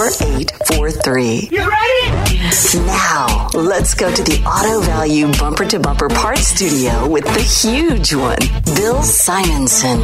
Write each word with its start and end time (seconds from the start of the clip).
4843. 0.00 1.50
You 1.52 1.58
ready? 1.58 2.86
Now, 2.86 3.48
let's 3.52 3.92
go 3.92 4.10
to 4.10 4.22
the 4.22 4.42
Auto 4.46 4.80
Value 4.80 5.30
Bumper 5.32 5.66
to 5.66 5.78
Bumper 5.78 6.08
Parts 6.08 6.46
Studio 6.46 7.06
with 7.06 7.24
the 7.24 7.42
huge 7.42 8.14
one, 8.14 8.38
Bill 8.74 9.02
Simonson. 9.02 9.98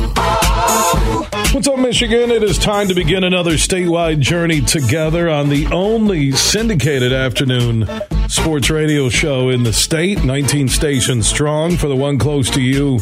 What's 1.54 1.66
up, 1.66 1.78
Michigan? 1.78 2.30
It 2.30 2.42
is 2.42 2.58
time 2.58 2.88
to 2.88 2.94
begin 2.94 3.24
another 3.24 3.52
statewide 3.52 4.20
journey 4.20 4.60
together 4.60 5.30
on 5.30 5.48
the 5.48 5.66
only 5.68 6.32
syndicated 6.32 7.14
afternoon 7.14 7.88
sports 8.28 8.70
radio 8.70 9.08
show 9.08 9.48
in 9.48 9.62
the 9.62 9.72
state, 9.72 10.24
19 10.24 10.68
stations 10.68 11.26
strong. 11.28 11.76
For 11.76 11.88
the 11.88 11.96
one 11.96 12.18
close 12.18 12.50
to 12.50 12.60
you, 12.60 12.98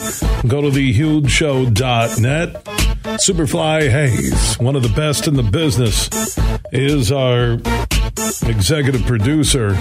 go 0.46 0.60
to 0.60 0.68
thehugeshow.net. 0.70 2.64
Superfly 3.04 3.90
Hayes, 3.90 4.58
one 4.58 4.76
of 4.76 4.82
the 4.82 4.88
best 4.90 5.26
in 5.28 5.34
the 5.34 5.42
business, 5.42 6.08
is 6.72 7.12
our 7.12 7.54
executive 8.48 9.04
producer. 9.06 9.76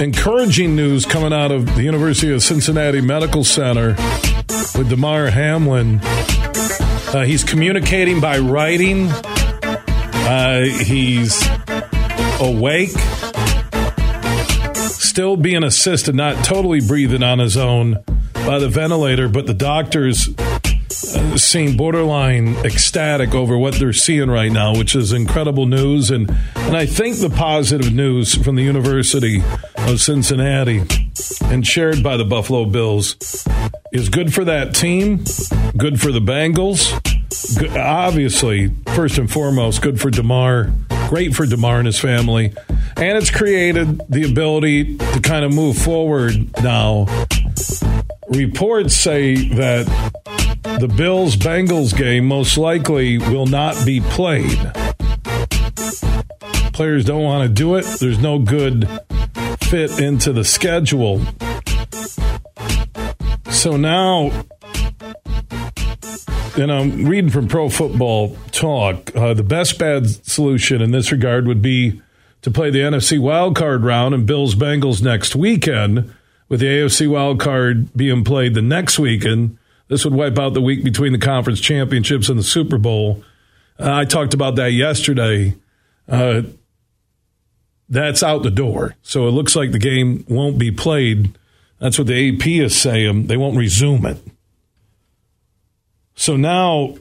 Encouraging 0.00 0.76
news 0.76 1.06
coming 1.06 1.32
out 1.32 1.50
of 1.50 1.74
the 1.74 1.82
University 1.82 2.32
of 2.32 2.42
Cincinnati 2.42 3.00
Medical 3.00 3.44
Center 3.44 3.96
with 4.76 4.88
Damar 4.90 5.30
Hamlin. 5.30 6.00
Uh, 6.02 7.24
he's 7.24 7.44
communicating 7.44 8.20
by 8.20 8.38
writing. 8.38 9.08
Uh, 9.08 10.64
he's 10.64 11.46
awake, 12.40 12.90
still 15.16 15.34
being 15.38 15.64
assisted, 15.64 16.14
not 16.14 16.44
totally 16.44 16.78
breathing 16.78 17.22
on 17.22 17.38
his 17.38 17.56
own 17.56 18.04
by 18.34 18.58
the 18.58 18.68
ventilator, 18.68 19.30
but 19.30 19.46
the 19.46 19.54
doctors 19.54 20.28
uh, 20.38 21.38
seem 21.38 21.74
borderline 21.74 22.48
ecstatic 22.66 23.32
over 23.32 23.56
what 23.56 23.72
they're 23.76 23.94
seeing 23.94 24.28
right 24.28 24.52
now, 24.52 24.76
which 24.76 24.94
is 24.94 25.14
incredible 25.14 25.64
news. 25.64 26.10
And, 26.10 26.28
and 26.56 26.76
I 26.76 26.84
think 26.84 27.16
the 27.16 27.30
positive 27.30 27.94
news 27.94 28.34
from 28.34 28.56
the 28.56 28.62
University 28.62 29.42
of 29.78 30.02
Cincinnati 30.02 30.82
and 31.44 31.66
shared 31.66 32.02
by 32.02 32.18
the 32.18 32.24
Buffalo 32.26 32.66
Bills 32.66 33.16
is 33.92 34.10
good 34.10 34.34
for 34.34 34.44
that 34.44 34.74
team, 34.74 35.24
good 35.78 35.98
for 35.98 36.12
the 36.12 36.20
Bengals. 36.20 36.92
Good, 37.58 37.74
obviously, 37.74 38.68
first 38.94 39.16
and 39.16 39.32
foremost, 39.32 39.80
good 39.80 39.98
for 39.98 40.10
Damar, 40.10 40.72
great 41.06 41.34
for 41.34 41.46
Damar 41.46 41.78
and 41.78 41.86
his 41.86 41.98
family. 41.98 42.52
And 42.96 43.18
it's 43.18 43.30
created 43.30 44.02
the 44.08 44.24
ability 44.30 44.96
to 44.96 45.20
kind 45.20 45.44
of 45.44 45.54
move 45.54 45.78
forward 45.78 46.50
now. 46.62 47.06
Reports 48.28 48.94
say 48.94 49.48
that 49.50 49.86
the 50.80 50.88
Bills 50.88 51.36
Bengals 51.36 51.96
game 51.96 52.26
most 52.26 52.58
likely 52.58 53.18
will 53.18 53.46
not 53.46 53.76
be 53.86 54.00
played. 54.00 54.58
Players 56.72 57.04
don't 57.04 57.22
want 57.22 57.48
to 57.48 57.54
do 57.54 57.76
it. 57.76 57.84
There's 58.00 58.18
no 58.18 58.38
good 58.38 58.88
fit 59.60 59.98
into 59.98 60.32
the 60.32 60.44
schedule. 60.44 61.24
So 63.50 63.76
now, 63.76 64.32
and 66.58 66.72
I'm 66.72 67.04
reading 67.04 67.30
from 67.30 67.48
Pro 67.48 67.68
Football 67.68 68.36
Talk. 68.50 69.14
Uh, 69.14 69.34
the 69.34 69.42
best 69.42 69.78
bad 69.78 70.08
solution 70.08 70.80
in 70.80 70.90
this 70.90 71.12
regard 71.12 71.46
would 71.46 71.62
be 71.62 72.00
to 72.42 72.50
play 72.50 72.70
the 72.70 72.80
NFC 72.80 73.18
wildcard 73.18 73.84
round 73.84 74.14
and 74.14 74.26
Bills 74.26 74.54
Bengals 74.54 75.02
next 75.02 75.36
weekend, 75.36 76.12
with 76.48 76.60
the 76.60 76.66
AFC 76.66 77.08
wildcard 77.08 77.88
being 77.96 78.24
played 78.24 78.54
the 78.54 78.62
next 78.62 78.98
weekend. 78.98 79.58
This 79.88 80.04
would 80.04 80.14
wipe 80.14 80.38
out 80.38 80.54
the 80.54 80.60
week 80.60 80.84
between 80.84 81.12
the 81.12 81.18
conference 81.18 81.60
championships 81.60 82.28
and 82.28 82.38
the 82.38 82.44
Super 82.44 82.78
Bowl. 82.78 83.22
Uh, 83.78 83.92
I 83.92 84.04
talked 84.04 84.34
about 84.34 84.56
that 84.56 84.72
yesterday. 84.72 85.54
Uh, 86.08 86.42
that's 87.88 88.22
out 88.22 88.42
the 88.42 88.50
door. 88.50 88.96
So 89.02 89.28
it 89.28 89.32
looks 89.32 89.54
like 89.54 89.72
the 89.72 89.78
game 89.78 90.24
won't 90.28 90.58
be 90.58 90.70
played. 90.70 91.36
That's 91.78 91.98
what 91.98 92.06
the 92.06 92.34
AP 92.34 92.46
is 92.46 92.76
saying. 92.76 93.26
They 93.26 93.36
won't 93.36 93.56
resume 93.56 94.06
it. 94.06 94.18
So 96.16 96.36
now 96.36 96.96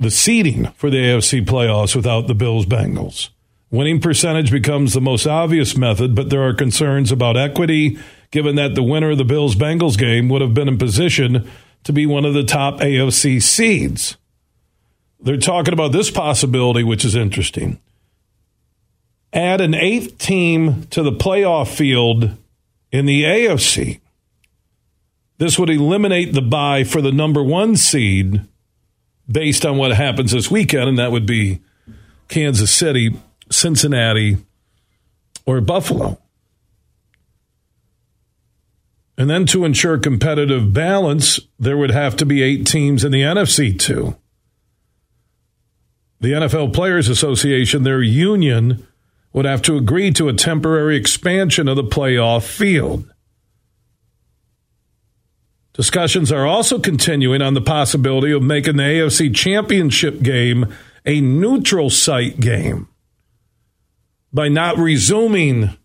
the 0.00 0.10
seeding 0.10 0.66
for 0.72 0.90
the 0.90 0.96
AFC 0.96 1.44
playoffs 1.44 1.94
without 1.94 2.26
the 2.26 2.34
Bills 2.34 2.66
Bengals. 2.66 3.28
Winning 3.70 4.00
percentage 4.00 4.50
becomes 4.50 4.92
the 4.92 5.00
most 5.00 5.26
obvious 5.26 5.76
method, 5.76 6.14
but 6.14 6.28
there 6.28 6.42
are 6.42 6.52
concerns 6.52 7.12
about 7.12 7.36
equity 7.36 7.98
given 8.30 8.56
that 8.56 8.74
the 8.74 8.82
winner 8.82 9.10
of 9.10 9.18
the 9.18 9.24
Bills 9.24 9.54
Bengals 9.54 9.96
game 9.96 10.28
would 10.28 10.42
have 10.42 10.54
been 10.54 10.68
in 10.68 10.78
position 10.78 11.48
to 11.84 11.92
be 11.92 12.04
one 12.04 12.24
of 12.24 12.34
the 12.34 12.42
top 12.42 12.80
AFC 12.80 13.40
seeds. 13.40 14.16
They're 15.20 15.36
talking 15.36 15.72
about 15.72 15.92
this 15.92 16.10
possibility, 16.10 16.82
which 16.82 17.04
is 17.04 17.14
interesting 17.14 17.78
add 19.32 19.60
an 19.60 19.74
eighth 19.74 20.18
team 20.18 20.84
to 20.88 21.02
the 21.02 21.12
playoff 21.12 21.74
field 21.74 22.36
in 22.90 23.06
the 23.06 23.24
AFC. 23.24 24.00
This 25.42 25.58
would 25.58 25.70
eliminate 25.70 26.34
the 26.34 26.40
bye 26.40 26.84
for 26.84 27.02
the 27.02 27.10
number 27.10 27.42
one 27.42 27.76
seed 27.76 28.42
based 29.28 29.66
on 29.66 29.76
what 29.76 29.90
happens 29.90 30.30
this 30.30 30.52
weekend, 30.52 30.88
and 30.88 30.98
that 31.00 31.10
would 31.10 31.26
be 31.26 31.58
Kansas 32.28 32.70
City, 32.70 33.16
Cincinnati, 33.50 34.36
or 35.44 35.60
Buffalo. 35.60 36.20
And 39.18 39.28
then 39.28 39.44
to 39.46 39.64
ensure 39.64 39.98
competitive 39.98 40.72
balance, 40.72 41.40
there 41.58 41.76
would 41.76 41.90
have 41.90 42.16
to 42.18 42.24
be 42.24 42.40
eight 42.40 42.64
teams 42.64 43.02
in 43.02 43.10
the 43.10 43.22
NFC 43.22 43.76
too. 43.76 44.14
The 46.20 46.34
NFL 46.34 46.72
Players 46.72 47.08
Association, 47.08 47.82
their 47.82 48.00
union, 48.00 48.86
would 49.32 49.44
have 49.44 49.62
to 49.62 49.76
agree 49.76 50.12
to 50.12 50.28
a 50.28 50.34
temporary 50.34 50.94
expansion 50.94 51.66
of 51.66 51.74
the 51.74 51.82
playoff 51.82 52.44
field. 52.44 53.11
Discussions 55.74 56.30
are 56.30 56.46
also 56.46 56.78
continuing 56.78 57.40
on 57.40 57.54
the 57.54 57.60
possibility 57.60 58.32
of 58.32 58.42
making 58.42 58.76
the 58.76 58.82
AFC 58.82 59.34
Championship 59.34 60.22
game 60.22 60.72
a 61.06 61.20
neutral 61.20 61.88
site 61.88 62.40
game 62.40 62.88
by 64.32 64.48
not 64.48 64.76
resuming 64.76 65.76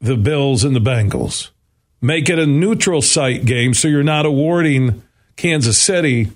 the 0.00 0.16
Bills 0.16 0.64
and 0.64 0.74
the 0.74 0.80
Bengals. 0.80 1.50
Make 2.00 2.28
it 2.28 2.38
a 2.38 2.46
neutral 2.46 3.02
site 3.02 3.44
game 3.44 3.74
so 3.74 3.88
you're 3.88 4.02
not 4.02 4.26
awarding 4.26 5.02
Kansas 5.36 5.80
City 5.80 6.30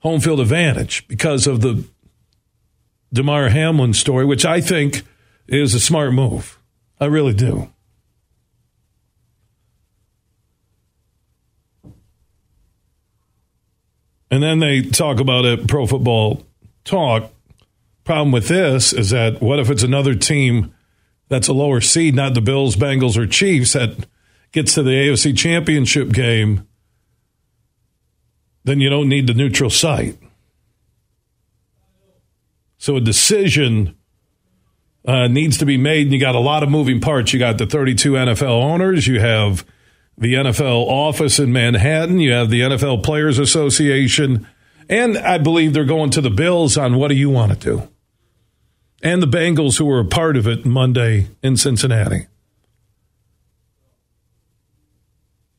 home 0.00 0.20
field 0.20 0.40
advantage 0.40 1.06
because 1.08 1.46
of 1.46 1.60
the 1.60 1.84
Damar 3.12 3.48
Hamlin 3.48 3.92
story, 3.92 4.24
which 4.24 4.44
I 4.44 4.60
think 4.60 5.02
is 5.46 5.74
a 5.74 5.80
smart 5.80 6.12
move. 6.12 6.58
I 7.00 7.06
really 7.06 7.34
do. 7.34 7.70
And 14.30 14.42
then 14.42 14.60
they 14.60 14.82
talk 14.82 15.18
about 15.20 15.44
it, 15.44 15.66
pro 15.66 15.86
football 15.86 16.46
talk. 16.84 17.32
Problem 18.04 18.32
with 18.32 18.48
this 18.48 18.92
is 18.92 19.10
that 19.10 19.40
what 19.40 19.58
if 19.58 19.70
it's 19.70 19.82
another 19.82 20.14
team 20.14 20.74
that's 21.28 21.48
a 21.48 21.52
lower 21.52 21.80
seed, 21.80 22.14
not 22.14 22.34
the 22.34 22.40
Bills, 22.40 22.76
Bengals, 22.76 23.16
or 23.16 23.26
Chiefs, 23.26 23.72
that 23.74 24.06
gets 24.52 24.74
to 24.74 24.82
the 24.82 24.90
AFC 24.90 25.36
championship 25.36 26.10
game 26.10 26.66
then 28.64 28.80
you 28.80 28.90
don't 28.90 29.08
need 29.08 29.26
the 29.26 29.34
neutral 29.34 29.70
site. 29.70 30.18
So 32.78 32.96
a 32.96 33.00
decision 33.00 33.96
uh, 35.04 35.28
needs 35.28 35.58
to 35.58 35.66
be 35.66 35.76
made, 35.76 36.06
and 36.06 36.12
you 36.12 36.20
got 36.20 36.34
a 36.34 36.40
lot 36.40 36.62
of 36.62 36.70
moving 36.70 37.00
parts. 37.00 37.32
You 37.32 37.38
got 37.38 37.58
the 37.58 37.66
32 37.66 38.12
NFL 38.12 38.62
owners, 38.62 39.06
you 39.06 39.20
have 39.20 39.64
the 40.20 40.34
NFL 40.34 40.86
office 40.86 41.38
in 41.38 41.50
Manhattan, 41.50 42.20
you 42.20 42.32
have 42.32 42.50
the 42.50 42.60
NFL 42.60 43.02
Players 43.02 43.38
Association, 43.38 44.46
and 44.88 45.16
I 45.16 45.38
believe 45.38 45.72
they're 45.72 45.84
going 45.84 46.10
to 46.10 46.20
the 46.20 46.30
Bills 46.30 46.76
on 46.76 46.96
what 46.96 47.08
do 47.08 47.14
you 47.14 47.30
want 47.30 47.52
to 47.52 47.58
do, 47.58 47.88
and 49.02 49.22
the 49.22 49.26
Bengals 49.26 49.78
who 49.78 49.86
were 49.86 50.00
a 50.00 50.04
part 50.04 50.36
of 50.36 50.46
it 50.46 50.66
Monday 50.66 51.28
in 51.42 51.56
Cincinnati. 51.56 52.26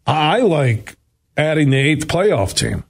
I 0.06 0.40
like 0.42 0.96
adding 1.36 1.72
the 1.72 1.78
eighth 1.78 2.08
playoff 2.08 2.56
team 2.56 2.84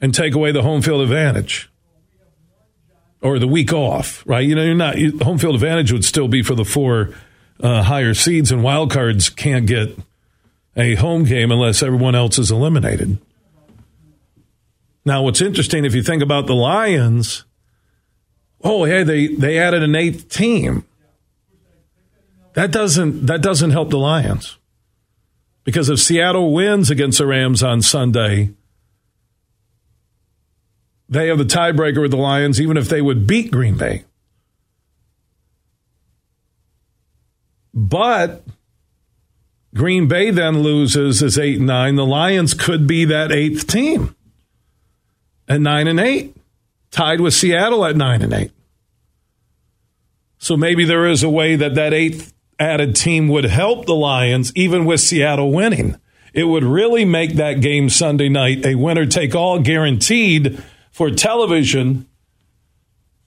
and 0.00 0.14
take 0.14 0.34
away 0.34 0.52
the 0.52 0.62
home 0.62 0.82
field 0.82 1.00
advantage 1.00 1.70
or 3.22 3.38
the 3.38 3.48
week 3.48 3.72
off, 3.72 4.22
right? 4.26 4.46
You 4.46 4.54
know, 4.54 4.62
you're 4.62 4.74
not 4.74 4.98
home 5.22 5.38
field 5.38 5.54
advantage 5.54 5.90
would 5.90 6.04
still 6.04 6.28
be 6.28 6.42
for 6.42 6.54
the 6.54 6.64
four 6.64 7.14
uh, 7.60 7.82
higher 7.82 8.14
seeds, 8.14 8.50
and 8.50 8.62
wild 8.62 8.90
cards 8.90 9.28
can't 9.28 9.66
get 9.66 9.96
a 10.76 10.94
home 10.96 11.24
game 11.24 11.50
unless 11.50 11.82
everyone 11.82 12.14
else 12.14 12.38
is 12.38 12.50
eliminated. 12.50 13.18
Now, 15.04 15.22
what's 15.22 15.40
interesting 15.40 15.84
if 15.84 15.94
you 15.94 16.02
think 16.02 16.22
about 16.22 16.46
the 16.46 16.54
Lions, 16.54 17.44
oh, 18.62 18.84
hey, 18.84 19.02
they 19.02 19.28
they 19.28 19.58
added 19.58 19.82
an 19.82 19.94
eighth 19.94 20.28
team. 20.28 20.84
That 22.54 22.72
doesn't 22.72 23.26
that 23.26 23.42
doesn't 23.42 23.70
help 23.70 23.90
the 23.90 23.98
Lions 23.98 24.58
because 25.64 25.88
if 25.88 26.00
Seattle 26.00 26.52
wins 26.52 26.90
against 26.90 27.18
the 27.18 27.26
Rams 27.26 27.62
on 27.62 27.82
Sunday 27.82 28.50
they 31.08 31.28
have 31.28 31.38
the 31.38 31.44
tiebreaker 31.44 32.00
with 32.00 32.10
the 32.10 32.16
Lions, 32.16 32.60
even 32.60 32.76
if 32.76 32.88
they 32.88 33.00
would 33.00 33.26
beat 33.26 33.50
Green 33.50 33.76
Bay. 33.76 34.04
But 37.76 38.42
Green 39.74 40.08
Bay 40.08 40.30
then 40.30 40.62
loses 40.62 41.22
as 41.22 41.38
eight 41.38 41.58
and 41.58 41.66
nine. 41.66 41.96
The 41.96 42.06
Lions 42.06 42.54
could 42.54 42.86
be 42.86 43.04
that 43.04 43.30
eighth 43.30 43.66
team 43.66 44.16
at 45.46 45.60
nine 45.60 45.86
and 45.86 46.00
eight, 46.00 46.34
tied 46.90 47.20
with 47.20 47.34
Seattle 47.34 47.84
at 47.84 47.94
nine 47.94 48.22
and 48.22 48.32
eight. 48.32 48.52
So 50.38 50.56
maybe 50.56 50.86
there 50.86 51.06
is 51.06 51.22
a 51.22 51.28
way 51.28 51.54
that 51.56 51.74
that 51.74 51.92
eighth 51.92 52.32
added 52.58 52.96
team 52.96 53.28
would 53.28 53.44
help 53.44 53.84
the 53.84 53.94
Lions, 53.94 54.50
even 54.56 54.86
with 54.86 55.00
Seattle 55.00 55.52
winning. 55.52 56.00
It 56.32 56.44
would 56.44 56.64
really 56.64 57.04
make 57.04 57.34
that 57.34 57.60
game 57.60 57.90
Sunday 57.90 58.30
night 58.30 58.64
a 58.64 58.74
winner 58.76 59.04
take 59.04 59.34
all 59.34 59.58
guaranteed 59.58 60.62
for 60.90 61.10
television 61.10 62.06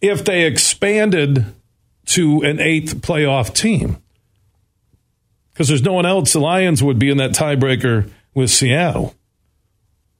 if 0.02 0.26
they 0.26 0.46
expanded 0.46 1.46
to 2.08 2.42
an 2.42 2.60
eighth 2.60 3.02
playoff 3.02 3.54
team. 3.54 4.02
Because 5.60 5.68
there's 5.68 5.84
no 5.84 5.92
one 5.92 6.06
else. 6.06 6.32
The 6.32 6.40
Lions 6.40 6.82
would 6.82 7.00
be 7.00 7.10
in 7.10 7.18
that 7.18 7.32
tiebreaker 7.32 8.10
with 8.34 8.50
Seattle. 8.50 9.14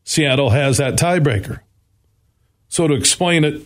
Seattle 0.04 0.50
has 0.50 0.76
that 0.80 0.96
tiebreaker. 0.96 1.62
So 2.68 2.90
to 2.90 2.94
explain 2.94 3.46
it 3.46 3.66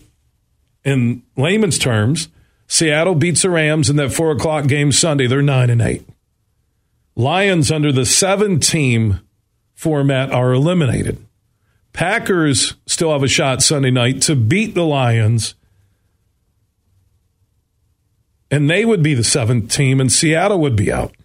in 0.85 1.23
layman's 1.35 1.79
terms, 1.79 2.29
Seattle 2.67 3.15
beats 3.15 3.41
the 3.41 3.49
Rams 3.49 3.89
in 3.89 3.95
that 3.95 4.13
four 4.13 4.29
o'clock 4.29 4.67
game 4.67 4.91
Sunday. 4.91 5.25
They're 5.25 5.41
nine 5.41 5.71
and 5.71 5.81
eight. 5.81 6.07
Lions 7.15 7.71
under 7.71 7.91
the 7.91 8.05
seven 8.05 8.59
team 8.59 9.21
format 9.73 10.31
are 10.31 10.53
eliminated. 10.53 11.25
Packers 11.91 12.75
still 12.85 13.11
have 13.11 13.23
a 13.23 13.27
shot 13.27 13.63
Sunday 13.63 13.89
night 13.89 14.21
to 14.21 14.35
beat 14.35 14.75
the 14.75 14.85
Lions. 14.85 15.55
And 18.51 18.69
they 18.69 18.85
would 18.85 19.01
be 19.01 19.15
the 19.15 19.23
seventh 19.23 19.71
team, 19.71 19.99
and 19.99 20.11
Seattle 20.11 20.59
would 20.59 20.75
be 20.75 20.91
out. 20.91 21.15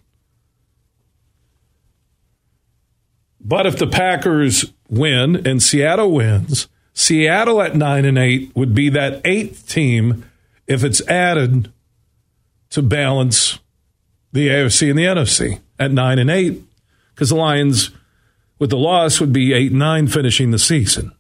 But 3.49 3.65
if 3.65 3.79
the 3.79 3.87
Packers 3.87 4.75
win 4.91 5.47
and 5.47 5.63
Seattle 5.63 6.13
wins, 6.13 6.69
Seattle 6.93 7.63
at 7.63 7.75
nine 7.75 8.05
and 8.05 8.19
eight 8.19 8.55
would 8.55 8.75
be 8.75 8.91
that 8.91 9.23
eighth 9.25 9.67
team 9.67 10.27
if 10.67 10.85
it's 10.85 11.01
added 11.09 11.73
to 12.69 12.83
balance 12.83 13.59
the 14.33 14.49
AFC 14.49 14.91
and 14.91 14.99
the 14.99 15.05
NFC 15.05 15.61
at 15.79 15.91
nine 15.91 16.19
and 16.19 16.31
eight, 16.31 16.63
because 17.15 17.31
the 17.31 17.37
Lions 17.37 17.91
with 18.59 18.69
the 18.69 18.77
loss 18.77 19.19
would 19.19 19.33
be 19.33 19.55
8 19.55 19.73
9 19.73 20.09
finishing 20.09 20.51
the 20.51 20.59
season. 20.59 21.13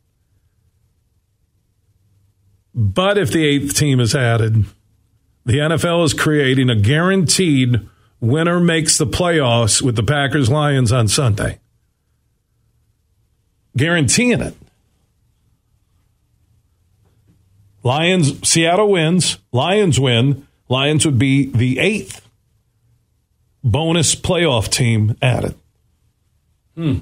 But 2.75 3.17
if 3.17 3.31
the 3.31 3.47
eighth 3.47 3.75
team 3.75 4.01
is 4.01 4.15
added, 4.15 4.67
the 5.47 5.55
NFL 5.55 6.05
is 6.05 6.13
creating 6.13 6.69
a 6.69 6.77
guaranteed 6.77 7.89
winner 8.21 8.61
makes 8.61 8.99
the 8.99 9.07
playoffs 9.07 9.81
with 9.81 9.97
the 9.97 10.03
Packers 10.03 10.51
Lions 10.51 10.93
on 10.93 11.09
Sunday. 11.09 11.59
Guaranteeing 13.79 14.41
it. 14.41 14.55
Lions, 17.83 18.47
Seattle 18.47 18.91
wins, 18.91 19.39
Lions 19.53 19.99
win. 19.99 20.47
Lions 20.69 21.07
would 21.07 21.19
be 21.19 21.47
the 21.47 21.79
eighth 21.79 22.29
bonus 23.65 24.15
playoff 24.15 24.69
team 24.69 25.17
added. 25.23 25.55
Hmm. 26.75 26.99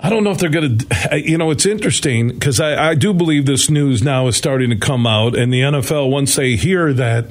I 0.00 0.10
don't 0.10 0.24
know 0.24 0.30
if 0.30 0.38
they're 0.38 0.50
going 0.50 0.78
to. 0.78 1.20
You 1.20 1.38
know, 1.38 1.50
it's 1.50 1.66
interesting 1.66 2.28
because 2.28 2.60
I, 2.60 2.90
I, 2.90 2.94
do 2.94 3.12
believe 3.12 3.46
this 3.46 3.70
news 3.70 4.02
now 4.02 4.26
is 4.26 4.36
starting 4.36 4.70
to 4.70 4.76
come 4.76 5.06
out, 5.06 5.36
and 5.36 5.52
the 5.52 5.60
NFL, 5.60 6.10
once 6.10 6.34
they 6.34 6.56
hear 6.56 6.92
that 6.92 7.26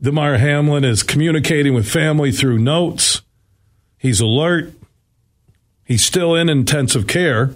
Damar 0.00 0.36
Hamlin 0.36 0.84
is 0.84 1.02
communicating 1.02 1.74
with 1.74 1.90
family 1.90 2.30
through 2.30 2.58
notes, 2.58 3.22
he's 4.04 4.20
alert, 4.20 4.70
he's 5.82 6.04
still 6.04 6.34
in 6.34 6.50
intensive 6.50 7.06
care, 7.06 7.54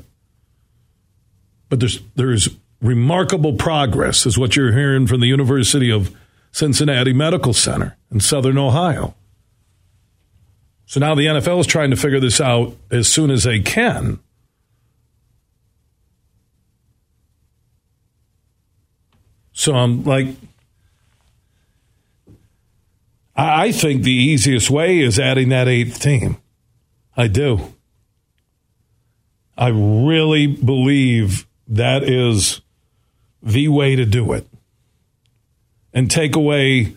but 1.69 1.79
there's 1.79 2.01
there's 2.17 2.49
remarkable 2.81 3.53
progress, 3.53 4.25
is 4.25 4.39
what 4.39 4.57
you're 4.57 4.73
hearing 4.73 5.07
from 5.07 5.21
the 5.21 5.27
University 5.27 5.93
of 5.93 6.17
Cincinnati 6.51 7.13
Medical 7.13 7.53
Center 7.53 7.99
in 8.11 8.19
Southern 8.21 8.57
Ohio. 8.57 9.15
So 10.87 11.01
now 11.01 11.15
the 11.15 11.27
NFL 11.27 11.61
is 11.61 11.67
trying 11.67 11.91
to 11.91 11.97
figure 11.97 12.19
this 12.19 12.41
out 12.41 12.75
as 12.91 13.07
soon 13.07 13.31
as 13.31 13.45
they 13.45 13.61
can. 13.61 14.19
So 19.53 19.75
I'm 19.75 20.03
like, 20.05 20.29
I 23.41 23.71
think 23.71 24.03
the 24.03 24.11
easiest 24.11 24.69
way 24.69 24.99
is 24.99 25.21
adding 25.21 25.51
that 25.51 25.69
eighth 25.69 26.01
team. 26.01 26.39
I 27.17 27.29
do. 27.29 27.73
I 29.57 29.69
really 29.69 30.49
believe 30.49 31.47
that 31.69 32.03
is 32.03 32.61
the 33.41 33.69
way 33.69 33.95
to 33.95 34.05
do 34.05 34.33
it. 34.33 34.47
And 35.95 36.11
take 36.11 36.35
away 36.35 36.97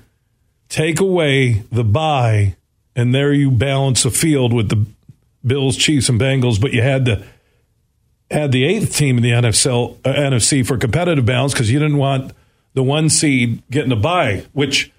take 0.68 1.00
away 1.00 1.64
the 1.72 1.84
bye 1.84 2.56
and 2.96 3.14
there 3.14 3.34
you 3.34 3.52
balance 3.52 4.04
the 4.04 4.12
field 4.12 4.52
with 4.54 4.70
the 4.70 4.86
Bills, 5.46 5.76
Chiefs, 5.76 6.08
and 6.08 6.20
Bengals, 6.20 6.62
but 6.62 6.72
you 6.72 6.82
had 6.82 7.06
to 7.06 7.24
add 8.30 8.52
the 8.52 8.64
eighth 8.64 8.96
team 8.96 9.18
in 9.18 9.24
the 9.24 9.32
NFL, 9.32 9.98
uh, 10.06 10.14
NFC 10.14 10.66
for 10.66 10.78
competitive 10.78 11.26
balance 11.26 11.54
because 11.54 11.70
you 11.72 11.80
didn't 11.80 11.98
want 11.98 12.32
the 12.74 12.84
one 12.84 13.10
seed 13.10 13.62
getting 13.70 13.92
a 13.92 13.96
bye, 13.96 14.46
which 14.54 14.92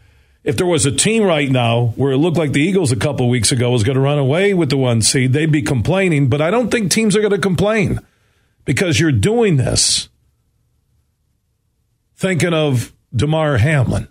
if 0.44 0.56
there 0.56 0.66
was 0.66 0.86
a 0.86 0.92
team 0.92 1.22
right 1.22 1.50
now 1.50 1.92
where 1.96 2.12
it 2.12 2.18
looked 2.18 2.36
like 2.36 2.52
the 2.52 2.60
Eagles 2.60 2.90
a 2.90 2.96
couple 2.96 3.28
weeks 3.28 3.52
ago 3.52 3.70
was 3.70 3.84
going 3.84 3.94
to 3.94 4.00
run 4.00 4.18
away 4.18 4.54
with 4.54 4.70
the 4.70 4.76
one 4.76 5.00
seed, 5.02 5.32
they'd 5.32 5.52
be 5.52 5.62
complaining. 5.62 6.28
But 6.28 6.40
I 6.40 6.50
don't 6.50 6.70
think 6.70 6.90
teams 6.90 7.14
are 7.16 7.20
going 7.20 7.32
to 7.32 7.38
complain 7.38 8.00
because 8.64 8.98
you're 8.98 9.12
doing 9.12 9.56
this 9.56 10.08
thinking 12.16 12.54
of 12.54 12.92
Damar 13.14 13.58
Hamlin. 13.58 14.08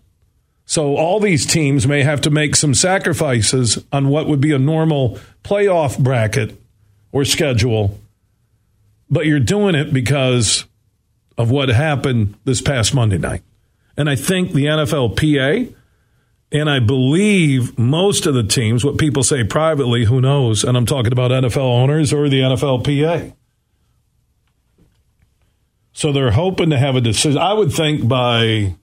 So 0.65 0.95
all 0.95 1.19
these 1.19 1.45
teams 1.45 1.85
may 1.85 2.03
have 2.03 2.21
to 2.21 2.29
make 2.29 2.55
some 2.55 2.73
sacrifices 2.73 3.83
on 3.91 4.07
what 4.07 4.27
would 4.27 4.39
be 4.39 4.53
a 4.53 4.59
normal 4.59 5.19
playoff 5.43 5.99
bracket 5.99 6.57
or 7.11 7.25
schedule. 7.25 7.99
But 9.09 9.25
you're 9.25 9.39
doing 9.41 9.75
it 9.75 9.91
because 9.91 10.65
of 11.37 11.51
what 11.51 11.67
happened 11.67 12.35
this 12.45 12.61
past 12.61 12.93
Monday 12.93 13.17
night. 13.17 13.43
And 13.97 14.09
I 14.09 14.15
think 14.15 14.53
the 14.53 14.65
NFLPA 14.65 15.73
and 16.51 16.69
I 16.69 16.79
believe 16.79 17.77
most 17.77 18.25
of 18.25 18.33
the 18.33 18.43
teams, 18.43 18.83
what 18.83 18.97
people 18.97 19.23
say 19.23 19.43
privately, 19.43 20.05
who 20.05 20.19
knows, 20.19 20.63
and 20.63 20.75
I'm 20.75 20.85
talking 20.85 21.11
about 21.11 21.31
NFL 21.31 21.57
owners 21.57 22.11
or 22.11 22.27
the 22.29 22.41
NFLPA. 22.41 23.33
So 25.93 26.11
they're 26.11 26.31
hoping 26.31 26.69
to 26.71 26.77
have 26.77 26.95
a 26.95 27.01
decision. 27.01 27.37
I 27.37 27.53
would 27.53 27.71
think 27.71 28.07
by 28.07 28.75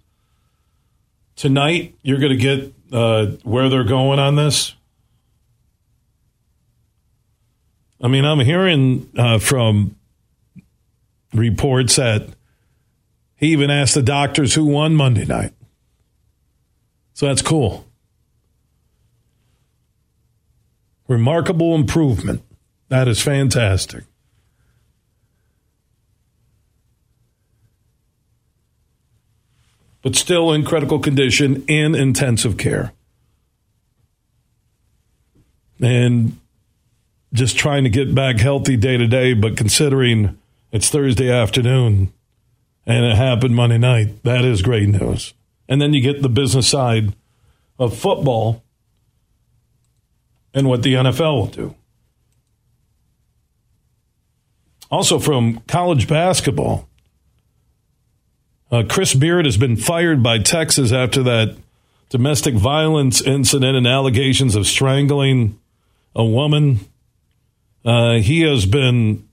tonight 1.36 1.94
you're 2.02 2.18
going 2.18 2.32
to 2.32 2.36
get 2.36 2.72
uh, 2.92 3.26
where 3.42 3.68
they're 3.68 3.84
going 3.84 4.18
on 4.18 4.36
this? 4.36 4.74
I 8.00 8.08
mean, 8.08 8.24
I'm 8.24 8.40
hearing 8.40 9.10
uh, 9.16 9.38
from 9.38 9.96
reports 11.34 11.96
that 11.96 12.28
he 13.36 13.48
even 13.48 13.70
asked 13.70 13.94
the 13.94 14.02
doctors 14.02 14.54
who 14.54 14.64
won 14.64 14.94
Monday 14.94 15.24
night. 15.24 15.52
So 17.18 17.26
that's 17.26 17.42
cool. 17.42 17.84
Remarkable 21.08 21.74
improvement. 21.74 22.42
That 22.90 23.08
is 23.08 23.20
fantastic. 23.20 24.04
But 30.00 30.14
still 30.14 30.52
in 30.52 30.64
critical 30.64 31.00
condition 31.00 31.64
in 31.66 31.96
intensive 31.96 32.56
care. 32.56 32.92
And 35.80 36.38
just 37.32 37.58
trying 37.58 37.82
to 37.82 37.90
get 37.90 38.14
back 38.14 38.38
healthy 38.38 38.76
day 38.76 38.96
to 38.96 39.08
day, 39.08 39.34
but 39.34 39.56
considering 39.56 40.38
it's 40.70 40.88
Thursday 40.88 41.32
afternoon 41.32 42.12
and 42.86 43.04
it 43.04 43.16
happened 43.16 43.56
Monday 43.56 43.78
night, 43.78 44.22
that 44.22 44.44
is 44.44 44.62
great 44.62 44.88
news. 44.88 45.34
And 45.68 45.80
then 45.80 45.92
you 45.92 46.00
get 46.00 46.22
the 46.22 46.28
business 46.28 46.68
side 46.68 47.14
of 47.78 47.96
football 47.96 48.62
and 50.54 50.68
what 50.68 50.82
the 50.82 50.94
NFL 50.94 51.34
will 51.34 51.46
do. 51.46 51.74
Also, 54.90 55.18
from 55.18 55.60
college 55.68 56.08
basketball, 56.08 56.88
uh, 58.70 58.82
Chris 58.88 59.14
Beard 59.14 59.44
has 59.44 59.56
been 59.56 59.76
fired 59.76 60.22
by 60.22 60.38
Texas 60.38 60.92
after 60.92 61.22
that 61.22 61.56
domestic 62.08 62.54
violence 62.54 63.20
incident 63.20 63.76
and 63.76 63.86
allegations 63.86 64.54
of 64.54 64.66
strangling 64.66 65.58
a 66.14 66.24
woman. 66.24 66.80
Uh, 67.84 68.14
he 68.14 68.40
has 68.42 68.66
been 68.66 69.28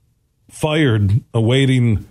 fired, 0.50 1.22
awaiting 1.34 2.08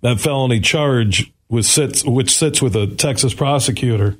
that 0.00 0.20
felony 0.20 0.60
charge, 0.60 1.32
which 1.48 1.66
sits, 1.66 2.04
which 2.04 2.30
sits 2.30 2.62
with 2.62 2.76
a 2.76 2.86
Texas 2.86 3.34
prosecutor. 3.34 4.16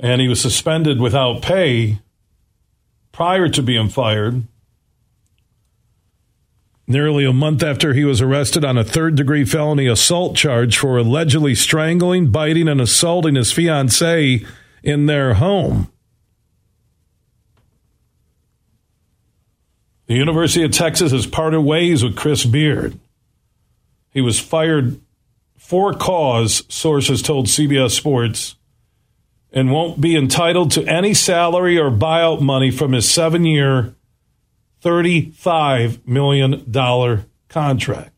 And 0.00 0.20
he 0.20 0.28
was 0.28 0.40
suspended 0.40 1.00
without 1.00 1.42
pay 1.42 1.98
prior 3.12 3.48
to 3.48 3.62
being 3.62 3.88
fired. 3.88 4.44
Nearly 6.86 7.24
a 7.24 7.32
month 7.32 7.62
after 7.62 7.92
he 7.92 8.04
was 8.04 8.22
arrested 8.22 8.64
on 8.64 8.78
a 8.78 8.84
third 8.84 9.16
degree 9.16 9.44
felony 9.44 9.86
assault 9.86 10.36
charge 10.36 10.78
for 10.78 10.96
allegedly 10.96 11.54
strangling, 11.54 12.30
biting, 12.30 12.68
and 12.68 12.80
assaulting 12.80 13.34
his 13.34 13.52
fiancee 13.52 14.46
in 14.82 15.06
their 15.06 15.34
home. 15.34 15.90
The 20.06 20.14
University 20.14 20.64
of 20.64 20.70
Texas 20.70 21.12
has 21.12 21.26
parted 21.26 21.60
ways 21.60 22.02
with 22.02 22.16
Chris 22.16 22.46
Beard. 22.46 22.98
He 24.10 24.22
was 24.22 24.40
fired 24.40 24.98
for 25.68 25.92
cause, 25.92 26.64
sources 26.70 27.20
told 27.20 27.44
CBS 27.44 27.90
Sports 27.90 28.56
and 29.52 29.70
won't 29.70 30.00
be 30.00 30.16
entitled 30.16 30.70
to 30.70 30.86
any 30.86 31.12
salary 31.12 31.78
or 31.78 31.90
buyout 31.90 32.40
money 32.40 32.70
from 32.70 32.92
his 32.92 33.06
seven 33.06 33.44
year, 33.44 33.94
$35 34.82 36.06
million 36.06 36.72
contract. 37.50 38.10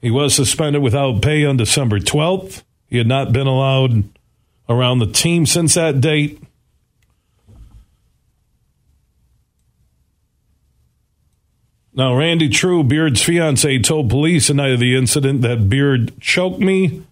He 0.00 0.10
was 0.10 0.34
suspended 0.34 0.80
without 0.80 1.20
pay 1.20 1.44
on 1.44 1.58
December 1.58 1.98
12th. 1.98 2.62
He 2.86 2.96
had 2.96 3.06
not 3.06 3.34
been 3.34 3.46
allowed 3.46 4.04
around 4.66 5.00
the 5.00 5.12
team 5.12 5.44
since 5.44 5.74
that 5.74 6.00
date. 6.00 6.42
Now, 11.96 12.14
Randi 12.14 12.50
Trew, 12.50 12.84
Beard's 12.84 13.22
fiance, 13.22 13.78
told 13.78 14.10
police 14.10 14.48
the 14.48 14.54
night 14.54 14.72
of 14.72 14.80
the 14.80 14.94
incident 14.94 15.40
that 15.42 15.68
Beard 15.68 16.12
choked 16.20 16.60
me 16.60 17.02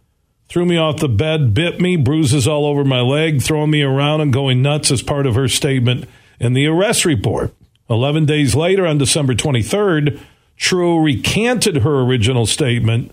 threw 0.48 0.64
me 0.64 0.76
off 0.76 1.00
the 1.00 1.08
bed, 1.08 1.52
bit 1.52 1.80
me, 1.80 1.96
bruises 1.96 2.46
all 2.46 2.66
over 2.66 2.84
my 2.84 3.00
leg, 3.00 3.42
throwing 3.42 3.70
me 3.70 3.82
around 3.82 4.20
and 4.20 4.32
going 4.32 4.62
nuts 4.62 4.90
as 4.90 5.02
part 5.02 5.26
of 5.26 5.34
her 5.34 5.48
statement 5.48 6.08
in 6.38 6.52
the 6.52 6.66
arrest 6.66 7.04
report. 7.04 7.52
11 7.90 8.24
days 8.24 8.54
later, 8.54 8.86
on 8.86 8.98
December 8.98 9.34
23rd, 9.34 10.20
Trew 10.56 11.02
recanted 11.02 11.78
her 11.78 12.00
original 12.00 12.46
statement. 12.46 13.10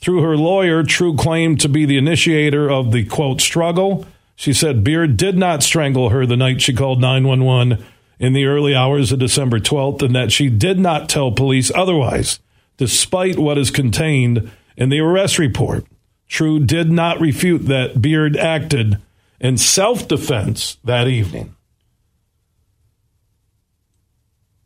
Through 0.00 0.22
her 0.22 0.36
lawyer, 0.36 0.82
Trew 0.82 1.16
claimed 1.16 1.60
to 1.60 1.68
be 1.68 1.86
the 1.86 1.96
initiator 1.96 2.68
of 2.68 2.90
the 2.90 3.04
quote 3.04 3.40
struggle. 3.40 4.04
She 4.34 4.52
said 4.52 4.84
Beard 4.84 5.16
did 5.16 5.38
not 5.38 5.62
strangle 5.62 6.08
her 6.08 6.26
the 6.26 6.36
night 6.36 6.60
she 6.60 6.74
called 6.74 7.00
911 7.00 7.84
in 8.24 8.32
the 8.32 8.46
early 8.46 8.74
hours 8.74 9.12
of 9.12 9.18
December 9.18 9.58
12th 9.58 10.00
and 10.00 10.14
that 10.14 10.32
she 10.32 10.48
did 10.48 10.78
not 10.78 11.10
tell 11.10 11.30
police 11.30 11.70
otherwise, 11.74 12.40
despite 12.78 13.38
what 13.38 13.58
is 13.58 13.70
contained 13.70 14.50
in 14.78 14.88
the 14.88 14.98
arrest 14.98 15.38
report. 15.38 15.84
Trew 16.26 16.58
did 16.58 16.90
not 16.90 17.20
refute 17.20 17.66
that 17.66 18.00
Beard 18.00 18.34
acted 18.34 18.96
in 19.38 19.58
self 19.58 20.08
defense 20.08 20.78
that 20.84 21.06
evening. 21.06 21.54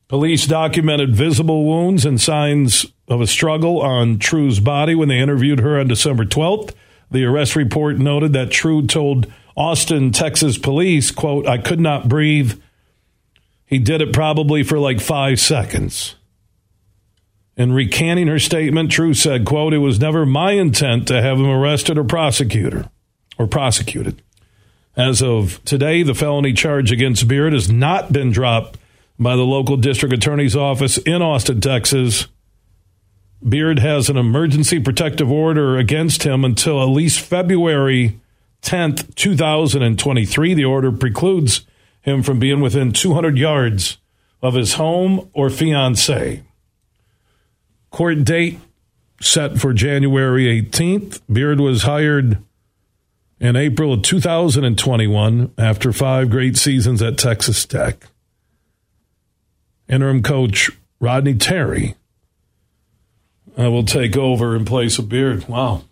Police 0.07 0.47
documented 0.47 1.17
visible 1.17 1.65
wounds 1.65 2.07
and 2.07 2.21
signs 2.21 2.87
of 3.09 3.21
a 3.21 3.27
struggle 3.27 3.83
on 3.83 4.21
Trew's 4.21 4.61
body 4.61 4.95
when 4.95 5.09
they 5.09 5.19
interviewed 5.19 5.59
her 5.59 5.81
on 5.81 5.88
December 5.88 6.25
12th. 6.25 6.75
The 7.11 7.25
arrest 7.25 7.57
report 7.57 7.99
noted 7.99 8.35
that 8.35 8.53
Trew 8.53 8.87
told 8.87 9.27
Austin, 9.57 10.12
Texas 10.12 10.57
police, 10.59 11.11
quote, 11.11 11.49
I 11.49 11.59
could 11.59 11.81
not 11.81 12.09
breathe. 12.09 12.61
He 13.69 13.79
did 13.79 14.01
it 14.01 14.15
probably 14.15 14.63
for 14.63 14.79
like 14.79 14.99
five 14.99 15.39
seconds. 15.39 16.15
In 17.55 17.73
recanting 17.73 18.29
her 18.29 18.39
statement, 18.39 18.91
Trew 18.91 19.13
said, 19.13 19.45
quote, 19.45 19.75
it 19.75 19.79
was 19.79 20.01
never 20.01 20.25
my 20.25 20.53
intent 20.53 21.07
to 21.09 21.21
have 21.21 21.39
him 21.39 21.49
arrested 21.49 21.99
or 21.99 22.05
prosecuted 22.05 22.89
or 23.37 23.47
prosecuted. 23.47 24.23
As 24.97 25.23
of 25.23 25.63
today, 25.67 26.03
the 26.03 26.15
felony 26.15 26.55
charge 26.55 26.91
against 26.91 27.29
Beard 27.29 27.53
has 27.53 27.71
not 27.71 28.11
been 28.11 28.31
dropped 28.31 28.79
by 29.19 29.37
the 29.37 29.43
local 29.43 29.77
district 29.77 30.15
attorney's 30.15 30.57
office 30.57 30.97
in 30.99 31.21
Austin, 31.21 31.61
Texas. 31.61 32.27
Beard 33.47 33.81
has 33.81 34.09
an 34.09 34.17
emergency 34.17 34.81
protective 34.81 35.31
order 35.31 35.77
against 35.77 36.23
him 36.23 36.43
until 36.43 36.83
at 36.83 36.87
least 36.87 37.21
February 37.21 38.19
10th, 38.63 39.15
2023. 39.15 40.55
The 40.55 40.65
order 40.65 40.91
precludes 40.91 41.67
him 42.00 42.23
from 42.23 42.38
being 42.38 42.61
within 42.61 42.93
200 42.93 43.37
yards 43.37 43.99
of 44.40 44.55
his 44.55 44.75
home 44.75 45.28
or 45.33 45.50
fiancee. 45.50 46.43
Court 47.90 48.25
date 48.25 48.59
set 49.21 49.59
for 49.59 49.73
January 49.73 50.45
18th. 50.62 51.21
Beard 51.33 51.61
was 51.61 51.83
hired 51.83 52.43
in 53.40 53.57
April 53.57 53.93
of 53.93 54.02
2021 54.02 55.52
after 55.59 55.93
five 55.93 56.31
great 56.31 56.57
seasons 56.57 57.02
at 57.02 57.19
Texas 57.19 57.64
Tech. 57.64 58.07
Interim 59.88 60.23
coach 60.23 60.71
Rodney 61.00 61.35
Terry 61.35 61.95
uh, 63.59 63.71
will 63.71 63.85
take 63.85 64.17
over 64.17 64.55
in 64.55 64.64
place 64.64 64.99
of 64.99 65.09
Beard. 65.09 65.49
Wow. 65.49 65.85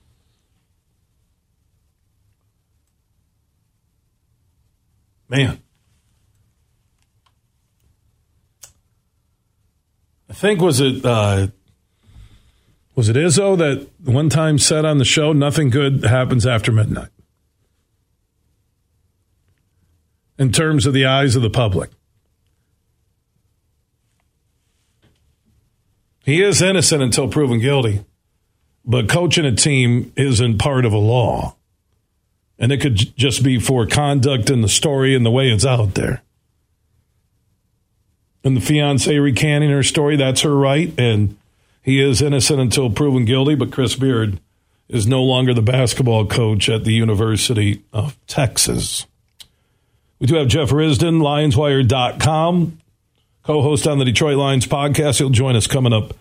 Man. 5.28 5.60
Think 10.36 10.60
was 10.60 10.80
it 10.80 11.04
uh, 11.04 11.48
was 12.94 13.10
it 13.10 13.16
Izzo 13.16 13.58
that 13.58 13.88
one 14.04 14.30
time 14.30 14.58
said 14.58 14.84
on 14.84 14.98
the 14.98 15.04
show, 15.04 15.32
nothing 15.32 15.68
good 15.68 16.04
happens 16.04 16.46
after 16.46 16.72
midnight? 16.72 17.10
In 20.38 20.52
terms 20.52 20.86
of 20.86 20.94
the 20.94 21.06
eyes 21.06 21.36
of 21.36 21.42
the 21.42 21.50
public. 21.50 21.90
He 26.24 26.42
is 26.42 26.60
innocent 26.60 27.02
until 27.02 27.28
proven 27.28 27.60
guilty, 27.60 28.04
but 28.84 29.08
coaching 29.08 29.44
a 29.44 29.54
team 29.54 30.12
isn't 30.16 30.58
part 30.58 30.84
of 30.84 30.92
a 30.92 30.98
law. 30.98 31.54
And 32.58 32.72
it 32.72 32.80
could 32.80 32.96
just 33.16 33.44
be 33.44 33.60
for 33.60 33.86
conduct 33.86 34.50
in 34.50 34.62
the 34.62 34.68
story 34.68 35.14
and 35.14 35.24
the 35.24 35.30
way 35.30 35.50
it's 35.50 35.66
out 35.66 35.94
there. 35.94 36.22
And 38.46 38.56
the 38.56 38.60
fiance 38.60 39.18
recanting 39.18 39.70
her 39.70 39.82
story, 39.82 40.14
that's 40.14 40.42
her 40.42 40.54
right. 40.54 40.94
And 40.96 41.36
he 41.82 42.00
is 42.00 42.22
innocent 42.22 42.60
until 42.60 42.88
proven 42.90 43.24
guilty, 43.24 43.56
but 43.56 43.72
Chris 43.72 43.96
Beard 43.96 44.38
is 44.88 45.04
no 45.04 45.24
longer 45.24 45.52
the 45.52 45.62
basketball 45.62 46.26
coach 46.26 46.68
at 46.68 46.84
the 46.84 46.92
University 46.92 47.82
of 47.92 48.16
Texas. 48.28 49.04
We 50.20 50.28
do 50.28 50.36
have 50.36 50.46
Jeff 50.46 50.70
Risdon, 50.70 51.20
LionsWire.com, 51.22 52.78
co 53.42 53.62
host 53.62 53.88
on 53.88 53.98
the 53.98 54.04
Detroit 54.04 54.36
Lions 54.36 54.68
podcast. 54.68 55.18
He'll 55.18 55.30
join 55.30 55.56
us 55.56 55.66
coming 55.66 55.92
up 55.92 56.14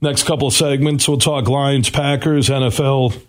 next 0.00 0.28
couple 0.28 0.46
of 0.46 0.54
segments. 0.54 1.08
We'll 1.08 1.18
talk 1.18 1.48
Lions, 1.48 1.90
Packers, 1.90 2.48
NFL 2.48 3.20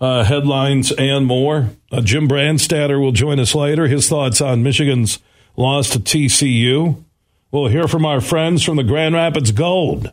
uh, 0.00 0.24
headlines, 0.24 0.90
and 0.90 1.24
more. 1.24 1.70
Uh, 1.92 2.00
Jim 2.00 2.28
Brandstatter 2.28 3.00
will 3.00 3.12
join 3.12 3.38
us 3.38 3.54
later. 3.54 3.86
His 3.86 4.08
thoughts 4.08 4.40
on 4.40 4.64
Michigan's 4.64 5.20
loss 5.56 5.90
to 5.90 6.00
TCU. 6.00 7.04
We'll 7.50 7.68
hear 7.68 7.88
from 7.88 8.04
our 8.04 8.20
friends 8.20 8.62
from 8.62 8.76
the 8.76 8.84
Grand 8.84 9.14
Rapids 9.14 9.52
Gold. 9.52 10.12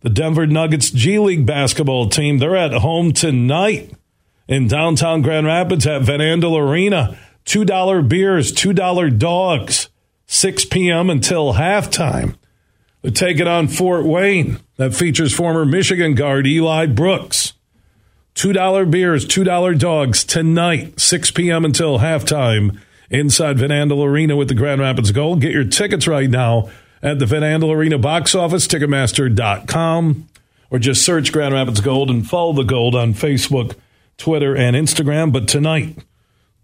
The 0.00 0.10
Denver 0.10 0.46
Nuggets 0.46 0.90
G 0.90 1.18
League 1.18 1.46
basketball 1.46 2.08
team, 2.08 2.38
they're 2.38 2.56
at 2.56 2.72
home 2.72 3.12
tonight 3.12 3.92
in 4.48 4.66
downtown 4.66 5.22
Grand 5.22 5.46
Rapids 5.46 5.86
at 5.86 6.02
Van 6.02 6.20
Andel 6.20 6.58
Arena. 6.58 7.18
$2 7.44 8.08
beers, 8.08 8.52
$2 8.52 9.18
dogs, 9.18 9.88
6 10.26 10.64
p.m. 10.66 11.10
until 11.10 11.54
halftime. 11.54 12.36
They're 13.02 13.10
taking 13.10 13.48
on 13.48 13.68
Fort 13.68 14.04
Wayne. 14.04 14.58
That 14.76 14.94
features 14.94 15.34
former 15.34 15.64
Michigan 15.64 16.14
guard 16.14 16.46
Eli 16.46 16.86
Brooks. 16.86 17.54
$2 18.34 18.90
beers, 18.90 19.26
$2 19.26 19.78
dogs 19.78 20.24
tonight, 20.24 21.00
6 21.00 21.30
p.m. 21.32 21.64
until 21.64 21.98
halftime 21.98 22.78
inside 23.12 23.58
Van 23.58 23.70
Andel 23.70 24.04
Arena 24.04 24.34
with 24.36 24.48
the 24.48 24.54
Grand 24.54 24.80
Rapids 24.80 25.12
Gold. 25.12 25.40
Get 25.40 25.52
your 25.52 25.64
tickets 25.64 26.08
right 26.08 26.28
now 26.28 26.70
at 27.02 27.18
the 27.18 27.26
Van 27.26 27.42
Andel 27.42 27.74
Arena 27.74 27.98
box 27.98 28.34
office, 28.34 28.66
Ticketmaster.com, 28.66 30.28
or 30.70 30.78
just 30.78 31.04
search 31.04 31.32
Grand 31.32 31.54
Rapids 31.54 31.80
Gold 31.80 32.10
and 32.10 32.26
follow 32.26 32.52
the 32.52 32.62
Gold 32.62 32.94
on 32.94 33.14
Facebook, 33.14 33.76
Twitter, 34.16 34.56
and 34.56 34.74
Instagram. 34.74 35.32
But 35.32 35.46
tonight, 35.46 35.98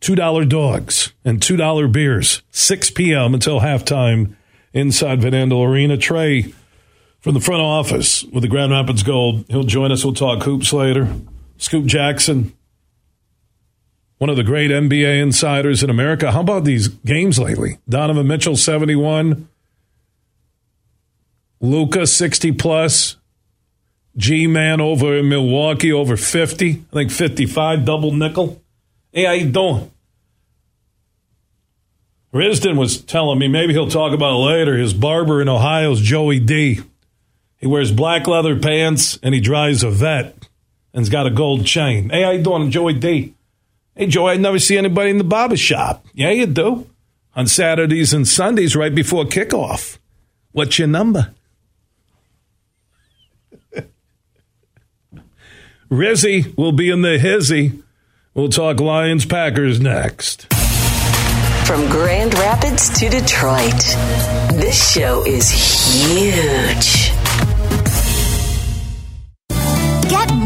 $2 0.01 0.49
dogs 0.49 1.13
and 1.25 1.41
$2 1.41 1.93
beers, 1.93 2.43
6 2.51 2.91
p.m. 2.91 3.35
until 3.35 3.61
halftime 3.61 4.35
inside 4.73 5.21
Van 5.21 5.33
Andel 5.33 5.67
Arena. 5.67 5.97
Trey 5.97 6.55
from 7.21 7.35
the 7.35 7.41
front 7.41 7.63
office 7.63 8.25
with 8.25 8.43
the 8.43 8.49
Grand 8.49 8.73
Rapids 8.73 9.03
Gold. 9.03 9.45
He'll 9.49 9.65
join 9.65 9.93
us. 9.93 10.05
We'll 10.05 10.15
talk 10.15 10.45
hoops 10.45 10.73
later. 10.73 11.13
Scoop 11.59 11.85
Jackson, 11.87 12.55
one 14.19 14.31
of 14.31 14.37
the 14.37 14.45
great 14.45 14.71
NBA 14.71 15.23
insiders 15.23 15.83
in 15.83 15.91
America. 15.91 16.33
How 16.33 16.41
about 16.41 16.65
these 16.65 16.89
games 16.89 17.39
lately? 17.39 17.79
Donovan 17.89 18.27
Mitchell, 18.27 18.57
71. 18.57 19.49
Luka, 21.61 22.07
60 22.07 22.53
plus. 22.53 23.17
G 24.17 24.49
Man 24.49 24.81
over 24.81 25.17
in 25.17 25.29
Milwaukee, 25.29 25.93
over 25.93 26.17
50. 26.17 26.71
I 26.71 26.93
think 26.93 27.11
55, 27.13 27.85
double 27.85 28.13
nickel. 28.13 28.61
Hey, 29.13 29.25
how 29.25 29.33
you 29.33 29.49
doing? 29.49 29.91
Risdon 32.35 32.77
was 32.77 33.01
telling 33.01 33.39
me, 33.39 33.49
maybe 33.49 33.73
he'll 33.73 33.89
talk 33.89 34.13
about 34.13 34.35
it 34.35 34.45
later, 34.45 34.77
his 34.77 34.93
barber 34.93 35.41
in 35.41 35.49
Ohio 35.49 35.93
is 35.93 36.01
Joey 36.01 36.41
D. 36.41 36.81
He 37.59 37.67
wears 37.67 37.93
black 37.93 38.27
leather 38.27 38.59
pants 38.59 39.19
and 39.23 39.35
he 39.35 39.41
drives 39.41 39.83
a 39.83 39.91
vet 39.91 40.49
and's 40.99 41.09
got 41.09 41.27
a 41.27 41.31
gold 41.31 41.65
chain. 41.65 42.11
Hey, 42.11 42.23
how 42.23 42.31
you 42.31 42.43
doing? 42.43 42.71
Joey 42.71 42.95
D. 42.95 43.35
Hey, 43.99 44.07
Joe, 44.07 44.29
I 44.29 44.37
never 44.37 44.61
see 44.61 44.79
anybody 44.79 45.11
in 45.11 45.19
the 45.19 45.25
barber 45.25 45.57
shop. 45.57 46.07
Yeah, 46.15 46.31
you 46.31 46.47
do. 46.47 46.89
On 47.35 47.49
Saturdays 47.49 48.13
and 48.13 48.29
Sundays 48.29 48.77
right 48.77 48.95
before 48.95 49.25
kickoff. 49.25 49.99
What's 50.53 50.79
your 50.79 50.87
number? 50.87 51.35
Rizzy 55.91 56.57
will 56.57 56.71
be 56.71 56.91
in 56.91 57.03
the 57.03 57.19
hizzy. 57.19 57.83
We'll 58.35 58.51
talk 58.51 58.79
Lions 58.79 59.27
Packers 59.27 59.81
next. 59.81 60.47
From 61.67 61.91
Grand 61.91 62.35
Rapids 62.35 62.91
to 63.01 63.09
Detroit, 63.09 63.75
this 64.53 64.93
show 64.93 65.27
is 65.27 65.51
huge. 65.51 67.18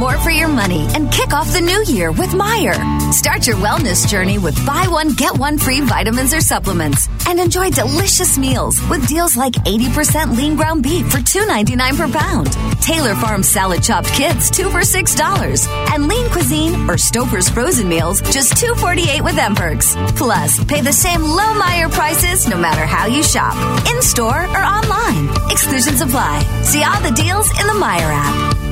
More 0.02 0.18
for 0.18 0.30
your 0.30 0.48
money 0.48 0.88
and 0.96 1.12
kick 1.12 1.32
off 1.32 1.52
the 1.52 1.60
new 1.60 1.80
year 1.86 2.10
with 2.10 2.30
Meijer. 2.30 2.74
Start 3.12 3.46
your 3.46 3.54
wellness 3.58 4.08
journey 4.08 4.36
with 4.36 4.56
buy 4.66 4.84
one, 4.88 5.12
get 5.14 5.38
one 5.38 5.56
free 5.56 5.80
vitamins 5.80 6.34
or 6.34 6.40
supplements 6.40 7.08
and 7.28 7.38
enjoy 7.38 7.70
delicious 7.70 8.36
meals 8.36 8.80
with 8.90 9.06
deals 9.06 9.36
like 9.36 9.52
80% 9.52 10.36
lean 10.36 10.56
ground 10.56 10.82
beef 10.82 11.08
for 11.08 11.18
$2.99 11.18 11.96
per 11.96 12.18
pound, 12.18 12.50
Taylor 12.82 13.14
Farm 13.14 13.44
salad 13.44 13.80
chopped 13.84 14.08
kits 14.08 14.50
2 14.50 14.70
for 14.70 14.80
$6, 14.80 15.68
and 15.94 16.08
lean 16.08 16.28
cuisine 16.30 16.74
or 16.90 16.96
Stouffer's 16.96 17.48
frozen 17.48 17.88
meals 17.88 18.20
just 18.32 18.54
$2.48 18.54 19.20
with 19.22 19.38
M 19.38 19.54
Perks. 19.54 19.94
Plus, 20.16 20.64
pay 20.64 20.80
the 20.80 20.92
same 20.92 21.22
low 21.22 21.52
Meijer 21.62 21.92
prices 21.92 22.48
no 22.48 22.56
matter 22.56 22.86
how 22.86 23.06
you 23.06 23.22
shop, 23.22 23.54
in 23.86 24.02
store 24.02 24.46
or 24.46 24.62
online. 24.76 25.28
Exclusions 25.52 26.00
apply. 26.00 26.42
See 26.64 26.82
all 26.82 27.00
the 27.02 27.12
deals 27.12 27.48
in 27.60 27.68
the 27.68 27.78
Meijer 27.78 28.10
app. 28.10 28.71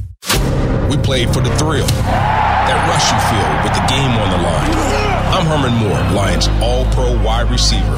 We 0.91 0.97
play 0.97 1.25
for 1.25 1.39
the 1.41 1.55
thrill, 1.57 1.87
that 1.87 2.77
rush 2.91 3.07
you 3.09 3.19
feel 3.31 3.51
with 3.63 3.73
the 3.73 3.85
game 3.87 4.11
on 4.11 4.29
the 4.29 4.43
line. 4.43 4.71
I'm 5.31 5.45
Herman 5.45 5.73
Moore, 5.79 6.15
Lions 6.15 6.47
All 6.61 6.85
Pro 6.93 7.17
wide 7.23 7.49
receiver. 7.49 7.97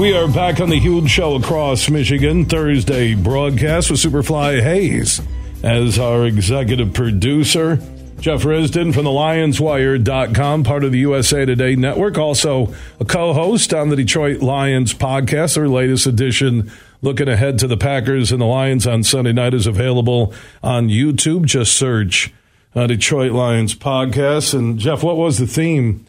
We 0.00 0.14
are 0.14 0.28
back 0.28 0.62
on 0.62 0.70
the 0.70 0.78
huge 0.78 1.10
show 1.10 1.34
across 1.34 1.90
Michigan 1.90 2.46
Thursday 2.46 3.14
broadcast 3.14 3.90
with 3.90 4.00
Superfly 4.00 4.62
Hayes 4.62 5.20
as 5.62 5.98
our 5.98 6.24
executive 6.24 6.94
producer. 6.94 7.76
Jeff 8.18 8.44
Risdon 8.44 8.94
from 8.94 9.04
the 9.04 9.10
LionsWire.com, 9.10 10.64
part 10.64 10.84
of 10.84 10.92
the 10.92 11.00
USA 11.00 11.44
Today 11.44 11.76
network, 11.76 12.16
also 12.16 12.74
a 12.98 13.04
co 13.04 13.34
host 13.34 13.74
on 13.74 13.90
the 13.90 13.96
Detroit 13.96 14.40
Lions 14.40 14.94
podcast. 14.94 15.56
Their 15.56 15.68
latest 15.68 16.06
edition, 16.06 16.72
looking 17.02 17.28
ahead 17.28 17.58
to 17.58 17.66
the 17.66 17.76
Packers 17.76 18.32
and 18.32 18.40
the 18.40 18.46
Lions 18.46 18.86
on 18.86 19.04
Sunday 19.04 19.34
night, 19.34 19.52
is 19.52 19.66
available 19.66 20.32
on 20.62 20.88
YouTube. 20.88 21.44
Just 21.44 21.76
search 21.76 22.32
uh, 22.74 22.86
Detroit 22.86 23.32
Lions 23.32 23.74
podcast. 23.74 24.54
And 24.54 24.78
Jeff, 24.78 25.02
what 25.02 25.18
was 25.18 25.36
the 25.36 25.46
theme 25.46 26.06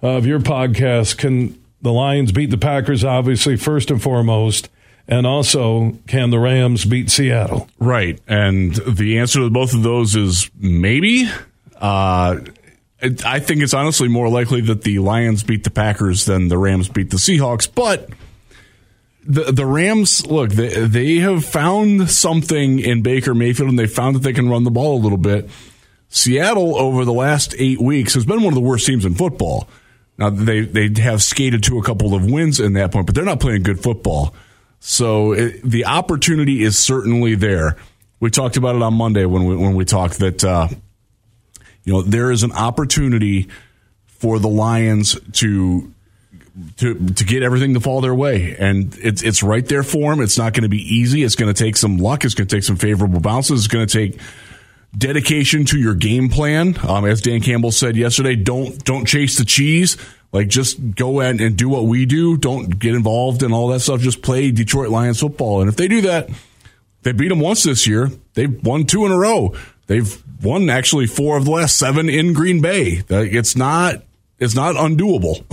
of 0.00 0.26
your 0.26 0.38
podcast? 0.38 1.18
Can 1.18 1.60
the 1.82 1.92
Lions 1.92 2.32
beat 2.32 2.50
the 2.50 2.58
Packers, 2.58 3.04
obviously, 3.04 3.56
first 3.56 3.90
and 3.90 4.02
foremost? 4.02 4.68
And 5.08 5.26
also, 5.26 5.98
can 6.06 6.30
the 6.30 6.38
Rams 6.38 6.84
beat 6.84 7.10
Seattle? 7.10 7.68
Right. 7.78 8.20
And 8.28 8.74
the 8.74 9.18
answer 9.18 9.40
to 9.40 9.50
both 9.50 9.74
of 9.74 9.82
those 9.82 10.14
is 10.14 10.50
maybe. 10.56 11.28
Uh, 11.76 12.38
I 13.24 13.40
think 13.40 13.62
it's 13.62 13.74
honestly 13.74 14.06
more 14.06 14.28
likely 14.28 14.60
that 14.62 14.82
the 14.82 15.00
Lions 15.00 15.42
beat 15.42 15.64
the 15.64 15.70
Packers 15.70 16.24
than 16.24 16.48
the 16.48 16.56
Rams 16.56 16.88
beat 16.88 17.10
the 17.10 17.16
Seahawks. 17.16 17.68
But 17.72 18.10
the 19.24 19.50
the 19.50 19.66
Rams, 19.66 20.24
look, 20.26 20.50
they, 20.50 20.86
they 20.86 21.16
have 21.16 21.44
found 21.44 22.08
something 22.10 22.78
in 22.78 23.02
Baker 23.02 23.34
Mayfield, 23.34 23.70
and 23.70 23.78
they 23.78 23.88
found 23.88 24.14
that 24.14 24.20
they 24.20 24.32
can 24.32 24.48
run 24.48 24.62
the 24.62 24.70
ball 24.70 24.96
a 24.96 25.02
little 25.02 25.18
bit. 25.18 25.50
Seattle 26.08 26.76
over 26.76 27.04
the 27.04 27.12
last 27.12 27.54
eight 27.58 27.80
weeks 27.80 28.14
has 28.14 28.24
been 28.24 28.42
one 28.42 28.52
of 28.52 28.54
the 28.54 28.60
worst 28.60 28.86
teams 28.86 29.04
in 29.04 29.14
football. 29.14 29.68
Now 30.22 30.30
they 30.30 30.60
they 30.60 31.02
have 31.02 31.20
skated 31.20 31.64
to 31.64 31.78
a 31.78 31.82
couple 31.82 32.14
of 32.14 32.30
wins 32.30 32.60
in 32.60 32.74
that 32.74 32.92
point, 32.92 33.06
but 33.06 33.16
they're 33.16 33.24
not 33.24 33.40
playing 33.40 33.64
good 33.64 33.82
football. 33.82 34.32
So 34.78 35.32
it, 35.32 35.62
the 35.64 35.86
opportunity 35.86 36.62
is 36.62 36.78
certainly 36.78 37.34
there. 37.34 37.76
We 38.20 38.30
talked 38.30 38.56
about 38.56 38.76
it 38.76 38.82
on 38.82 38.94
Monday 38.94 39.24
when 39.24 39.46
we 39.46 39.56
when 39.56 39.74
we 39.74 39.84
talked 39.84 40.20
that 40.20 40.44
uh, 40.44 40.68
you 41.82 41.92
know 41.92 42.02
there 42.02 42.30
is 42.30 42.44
an 42.44 42.52
opportunity 42.52 43.48
for 44.06 44.38
the 44.38 44.46
Lions 44.46 45.18
to 45.32 45.92
to 46.76 46.94
to 46.94 47.24
get 47.24 47.42
everything 47.42 47.74
to 47.74 47.80
fall 47.80 48.00
their 48.00 48.14
way, 48.14 48.54
and 48.56 48.96
it's 49.02 49.24
it's 49.24 49.42
right 49.42 49.66
there 49.66 49.82
for 49.82 50.12
them. 50.12 50.20
It's 50.22 50.38
not 50.38 50.52
going 50.52 50.62
to 50.62 50.68
be 50.68 50.82
easy. 50.82 51.24
It's 51.24 51.34
going 51.34 51.52
to 51.52 51.64
take 51.64 51.76
some 51.76 51.98
luck. 51.98 52.24
It's 52.24 52.34
going 52.34 52.46
to 52.46 52.56
take 52.56 52.62
some 52.62 52.76
favorable 52.76 53.18
bounces. 53.18 53.64
It's 53.64 53.74
going 53.74 53.88
to 53.88 53.92
take 53.92 54.20
dedication 54.96 55.64
to 55.66 55.78
your 55.78 55.94
game 55.94 56.28
plan. 56.28 56.76
Um, 56.86 57.04
as 57.04 57.20
Dan 57.20 57.40
Campbell 57.40 57.72
said 57.72 57.96
yesterday, 57.96 58.36
don't 58.36 58.84
don't 58.84 59.06
chase 59.06 59.38
the 59.38 59.44
cheese. 59.44 59.96
Like 60.32 60.48
just 60.48 60.94
go 60.94 61.20
and, 61.20 61.40
and 61.40 61.56
do 61.56 61.68
what 61.68 61.84
we 61.84 62.06
do. 62.06 62.36
Don't 62.36 62.78
get 62.78 62.94
involved 62.94 63.42
in 63.42 63.52
all 63.52 63.68
that 63.68 63.80
stuff. 63.80 64.00
Just 64.00 64.22
play 64.22 64.50
Detroit 64.50 64.88
Lions 64.88 65.20
football. 65.20 65.60
And 65.60 65.68
if 65.68 65.76
they 65.76 65.88
do 65.88 66.00
that, 66.02 66.30
they 67.02 67.12
beat 67.12 67.28
them 67.28 67.40
once 67.40 67.64
this 67.64 67.86
year. 67.86 68.10
They've 68.34 68.62
won 68.64 68.86
two 68.86 69.04
in 69.04 69.12
a 69.12 69.18
row. 69.18 69.54
They've 69.88 70.22
won 70.42 70.70
actually 70.70 71.06
four 71.06 71.36
of 71.36 71.44
the 71.44 71.50
last 71.50 71.76
seven 71.76 72.08
in 72.08 72.32
Green 72.32 72.62
Bay. 72.62 73.02
It's 73.08 73.56
not 73.56 74.02
it's 74.38 74.54
not 74.54 74.74
undoable. 74.74 75.44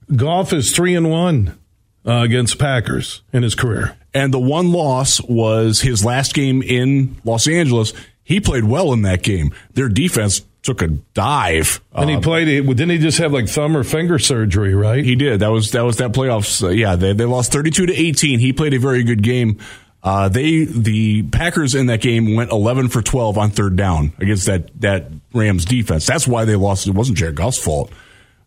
Goff 0.16 0.52
is 0.52 0.74
three 0.74 0.94
and 0.94 1.10
one 1.10 1.58
uh, 2.06 2.22
against 2.22 2.58
Packers 2.58 3.22
in 3.32 3.42
his 3.42 3.54
career. 3.54 3.96
And 4.14 4.32
the 4.32 4.38
one 4.38 4.72
loss 4.72 5.20
was 5.22 5.80
his 5.80 6.04
last 6.04 6.34
game 6.34 6.62
in 6.62 7.16
Los 7.24 7.48
Angeles. 7.48 7.92
He 8.24 8.40
played 8.40 8.64
well 8.64 8.92
in 8.92 9.02
that 9.02 9.22
game. 9.22 9.54
Their 9.74 9.88
defense 9.88 10.42
took 10.62 10.80
a 10.80 10.88
dive. 10.88 11.80
And 11.92 12.08
he 12.08 12.16
um, 12.16 12.22
played. 12.22 12.48
It. 12.48 12.66
Didn't 12.66 12.90
he 12.90 12.98
just 12.98 13.18
have 13.18 13.32
like 13.32 13.48
thumb 13.48 13.76
or 13.76 13.84
finger 13.84 14.18
surgery? 14.18 14.74
Right. 14.74 15.04
He 15.04 15.16
did. 15.16 15.40
That 15.40 15.48
was 15.48 15.72
that 15.72 15.82
was 15.82 15.96
that 15.96 16.12
playoffs. 16.12 16.62
Uh, 16.62 16.68
yeah, 16.68 16.96
they 16.96 17.12
they 17.12 17.24
lost 17.24 17.52
thirty 17.52 17.70
two 17.70 17.86
to 17.86 17.94
eighteen. 17.94 18.38
He 18.38 18.52
played 18.52 18.74
a 18.74 18.78
very 18.78 19.02
good 19.04 19.22
game. 19.22 19.58
Uh, 20.02 20.28
they 20.28 20.64
the 20.64 21.22
Packers 21.24 21.74
in 21.74 21.86
that 21.86 22.00
game 22.00 22.34
went 22.34 22.50
eleven 22.50 22.88
for 22.88 23.02
twelve 23.02 23.38
on 23.38 23.50
third 23.50 23.76
down 23.76 24.12
against 24.18 24.46
that 24.46 24.68
that 24.80 25.06
Rams 25.32 25.64
defense. 25.64 26.06
That's 26.06 26.26
why 26.26 26.44
they 26.44 26.56
lost. 26.56 26.86
It 26.86 26.94
wasn't 26.94 27.18
Jared 27.18 27.36
Goff's 27.36 27.62
fault. 27.62 27.92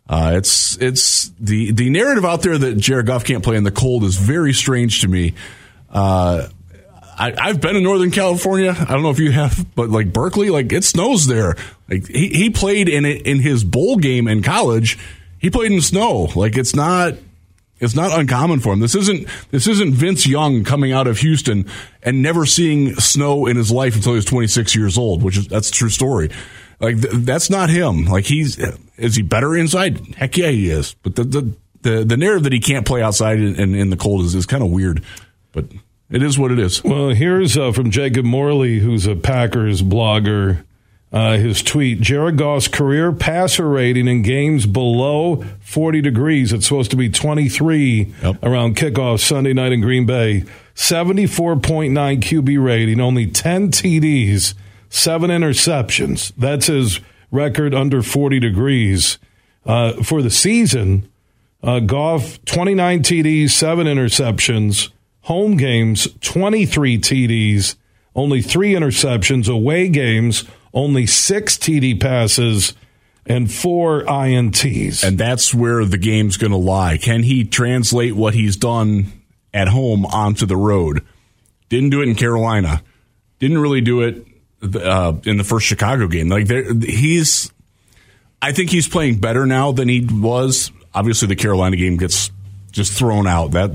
Uh, 0.08 0.34
it's 0.36 0.78
it's 0.82 1.30
the 1.40 1.72
the 1.72 1.90
narrative 1.90 2.26
out 2.26 2.42
there 2.42 2.58
that 2.58 2.78
Jared 2.78 3.08
Goff 3.08 3.24
can't 3.24 3.44
play 3.44 3.56
in 3.56 3.64
the 3.64 3.72
cold 3.72 4.04
is 4.04 4.18
very 4.18 4.54
strange 4.54 5.02
to 5.02 5.08
me. 5.08 5.34
Uh, 5.90 6.48
I, 7.18 7.48
have 7.48 7.62
been 7.62 7.76
in 7.76 7.84
Northern 7.84 8.12
California. 8.12 8.76
I 8.78 8.92
don't 8.92 9.02
know 9.02 9.10
if 9.10 9.20
you 9.20 9.32
have, 9.32 9.66
but 9.76 9.90
like 9.90 10.12
Berkeley, 10.12 10.50
like 10.50 10.72
it 10.72 10.84
snows 10.84 11.28
there. 11.28 11.56
Like 11.90 12.08
he, 12.08 12.30
he 12.30 12.50
played 12.50 12.90
in 12.90 13.06
it 13.06 13.26
in 13.26 13.40
his 13.40 13.64
bowl 13.64 13.98
game 13.98 14.28
in 14.28 14.44
college. 14.44 14.98
He 15.40 15.50
played 15.50 15.72
in 15.72 15.82
snow. 15.82 16.30
Like 16.36 16.58
it's 16.58 16.76
not 16.76 17.16
it's 17.80 17.96
not 17.96 18.18
uncommon 18.18 18.60
for 18.60 18.74
him. 18.74 18.80
This 18.80 18.96
isn't 18.96 19.28
this 19.52 19.68
isn't 19.68 19.94
Vince 19.94 20.28
Young 20.28 20.64
coming 20.64 20.92
out 20.92 21.08
of 21.08 21.20
Houston 21.20 21.66
and 22.04 22.22
never 22.22 22.46
seeing 22.46 22.96
snow 22.96 23.46
in 23.46 23.58
his 23.58 23.72
life 23.72 23.96
until 23.96 24.14
he 24.14 24.18
was 24.18 24.26
26 24.26 24.76
years 24.76 24.98
old, 24.98 25.24
which 25.24 25.38
is 25.38 25.48
that's 25.48 25.70
a 25.70 25.74
true 25.74 25.90
story. 25.90 26.32
Like 26.80 27.02
th- 27.02 27.14
that's 27.14 27.50
not 27.50 27.70
him. 27.70 28.06
Like 28.06 28.26
he's 28.26 28.58
is 28.98 29.16
he 29.16 29.22
better 29.22 29.56
inside? 29.56 30.16
Heck 30.16 30.38
yeah, 30.38 30.50
he 30.50 30.70
is. 30.70 30.96
But 31.04 31.16
the 31.16 31.24
the 31.24 31.56
the, 31.82 32.04
the 32.04 32.18
narrative 32.18 32.44
that 32.44 32.54
he 32.54 32.60
can't 32.60 32.86
play 32.86 33.04
outside 33.04 33.38
and 33.38 33.60
in, 33.60 33.76
in 33.76 33.90
the 33.92 33.98
cold 33.98 34.26
is, 34.26 34.34
is 34.34 34.48
kind 34.48 34.64
of 34.64 34.72
weird. 34.72 35.04
But 35.52 35.66
it 36.10 36.22
is 36.22 36.38
what 36.38 36.52
it 36.52 36.60
is. 36.60 36.84
Well, 36.84 37.10
here's 37.10 37.58
uh, 37.58 37.72
from 37.72 37.92
Jacob 37.92 38.26
Morley, 38.26 38.80
who's 38.80 39.06
a 39.06 39.16
Packers 39.16 39.82
blogger. 39.82 40.64
Uh, 41.12 41.38
his 41.38 41.64
tweet 41.64 42.02
Jared 42.02 42.36
Goff's 42.38 42.68
career 42.68 43.14
passer 43.14 43.70
rating 43.70 44.08
in 44.08 44.22
games 44.22 44.66
below 44.66 45.46
40 45.62 46.02
degrees. 46.02 46.52
It's 46.52 46.68
supposed 46.68 46.92
to 46.92 46.98
be 46.98 47.10
23 47.10 48.14
yep. 48.22 48.44
around 48.44 48.76
kickoff 48.76 49.22
Sunday 49.22 49.54
night 49.54 49.72
in 49.72 49.80
Green 49.80 50.06
Bay. 50.06 50.44
74.9 50.76 51.94
QB 52.20 52.64
rating, 52.64 53.00
only 53.00 53.28
10 53.28 53.72
TDs, 53.72 54.56
seven 54.90 55.30
interceptions. 55.30 56.34
That's 56.38 56.68
his 56.68 57.00
record 57.32 57.74
under 57.74 58.02
40 58.02 58.40
degrees. 58.42 59.18
Uh, 59.66 59.94
for 60.04 60.22
the 60.22 60.30
season, 60.30 61.10
uh, 61.64 61.80
Goff, 61.80 62.44
29 62.44 63.04
TDs, 63.04 63.52
seven 63.52 63.88
interceptions 63.88 64.92
home 65.26 65.58
games, 65.58 66.08
23 66.22 67.00
TDs, 67.00 67.76
only 68.16 68.42
three 68.42 68.74
interceptions, 68.74 69.50
away 69.50 69.90
games, 69.90 70.44
only 70.74 71.08
six 71.08 71.58
TD 71.58 72.00
passes, 72.00 72.74
and 73.26 73.52
four 73.52 74.04
INTs. 74.04 75.04
And 75.04 75.18
that's 75.18 75.54
where 75.54 75.84
the 75.84 75.98
game's 75.98 76.38
going 76.38 76.52
to 76.52 76.58
lie. 76.58 76.98
Can 76.98 77.24
he 77.24 77.44
translate 77.44 78.16
what 78.16 78.36
he's 78.36 78.56
done 78.56 79.24
at 79.52 79.68
home 79.68 80.06
onto 80.06 80.46
the 80.46 80.56
road? 80.56 81.04
Didn't 81.70 81.90
do 81.90 82.02
it 82.02 82.08
in 82.08 82.14
Carolina. 82.14 82.84
Didn't 83.40 83.58
really 83.58 83.82
do 83.82 84.02
it 84.02 84.28
uh, 84.62 85.14
in 85.26 85.38
the 85.38 85.44
first 85.44 85.66
Chicago 85.66 86.08
game. 86.08 86.30
Like 86.30 86.48
he's, 86.84 87.52
I 88.44 88.52
think 88.52 88.70
he's 88.70 88.88
playing 88.88 89.18
better 89.18 89.48
now 89.48 89.72
than 89.72 89.90
he 89.90 90.08
was. 90.08 90.72
Obviously, 90.94 91.28
the 91.28 91.36
Carolina 91.36 91.78
game 91.78 91.98
gets 91.98 92.30
just 92.72 92.94
thrown 92.94 93.26
out. 93.26 93.52
That 93.52 93.72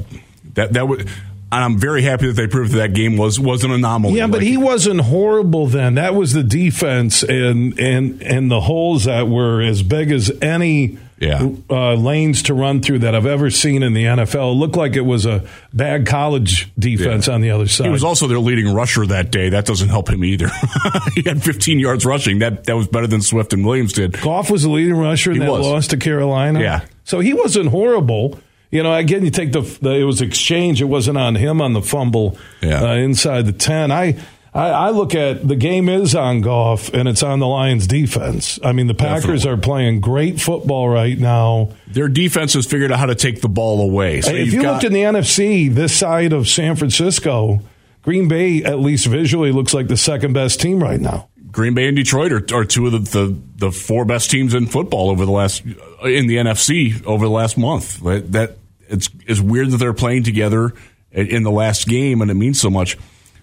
that 0.54 0.72
that 0.74 0.88
would 0.88 1.08
and 1.52 1.64
I'm 1.64 1.78
very 1.78 2.02
happy 2.02 2.28
that 2.28 2.34
they 2.34 2.46
proved 2.46 2.72
that, 2.72 2.78
that 2.78 2.92
game 2.92 3.16
was 3.16 3.40
was 3.40 3.64
an 3.64 3.70
anomaly. 3.70 4.14
Yeah, 4.14 4.26
but 4.26 4.38
like, 4.38 4.46
he 4.46 4.56
wasn't 4.56 5.00
horrible 5.00 5.66
then. 5.66 5.96
That 5.96 6.14
was 6.14 6.32
the 6.32 6.42
defense 6.42 7.22
and 7.22 7.78
and 7.78 8.22
and 8.22 8.50
the 8.50 8.60
holes 8.60 9.04
that 9.04 9.28
were 9.28 9.60
as 9.60 9.82
big 9.82 10.12
as 10.12 10.30
any 10.40 10.98
yeah. 11.20 11.48
uh, 11.68 11.94
lanes 11.94 12.44
to 12.44 12.54
run 12.54 12.80
through 12.80 13.00
that 13.00 13.14
I've 13.14 13.26
ever 13.26 13.50
seen 13.50 13.82
in 13.82 13.92
the 13.92 14.04
NFL. 14.04 14.52
It 14.52 14.54
looked 14.54 14.76
like 14.76 14.96
it 14.96 15.02
was 15.02 15.26
a 15.26 15.46
bad 15.72 16.06
college 16.06 16.72
defense 16.78 17.28
yeah. 17.28 17.34
on 17.34 17.40
the 17.42 17.50
other 17.50 17.68
side. 17.68 17.84
He 17.84 17.90
was 17.90 18.02
also 18.02 18.26
their 18.26 18.38
leading 18.38 18.72
rusher 18.72 19.06
that 19.06 19.30
day. 19.30 19.50
That 19.50 19.66
doesn't 19.66 19.90
help 19.90 20.08
him 20.08 20.24
either. 20.24 20.50
he 21.14 21.22
had 21.22 21.42
15 21.42 21.78
yards 21.78 22.06
rushing. 22.06 22.38
That 22.38 22.64
that 22.64 22.76
was 22.76 22.88
better 22.88 23.06
than 23.06 23.22
Swift 23.22 23.52
and 23.52 23.64
Williams 23.64 23.92
did. 23.92 24.20
Goff 24.20 24.50
was 24.50 24.62
the 24.62 24.70
leading 24.70 24.96
rusher 24.96 25.32
in 25.32 25.40
that 25.40 25.50
was. 25.50 25.66
loss 25.66 25.86
to 25.88 25.96
Carolina. 25.96 26.60
Yeah. 26.60 26.84
So 27.04 27.20
he 27.20 27.34
wasn't 27.34 27.68
horrible 27.68 28.38
you 28.70 28.82
know, 28.82 28.94
again, 28.94 29.24
you 29.24 29.30
take 29.30 29.52
the, 29.52 29.60
the 29.60 29.90
it 29.90 30.04
was 30.04 30.20
exchange. 30.20 30.80
It 30.80 30.86
wasn't 30.86 31.18
on 31.18 31.34
him 31.34 31.60
on 31.60 31.72
the 31.72 31.82
fumble 31.82 32.38
yeah. 32.60 32.82
uh, 32.82 32.94
inside 32.94 33.46
the 33.46 33.52
ten. 33.52 33.90
I, 33.90 34.16
I, 34.52 34.68
I 34.68 34.90
look 34.90 35.14
at 35.14 35.46
the 35.46 35.56
game 35.56 35.88
is 35.88 36.14
on 36.14 36.40
Goff 36.40 36.92
and 36.92 37.08
it's 37.08 37.22
on 37.22 37.38
the 37.38 37.46
Lions 37.46 37.86
defense. 37.86 38.58
I 38.64 38.72
mean, 38.72 38.86
the 38.86 38.94
Packers 38.94 39.42
Definitely. 39.42 39.50
are 39.50 39.56
playing 39.58 40.00
great 40.00 40.40
football 40.40 40.88
right 40.88 41.18
now. 41.18 41.70
Their 41.88 42.08
defense 42.08 42.54
has 42.54 42.66
figured 42.66 42.90
out 42.90 42.98
how 42.98 43.06
to 43.06 43.14
take 43.14 43.40
the 43.40 43.48
ball 43.48 43.80
away. 43.80 44.20
So 44.20 44.32
if 44.32 44.52
you 44.52 44.62
got- 44.62 44.72
looked 44.74 44.84
in 44.84 44.92
the 44.92 45.02
NFC, 45.02 45.72
this 45.72 45.96
side 45.96 46.32
of 46.32 46.48
San 46.48 46.76
Francisco, 46.76 47.60
Green 48.02 48.28
Bay 48.28 48.64
at 48.64 48.80
least 48.80 49.06
visually 49.06 49.52
looks 49.52 49.74
like 49.74 49.88
the 49.88 49.96
second 49.96 50.32
best 50.32 50.60
team 50.60 50.82
right 50.82 51.00
now. 51.00 51.28
Green 51.52 51.74
Bay 51.74 51.88
and 51.88 51.96
Detroit 51.96 52.32
are, 52.32 52.56
are 52.56 52.64
two 52.64 52.86
of 52.86 52.92
the, 52.92 52.98
the, 52.98 53.38
the 53.56 53.72
four 53.72 54.04
best 54.04 54.30
teams 54.30 54.54
in 54.54 54.66
football 54.66 55.10
over 55.10 55.26
the 55.26 55.32
last 55.32 55.64
in 55.64 56.26
the 56.28 56.36
NFC 56.36 57.04
over 57.04 57.24
the 57.24 57.30
last 57.30 57.58
month. 57.58 58.00
That, 58.00 58.32
that 58.32 58.56
it's 58.90 59.08
it's 59.26 59.40
weird 59.40 59.70
that 59.70 59.78
they're 59.78 59.94
playing 59.94 60.24
together 60.24 60.74
in 61.12 61.42
the 61.42 61.50
last 61.50 61.86
game, 61.86 62.20
and 62.22 62.30
it 62.30 62.34
means 62.34 62.60
so 62.60 62.70
much. 62.70 62.96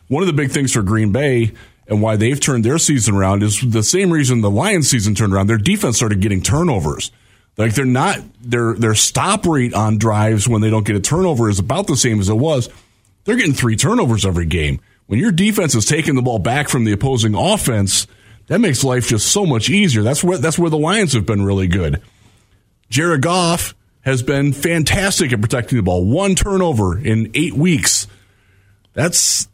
One 0.08 0.24
of 0.24 0.28
the 0.28 0.34
big 0.34 0.52
things 0.52 0.72
for 0.72 0.82
Green 0.84 1.12
Bay 1.12 1.52
and 1.88 2.02
why 2.02 2.16
they've 2.16 2.40
turned 2.40 2.64
their 2.64 2.78
season 2.78 3.16
around 3.16 3.44
is 3.44 3.62
the 3.62 3.84
same 3.84 4.12
reason 4.12 4.42
the 4.42 4.50
Lions 4.50 4.90
season 4.90 5.16
turned 5.16 5.34
around. 5.34 5.48
Their 5.48 5.58
defense 5.58 5.98
started 5.98 6.22
getting 6.22 6.42
turnovers. 6.42 7.12
Like 7.58 7.74
they're 7.74 7.86
not 7.86 8.20
their 8.40 8.74
their 8.76 8.94
stop 8.96 9.46
rate 9.46 9.74
on 9.74 9.98
drives 9.98 10.48
when 10.48 10.62
they 10.62 10.70
don't 10.70 10.86
get 10.86 10.96
a 10.96 11.00
turnover 11.00 11.50
is 11.50 11.60
about 11.60 11.88
the 11.88 11.98
same 11.98 12.20
as 12.20 12.30
it 12.30 12.36
was. 12.36 12.70
They're 13.24 13.36
getting 13.36 13.54
three 13.54 13.76
turnovers 13.76 14.26
every 14.26 14.46
game. 14.46 14.80
When 15.08 15.20
your 15.20 15.32
defense 15.32 15.74
is 15.74 15.86
taking 15.86 16.16
the 16.16 16.22
ball 16.22 16.40
back 16.40 16.70
from 16.70 16.84
the 16.84 16.92
opposing 16.92 17.34
offense, 17.34 18.08
that 18.48 18.60
makes 18.60 18.84
life 18.84 19.08
just 19.08 19.28
so 19.32 19.46
much 19.46 19.70
easier. 19.70 20.04
That's 20.04 20.24
where 20.24 20.38
that's 20.38 20.60
where 20.60 20.70
the 20.70 20.78
Lions 20.78 21.14
have 21.14 21.26
been 21.26 21.44
really 21.44 21.68
good. 21.68 22.02
Jared 22.90 23.22
Goff 23.22 23.74
has 24.08 24.24
been 24.24 24.54
fantastic 24.54 25.34
at 25.34 25.42
protecting 25.42 25.76
the 25.76 25.84
ball. 25.84 26.06
One 26.06 26.34
turnover 26.34 26.98
in 26.98 27.30
eight 27.34 27.54
weeks. 27.54 28.08
That's 28.94 29.50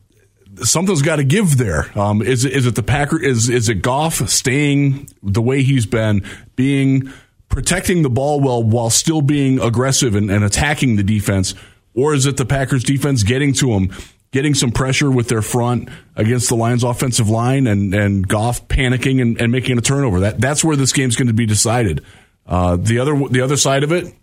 something's 0.61 1.01
got 1.01 1.15
to 1.15 1.23
give 1.23 1.57
there. 1.57 1.89
Um, 1.97 2.21
is 2.21 2.45
it, 2.45 2.53
is 2.53 2.67
it 2.67 2.75
the 2.75 2.83
Packer? 2.83 3.19
Is 3.19 3.49
is 3.49 3.67
it 3.67 3.81
Goff 3.81 4.29
staying 4.29 5.09
the 5.23 5.41
way 5.41 5.63
he's 5.63 5.87
been, 5.87 6.23
being 6.55 7.11
protecting 7.49 8.03
the 8.03 8.11
ball 8.11 8.39
well 8.41 8.61
while 8.61 8.91
still 8.91 9.23
being 9.23 9.59
aggressive 9.59 10.13
and, 10.13 10.29
and 10.29 10.43
attacking 10.43 10.97
the 10.97 11.03
defense, 11.03 11.55
or 11.95 12.13
is 12.13 12.27
it 12.27 12.37
the 12.37 12.45
Packers 12.45 12.83
defense 12.83 13.23
getting 13.23 13.53
to 13.53 13.71
him? 13.71 13.91
Getting 14.29 14.53
some 14.53 14.71
pressure 14.71 15.09
with 15.09 15.29
their 15.29 15.41
front 15.41 15.89
against 16.15 16.49
the 16.49 16.55
Lions' 16.55 16.83
offensive 16.83 17.27
line, 17.27 17.65
and 17.65 17.91
and 17.95 18.27
Goff 18.27 18.67
panicking 18.67 19.19
and, 19.19 19.41
and 19.41 19.51
making 19.51 19.79
a 19.79 19.81
turnover. 19.81 20.19
That 20.19 20.39
that's 20.39 20.63
where 20.63 20.75
this 20.75 20.93
game's 20.93 21.15
going 21.15 21.27
to 21.27 21.33
be 21.33 21.47
decided. 21.47 22.05
Uh, 22.45 22.75
the 22.75 22.99
other 22.99 23.15
the 23.29 23.41
other 23.41 23.57
side 23.57 23.83
of 23.83 23.91
it, 23.91 24.13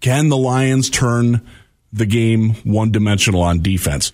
can 0.00 0.28
the 0.28 0.36
Lions 0.36 0.90
turn 0.90 1.46
the 1.92 2.06
game 2.06 2.54
one 2.64 2.90
dimensional 2.90 3.42
on 3.42 3.62
defense? 3.62 4.12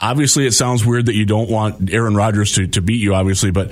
Obviously, 0.00 0.46
it 0.46 0.52
sounds 0.52 0.84
weird 0.84 1.06
that 1.06 1.14
you 1.14 1.24
don't 1.24 1.48
want 1.48 1.92
Aaron 1.92 2.14
Rodgers 2.14 2.52
to, 2.56 2.66
to 2.66 2.82
beat 2.82 3.00
you, 3.00 3.14
obviously, 3.14 3.50
but 3.50 3.70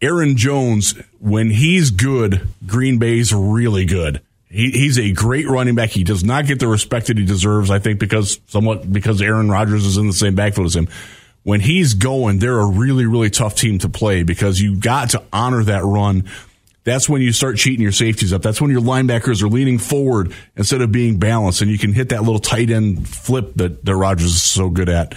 Aaron 0.00 0.36
Jones, 0.36 0.94
when 1.18 1.50
he's 1.50 1.90
good, 1.90 2.46
Green 2.66 2.98
Bay's 2.98 3.32
really 3.32 3.84
good. 3.84 4.20
He, 4.48 4.70
he's 4.70 4.98
a 4.98 5.12
great 5.12 5.48
running 5.48 5.74
back. 5.74 5.90
He 5.90 6.04
does 6.04 6.22
not 6.22 6.46
get 6.46 6.60
the 6.60 6.68
respect 6.68 7.06
that 7.06 7.18
he 7.18 7.24
deserves, 7.24 7.70
I 7.70 7.78
think, 7.78 7.98
because 7.98 8.38
somewhat 8.46 8.90
because 8.92 9.20
Aaron 9.20 9.50
Rodgers 9.50 9.84
is 9.84 9.96
in 9.96 10.06
the 10.06 10.12
same 10.12 10.34
backfield 10.34 10.66
as 10.66 10.76
him. 10.76 10.88
When 11.42 11.60
he's 11.60 11.94
going, 11.94 12.38
they're 12.38 12.58
a 12.58 12.66
really, 12.66 13.06
really 13.06 13.30
tough 13.30 13.54
team 13.54 13.78
to 13.80 13.88
play 13.88 14.22
because 14.22 14.60
you 14.60 14.76
got 14.76 15.10
to 15.10 15.22
honor 15.32 15.64
that 15.64 15.84
run. 15.84 16.24
That's 16.86 17.08
when 17.08 17.20
you 17.20 17.32
start 17.32 17.56
cheating 17.56 17.82
your 17.82 17.90
safeties 17.90 18.32
up. 18.32 18.42
That's 18.42 18.60
when 18.60 18.70
your 18.70 18.80
linebackers 18.80 19.42
are 19.42 19.48
leaning 19.48 19.76
forward 19.76 20.32
instead 20.54 20.82
of 20.82 20.92
being 20.92 21.18
balanced, 21.18 21.60
and 21.60 21.68
you 21.68 21.78
can 21.78 21.92
hit 21.92 22.10
that 22.10 22.22
little 22.22 22.38
tight 22.38 22.70
end 22.70 23.08
flip 23.08 23.54
that, 23.56 23.84
that 23.84 23.96
Rodgers 23.96 24.36
is 24.36 24.42
so 24.42 24.70
good 24.70 24.88
at. 24.88 25.12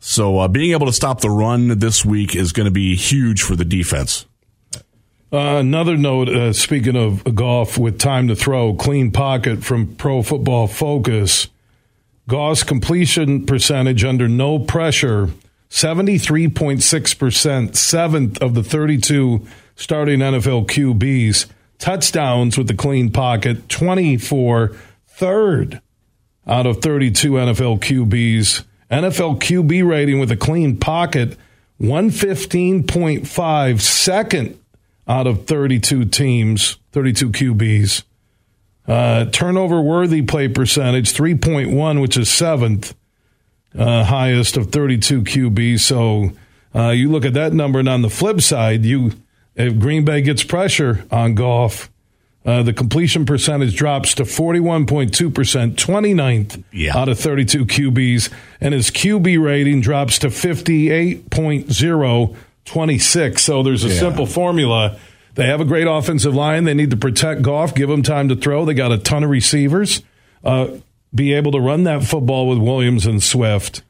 So 0.00 0.40
uh, 0.40 0.48
being 0.48 0.72
able 0.72 0.86
to 0.86 0.92
stop 0.92 1.20
the 1.20 1.30
run 1.30 1.78
this 1.78 2.04
week 2.04 2.34
is 2.34 2.50
going 2.50 2.64
to 2.64 2.72
be 2.72 2.96
huge 2.96 3.40
for 3.40 3.54
the 3.54 3.64
defense. 3.64 4.26
Uh, 5.32 5.58
another 5.60 5.96
note, 5.96 6.28
uh, 6.28 6.52
speaking 6.52 6.96
of 6.96 7.22
Goff, 7.36 7.78
with 7.78 8.00
time 8.00 8.26
to 8.26 8.34
throw, 8.34 8.74
clean 8.74 9.12
pocket 9.12 9.62
from 9.62 9.94
Pro 9.94 10.22
Football 10.22 10.66
Focus. 10.66 11.46
Goff's 12.26 12.64
completion 12.64 13.46
percentage 13.46 14.02
under 14.02 14.26
no 14.26 14.58
pressure, 14.58 15.28
73.6%, 15.70 17.76
seventh 17.76 18.42
of 18.42 18.54
the 18.54 18.64
32 18.64 19.46
starting 19.76 20.20
NFL 20.20 20.66
QBs. 20.66 21.46
Touchdowns 21.78 22.56
with 22.56 22.68
the 22.68 22.74
clean 22.74 23.10
pocket, 23.10 23.68
24, 23.68 24.72
third 25.08 25.82
out 26.46 26.66
of 26.66 26.80
32 26.80 27.32
NFL 27.32 27.80
QBs. 27.80 28.64
NFL 28.90 29.40
QB 29.40 29.88
rating 29.88 30.20
with 30.20 30.30
a 30.30 30.36
clean 30.36 30.76
pocket, 30.76 31.36
115.5, 31.80 33.80
second 33.80 34.58
out 35.08 35.26
of 35.26 35.46
32 35.46 36.04
teams, 36.04 36.76
32 36.92 37.30
QBs. 37.30 38.04
Uh, 38.86 39.26
turnover 39.26 39.80
worthy 39.80 40.22
play 40.22 40.48
percentage, 40.48 41.12
3.1, 41.12 42.00
which 42.00 42.16
is 42.16 42.28
seventh, 42.28 42.94
uh, 43.76 44.04
highest 44.04 44.56
of 44.56 44.70
32 44.70 45.22
QBs. 45.22 45.80
So 45.80 46.32
uh, 46.74 46.90
you 46.90 47.10
look 47.10 47.24
at 47.24 47.34
that 47.34 47.52
number, 47.52 47.78
and 47.78 47.88
on 47.88 48.02
the 48.02 48.10
flip 48.10 48.40
side, 48.40 48.84
you 48.84 49.12
if 49.56 49.78
Green 49.78 50.04
Bay 50.04 50.22
gets 50.22 50.42
pressure 50.44 51.04
on 51.10 51.34
Goff, 51.34 51.90
uh, 52.44 52.62
the 52.62 52.72
completion 52.72 53.24
percentage 53.24 53.76
drops 53.76 54.14
to 54.14 54.24
41.2%, 54.24 55.76
29th 55.76 56.62
Yeah. 56.72 56.96
out 56.98 57.08
of 57.08 57.18
32 57.18 57.66
QBs, 57.66 58.30
and 58.60 58.74
his 58.74 58.90
QB 58.90 59.38
rating 59.38 59.80
drops 59.80 60.18
to 60.20 60.30
58.0, 60.30 62.34
26. 62.64 63.42
So 63.42 63.62
there's 63.62 63.84
a 63.84 63.88
Yeah. 63.88 63.94
simple 63.94 64.26
formula. 64.26 64.96
They 65.34 65.46
have 65.46 65.60
a 65.60 65.64
great 65.64 65.86
offensive 65.88 66.34
line. 66.34 66.64
They 66.64 66.74
need 66.74 66.90
to 66.90 66.96
protect 66.96 67.42
Goff, 67.42 67.74
give 67.74 67.88
him 67.90 68.02
time 68.02 68.28
to 68.28 68.36
throw. 68.36 68.64
They 68.64 68.74
got 68.74 68.92
a 68.92 68.98
ton 68.98 69.24
of 69.24 69.30
receivers. 69.30 70.02
Uh, 70.44 70.66
be 71.14 71.32
able 71.34 71.52
to 71.52 71.60
run 71.60 71.84
that 71.84 72.04
football 72.04 72.48
with 72.48 72.58
Williams 72.58 73.06
and 73.06 73.22
Swift. 73.22 73.82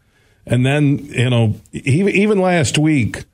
And 0.47 0.67
then, 0.67 0.99
you 1.11 1.31
know, 1.31 1.55
even, 1.73 2.15
even 2.15 2.41
last 2.41 2.79
week, 2.79 3.25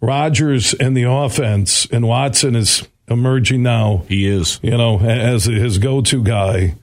Rodgers 0.00 0.74
and 0.74 0.96
the 0.96 1.04
offense, 1.04 1.86
and 1.90 2.06
Watson 2.06 2.56
is 2.56 2.88
emerging 3.08 3.62
now 3.62 4.04
He 4.08 4.26
is. 4.26 4.58
you 4.62 4.70
know, 4.76 4.98
as 5.00 5.44
his 5.44 5.78
go-to 5.78 6.22
guy. 6.22 6.76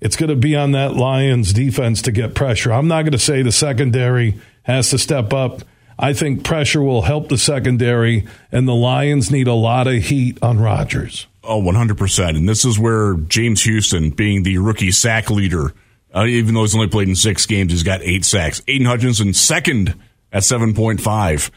It's 0.00 0.16
going 0.16 0.28
to 0.30 0.36
be 0.36 0.54
on 0.54 0.72
that 0.72 0.94
Lions 0.96 1.52
defense 1.52 2.02
to 2.02 2.12
get 2.12 2.34
pressure. 2.34 2.72
I'm 2.72 2.88
not 2.88 3.02
going 3.02 3.12
to 3.12 3.18
say 3.18 3.42
the 3.42 3.52
secondary 3.52 4.38
has 4.64 4.90
to 4.90 4.98
step 4.98 5.32
up. 5.32 5.62
I 5.98 6.12
think 6.12 6.44
pressure 6.44 6.82
will 6.82 7.02
help 7.02 7.28
the 7.28 7.38
secondary, 7.38 8.26
and 8.50 8.66
the 8.68 8.74
Lions 8.74 9.30
need 9.30 9.46
a 9.46 9.54
lot 9.54 9.86
of 9.86 10.02
heat 10.02 10.38
on 10.42 10.58
Rodgers. 10.58 11.26
Oh, 11.42 11.62
100%. 11.62 12.36
And 12.36 12.48
this 12.48 12.64
is 12.64 12.78
where 12.78 13.14
James 13.14 13.62
Houston, 13.62 14.10
being 14.10 14.42
the 14.42 14.58
rookie 14.58 14.90
sack 14.90 15.30
leader, 15.30 15.72
uh, 16.14 16.24
even 16.24 16.54
though 16.54 16.62
he's 16.62 16.74
only 16.74 16.88
played 16.88 17.08
in 17.08 17.14
six 17.14 17.46
games, 17.46 17.72
he's 17.72 17.82
got 17.82 18.02
eight 18.02 18.24
sacks. 18.24 18.60
Aidan 18.66 18.86
Hutchinson, 18.86 19.32
second 19.32 19.94
at 20.32 20.42
7.5. 20.42 21.50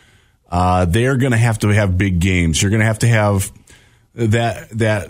Uh, 0.49 0.85
they're 0.85 1.17
going 1.17 1.31
to 1.31 1.37
have 1.37 1.59
to 1.59 1.69
have 1.69 1.97
big 1.97 2.19
games. 2.19 2.61
You're 2.61 2.71
going 2.71 2.79
to 2.79 2.85
have 2.85 2.99
to 2.99 3.07
have 3.07 3.51
that, 4.15 4.69
that, 4.77 5.09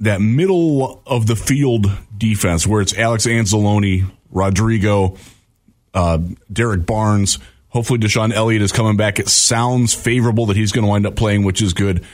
that 0.00 0.20
middle 0.20 1.02
of 1.06 1.26
the 1.26 1.36
field 1.36 1.86
defense 2.16 2.66
where 2.66 2.80
it's 2.80 2.96
Alex 2.96 3.26
Anzalone, 3.26 4.10
Rodrigo, 4.30 5.16
uh, 5.94 6.18
Derrick 6.52 6.84
Barnes. 6.86 7.38
Hopefully, 7.68 7.98
DeShon 7.98 8.32
Elliott 8.32 8.62
is 8.62 8.72
coming 8.72 8.96
back. 8.96 9.18
It 9.18 9.28
sounds 9.28 9.94
favorable 9.94 10.46
that 10.46 10.56
he's 10.56 10.72
going 10.72 10.84
to 10.84 10.88
wind 10.88 11.06
up 11.06 11.16
playing, 11.16 11.44
which 11.44 11.60
is 11.60 11.72
good. 11.72 12.04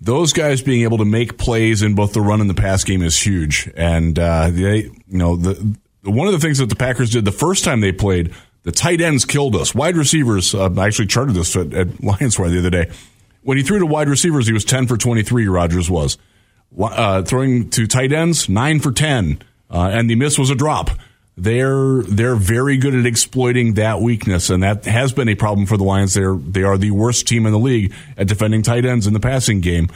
Those 0.00 0.32
guys 0.32 0.62
being 0.62 0.82
able 0.82 0.98
to 0.98 1.04
make 1.04 1.38
plays 1.38 1.82
in 1.82 1.94
both 1.94 2.12
the 2.12 2.20
run 2.20 2.40
and 2.40 2.50
the 2.50 2.54
pass 2.54 2.82
game 2.82 3.02
is 3.02 3.20
huge. 3.20 3.70
And 3.76 4.18
uh, 4.18 4.50
they, 4.50 4.76
you 4.78 4.92
know, 5.06 5.36
the 5.36 5.76
one 6.02 6.26
of 6.26 6.32
the 6.32 6.40
things 6.40 6.58
that 6.58 6.68
the 6.68 6.76
Packers 6.76 7.10
did 7.10 7.24
the 7.24 7.32
first 7.32 7.62
time 7.64 7.80
they 7.80 7.92
played, 7.92 8.32
the 8.64 8.72
tight 8.72 9.00
ends 9.00 9.24
killed 9.24 9.56
us. 9.56 9.74
Wide 9.74 9.96
receivers, 9.96 10.54
uh, 10.54 10.70
I 10.76 10.86
actually 10.86 11.06
charted 11.08 11.34
this 11.34 11.56
at, 11.56 11.72
at 11.74 12.02
Lions 12.04 12.38
Wire 12.38 12.50
the 12.50 12.58
other 12.58 12.70
day. 12.70 12.90
When 13.42 13.56
he 13.56 13.64
threw 13.64 13.80
to 13.80 13.86
wide 13.86 14.08
receivers, 14.08 14.46
he 14.46 14.52
was 14.52 14.64
ten 14.64 14.86
for 14.86 14.96
twenty 14.96 15.22
three. 15.22 15.48
Rodgers 15.48 15.90
was 15.90 16.16
uh, 16.80 17.22
throwing 17.22 17.70
to 17.70 17.86
tight 17.86 18.12
ends, 18.12 18.48
nine 18.48 18.80
for 18.80 18.92
ten, 18.92 19.42
uh, 19.70 19.90
and 19.92 20.08
the 20.08 20.14
miss 20.14 20.38
was 20.38 20.50
a 20.50 20.54
drop. 20.54 20.90
They're 21.36 22.02
they're 22.02 22.36
very 22.36 22.76
good 22.76 22.94
at 22.94 23.06
exploiting 23.06 23.74
that 23.74 24.00
weakness, 24.00 24.50
and 24.50 24.62
that 24.62 24.84
has 24.84 25.12
been 25.12 25.28
a 25.28 25.34
problem 25.34 25.66
for 25.66 25.76
the 25.76 25.84
Lions. 25.84 26.14
They're 26.14 26.36
they 26.36 26.62
are 26.62 26.78
the 26.78 26.90
worst 26.90 27.26
team 27.26 27.46
in 27.46 27.52
the 27.52 27.58
league 27.58 27.92
at 28.16 28.28
defending 28.28 28.62
tight 28.62 28.84
ends 28.84 29.06
in 29.06 29.12
the 29.12 29.20
passing 29.20 29.60
game. 29.60 29.88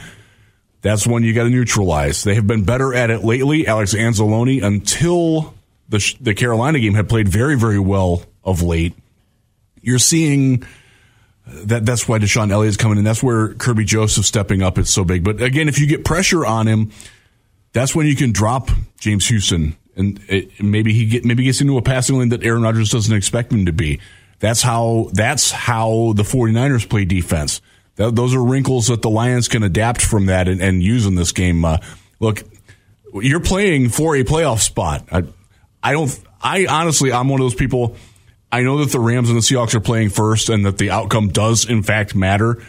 That's 0.81 1.07
one 1.07 1.23
you 1.23 1.33
got 1.33 1.43
to 1.43 1.49
neutralize. 1.49 2.23
They 2.23 2.35
have 2.35 2.47
been 2.47 2.63
better 2.63 2.93
at 2.93 3.09
it 3.09 3.23
lately. 3.23 3.67
Alex 3.67 3.93
Anzalone, 3.93 4.63
until 4.63 5.53
the 5.87 6.15
the 6.19 6.33
Carolina 6.33 6.79
game, 6.79 6.95
had 6.95 7.07
played 7.07 7.29
very 7.29 7.55
very 7.55 7.79
well 7.79 8.23
of 8.47 8.63
late. 8.63 8.95
You're 9.81 9.99
seeing 9.99 10.63
that 11.45 11.85
that's 11.85 12.07
why 12.07 12.17
DeShon 12.17 12.51
Elliott's 12.51 12.77
coming 12.77 12.97
in. 12.97 13.03
That's 13.03 13.21
where 13.21 13.49
Kerby 13.49 13.85
Joseph 13.85 14.25
stepping 14.25 14.63
up 14.63 14.79
is 14.79 14.89
so 14.89 15.03
big. 15.03 15.23
But 15.23 15.41
again, 15.41 15.69
if 15.69 15.79
you 15.79 15.85
get 15.85 16.03
pressure 16.03 16.45
on 16.45 16.67
him, 16.67 16.91
that's 17.73 17.93
when 17.93 18.07
you 18.07 18.15
can 18.15 18.31
drop 18.31 18.71
James 18.99 19.27
Houston 19.27 19.77
and 19.97 20.19
it, 20.27 20.61
maybe 20.61 20.93
he 20.93 21.07
get 21.07 21.25
maybe 21.25 21.43
gets 21.43 21.59
into 21.59 21.77
a 21.77 21.81
passing 21.81 22.17
lane 22.17 22.29
that 22.29 22.43
Aaron 22.43 22.61
Rodgers 22.61 22.89
doesn't 22.89 23.15
expect 23.15 23.51
him 23.51 23.65
to 23.65 23.73
be. 23.73 23.99
That's 24.39 24.61
how 24.61 25.09
that's 25.13 25.51
how 25.51 26.13
the 26.15 26.23
49ers 26.23 26.87
play 26.87 27.03
defense. 27.03 27.61
That, 27.95 28.15
those 28.15 28.35
are 28.35 28.43
wrinkles 28.43 28.87
that 28.87 29.01
the 29.01 29.09
Lions 29.09 29.47
can 29.47 29.63
adapt 29.63 30.01
from 30.01 30.27
that 30.27 30.47
and, 30.47 30.61
and 30.61 30.83
use 30.83 31.07
in 31.07 31.15
this 31.15 31.31
game. 31.31 31.65
Uh, 31.65 31.79
look, 32.19 32.43
you're 33.15 33.39
playing 33.39 33.89
for 33.89 34.15
a 34.15 34.23
playoff 34.23 34.59
spot. 34.59 35.07
I, 35.11 35.23
I 35.81 35.93
don't. 35.93 36.23
I 36.39 36.67
honestly, 36.67 37.11
I'm 37.11 37.27
one 37.27 37.41
of 37.41 37.45
those 37.45 37.55
people. 37.55 37.95
I 38.51 38.61
know 38.63 38.77
that 38.77 38.91
the 38.91 38.99
Rams 38.99 39.29
and 39.29 39.37
the 39.37 39.41
Seahawks 39.41 39.75
are 39.75 39.79
playing 39.79 40.09
first, 40.09 40.49
and 40.49 40.65
that 40.65 40.77
the 40.77 40.91
outcome 40.91 41.29
does 41.29 41.69
in 41.69 41.83
fact 41.83 42.15
matter. 42.15 42.63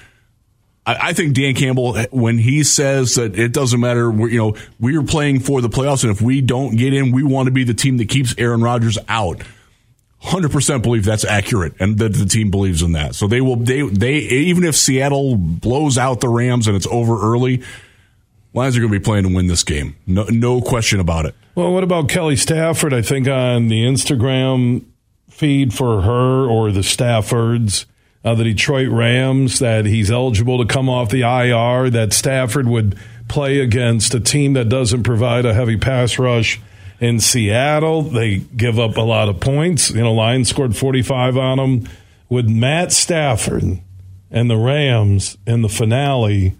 I, 0.85 1.09
I 1.09 1.13
think 1.13 1.35
Dan 1.35 1.55
Campbell, 1.55 1.99
when 2.11 2.39
he 2.39 2.65
says 2.65 3.15
that 3.15 3.39
it 3.39 3.53
doesn't 3.53 3.79
matter, 3.79 4.11
we're, 4.11 4.29
you 4.29 4.39
know, 4.39 4.57
we're 4.81 5.05
playing 5.05 5.41
for 5.41 5.61
the 5.61 5.69
playoffs, 5.69 6.03
and 6.03 6.13
if 6.13 6.21
we 6.21 6.41
don't 6.41 6.77
get 6.77 6.93
in, 6.93 7.13
we 7.13 7.23
want 7.23 7.47
to 7.47 7.53
be 7.53 7.65
the 7.65 7.75
team 7.75 7.99
that 7.99 8.09
keeps 8.09 8.35
Aaron 8.39 8.63
Rodgers 8.63 8.99
out. 9.09 9.43
Hundred 10.21 10.51
percent 10.51 10.83
believe 10.83 11.05
that's 11.05 11.25
accurate, 11.25 11.75
and 11.79 11.97
that 11.99 12.13
the 12.13 12.27
team 12.27 12.51
believes 12.51 12.83
in 12.83 12.93
that. 12.93 13.15
So 13.15 13.29
they 13.29 13.41
will. 13.41 13.55
They 13.55 13.83
they 13.83 14.15
even 14.17 14.65
if 14.65 14.75
Seattle 14.75 15.37
blows 15.37 15.97
out 15.97 16.21
the 16.21 16.29
Rams 16.29 16.67
and 16.67 16.77
it's 16.77 16.89
over 16.89 17.21
early, 17.23 17.63
Lions 18.53 18.77
are 18.77 18.81
going 18.81 18.93
to 18.93 18.99
be 18.99 19.05
playing 19.05 19.23
to 19.23 19.35
win 19.35 19.47
this 19.47 19.63
game. 19.63 19.95
No, 20.09 20.25
no 20.25 20.61
question 20.61 20.99
about 20.99 21.27
it. 21.27 21.37
Well, 21.55 21.73
what 21.73 21.85
about 21.85 22.09
Kelly 22.09 22.35
Stafford? 22.35 22.93
I 22.93 23.03
think 23.03 23.29
on 23.29 23.69
the 23.69 23.85
Instagram 23.85 24.85
feed 25.39 25.73
for 25.73 26.03
her 26.03 26.47
or 26.47 26.73
the 26.73 26.81
Staffords, 26.81 27.85
uh, 28.25 28.35
the 28.35 28.43
Detroit 28.43 28.89
Rams, 28.89 29.61
that 29.61 29.87
he's 29.87 30.11
eligible 30.11 30.59
to 30.59 30.67
come 30.67 30.89
off 30.89 31.11
the 31.11 31.23
IR, 31.23 31.91
that 31.91 32.13
Stafford 32.13 32.67
would 32.67 32.99
play 33.29 33.61
against 33.61 34.15
a 34.15 34.21
team 34.21 34.55
that 34.55 34.69
doesn't 34.69 35.05
provide 35.05 35.47
a 35.47 35.55
heavy 35.55 35.77
pass 35.77 36.19
rush 36.19 36.61
in 36.99 37.21
Seattle. 37.21 38.03
They 38.03 38.39
give 38.39 38.81
up 38.81 38.97
a 38.97 39.03
lot 39.03 39.29
of 39.29 39.39
points. 39.39 39.91
You 39.91 40.03
know, 40.03 40.13
Lions 40.13 40.49
scored 40.49 40.77
45 40.77 41.37
on 41.37 41.59
them. 41.59 41.89
Would 42.29 42.51
Matt 42.51 42.91
Stafford 42.91 43.81
and 44.31 44.51
the 44.51 44.57
Rams 44.57 45.39
in 45.47 45.63
the 45.63 45.69
finale 45.69 46.57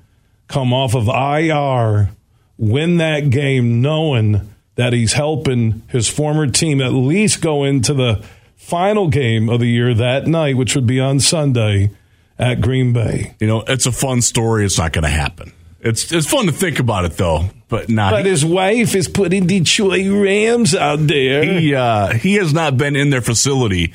come 0.47 0.73
off 0.73 0.95
of 0.95 1.09
IR, 1.09 2.11
win 2.57 2.99
that 2.99 3.31
game 3.31 3.83
knowing 3.83 4.55
that 4.77 4.93
he's 4.93 5.15
helping 5.15 5.83
his 5.89 6.09
former 6.09 6.47
team 6.47 6.81
at 6.81 6.93
least 6.93 7.43
go 7.43 7.65
into 7.65 7.93
the 7.93 8.25
final 8.69 9.09
game 9.09 9.49
of 9.49 9.61
the 9.61 9.67
year 9.67 9.95
that 9.95 10.27
night, 10.27 10.57
which 10.57 10.75
would 10.75 10.87
be 10.87 11.01
on 11.01 11.21
Sunday 11.21 11.91
at 12.39 12.61
Green 12.61 12.93
Bay. 12.93 13.35
You 13.41 13.47
know, 13.47 13.65
it's 13.67 13.87
a 13.87 13.93
fun 13.93 14.21
story. 14.23 14.65
It's 14.65 14.79
not 14.79 14.93
going 14.93 15.05
to 15.05 15.09
happen. 15.11 15.53
It's 15.81 16.13
it's 16.13 16.27
fun 16.27 16.47
to 16.47 16.53
think 16.53 16.81
about 16.81 17.05
it 17.05 17.13
though, 17.13 17.49
but 17.69 17.89
not. 17.89 18.11
But 18.11 18.27
his 18.27 18.45
wife 18.45 18.95
is 18.97 19.07
putting 19.07 19.47
Detroit 19.47 20.07
Rams 20.11 20.75
out 20.75 20.99
there. 21.07 21.45
he 21.45 21.75
uh, 21.75 22.13
he 22.15 22.35
has 22.35 22.53
not 22.53 22.77
been 22.77 22.97
in 22.97 23.11
their 23.11 23.21
facility 23.23 23.95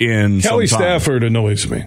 in 0.00 0.40
Kelly 0.40 0.66
some 0.66 0.80
time. 0.80 0.98
Stafford 1.00 1.22
annoys 1.22 1.70
me. 1.70 1.84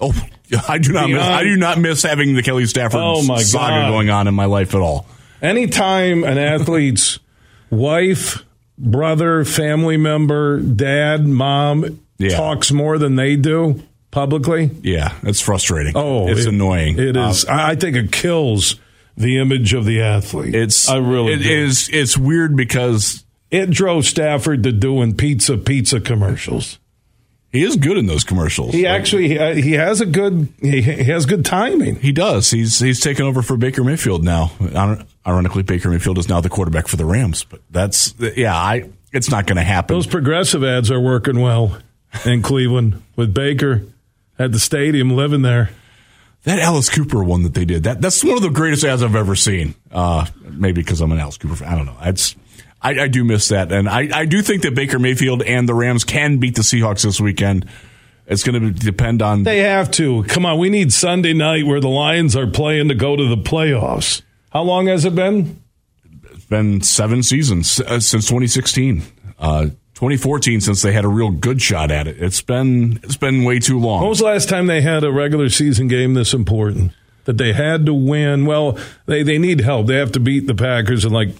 Oh, 0.00 0.14
I 0.68 0.78
do 0.78 0.92
not 0.92 1.10
miss. 1.10 1.20
I 1.22 1.42
do 1.42 1.56
not 1.56 1.78
miss 1.78 2.02
having 2.04 2.34
the 2.34 2.42
Kelly 2.42 2.66
Stafford 2.66 3.00
Oh, 3.02 3.22
my 3.26 3.42
saga 3.42 3.82
God. 3.82 3.90
going 3.90 4.10
on 4.10 4.28
in 4.28 4.34
my 4.34 4.44
life 4.44 4.74
at 4.76 4.80
all. 4.80 5.06
Anytime 5.42 6.22
an 6.22 6.38
athlete's 6.38 7.18
wife, 7.70 8.44
brother, 8.78 9.44
family 9.44 9.96
member, 9.96 10.60
dad, 10.60 11.26
mom 11.26 11.98
Yeah. 12.18 12.36
talks 12.36 12.70
more 12.72 12.98
than 12.98 13.16
they 13.16 13.36
do 13.36 13.82
publicly, 14.10 14.70
Yeah, 14.82 15.12
it's 15.22 15.40
frustrating. 15.40 15.92
oh, 15.96 16.28
it's 16.28 16.42
it- 16.46 16.48
annoying. 16.48 16.98
It 16.98 17.16
is. 17.16 17.44
Uh, 17.44 17.50
I 17.52 17.70
I 17.70 17.74
think 17.74 17.96
it 17.96 18.10
kills 18.12 18.76
the 19.16 19.38
image 19.38 19.74
of 19.74 19.84
the 19.84 20.00
athlete. 20.00 20.54
it's 20.54 20.88
I 20.88 20.96
really 20.98 21.32
it 21.32 21.44
is- 21.46 21.90
It's 21.92 22.16
weird 22.16 22.56
because 22.56 23.24
It 23.50 23.70
drove 23.70 24.04
Stafford 24.04 24.62
to 24.64 24.72
doing 24.72 25.14
pizza 25.14 25.56
pizza 25.56 26.00
commercials. 26.00 26.78
he 27.50 27.62
is 27.64 27.76
good 27.76 27.96
in 27.96 28.04
those 28.06 28.22
commercials. 28.24 28.74
He 28.74 28.86
actually 28.86 29.28
he, 29.28 29.62
he 29.62 29.72
has 29.72 30.00
a 30.02 30.06
good 30.06 30.48
he, 30.60 30.82
has 30.82 31.24
good 31.26 31.44
timing. 31.46 31.96
he 32.00 32.12
does. 32.12 32.50
He's 32.50 32.78
he's 32.78 33.00
taken 33.00 33.24
over 33.26 33.40
for 33.42 33.56
Baker 33.56 33.82
Mayfield 33.82 34.22
now. 34.24 34.52
Iron- 34.74 35.04
Ironically, 35.28 35.62
Baker 35.62 35.90
Mayfield 35.90 36.16
is 36.16 36.28
now 36.28 36.40
the 36.40 36.48
quarterback 36.48 36.88
for 36.88 36.96
the 36.96 37.04
Rams. 37.04 37.44
But 37.44 37.60
that's 37.70 38.14
yeah, 38.18 38.56
I. 38.56 38.88
It's 39.12 39.30
not 39.30 39.46
going 39.46 39.56
to 39.56 39.62
happen. 39.62 39.94
Those 39.94 40.06
progressive 40.06 40.64
ads 40.64 40.90
are 40.90 41.00
working 41.00 41.40
well 41.40 41.78
in 42.24 42.42
Cleveland 42.42 43.02
with 43.14 43.34
Baker 43.34 43.82
at 44.38 44.52
the 44.52 44.58
stadium 44.58 45.10
living 45.10 45.42
there. 45.42 45.70
That 46.44 46.60
Alice 46.60 46.88
Cooper 46.88 47.22
one 47.22 47.42
that 47.42 47.52
they 47.52 47.64
did, 47.64 47.82
that 47.82 48.00
that's 48.00 48.24
one 48.24 48.36
of 48.36 48.42
the 48.42 48.48
greatest 48.48 48.84
ads 48.84 49.02
I've 49.02 49.16
ever 49.16 49.34
seen. 49.34 49.74
Uh, 49.90 50.26
maybe 50.42 50.80
because 50.82 51.00
I'm 51.00 51.12
an 51.12 51.18
Alice 51.18 51.36
Cooper 51.36 51.56
fan. 51.56 51.68
I 51.68 51.76
don't 51.76 51.86
know. 51.86 51.96
It's, 52.02 52.34
I, 52.80 52.90
I 53.00 53.08
do 53.08 53.24
miss 53.24 53.48
that. 53.48 53.70
And 53.70 53.88
I, 53.88 54.08
I 54.12 54.24
do 54.24 54.40
think 54.40 54.62
that 54.62 54.74
Baker 54.74 54.98
Mayfield 54.98 55.42
and 55.42 55.68
the 55.68 55.74
Rams 55.74 56.04
can 56.04 56.38
beat 56.38 56.54
the 56.54 56.62
Seahawks 56.62 57.02
this 57.02 57.20
weekend. 57.20 57.66
It's 58.26 58.44
going 58.44 58.60
to 58.62 58.70
depend 58.70 59.20
on. 59.20 59.42
They 59.42 59.60
have 59.60 59.90
to. 59.92 60.22
Come 60.24 60.46
on, 60.46 60.58
we 60.58 60.70
need 60.70 60.92
Sunday 60.92 61.32
night 61.32 61.66
where 61.66 61.80
the 61.80 61.88
Lions 61.88 62.36
are 62.36 62.46
playing 62.46 62.88
to 62.88 62.94
go 62.94 63.16
to 63.16 63.28
the 63.28 63.36
playoffs. 63.36 64.22
How 64.52 64.62
long 64.62 64.86
has 64.86 65.04
it 65.04 65.14
been? 65.14 65.62
it's 66.32 66.44
been 66.46 66.80
seven 66.82 67.22
seasons 67.22 67.80
uh, 67.80 68.00
since 68.00 68.24
2016. 68.26 69.02
Uh, 69.38 69.62
2014 69.94 70.60
since 70.60 70.82
they 70.82 70.92
had 70.92 71.04
a 71.04 71.08
real 71.08 71.30
good 71.30 71.60
shot 71.60 71.90
at 71.90 72.06
it. 72.06 72.22
It's 72.22 72.40
been 72.40 73.00
it's 73.02 73.16
been 73.16 73.42
way 73.44 73.58
too 73.58 73.78
long. 73.80 74.00
When 74.00 74.08
was 74.10 74.20
the 74.20 74.26
last 74.26 74.48
time 74.48 74.66
they 74.68 74.80
had 74.80 75.02
a 75.04 75.10
regular 75.12 75.48
season 75.48 75.88
game 75.88 76.14
this 76.14 76.32
important? 76.34 76.92
That 77.24 77.36
they 77.36 77.52
had 77.52 77.84
to 77.86 77.92
win. 77.94 78.46
Well, 78.46 78.78
they, 79.06 79.22
they 79.22 79.38
need 79.38 79.60
help. 79.60 79.86
They 79.88 79.96
have 79.96 80.12
to 80.12 80.20
beat 80.20 80.46
the 80.46 80.54
Packers, 80.54 81.04
and 81.04 81.12
like 81.12 81.30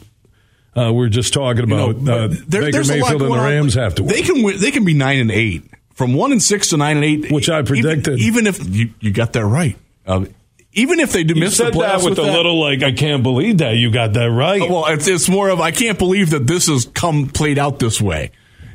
uh, 0.77 0.93
we 0.93 1.07
are 1.07 1.09
just 1.09 1.33
talking 1.33 1.69
You 1.69 1.77
know, 1.77 1.91
about, 1.91 2.13
uh, 2.13 2.29
there- 2.49 2.61
Baker 2.63 2.73
there's 2.73 2.91
a 2.91 2.99
lot 2.99 3.13
Mayfield 3.13 3.13
and 3.13 3.21
the 3.21 3.29
going 3.29 3.41
on. 3.41 3.47
Rams 3.47 3.75
have 3.75 3.95
to 3.95 4.03
win. 4.03 4.13
They 4.13 4.23
can 4.23 4.43
win. 4.43 4.61
They 4.61 4.71
can 4.73 4.85
be 4.85 4.93
nine 4.95 5.19
and 5.21 5.31
eight 5.31 5.63
from 5.95 6.13
one 6.15 6.33
and 6.33 6.43
six 6.43 6.69
to 6.71 6.77
nine 6.77 6.97
and 6.97 7.05
eight, 7.05 7.31
Which 7.33 7.49
I 7.49 7.61
Even- 7.61 7.67
predicted. 7.67 8.19
Even, 8.19 8.47
if 8.49 8.59
you, 8.69 8.91
you 9.01 9.13
got 9.13 9.33
that 9.35 9.47
right, 9.47 9.77
uh, 10.07 10.27
even 10.79 11.01
if 11.01 11.13
they 11.13 11.25
do 11.25 11.35
you 11.35 11.41
miss 11.41 11.57
the 11.59 11.65
said 11.67 11.73
playoffs 11.75 12.03
that 12.03 12.11
with, 12.11 12.19
a 12.19 12.23
that- 12.23 12.33
little 12.33 12.59
like, 12.61 12.83
I 12.83 12.93
can't 12.93 13.23
believe 13.23 13.59
that 13.59 13.73
you 13.77 13.91
got 13.91 14.13
that 14.15 14.31
right. 14.31 14.61
Well, 14.69 14.87
it's, 14.87 15.07
it's 15.09 15.29
more 15.29 15.49
of 15.51 15.61
I 15.61 15.71
can't 15.71 15.99
believe 15.99 16.31
that 16.31 16.47
this 16.47 16.67
has 16.69 16.85
come 16.87 17.29
played 17.29 17.59
out 17.59 17.79
this 17.79 18.01
way. 18.01 18.31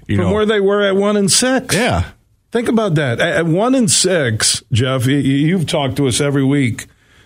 You 0.08 0.18
From 0.18 0.26
know, 0.26 0.34
where 0.34 0.46
they 0.46 0.60
were 0.60 0.84
at 0.84 0.96
one 0.96 1.16
and 1.18 1.32
six. 1.32 1.76
yeah. 1.76 2.12
Think 2.52 2.68
about 2.68 2.96
that. 2.96 3.20
At 3.20 3.38
at 3.38 3.46
one 3.48 3.74
and 3.74 3.90
six, 3.90 4.62
Jeff, 4.72 5.08
you, 5.08 5.18
you've 5.18 5.66
talked 5.66 5.96
to 5.98 6.08
us 6.08 6.22
every 6.22 6.44
week 6.44 6.86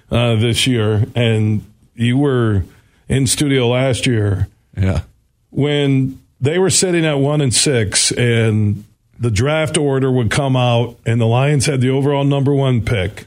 uh, 0.10 0.36
this 0.36 0.66
year, 0.68 1.06
and 1.16 1.66
you 1.96 2.18
were 2.18 2.64
in 3.10 3.28
studio 3.28 3.68
last 3.68 4.06
year 4.08 4.48
Yeah. 4.78 5.02
when 5.50 6.22
they 6.40 6.60
were 6.60 6.70
sitting 6.70 7.04
at 7.06 7.16
one 7.20 7.42
and 7.42 7.54
six, 7.54 8.12
and 8.12 8.86
the 9.20 9.32
draft 9.32 9.78
order 9.78 10.12
would 10.12 10.30
come 10.32 10.56
out, 10.56 10.98
and 11.06 11.20
the 11.20 11.26
Lions 11.26 11.66
had 11.66 11.82
the 11.82 11.90
overall 11.90 12.24
number 12.24 12.54
one 12.54 12.82
pick. 12.86 13.26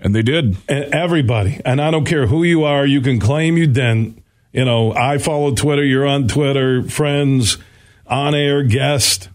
And 0.00 0.14
they 0.14 0.22
did. 0.22 0.56
And 0.68 0.94
everybody, 0.94 1.60
and 1.64 1.80
I 1.80 1.90
don't 1.90 2.04
care 2.04 2.26
who 2.26 2.44
you 2.44 2.64
are, 2.64 2.86
you 2.86 3.00
can 3.00 3.18
claim 3.18 3.56
you 3.56 3.66
didn't. 3.66 4.22
You 4.52 4.64
know, 4.64 4.94
I 4.94 5.18
follow 5.18 5.54
Twitter, 5.54 5.84
you're 5.84 6.06
on 6.06 6.28
Twitter, 6.28 6.82
friends, 6.82 7.58
on 8.06 8.34
air, 8.34 8.62
guest. 8.62 9.28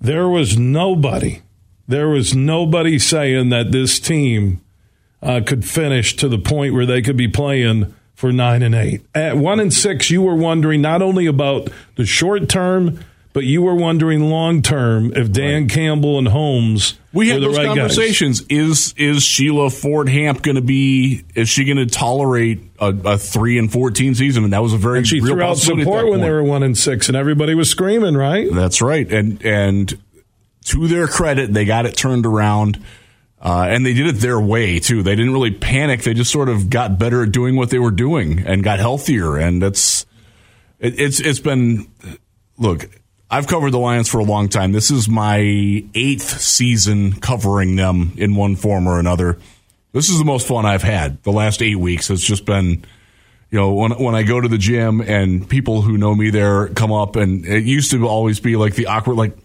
There 0.00 0.28
was 0.28 0.58
nobody, 0.58 1.42
there 1.88 2.08
was 2.08 2.34
nobody 2.34 2.98
saying 2.98 3.48
that 3.50 3.72
this 3.72 3.98
team 4.00 4.60
uh, 5.22 5.40
could 5.46 5.64
finish 5.64 6.16
to 6.16 6.28
the 6.28 6.38
point 6.38 6.74
where 6.74 6.86
they 6.86 7.02
could 7.02 7.16
be 7.16 7.28
playing 7.28 7.94
for 8.14 8.32
nine 8.32 8.62
and 8.62 8.74
eight. 8.74 9.02
At 9.14 9.36
one 9.36 9.60
and 9.60 9.72
six, 9.72 10.10
you 10.10 10.22
were 10.22 10.34
wondering 10.34 10.82
not 10.82 11.02
only 11.02 11.26
about 11.26 11.68
the 11.96 12.04
short 12.04 12.48
term, 12.48 13.00
but 13.32 13.44
you 13.44 13.62
were 13.62 13.74
wondering 13.74 14.28
long 14.28 14.60
term 14.60 15.12
if 15.16 15.32
Dan 15.32 15.68
Campbell 15.68 16.18
and 16.18 16.28
Holmes 16.28 16.98
We 17.12 17.28
had 17.28 17.42
those 17.42 17.56
right 17.56 17.66
guys. 17.66 17.76
conversations. 17.76 18.42
Is 18.48 18.94
is 18.96 19.22
Sheila 19.22 19.70
Ford 19.70 20.08
Hamp 20.08 20.42
going 20.42 20.54
to 20.54 20.62
be? 20.62 21.24
Is 21.34 21.48
she 21.48 21.64
going 21.64 21.78
to 21.78 21.86
tolerate 21.86 22.60
a, 22.78 22.94
a 23.04 23.18
three 23.18 23.58
and 23.58 23.70
fourteen 23.70 24.14
season? 24.14 24.44
And 24.44 24.52
that 24.52 24.62
was 24.62 24.72
a 24.72 24.78
very 24.78 24.98
And 24.98 25.08
she 25.08 25.20
real 25.20 25.34
threw 25.34 25.42
out 25.42 25.56
support 25.56 26.08
when 26.08 26.20
they 26.20 26.30
were 26.30 26.44
one 26.44 26.62
and 26.62 26.78
six, 26.78 27.08
and 27.08 27.16
everybody 27.16 27.54
was 27.54 27.68
screaming, 27.68 28.16
right? 28.16 28.48
That's 28.52 28.80
right. 28.80 29.10
And 29.12 29.44
and 29.44 29.98
to 30.66 30.86
their 30.86 31.08
credit, 31.08 31.52
they 31.52 31.64
got 31.64 31.86
it 31.86 31.96
turned 31.96 32.26
around. 32.26 32.82
Uh, 33.42 33.66
and 33.70 33.86
they 33.86 33.94
did 33.94 34.06
it 34.06 34.16
their 34.16 34.38
way 34.38 34.78
too. 34.78 35.02
They 35.02 35.16
didn't 35.16 35.32
really 35.32 35.50
panic. 35.50 36.02
They 36.02 36.12
just 36.12 36.30
sort 36.30 36.50
of 36.50 36.68
got 36.68 36.98
better 36.98 37.22
at 37.22 37.32
doing 37.32 37.56
what 37.56 37.70
they 37.70 37.78
were 37.78 37.90
doing 37.90 38.40
and 38.46 38.62
got 38.62 38.78
healthier. 38.80 39.38
And 39.38 39.62
it's 39.62 40.04
it, 40.78 41.00
it's 41.00 41.20
it's 41.20 41.40
been 41.40 41.90
look. 42.58 42.88
I've 43.30 43.46
covered 43.46 43.70
the 43.70 43.78
Lions 43.78 44.08
for 44.08 44.18
a 44.18 44.24
long 44.24 44.48
time. 44.48 44.72
This 44.72 44.90
is 44.90 45.08
my 45.08 45.38
eighth 45.38 46.40
season 46.40 47.12
covering 47.12 47.76
them 47.76 48.12
in 48.16 48.34
one 48.34 48.56
form 48.56 48.88
or 48.88 48.98
another. 48.98 49.38
This 49.92 50.08
is 50.08 50.18
the 50.18 50.24
most 50.24 50.48
fun 50.48 50.66
I've 50.66 50.82
had. 50.82 51.22
The 51.22 51.32
last 51.32 51.62
eight 51.62 51.76
weeks, 51.76 52.10
it's 52.10 52.24
just 52.24 52.44
been 52.44 52.84
you 53.50 53.58
know, 53.58 53.72
when 53.72 53.92
when 53.92 54.14
I 54.14 54.22
go 54.22 54.40
to 54.40 54.48
the 54.48 54.58
gym 54.58 55.00
and 55.00 55.48
people 55.48 55.82
who 55.82 55.98
know 55.98 56.14
me 56.14 56.30
there 56.30 56.68
come 56.68 56.92
up, 56.92 57.16
and 57.16 57.44
it 57.44 57.64
used 57.64 57.90
to 57.90 58.06
always 58.06 58.38
be 58.38 58.56
like 58.56 58.74
the 58.74 58.86
awkward, 58.86 59.16
like, 59.16 59.36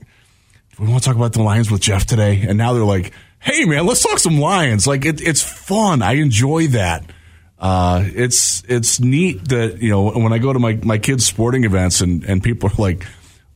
we 0.80 0.88
want 0.88 1.02
to 1.02 1.10
talk 1.10 1.16
about 1.16 1.34
the 1.34 1.42
Lions 1.42 1.72
with 1.72 1.82
Jeff 1.82 2.06
today? 2.06 2.46
And 2.48 2.58
now 2.58 2.74
they're 2.74 2.84
like, 2.84 3.14
hey 3.40 3.66
man, 3.66 3.86
let's 3.86 4.04
talk 4.04 4.20
some 4.20 4.40
Lions. 4.40 4.86
Like 4.86 5.06
it, 5.06 5.22
it's 5.22 5.42
fun. 5.42 6.04
I 6.04 6.14
enjoy 6.14 6.68
that. 6.68 7.04
Uh, 7.58 8.04
it's 8.06 8.64
it's 8.68 9.00
neat 9.00 9.50
that 9.50 9.82
you 9.82 9.90
know 9.90 10.12
when 10.12 10.34
I 10.34 10.38
go 10.38 10.54
to 10.54 10.60
my 10.60 10.80
my 10.84 11.00
kids' 11.00 11.26
sporting 11.26 11.64
events 11.64 12.02
and 12.02 12.24
and 12.24 12.44
people 12.44 12.70
are 12.70 12.76
like. 12.78 13.06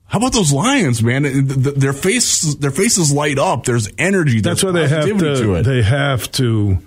How 0.10 0.18
about 0.18 0.34
those 0.34 0.52
Lions, 0.52 1.02
man? 1.04 1.24
Th- 1.24 1.34
th- 1.64 1.76
Their 1.76 1.94
face, 1.94 2.56
their 2.56 2.72
faces 2.72 3.12
light 3.12 3.38
up. 3.40 3.64
There's 3.66 3.88
energy. 3.98 4.42
That's 4.42 4.64
why 4.64 4.72
they 4.72 4.88
have 4.88 5.06
to. 5.06 5.54
it. 5.56 5.64
They 5.64 5.82
have 5.84 6.32
to 6.34 6.80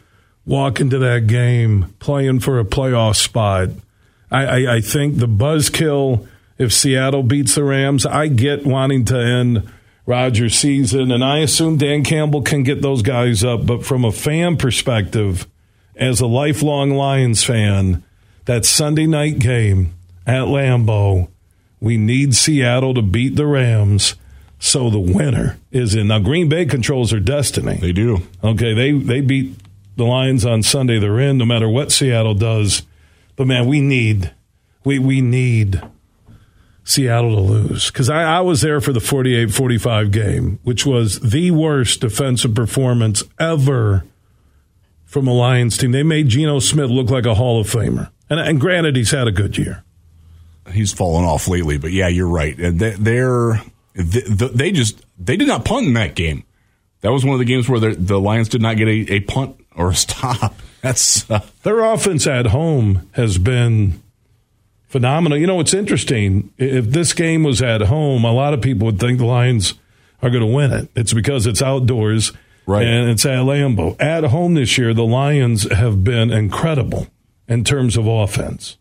walk 0.44 0.80
into 0.80 0.98
that 0.98 1.28
game 1.28 1.94
playing 2.00 2.40
for 2.40 2.58
a 2.58 2.64
playoff 2.64 3.14
spot. 3.16 3.68
I, 4.30 4.44
I, 4.64 4.74
I 4.76 4.80
think 4.80 5.18
the 5.18 5.28
buzzkill 5.28 6.26
if 6.58 6.72
Seattle 6.72 7.22
beats 7.22 7.54
the 7.54 7.64
Rams. 7.64 8.04
I 8.06 8.26
get 8.28 8.66
wanting 8.66 9.04
to 9.06 9.16
end 9.18 9.70
Rodgers' 10.04 10.56
season, 10.56 11.12
and 11.12 11.22
I 11.24 11.38
assume 11.38 11.76
Dan 11.76 12.02
Campbell 12.04 12.42
can 12.42 12.64
get 12.64 12.82
those 12.82 13.02
guys 13.02 13.44
up. 13.44 13.64
But 13.66 13.86
from 13.86 14.04
a 14.04 14.10
fan 14.12 14.56
perspective, 14.56 15.46
as 15.94 16.20
a 16.20 16.26
lifelong 16.26 16.90
Lions 16.90 17.44
fan, 17.44 18.02
that 18.46 18.64
Sunday 18.64 19.06
night 19.06 19.38
game 19.38 19.94
at 20.26 20.44
Lambeau, 20.46 21.28
we 21.82 21.96
need 21.96 22.36
Seattle 22.36 22.94
to 22.94 23.02
beat 23.02 23.34
the 23.34 23.44
Rams. 23.44 24.14
So 24.60 24.88
the 24.88 25.00
winner 25.00 25.58
is 25.72 25.96
in. 25.96 26.06
Now 26.06 26.20
Green 26.20 26.48
Bay 26.48 26.64
controls 26.64 27.10
their 27.10 27.18
destiny. 27.18 27.78
they 27.78 27.90
do. 27.90 28.22
Okay, 28.44 28.72
they 28.72 28.92
they 28.92 29.20
beat 29.20 29.56
the 29.96 30.04
Lions 30.04 30.46
on 30.46 30.62
Sunday. 30.62 31.00
They're 31.00 31.18
in 31.18 31.38
no 31.38 31.44
matter 31.44 31.68
what 31.68 31.90
Seattle 31.90 32.34
does. 32.34 32.82
But 33.34 33.48
man, 33.48 33.66
we 33.66 33.80
need 33.80 34.32
we 34.84 35.00
we 35.00 35.20
need 35.20 35.82
Seattle 36.84 37.34
to 37.34 37.40
lose 37.40 37.90
because 37.90 38.08
I, 38.08 38.22
I 38.36 38.40
was 38.42 38.60
there 38.60 38.80
for 38.80 38.92
the 38.92 39.00
48-45 39.00 40.12
game, 40.12 40.60
which 40.62 40.86
was 40.86 41.18
the 41.18 41.50
worst 41.50 42.00
defensive 42.00 42.54
performance 42.54 43.24
ever 43.40 44.04
from 45.04 45.26
a 45.26 45.32
Lions 45.32 45.76
team. 45.76 45.90
They 45.90 46.04
made 46.04 46.28
Geno 46.28 46.60
Smith 46.60 46.90
look 46.90 47.10
like 47.10 47.26
a 47.26 47.34
Hall 47.34 47.60
of 47.60 47.66
Famer, 47.66 48.10
and, 48.30 48.38
and 48.38 48.60
granted, 48.60 48.94
he's 48.94 49.10
had 49.10 49.26
a 49.26 49.32
good 49.32 49.58
year. 49.58 49.82
He's 50.70 50.92
fallen 50.92 51.24
off 51.24 51.48
lately, 51.48 51.78
but 51.78 51.92
yeah, 51.92 52.08
you're 52.08 52.28
right. 52.28 52.56
They, 52.56 52.90
they're 52.90 53.60
they, 53.94 54.20
they 54.48 54.72
just 54.72 55.04
they 55.18 55.36
did 55.36 55.48
not 55.48 55.64
punt 55.64 55.86
in 55.86 55.94
that 55.94 56.14
game. 56.14 56.44
That 57.00 57.10
was 57.12 57.24
one 57.24 57.34
of 57.34 57.38
the 57.40 57.44
games 57.44 57.68
where 57.68 57.80
the, 57.80 57.90
the 57.94 58.20
Lions 58.20 58.48
did 58.48 58.62
not 58.62 58.76
get 58.76 58.86
a, 58.88 59.14
a 59.14 59.20
punt 59.20 59.56
or 59.74 59.90
a 59.90 59.94
stop. 59.96 60.54
That's 60.82 61.28
uh, 61.30 61.40
Their 61.62 61.80
offense 61.80 62.26
at 62.26 62.46
home 62.46 63.08
has 63.12 63.38
been 63.38 64.00
phenomenal. 64.88 65.38
You 65.38 65.46
know, 65.46 65.60
it's 65.60 65.74
interesting. 65.74 66.52
If 66.58 66.86
this 66.86 67.12
game 67.12 67.42
was 67.44 67.62
at 67.62 67.82
home, 67.82 68.24
a 68.24 68.32
lot 68.32 68.54
of 68.54 68.60
people 68.60 68.86
would 68.86 69.00
think 69.00 69.18
the 69.18 69.24
Lions 69.26 69.74
are 70.22 70.30
going 70.30 70.42
to 70.42 70.46
win 70.46 70.72
it. 70.72 70.88
It's 70.94 71.12
because 71.12 71.46
it's 71.46 71.62
outdoors 71.62 72.32
Right. 72.64 72.86
and 72.86 73.10
it's 73.10 73.26
at 73.26 73.38
Lambeau. 73.40 74.00
At 74.00 74.22
home 74.24 74.54
this 74.54 74.78
year, 74.78 74.94
the 74.94 75.04
Lions 75.04 75.68
have 75.72 76.04
been 76.04 76.30
incredible 76.30 77.08
in 77.48 77.64
terms 77.64 77.96
of 77.96 78.06
offense. 78.06 78.76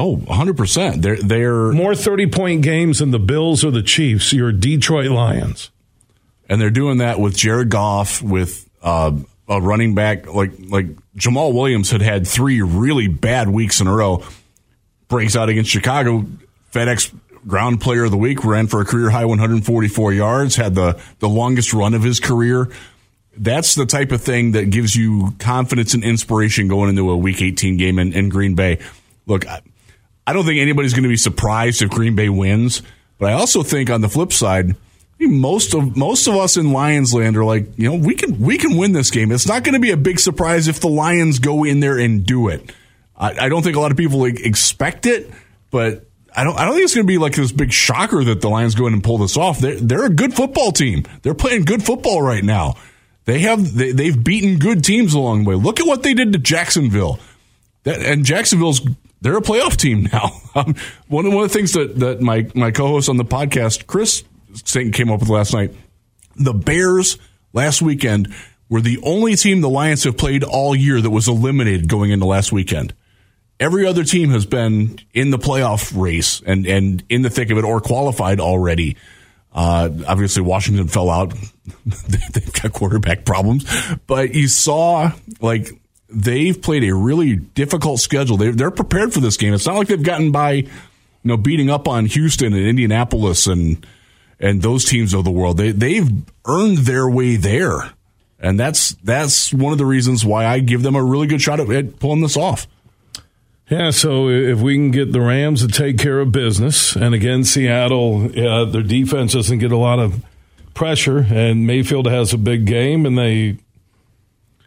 Oh 0.00 0.16
100 0.16 0.56
percent. 0.56 1.02
They're 1.02 1.16
they're 1.16 1.70
More 1.72 1.94
30 1.94 2.26
point 2.28 2.62
games 2.62 2.98
than 2.98 3.10
the 3.12 3.18
Bills 3.20 3.64
or 3.64 3.70
the 3.70 3.82
Chiefs, 3.82 4.32
your 4.32 4.50
Detroit 4.52 5.10
Lions. 5.10 5.70
and 6.48 6.60
they're 6.60 6.70
doing 6.70 6.98
that 6.98 7.20
with 7.20 7.36
Jared 7.36 7.68
Goff 7.68 8.20
with 8.22 8.68
uh, 8.82 9.12
a 9.48 9.60
running 9.60 9.94
back 9.94 10.26
like 10.26 10.52
like 10.68 10.86
Jamaal 11.16 11.52
Williams 11.52 11.90
had 11.90 12.02
had 12.02 12.26
three 12.26 12.62
really 12.62 13.06
bad 13.08 13.48
weeks 13.48 13.80
in 13.80 13.86
a 13.86 13.94
row. 13.94 14.24
Breaks 15.08 15.36
out 15.36 15.48
against 15.48 15.70
Chicago, 15.70 16.24
FedEx 16.72 17.12
Ground 17.46 17.80
Player 17.80 18.04
of 18.04 18.10
the 18.12 18.16
Week, 18.16 18.44
ran 18.44 18.68
for 18.68 18.80
a 18.80 18.84
career 18.84 19.10
high 19.10 19.24
144 19.24 20.12
yards, 20.12 20.56
had 20.56 20.74
the 20.74 21.00
the 21.18 21.28
longest 21.28 21.72
run 21.74 21.94
of 21.94 22.02
his 22.02 22.20
career. 22.20 22.68
That's 23.36 23.74
the 23.74 23.86
type 23.86 24.12
of 24.12 24.20
thing 24.22 24.52
that 24.52 24.70
gives 24.70 24.94
you 24.94 25.34
confidence 25.38 25.94
and 25.94 26.04
inspiration 26.04 26.68
going 26.68 26.90
into 26.90 27.10
a 27.10 27.16
Week 27.16 27.40
18 27.40 27.76
game 27.76 27.98
in, 27.98 28.12
in 28.12 28.28
Green 28.28 28.54
Bay. 28.54 28.78
Look, 29.26 29.48
I, 29.48 29.62
I 30.30 30.32
don't 30.32 30.44
think 30.44 30.60
anybody's 30.60 30.92
going 30.92 31.02
to 31.02 31.08
be 31.08 31.16
surprised 31.16 31.82
if 31.82 31.90
Green 31.90 32.14
Bay 32.14 32.28
wins, 32.28 32.82
but 33.18 33.30
I 33.30 33.32
also 33.32 33.64
think 33.64 33.90
on 33.90 34.00
the 34.00 34.08
flip 34.08 34.32
side 34.32 34.76
most 35.28 35.74
of 35.74 35.96
most 35.96 36.26
of 36.26 36.36
us 36.36 36.56
in 36.56 36.72
Lions 36.72 37.12
land 37.12 37.36
are 37.36 37.44
like, 37.44 37.66
you 37.76 37.90
know, 37.90 37.96
we 37.96 38.14
can 38.14 38.40
we 38.40 38.56
can 38.56 38.76
win 38.76 38.92
this 38.92 39.10
game. 39.10 39.32
It's 39.32 39.46
not 39.46 39.64
going 39.64 39.74
to 39.74 39.80
be 39.80 39.90
a 39.90 39.96
big 39.96 40.18
surprise 40.18 40.68
if 40.68 40.80
the 40.80 40.88
Lions 40.88 41.38
go 41.38 41.64
in 41.64 41.80
there 41.80 41.98
and 41.98 42.24
do 42.24 42.48
it. 42.48 42.72
I, 43.16 43.46
I 43.46 43.48
don't 43.48 43.62
think 43.62 43.76
a 43.76 43.80
lot 43.80 43.90
of 43.90 43.96
people 43.96 44.20
like, 44.20 44.40
expect 44.40 45.06
it, 45.06 45.30
but 45.70 46.06
I 46.34 46.44
don't 46.44 46.56
I 46.58 46.64
don't 46.64 46.74
think 46.74 46.84
it's 46.84 46.94
going 46.94 47.06
to 47.06 47.12
be 47.12 47.18
like 47.18 47.34
this 47.34 47.52
big 47.52 47.72
shocker 47.72 48.24
that 48.24 48.40
the 48.40 48.48
Lions 48.48 48.74
go 48.74 48.86
in 48.86 48.94
and 48.94 49.04
pull 49.04 49.18
this 49.18 49.36
off. 49.36 49.58
They're 49.58 49.76
they're 49.76 50.06
a 50.06 50.10
good 50.10 50.32
football 50.32 50.72
team. 50.72 51.04
They're 51.22 51.34
playing 51.34 51.64
good 51.64 51.82
football 51.82 52.22
right 52.22 52.44
now. 52.44 52.76
They 53.26 53.40
have 53.40 53.74
they, 53.74 53.92
they've 53.92 54.24
beaten 54.24 54.58
good 54.58 54.82
teams 54.84 55.12
along 55.12 55.44
the 55.44 55.50
way. 55.50 55.56
Look 55.56 55.80
at 55.80 55.86
what 55.86 56.02
they 56.02 56.14
did 56.14 56.32
to 56.32 56.38
Jacksonville. 56.38 57.18
That, 57.82 58.00
and 58.00 58.24
Jacksonville's 58.24 58.80
they're 59.20 59.36
a 59.36 59.42
playoff 59.42 59.76
team 59.76 60.08
now. 60.12 60.32
Um, 60.52 60.74
one 61.06 61.26
of 61.26 61.32
one 61.32 61.44
of 61.44 61.52
the 61.52 61.56
things 61.56 61.74
that 61.74 62.00
that 62.00 62.20
my 62.20 62.44
my 62.56 62.72
co-host 62.72 63.08
on 63.08 63.16
the 63.16 63.24
podcast 63.24 63.86
Chris 63.86 64.24
St. 64.52 64.92
came 64.92 65.08
up 65.08 65.20
with 65.20 65.28
last 65.28 65.54
night. 65.54 65.72
The 66.34 66.52
Bears 66.52 67.18
last 67.52 67.80
weekend 67.82 68.34
were 68.68 68.80
the 68.80 68.98
only 69.04 69.36
team 69.36 69.60
the 69.60 69.68
Lions 69.68 70.02
have 70.02 70.16
played 70.16 70.42
all 70.42 70.74
year 70.74 71.00
that 71.00 71.10
was 71.10 71.28
eliminated 71.28 71.88
going 71.88 72.10
into 72.10 72.26
last 72.26 72.50
weekend. 72.50 72.94
Every 73.60 73.86
other 73.86 74.02
team 74.04 74.30
has 74.30 74.46
been 74.46 74.98
in 75.12 75.30
the 75.30 75.38
playoff 75.38 75.96
race 75.96 76.42
and, 76.44 76.66
and 76.66 77.04
in 77.08 77.22
the 77.22 77.30
thick 77.30 77.50
of 77.50 77.58
it 77.58 77.64
or 77.64 77.80
qualified 77.80 78.40
already. 78.40 78.96
Uh, 79.52 79.90
obviously, 80.06 80.42
Washington 80.42 80.88
fell 80.88 81.10
out. 81.10 81.34
They've 82.08 82.52
got 82.52 82.72
quarterback 82.72 83.24
problems. 83.24 83.66
But 84.06 84.34
you 84.34 84.48
saw, 84.48 85.12
like, 85.40 85.68
they've 86.12 86.60
played 86.60 86.84
a 86.84 86.94
really 86.94 87.36
difficult 87.36 88.00
schedule. 88.00 88.36
They, 88.36 88.50
they're 88.50 88.70
prepared 88.70 89.12
for 89.12 89.20
this 89.20 89.36
game. 89.36 89.54
It's 89.54 89.66
not 89.66 89.76
like 89.76 89.88
they've 89.88 90.02
gotten 90.02 90.32
by, 90.32 90.52
you 90.52 90.68
know, 91.24 91.36
beating 91.36 91.70
up 91.70 91.88
on 91.88 92.06
Houston 92.06 92.52
and 92.52 92.66
Indianapolis 92.66 93.46
and 93.46 93.86
and 94.38 94.62
those 94.62 94.86
teams 94.86 95.12
of 95.12 95.24
the 95.24 95.30
world. 95.30 95.58
They 95.58 95.72
they've 95.72 96.08
earned 96.46 96.78
their 96.78 97.08
way 97.08 97.36
there, 97.36 97.92
and 98.38 98.58
that's 98.58 98.94
that's 99.04 99.52
one 99.52 99.72
of 99.72 99.78
the 99.78 99.86
reasons 99.86 100.24
why 100.24 100.46
I 100.46 100.60
give 100.60 100.82
them 100.82 100.96
a 100.96 101.04
really 101.04 101.26
good 101.26 101.42
shot 101.42 101.60
at 101.60 101.98
pulling 101.98 102.22
this 102.22 102.36
off. 102.36 102.66
Yeah, 103.68 103.90
so 103.90 104.28
if 104.28 104.58
we 104.60 104.74
can 104.74 104.90
get 104.90 105.12
the 105.12 105.20
Rams 105.20 105.64
to 105.64 105.68
take 105.68 105.96
care 105.96 106.18
of 106.18 106.32
business, 106.32 106.96
and 106.96 107.14
again, 107.14 107.44
Seattle, 107.44 108.28
yeah, 108.32 108.64
their 108.64 108.82
defense 108.82 109.34
doesn't 109.34 109.58
get 109.58 109.70
a 109.70 109.76
lot 109.76 110.00
of 110.00 110.24
pressure, 110.74 111.24
and 111.30 111.68
Mayfield 111.68 112.08
has 112.08 112.32
a 112.32 112.38
big 112.38 112.64
game, 112.64 113.06
and 113.06 113.16
they 113.16 113.58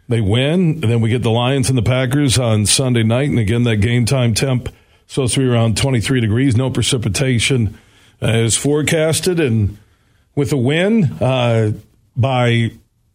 they 0.08 0.20
win, 0.20 0.60
and 0.60 0.82
then 0.82 1.00
we 1.00 1.08
get 1.10 1.22
the 1.22 1.30
Lions 1.30 1.68
and 1.68 1.78
the 1.78 1.82
Packers 1.82 2.38
on 2.38 2.66
Sunday 2.66 3.02
night, 3.02 3.28
and 3.28 3.38
again, 3.38 3.62
that 3.64 3.76
game 3.76 4.04
time 4.04 4.34
temp 4.34 4.68
supposed 5.06 5.34
to 5.34 5.40
be 5.40 5.46
around 5.46 5.76
23 5.76 6.20
degrees, 6.20 6.56
no 6.56 6.70
precipitation 6.70 7.78
as 8.20 8.56
forecasted, 8.56 9.40
and 9.40 9.78
with 10.34 10.52
a 10.52 10.56
win 10.56 11.04
uh, 11.20 11.72
by 12.16 12.70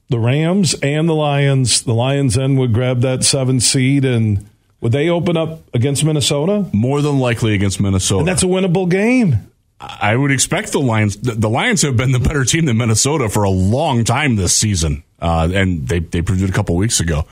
the 0.10 0.20
Rams 0.20 0.74
and 0.82 1.08
the 1.08 1.14
Lions, 1.14 1.84
the 1.84 1.94
Lions 1.94 2.36
then 2.36 2.56
would 2.58 2.74
grab 2.74 3.02
that 3.02 3.24
seven 3.24 3.60
seed 3.60 4.06
and. 4.06 4.46
Would 4.82 4.94
they 4.94 5.10
open 5.10 5.36
up 5.36 5.60
against 5.76 6.06
Minnesota? 6.06 6.66
More 6.72 7.02
than 7.02 7.20
likely 7.20 7.54
against 7.54 7.82
Minnesota. 7.82 8.20
And 8.20 8.28
that's 8.30 8.44
a 8.44 8.46
winnable 8.46 8.90
game. 8.90 9.50
I 9.80 10.16
would 10.16 10.32
expect 10.32 10.72
the 10.72 10.80
Lions. 10.80 11.18
The 11.18 11.50
Lions 11.50 11.82
have 11.84 11.96
been 11.96 12.12
the 12.12 12.20
better 12.20 12.44
team 12.44 12.66
than 12.66 12.78
Minnesota 12.78 13.30
for 13.30 13.44
a 13.44 13.50
long 13.50 14.04
time 14.04 14.36
this 14.36 14.56
season, 14.56 15.04
uh, 15.22 15.50
and 15.54 15.88
they 15.88 16.00
they 16.00 16.22
proved 16.22 16.42
it 16.42 16.50
a 16.50 16.54
couple 16.54 16.76
weeks 16.76 17.00
ago. 17.00 17.26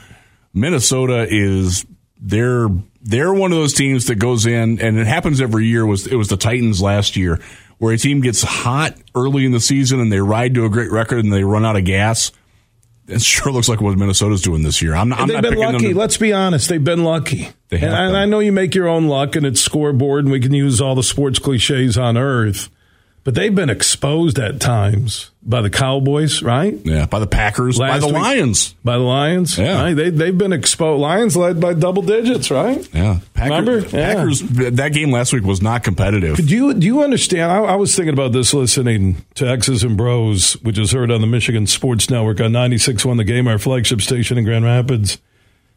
Minnesota 0.54 1.28
is 1.30 1.86
they're 2.20 2.68
they're 3.02 3.34
one 3.34 3.52
of 3.52 3.58
those 3.58 3.74
teams 3.74 4.08
that 4.08 4.16
goes 4.16 4.46
in, 4.46 4.82
and 4.82 4.98
it 4.98 5.08
happens 5.08 5.42
every 5.42 5.68
year. 5.68 5.86
Was 5.86 6.08
it 6.08 6.16
was 6.16 6.28
the 6.28 6.38
Titans 6.38 6.82
last 6.82 7.16
year 7.16 7.40
where 7.78 7.94
a 7.94 7.98
team 7.98 8.22
gets 8.22 8.42
hot 8.42 8.96
early 9.16 9.46
in 9.46 9.52
the 9.52 9.60
season 9.60 10.00
and 10.00 10.12
they 10.12 10.20
ride 10.20 10.54
to 10.56 10.66
a 10.66 10.70
great 10.70 10.92
record 10.92 11.24
and 11.24 11.34
they 11.34 11.44
run 11.44 11.66
out 11.66 11.76
of 11.76 11.86
gas. 11.86 12.32
It 13.08 13.22
sure 13.22 13.52
looks 13.52 13.70
like 13.70 13.80
what 13.80 13.98
Minnesota's 13.98 14.42
doing 14.42 14.64
this 14.64 14.82
year. 14.82 14.94
I'm 14.94 15.08
not. 15.08 15.22
I'm 15.22 15.28
they've 15.28 15.42
not 15.42 15.50
been 15.50 15.60
lucky. 15.60 15.94
To, 15.94 15.98
Let's 15.98 16.18
be 16.18 16.34
honest. 16.34 16.68
They've 16.68 16.84
been 16.84 17.06
lucky. 17.06 17.50
They 17.70 17.78
and, 17.78 17.94
and 17.94 18.18
I 18.18 18.26
know 18.26 18.40
you 18.40 18.52
make 18.52 18.76
your 18.76 18.90
own 18.90 19.08
luck, 19.08 19.38
and 19.38 19.46
it's 19.46 19.62
scoreboard, 19.62 20.26
and 20.26 20.32
we 20.32 20.42
can 20.42 20.54
use 20.54 20.82
all 20.82 20.94
the 20.94 21.04
sports 21.04 21.40
cliches 21.40 21.98
on 21.98 22.18
earth. 22.18 22.70
But 23.28 23.36
they've 23.36 23.53
been 23.53 23.69
exposed 23.69 24.39
at 24.39 24.61
times 24.61 25.32
by 25.43 25.59
the 25.59 25.69
Cowboys, 25.69 26.41
right? 26.41 26.80
Yeah, 26.86 27.07
by 27.07 27.19
the 27.19 27.28
Packers, 27.28 27.78
Last 27.78 27.95
by 27.95 27.99
the 27.99 28.07
week, 28.07 28.15
Lions, 28.15 28.73
by 28.86 28.93
the 28.93 29.03
Lions. 29.03 29.57
Yeah, 29.57 29.82
right? 29.82 29.93
they 29.93 30.11
they've 30.11 30.38
been 30.38 30.53
exposed. 30.53 31.01
Lions 31.01 31.36
led 31.36 31.59
by 31.59 31.73
double 31.73 32.01
digits, 32.01 32.49
right? 32.49 32.88
Yeah, 32.93 33.19
Packers, 33.34 33.49
Remember? 33.49 33.89
Packers. 33.89 34.39
That 34.43 34.93
game 34.93 35.11
last 35.11 35.34
week 35.34 35.43
was 35.43 35.61
not 35.61 35.84
competitive. 35.84 36.38
Do 36.38 36.43
you 36.45 36.73
do 36.73 36.88
you 36.88 37.03
understand? 37.03 37.51
I, 37.51 37.57
I, 37.57 37.75
was 37.75 37.93
thinking 37.93 38.13
about 38.13 38.32
this 38.32 38.53
listening 38.53 39.25
to 39.36 39.45
X's 39.45 39.84
and 39.84 39.97
Bros, 39.97 40.53
which 40.61 40.80
is 40.80 40.93
heard 40.93 41.11
on 41.11 41.19
the 41.19 41.28
Michigan 41.28 41.67
Sports 41.67 42.09
Network 42.09 42.39
on 42.39 42.53
96.1 42.53 43.17
The 43.17 43.25
Game, 43.25 43.49
our 43.49 43.59
flagship 43.59 43.99
station 43.99 44.38
in 44.38 44.45
Grand 44.45 44.63
Rapids, 44.63 45.17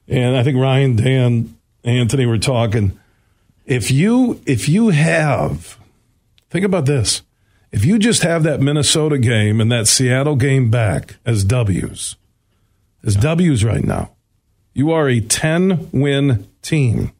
and 0.07 0.37
I 0.37 0.45
think 0.45 0.57
Ryan, 0.57 0.95
Dan, 0.95 1.59
Anthony 1.83 2.27
were 2.27 2.39
talking. 2.39 2.97
If 3.67 3.91
you 3.91 4.41
if 4.47 4.69
you 4.69 4.91
have, 4.91 5.81
think 6.49 6.65
about 6.65 6.87
this 6.87 7.23
if 7.73 7.85
you 7.85 7.99
just 7.99 8.23
have 8.23 8.43
that 8.43 8.61
Minnesota 8.61 9.19
game 9.19 9.61
and 9.61 9.71
that 9.71 9.87
Seattle 9.87 10.37
game 10.37 10.71
back 10.71 11.17
as 11.25 11.45
W's, 11.45 12.17
as 13.05 13.17
W's 13.17 13.65
right 13.65 13.85
now, 13.85 14.11
you 14.73 14.91
are 14.93 15.09
a 15.09 15.21
10 15.21 15.91
win 15.93 16.49
team. 16.63 17.13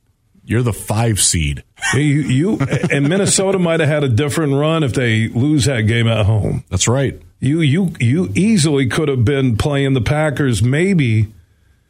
You're 0.45 0.63
the 0.63 0.73
five 0.73 1.21
seed. 1.21 1.63
you, 1.95 2.01
you 2.01 2.59
and 2.91 3.09
Minnesota 3.09 3.59
might 3.59 3.81
have 3.81 3.89
had 3.89 4.05
a 4.05 4.09
different 4.09 4.55
run 4.55 4.83
if 4.83 4.95
they 4.95 5.29
lose 5.29 5.67
that 5.67 5.83
game 5.83 6.09
at 6.09 6.27
home. 6.27 6.65
That's 6.69 6.89
right. 6.89 7.21
You 7.39 7.61
you 7.61 7.93
you 7.99 8.31
easily 8.35 8.87
could 8.87 9.09
have 9.09 9.25
been 9.25 9.57
playing 9.57 9.95
the 9.95 10.01
Packers 10.01 10.63
maybe 10.63 11.33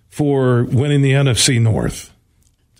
for 0.08 0.64
winning 0.64 1.02
the 1.02 1.12
NFC 1.12 1.60
North. 1.60 2.12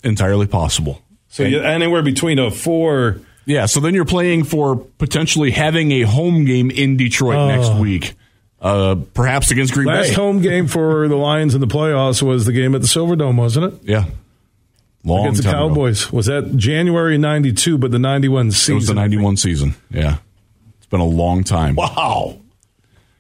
Entirely 0.05 0.47
possible. 0.47 1.03
So 1.29 1.45
anywhere 1.45 2.03
between 2.03 2.39
a 2.39 2.51
four 2.51 3.21
yeah, 3.45 3.67
so 3.67 3.81
then 3.81 3.95
you're 3.95 4.05
playing 4.05 4.45
for 4.45 4.77
potentially 4.77 5.51
having 5.51 5.93
a 5.93 6.03
home 6.03 6.45
game 6.45 6.71
in 6.71 6.97
Detroit 6.97 7.37
oh. 7.37 7.49
next 7.49 7.75
week. 7.81 8.15
Uh, 8.61 8.97
perhaps 9.15 9.51
against 9.51 9.73
Green 9.73 9.87
Last 9.87 10.03
Bay. 10.03 10.09
Last 10.09 10.17
home 10.17 10.43
game 10.43 10.67
for 10.67 11.09
the 11.09 11.17
Lions 11.17 11.55
in 11.55 11.61
the 11.61 11.67
playoffs 11.67 12.23
was 12.23 12.45
the 12.45 12.53
game 12.53 12.75
at 12.75 12.83
the 12.83 12.87
Silverdome, 12.87 13.37
wasn't 13.37 13.73
it? 13.73 13.81
Yeah. 13.83 14.05
Long 15.03 15.27
against 15.27 15.45
the 15.45 15.51
Cowboys. 15.51 16.07
Ago. 16.07 16.17
Was 16.19 16.27
that 16.27 16.57
January 16.57 17.17
92, 17.17 17.79
but 17.79 17.91
the 17.91 17.99
91 17.99 18.53
season? 18.53 18.73
It 18.73 18.77
was 18.77 18.87
the 18.89 18.95
91 18.95 19.37
season. 19.39 19.75
Yeah. 19.91 20.19
It's 20.77 20.87
been 20.87 21.01
a 21.01 21.05
long 21.05 21.43
time. 21.43 21.75
Wow. 21.77 22.39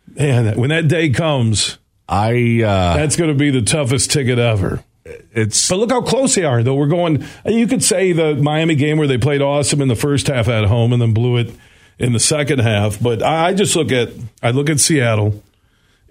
Man, 0.08 0.58
when 0.58 0.68
that 0.68 0.88
day 0.88 1.08
comes, 1.08 1.78
I 2.06 2.62
uh, 2.62 2.96
that's 2.96 3.16
going 3.16 3.30
to 3.30 3.36
be 3.36 3.50
the 3.50 3.62
toughest 3.62 4.10
ticket 4.10 4.38
ever 4.38 4.82
it's 5.04 5.68
but 5.68 5.78
look 5.78 5.90
how 5.90 6.02
close 6.02 6.34
they 6.34 6.44
are 6.44 6.62
though. 6.62 6.74
We're 6.74 6.86
going 6.86 7.24
you 7.46 7.66
could 7.66 7.82
say 7.82 8.12
the 8.12 8.34
miami 8.34 8.74
game 8.74 8.98
where 8.98 9.08
they 9.08 9.18
played 9.18 9.42
awesome 9.42 9.80
in 9.80 9.88
the 9.88 9.96
first 9.96 10.26
half 10.26 10.48
at 10.48 10.66
home 10.66 10.92
and 10.92 11.00
then 11.00 11.14
blew 11.14 11.38
it 11.38 11.54
in 11.98 12.12
the 12.12 12.20
second 12.20 12.60
half. 12.60 13.00
But 13.00 13.22
i 13.22 13.54
just 13.54 13.76
look 13.76 13.92
at 13.92 14.10
i 14.42 14.50
look 14.50 14.68
at 14.68 14.80
seattle 14.80 15.42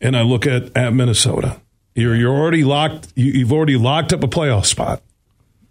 and 0.01 0.17
i 0.17 0.21
look 0.21 0.47
at 0.47 0.75
at 0.75 0.93
minnesota. 0.93 1.61
You're 1.93 2.15
you're 2.15 2.35
already 2.35 2.63
locked 2.63 3.11
you, 3.15 3.45
have 3.45 3.51
already 3.51 3.77
locked 3.77 4.13
up 4.13 4.23
a 4.23 4.27
playoff 4.27 4.65
spot. 4.65 5.01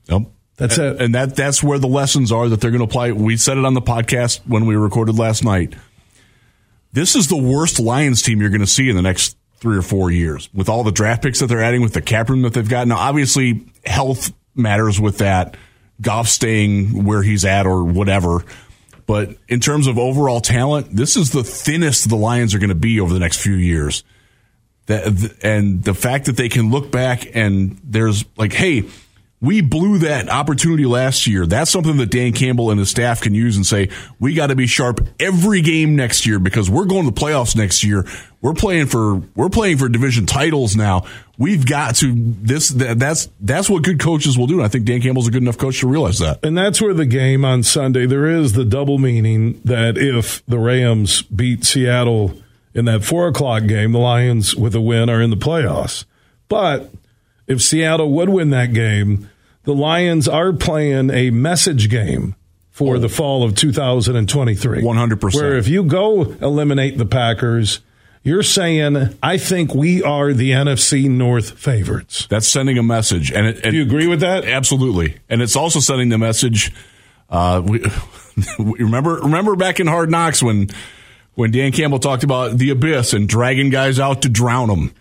Yep. 0.07 0.23
That's 0.57 0.79
and, 0.79 0.97
it. 0.97 1.03
and 1.03 1.15
that 1.15 1.37
that's 1.37 1.63
where 1.63 1.79
the 1.79 1.89
lessons 1.89 2.31
are 2.31 2.49
that 2.49 2.61
they're 2.61 2.71
going 2.71 2.81
to 2.81 2.85
apply. 2.85 3.13
We 3.13 3.37
said 3.37 3.59
it 3.59 3.65
on 3.65 3.75
the 3.75 3.83
podcast 3.83 4.41
when 4.47 4.67
we 4.67 4.77
recorded 4.77 5.19
last 5.19 5.45
night. 5.45 5.75
This 6.93 7.15
is 7.15 7.29
the 7.29 7.37
worst 7.37 7.81
lions 7.81 8.23
team 8.23 8.41
you're 8.41 8.51
going 8.51 8.61
to 8.61 8.67
see 8.67 8.89
in 8.89 8.97
the 8.97 9.03
next 9.03 9.38
three 9.61 9.77
or 9.77 9.83
four 9.83 10.11
years 10.11 10.49
with 10.55 10.69
all 10.69 10.85
the 10.85 10.93
draft 10.93 11.23
picks 11.23 11.41
that 11.41 11.47
they're 11.47 11.63
adding 11.63 11.83
with 11.83 11.93
the 11.93 12.03
cap 12.03 12.31
room 12.31 12.43
that 12.43 12.55
they've 12.55 12.69
got. 12.69 12.87
Now, 12.87 12.97
obviously, 12.99 13.67
health 13.85 14.33
matters 14.55 15.01
with 15.01 15.19
that. 15.19 15.57
Goff 16.01 16.29
staying 16.29 17.05
where 17.05 17.23
he's 17.23 17.45
at 17.45 17.67
or 17.67 17.85
whatever. 17.85 18.45
But 19.07 19.31
in 19.49 19.59
terms 19.61 19.87
of 19.87 19.99
overall 19.99 20.41
talent, 20.41 20.95
this 20.95 21.17
is 21.17 21.31
the 21.31 21.43
thinnest 21.43 22.09
the 22.09 22.17
Lions 22.17 22.55
are 22.55 22.59
going 22.59 22.69
to 22.69 22.75
be 22.75 23.01
over 23.01 23.13
the 23.13 23.19
next 23.19 23.41
few 23.41 23.55
years. 23.55 24.05
That, 24.87 25.35
and 25.43 25.83
the 25.83 25.95
fact 25.95 26.27
that 26.27 26.37
they 26.37 26.49
can 26.49 26.71
look 26.71 26.91
back 26.91 27.35
and 27.35 27.81
there's 27.83 28.25
like, 28.37 28.53
hey, 28.53 28.85
We 29.41 29.61
blew 29.61 29.99
that 29.99 30.29
opportunity 30.29 30.85
last 30.85 31.29
year. 31.29 31.47
That's 31.47 31.71
something 31.71 31.97
that 31.99 32.11
Dan 32.11 32.33
Campbell 32.33 32.71
and 32.71 32.81
his 32.81 32.91
staff 32.91 33.21
can 33.21 33.35
use 33.35 33.55
and 33.55 33.65
say, 33.65 33.89
we 34.19 34.35
got 34.35 34.49
to 34.49 34.57
be 34.57 34.67
sharp 34.67 35.07
every 35.21 35.61
game 35.61 35.95
next 35.95 36.27
year 36.27 36.41
because 36.41 36.69
we're 36.69 36.87
going 36.87 37.05
to 37.05 37.13
the 37.13 37.21
playoffs 37.21 37.55
next 37.55 37.85
year. 37.85 38.05
We're 38.41 38.55
playing 38.55 38.87
for, 38.87 39.23
we're 39.37 39.49
playing 39.49 39.79
for 39.79 39.89
division 39.89 40.27
titles 40.27 40.75
now. 40.75 41.07
We've 41.39 41.65
got 41.65 41.95
to 41.97 42.13
this, 42.17 42.71
that, 42.71 42.99
that's, 42.99 43.29
that's 43.39 43.71
what 43.71 43.85
good 43.85 44.01
coaches 44.01 44.37
will 44.37 44.49
do. 44.49 44.55
And 44.55 44.65
I 44.65 44.69
think 44.69 44.87
Dan 44.87 45.01
Campbell's 45.01 45.29
a 45.29 45.31
good 45.31 45.43
enough 45.43 45.59
coach 45.59 45.81
to 45.81 45.89
realize 45.89 46.19
that. 46.19 46.45
And 46.45 46.59
that's 46.59 46.83
where 46.83 46.95
the 46.95 47.07
game 47.07 47.45
on 47.45 47.63
Sunday, 47.63 48.07
there 48.07 48.27
is 48.27 48.55
the 48.55 48.65
double 48.65 48.99
meaning 48.99 49.61
that 49.65 49.97
if 49.97 50.45
the 50.47 50.59
Rams 50.59 51.23
beat 51.23 51.65
Seattle 51.65 52.35
in 52.75 52.87
that 52.87 53.05
four 53.05 53.29
o'clock 53.29 53.67
game, 53.67 53.93
the 53.93 53.99
Lions 53.99 54.57
with 54.57 54.75
a 54.75 54.81
win 54.81 55.09
are 55.09 55.23
in 55.23 55.31
the 55.31 55.37
playoffs. 55.37 56.05
But 56.49 56.91
if 57.49 57.63
Seattle 57.63 58.13
would 58.13 58.29
win 58.29 58.51
that 58.51 58.73
game, 58.73 59.29
the 59.65 59.75
Lions 59.75 60.29
are 60.29 60.53
playing 60.53 61.11
a 61.11 61.31
message 61.31 61.91
game 61.91 62.37
for 62.71 62.97
oh. 62.97 62.99
the 62.99 63.09
fall 63.09 63.43
of 63.43 63.55
2023. 63.55 64.83
100%. 64.83 65.35
Where 65.35 65.57
if 65.57 65.67
you 65.67 65.83
go 65.83 66.23
eliminate 66.41 66.97
the 66.97 67.07
Packers, 67.07 67.81
you're 68.23 68.43
saying, 68.43 69.17
I 69.23 69.39
think 69.39 69.75
we 69.75 70.03
are 70.03 70.33
the 70.33 70.53
NFC 70.53 71.09
North 71.09 71.59
favorites. 71.59 72.27
That's 72.29 72.47
sending 72.47 72.79
a 72.79 72.83
message. 72.83 73.33
And, 73.33 73.47
it, 73.47 73.65
and 73.65 73.73
Do 73.73 73.79
you 73.79 73.83
agree 73.83 74.07
with 74.07 74.21
that? 74.21 74.45
Absolutely. 74.45 75.19
And 75.29 75.43
it's 75.43 75.57
also 75.57 75.81
sending 75.81 76.11
the 76.11 76.19
message. 76.19 76.73
Uh, 77.29 77.63
we, 77.67 77.85
remember, 78.59 79.15
remember 79.15 79.57
back 79.57 79.81
in 79.81 79.87
Hard 79.87 80.11
Knocks 80.11 80.43
when, 80.43 80.69
when 81.35 81.51
Dan 81.51 81.73
Campbell 81.73 81.99
talked 81.99 82.23
about 82.23 82.59
the 82.59 82.71
abyss 82.71 83.13
and 83.13 83.29
dragging 83.29 83.71
guys 83.71 83.99
out 83.99 84.23
to 84.23 84.29
drown 84.29 84.69
them 84.69 84.95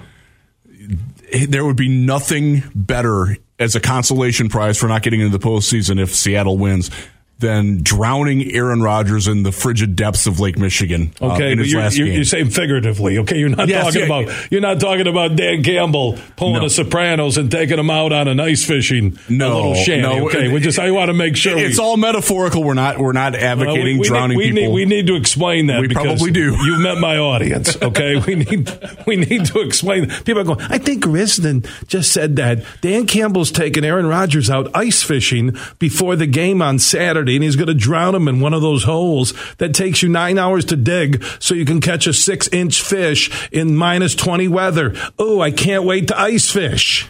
there 1.47 1.65
would 1.65 1.75
be 1.75 1.89
nothing 1.89 2.63
better 2.73 3.37
as 3.59 3.75
a 3.75 3.79
consolation 3.79 4.49
prize 4.49 4.77
for 4.77 4.87
not 4.87 5.01
getting 5.01 5.19
into 5.19 5.37
the 5.37 5.43
postseason 5.43 5.99
if 5.99 6.13
Seattle 6.13 6.57
wins 6.57 6.91
than 7.39 7.83
drowning 7.83 8.51
Aaron 8.51 8.81
Rodgers 8.81 9.27
in 9.27 9.43
the 9.43 9.51
frigid 9.51 9.95
depths 9.95 10.25
of 10.25 10.39
Lake 10.39 10.57
Michigan. 10.57 11.11
Uh, 11.21 11.33
okay, 11.33 11.53
uh, 11.53 11.55
but 11.57 11.67
you're, 11.67 11.87
you're, 11.89 12.07
you're, 12.07 12.23
saying 12.23 12.49
figuratively. 12.49 13.19
Okay, 13.19 13.37
you're 13.37 13.49
not 13.49 13.67
yes, 13.67 13.85
talking 13.85 14.01
yeah, 14.01 14.05
about 14.05 14.51
you're 14.51 14.61
not 14.61 14.79
talking 14.79 15.07
about 15.07 15.35
Dan 15.35 15.63
Campbell 15.63 16.17
pulling 16.35 16.55
no. 16.55 16.61
the 16.61 16.69
Sopranos 16.69 17.37
and 17.37 17.51
taking 17.51 17.77
them 17.77 17.89
out 17.89 18.11
on 18.11 18.27
an 18.27 18.39
ice 18.39 18.63
fishing 18.65 19.17
no, 19.29 19.55
little 19.55 19.75
shanty. 19.75 20.01
No, 20.01 20.27
okay, 20.27 20.51
we 20.51 20.59
just 20.59 20.79
I 20.79 20.91
want 20.91 21.09
to 21.09 21.13
make 21.13 21.35
sure 21.35 21.57
it's 21.57 21.77
we, 21.77 21.83
all 21.83 21.97
metaphorical. 21.97 22.63
We're 22.63 22.73
not 22.73 22.97
we're 22.97 23.11
not 23.11 23.35
advocating 23.35 23.97
we, 23.97 23.99
we 23.99 24.07
drowning 24.07 24.37
need, 24.37 24.43
we 24.43 24.51
people. 24.51 24.61
Need, 24.63 24.73
we 24.73 24.85
need 24.85 25.07
to 25.07 25.15
explain 25.15 25.67
that. 25.67 25.81
We 25.81 25.89
probably 25.89 26.31
do. 26.31 26.55
You've 26.65 26.81
met 26.81 26.97
my 26.97 27.17
audience. 27.17 27.79
Okay, 27.81 28.19
we 28.19 28.35
need 28.35 28.71
we 29.05 29.15
need 29.15 29.45
to 29.45 29.61
explain. 29.61 30.09
People 30.09 30.39
are 30.39 30.43
going. 30.43 30.61
I 30.61 30.77
think 30.77 31.03
Risdon 31.03 31.67
just 31.87 32.11
said 32.11 32.35
that 32.37 32.63
Dan 32.81 33.05
Campbell's 33.05 33.51
taking 33.51 33.85
Aaron 33.85 34.07
Rodgers 34.07 34.49
out 34.49 34.69
ice 34.75 35.03
fishing 35.03 35.55
before 35.79 36.15
the 36.15 36.27
game 36.27 36.61
on 36.61 36.79
Saturday, 36.79 37.26
and 37.35 37.43
he's 37.43 37.55
going 37.55 37.67
to 37.67 37.73
drown 37.73 38.13
them 38.13 38.27
in 38.27 38.39
one 38.39 38.53
of 38.53 38.61
those 38.61 38.83
holes 38.83 39.33
that 39.57 39.73
takes 39.73 40.01
you 40.01 40.09
nine 40.09 40.37
hours 40.37 40.65
to 40.65 40.75
dig 40.75 41.23
so 41.39 41.53
you 41.53 41.65
can 41.65 41.81
catch 41.81 42.07
a 42.07 42.13
six 42.13 42.47
inch 42.49 42.81
fish 42.81 43.49
in 43.51 43.75
minus 43.75 44.15
20 44.15 44.47
weather. 44.47 44.93
Oh, 45.19 45.41
I 45.41 45.51
can't 45.51 45.83
wait 45.83 46.07
to 46.09 46.19
ice 46.19 46.49
fish. 46.49 47.07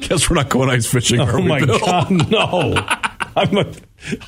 Guess 0.00 0.28
we're 0.28 0.36
not 0.36 0.50
going 0.50 0.70
ice 0.70 0.86
fishing. 0.86 1.20
Oh 1.20 1.40
my 1.40 1.64
Bill? 1.64 1.78
God, 1.78 2.30
no! 2.30 2.74
I'm 3.36 3.56
a, 3.58 3.72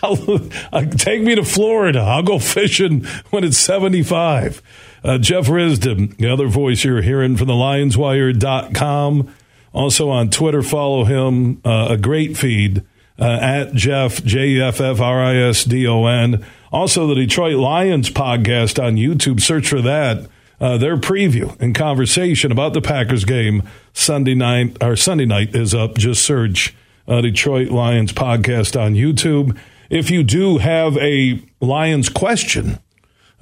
I'll, 0.02 0.40
I'll, 0.72 0.86
take 0.86 1.22
me 1.22 1.34
to 1.34 1.44
Florida. 1.44 2.00
I'll 2.00 2.22
go 2.22 2.38
fishing 2.38 3.04
when 3.30 3.44
it's 3.44 3.56
75. 3.58 4.62
Uh, 5.02 5.18
Jeff 5.18 5.46
Risdon, 5.46 6.16
the 6.16 6.30
other 6.30 6.48
voice 6.48 6.84
you're 6.84 7.02
hearing 7.02 7.36
from 7.36 7.46
the 7.46 7.54
LionsWire.com. 7.54 9.34
Also 9.72 10.10
on 10.10 10.30
Twitter, 10.30 10.62
follow 10.62 11.04
him. 11.04 11.60
Uh, 11.64 11.88
a 11.90 11.96
great 11.96 12.36
feed 12.36 12.82
uh, 13.18 13.38
at 13.40 13.74
Jeff, 13.74 14.22
J 14.24 14.48
E 14.48 14.62
F 14.62 14.80
F 14.80 15.00
R 15.00 15.20
I 15.22 15.36
S 15.36 15.64
D 15.64 15.86
O 15.86 16.06
N. 16.06 16.44
Also, 16.70 17.06
the 17.06 17.14
Detroit 17.14 17.56
Lions 17.56 18.10
podcast 18.10 18.82
on 18.82 18.96
YouTube. 18.96 19.40
Search 19.40 19.68
for 19.68 19.80
that. 19.82 20.28
Uh, 20.60 20.76
their 20.76 20.96
preview 20.96 21.58
and 21.60 21.74
conversation 21.74 22.50
about 22.50 22.72
the 22.72 22.80
Packers 22.80 23.24
game 23.24 23.62
Sunday 23.92 24.34
night 24.34 24.76
or 24.82 24.96
Sunday 24.96 25.24
night 25.24 25.54
is 25.54 25.74
up. 25.74 25.96
Just 25.96 26.24
search 26.24 26.74
uh, 27.06 27.20
Detroit 27.20 27.70
Lions 27.70 28.12
podcast 28.12 28.80
on 28.80 28.94
YouTube. 28.94 29.56
If 29.88 30.10
you 30.10 30.22
do 30.22 30.58
have 30.58 30.96
a 30.98 31.42
Lions 31.60 32.08
question, 32.08 32.78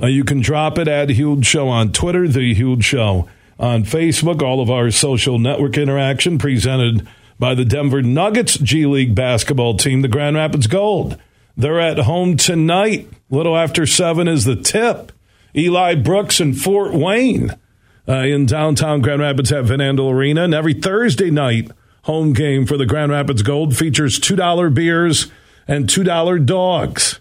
uh, 0.00 0.06
you 0.06 0.24
can 0.24 0.40
drop 0.40 0.78
it 0.78 0.88
at 0.88 1.08
Huge 1.08 1.46
Show 1.46 1.68
on 1.68 1.90
Twitter, 1.92 2.28
The 2.28 2.54
Huge 2.54 2.84
Show 2.84 3.28
on 3.58 3.84
Facebook, 3.84 4.42
all 4.42 4.60
of 4.60 4.70
our 4.70 4.90
social 4.90 5.38
network 5.38 5.78
interaction 5.78 6.38
presented 6.38 7.08
by 7.38 7.54
the 7.54 7.64
Denver 7.64 8.02
Nuggets 8.02 8.58
G 8.58 8.86
League 8.86 9.14
basketball 9.14 9.76
team, 9.76 10.02
the 10.02 10.08
Grand 10.08 10.36
Rapids 10.36 10.66
Gold. 10.66 11.18
They're 11.56 11.80
at 11.80 11.98
home 11.98 12.36
tonight. 12.36 13.08
Little 13.30 13.56
after 13.56 13.86
seven 13.86 14.28
is 14.28 14.44
the 14.44 14.56
tip. 14.56 15.12
Eli 15.56 15.94
Brooks 15.94 16.38
and 16.40 16.58
Fort 16.58 16.92
Wayne 16.92 17.56
uh, 18.08 18.18
in 18.18 18.46
downtown 18.46 19.00
Grand 19.00 19.22
Rapids 19.22 19.50
at 19.52 19.64
Van 19.64 19.78
Andel 19.78 20.12
Arena. 20.12 20.44
And 20.44 20.54
every 20.54 20.74
Thursday 20.74 21.30
night, 21.30 21.70
home 22.02 22.32
game 22.32 22.66
for 22.66 22.76
the 22.76 22.86
Grand 22.86 23.10
Rapids 23.10 23.42
Gold 23.42 23.76
features 23.76 24.20
$2 24.20 24.74
beers 24.74 25.30
and 25.66 25.88
$2 25.88 26.46
dogs. 26.46 27.20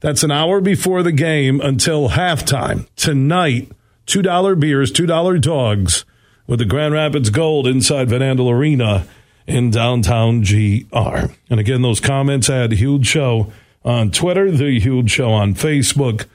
That's 0.00 0.22
an 0.22 0.30
hour 0.30 0.60
before 0.60 1.02
the 1.02 1.12
game 1.12 1.60
until 1.60 2.10
halftime. 2.10 2.86
Tonight, 2.96 3.70
$2 4.06 4.60
beers, 4.60 4.92
$2 4.92 5.40
dogs 5.40 6.04
with 6.46 6.58
the 6.58 6.64
Grand 6.64 6.92
Rapids 6.92 7.30
Gold 7.30 7.66
inside 7.66 8.10
Van 8.10 8.20
Andel 8.20 8.52
Arena 8.52 9.06
in 9.52 9.70
downtown 9.70 10.40
GR. 10.40 11.32
And 11.50 11.60
again, 11.60 11.82
those 11.82 12.00
comments 12.00 12.50
add 12.50 12.72
Huge 12.72 13.06
Show 13.06 13.52
on 13.84 14.10
Twitter, 14.10 14.50
The 14.50 14.80
Huge 14.80 15.10
Show 15.10 15.30
on 15.30 15.54
Facebook, 15.54 16.26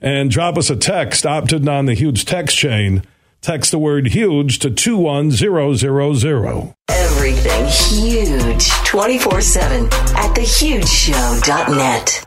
and 0.00 0.30
drop 0.30 0.56
us 0.56 0.70
a 0.70 0.76
text 0.76 1.26
opted 1.26 1.68
on 1.68 1.86
the 1.86 1.94
Huge 1.94 2.24
text 2.24 2.56
chain. 2.56 3.02
Text 3.42 3.70
the 3.70 3.78
word 3.78 4.08
huge 4.08 4.58
to 4.58 4.70
21000. 4.70 6.74
Everything 6.90 7.66
huge 7.66 8.68
24 8.84 9.40
7 9.40 9.84
at 9.86 10.36
thehugeshow.net. 10.36 12.26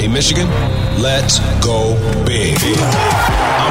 Hey, 0.00 0.08
Michigan, 0.08 0.48
let's 1.00 1.38
go 1.64 1.94
big. 2.26 2.58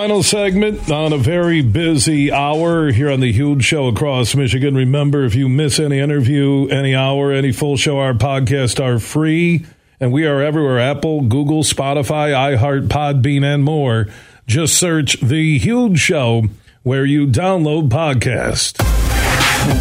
Final 0.00 0.22
segment 0.22 0.90
on 0.90 1.12
a 1.12 1.18
very 1.18 1.60
busy 1.60 2.32
hour 2.32 2.90
here 2.90 3.10
on 3.10 3.20
the 3.20 3.30
huge 3.30 3.62
show 3.62 3.86
across 3.86 4.34
Michigan. 4.34 4.74
Remember, 4.74 5.26
if 5.26 5.34
you 5.34 5.46
miss 5.46 5.78
any 5.78 5.98
interview, 5.98 6.66
any 6.68 6.94
hour, 6.94 7.32
any 7.32 7.52
full 7.52 7.76
show, 7.76 7.98
our 7.98 8.14
podcast 8.14 8.82
are 8.82 8.98
free, 8.98 9.66
and 10.00 10.10
we 10.10 10.24
are 10.24 10.40
everywhere 10.40 10.80
Apple, 10.80 11.20
Google, 11.20 11.62
Spotify, 11.64 12.32
iHeart, 12.32 12.88
Podbean, 12.88 13.44
and 13.44 13.62
more. 13.62 14.06
Just 14.46 14.78
search 14.78 15.20
The 15.20 15.58
Huge 15.58 15.98
Show 15.98 16.44
where 16.82 17.04
you 17.04 17.26
download 17.26 17.90
podcast. 17.90 18.78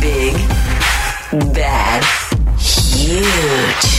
Big, 0.01 0.33
bad, 1.53 2.03
huge. 2.59 3.98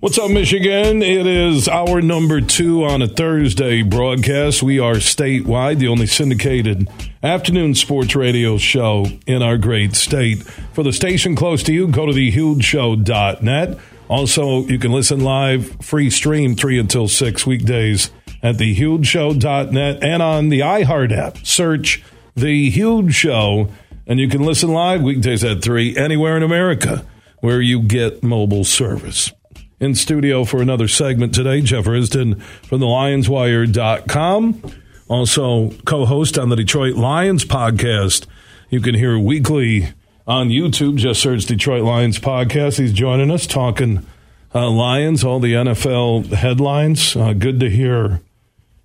What's 0.00 0.16
up, 0.16 0.30
Michigan? 0.30 1.02
It 1.02 1.26
is 1.26 1.66
our 1.66 2.00
number 2.00 2.40
two 2.40 2.84
on 2.84 3.02
a 3.02 3.08
Thursday 3.08 3.82
broadcast. 3.82 4.62
We 4.62 4.78
are 4.78 4.94
statewide, 4.94 5.80
the 5.80 5.88
only 5.88 6.06
syndicated 6.06 6.88
afternoon 7.20 7.74
sports 7.74 8.14
radio 8.14 8.58
show 8.58 9.06
in 9.26 9.42
our 9.42 9.58
great 9.58 9.96
state. 9.96 10.44
For 10.72 10.84
the 10.84 10.92
station 10.92 11.34
close 11.34 11.64
to 11.64 11.72
you, 11.72 11.88
go 11.88 12.06
to 12.06 12.12
thehugeshow.net. 12.12 13.78
Also, 14.06 14.64
you 14.66 14.78
can 14.78 14.92
listen 14.92 15.18
live, 15.18 15.76
free 15.84 16.10
stream, 16.10 16.54
3 16.54 16.78
until 16.78 17.08
6 17.08 17.44
weekdays 17.44 18.12
at 18.40 18.54
thehugeshow.net 18.54 20.04
and 20.04 20.22
on 20.22 20.48
the 20.48 20.60
iHeart 20.60 21.10
app. 21.10 21.38
Search 21.44 22.04
The 22.36 22.70
Huge 22.70 23.16
Show, 23.16 23.68
and 24.06 24.20
you 24.20 24.28
can 24.28 24.44
listen 24.44 24.72
live 24.72 25.02
weekdays 25.02 25.42
at 25.42 25.60
3 25.60 25.96
anywhere 25.96 26.36
in 26.36 26.44
America 26.44 27.04
where 27.40 27.60
you 27.60 27.82
get 27.82 28.22
mobile 28.22 28.64
service 28.64 29.32
in 29.80 29.94
studio 29.94 30.44
for 30.44 30.60
another 30.60 30.88
segment 30.88 31.34
today. 31.34 31.60
Jeff 31.60 31.84
Risdon 31.84 32.40
from 32.42 32.80
the 32.80 32.86
LionsWire.com. 32.86 34.62
Also, 35.08 35.70
co 35.86 36.04
host 36.04 36.38
on 36.38 36.48
the 36.48 36.56
Detroit 36.56 36.96
Lions 36.96 37.44
podcast. 37.44 38.26
You 38.70 38.80
can 38.80 38.94
hear 38.94 39.18
weekly 39.18 39.88
on 40.26 40.48
YouTube. 40.48 40.96
Just 40.96 41.22
search 41.22 41.46
Detroit 41.46 41.82
Lions 41.82 42.18
podcast. 42.18 42.78
He's 42.78 42.92
joining 42.92 43.30
us 43.30 43.46
talking 43.46 44.04
uh, 44.54 44.68
Lions, 44.68 45.24
all 45.24 45.40
the 45.40 45.54
NFL 45.54 46.32
headlines. 46.32 47.16
Uh, 47.16 47.32
good 47.32 47.60
to 47.60 47.70
hear 47.70 48.20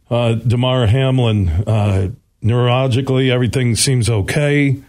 uh, 0.09 0.33
Damar 0.35 0.87
Hamlin. 0.87 1.49
Uh, 1.49 2.09
neurologically, 2.41 3.29
everything 3.29 3.75
seems 3.75 4.09
okay. 4.09 4.81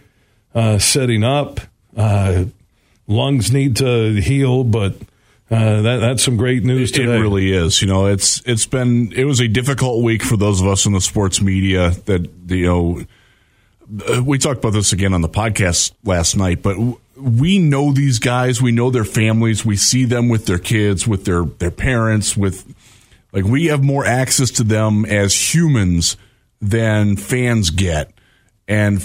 Uh, 0.53 0.79
setting 0.79 1.23
up. 1.23 1.59
Uh, 1.97 2.45
lungs 3.07 3.51
need 3.51 3.75
to 3.77 4.13
heal, 4.21 4.63
but 4.63 4.95
uh, 5.51 5.81
that, 5.81 5.97
that's 5.97 6.23
some 6.23 6.37
great 6.37 6.63
news 6.63 6.91
It 6.91 6.95
today. 6.95 7.19
really 7.19 7.51
is. 7.51 7.81
You 7.81 7.87
know, 7.87 8.07
it's 8.07 8.41
it's 8.45 8.65
been 8.65 9.11
it 9.13 9.25
was 9.25 9.39
a 9.39 9.47
difficult 9.47 10.03
week 10.03 10.23
for 10.23 10.37
those 10.37 10.59
of 10.61 10.67
us 10.67 10.85
in 10.85 10.93
the 10.93 11.01
sports 11.01 11.41
media 11.41 11.91
that 12.05 12.27
you 12.47 12.65
know. 12.65 13.05
uh, 14.15 14.23
We 14.23 14.37
talked 14.39 14.59
about 14.59 14.73
this 14.73 14.91
again 14.93 15.13
on 15.13 15.21
the 15.21 15.29
podcast 15.29 15.91
last 16.03 16.35
night, 16.35 16.61
but 16.63 16.73
w- 16.73 16.99
we 17.15 17.59
know 17.59 17.93
these 17.93 18.19
guys. 18.19 18.61
We 18.61 18.71
know 18.71 18.89
their 18.89 19.05
families. 19.05 19.63
We 19.63 19.77
see 19.77 20.05
them 20.05 20.29
with 20.29 20.47
their 20.47 20.57
kids, 20.59 21.07
with 21.07 21.25
their 21.25 21.43
their 21.45 21.71
parents. 21.71 22.35
With 22.35 22.65
like 23.31 23.45
we 23.45 23.65
have 23.67 23.83
more 23.83 24.03
access 24.05 24.49
to 24.51 24.63
them 24.63 25.05
as 25.05 25.53
humans 25.53 26.17
than 26.59 27.17
fans 27.17 27.69
get, 27.69 28.11
and 28.67 29.01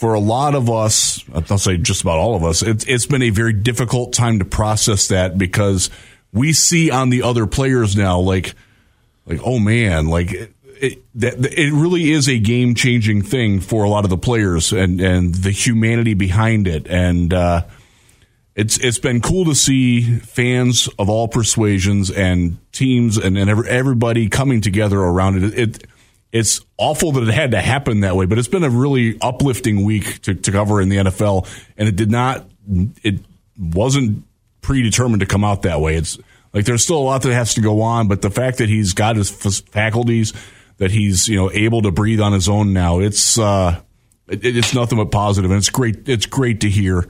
for 0.00 0.14
a 0.14 0.18
lot 0.18 0.54
of 0.54 0.70
us, 0.70 1.22
I'll 1.34 1.58
say 1.58 1.76
just 1.76 2.00
about 2.00 2.16
all 2.16 2.34
of 2.34 2.42
us, 2.42 2.62
it's, 2.62 2.86
it's 2.86 3.04
been 3.04 3.20
a 3.20 3.28
very 3.28 3.52
difficult 3.52 4.14
time 4.14 4.38
to 4.38 4.46
process 4.46 5.08
that 5.08 5.36
because 5.36 5.90
we 6.32 6.54
see 6.54 6.90
on 6.90 7.10
the 7.10 7.22
other 7.22 7.46
players 7.46 7.94
now, 7.94 8.18
like, 8.18 8.54
like 9.26 9.40
oh 9.44 9.58
man, 9.58 10.06
like 10.06 10.32
it, 10.32 10.54
it, 10.80 11.02
that, 11.16 11.44
it 11.52 11.74
really 11.74 12.12
is 12.12 12.30
a 12.30 12.38
game 12.38 12.74
changing 12.74 13.20
thing 13.20 13.60
for 13.60 13.84
a 13.84 13.90
lot 13.90 14.04
of 14.04 14.10
the 14.10 14.16
players 14.16 14.72
and 14.72 15.02
and 15.02 15.34
the 15.34 15.50
humanity 15.50 16.14
behind 16.14 16.66
it, 16.66 16.86
and 16.86 17.34
uh, 17.34 17.66
it's 18.54 18.78
it's 18.78 18.98
been 18.98 19.20
cool 19.20 19.44
to 19.44 19.54
see 19.54 20.16
fans 20.18 20.88
of 20.98 21.10
all 21.10 21.28
persuasions 21.28 22.10
and 22.10 22.56
teams 22.72 23.18
and, 23.18 23.36
and 23.36 23.50
everybody 23.50 24.30
coming 24.30 24.62
together 24.62 24.98
around 24.98 25.44
it. 25.44 25.58
It 25.58 25.86
it's 26.32 26.60
awful 26.78 27.12
that 27.12 27.28
it 27.28 27.34
had 27.34 27.50
to 27.52 27.60
happen 27.60 28.00
that 28.00 28.14
way, 28.16 28.26
but 28.26 28.38
it's 28.38 28.48
been 28.48 28.62
a 28.64 28.70
really 28.70 29.18
uplifting 29.20 29.84
week 29.84 30.22
to, 30.22 30.34
to 30.34 30.52
cover 30.52 30.80
in 30.80 30.88
the 30.88 30.96
NFL, 30.96 31.48
and 31.76 31.88
it 31.88 31.96
did 31.96 32.10
not. 32.10 32.46
It 33.02 33.20
wasn't 33.58 34.24
predetermined 34.62 35.20
to 35.20 35.26
come 35.26 35.44
out 35.44 35.62
that 35.62 35.80
way. 35.80 35.96
It's 35.96 36.18
like 36.52 36.64
there's 36.64 36.84
still 36.84 36.98
a 36.98 37.02
lot 37.02 37.22
that 37.22 37.32
has 37.32 37.54
to 37.54 37.60
go 37.60 37.82
on, 37.82 38.08
but 38.08 38.22
the 38.22 38.30
fact 38.30 38.58
that 38.58 38.68
he's 38.68 38.92
got 38.94 39.16
his 39.16 39.30
f- 39.44 39.68
faculties, 39.70 40.32
that 40.78 40.90
he's 40.90 41.26
you 41.28 41.36
know 41.36 41.50
able 41.50 41.82
to 41.82 41.90
breathe 41.90 42.20
on 42.20 42.32
his 42.32 42.48
own 42.48 42.72
now, 42.72 43.00
it's 43.00 43.38
uh, 43.38 43.80
it, 44.28 44.44
it's 44.44 44.74
nothing 44.74 44.98
but 44.98 45.10
positive, 45.10 45.50
and 45.50 45.58
it's 45.58 45.70
great. 45.70 46.08
It's 46.08 46.26
great 46.26 46.60
to 46.60 46.70
hear. 46.70 47.08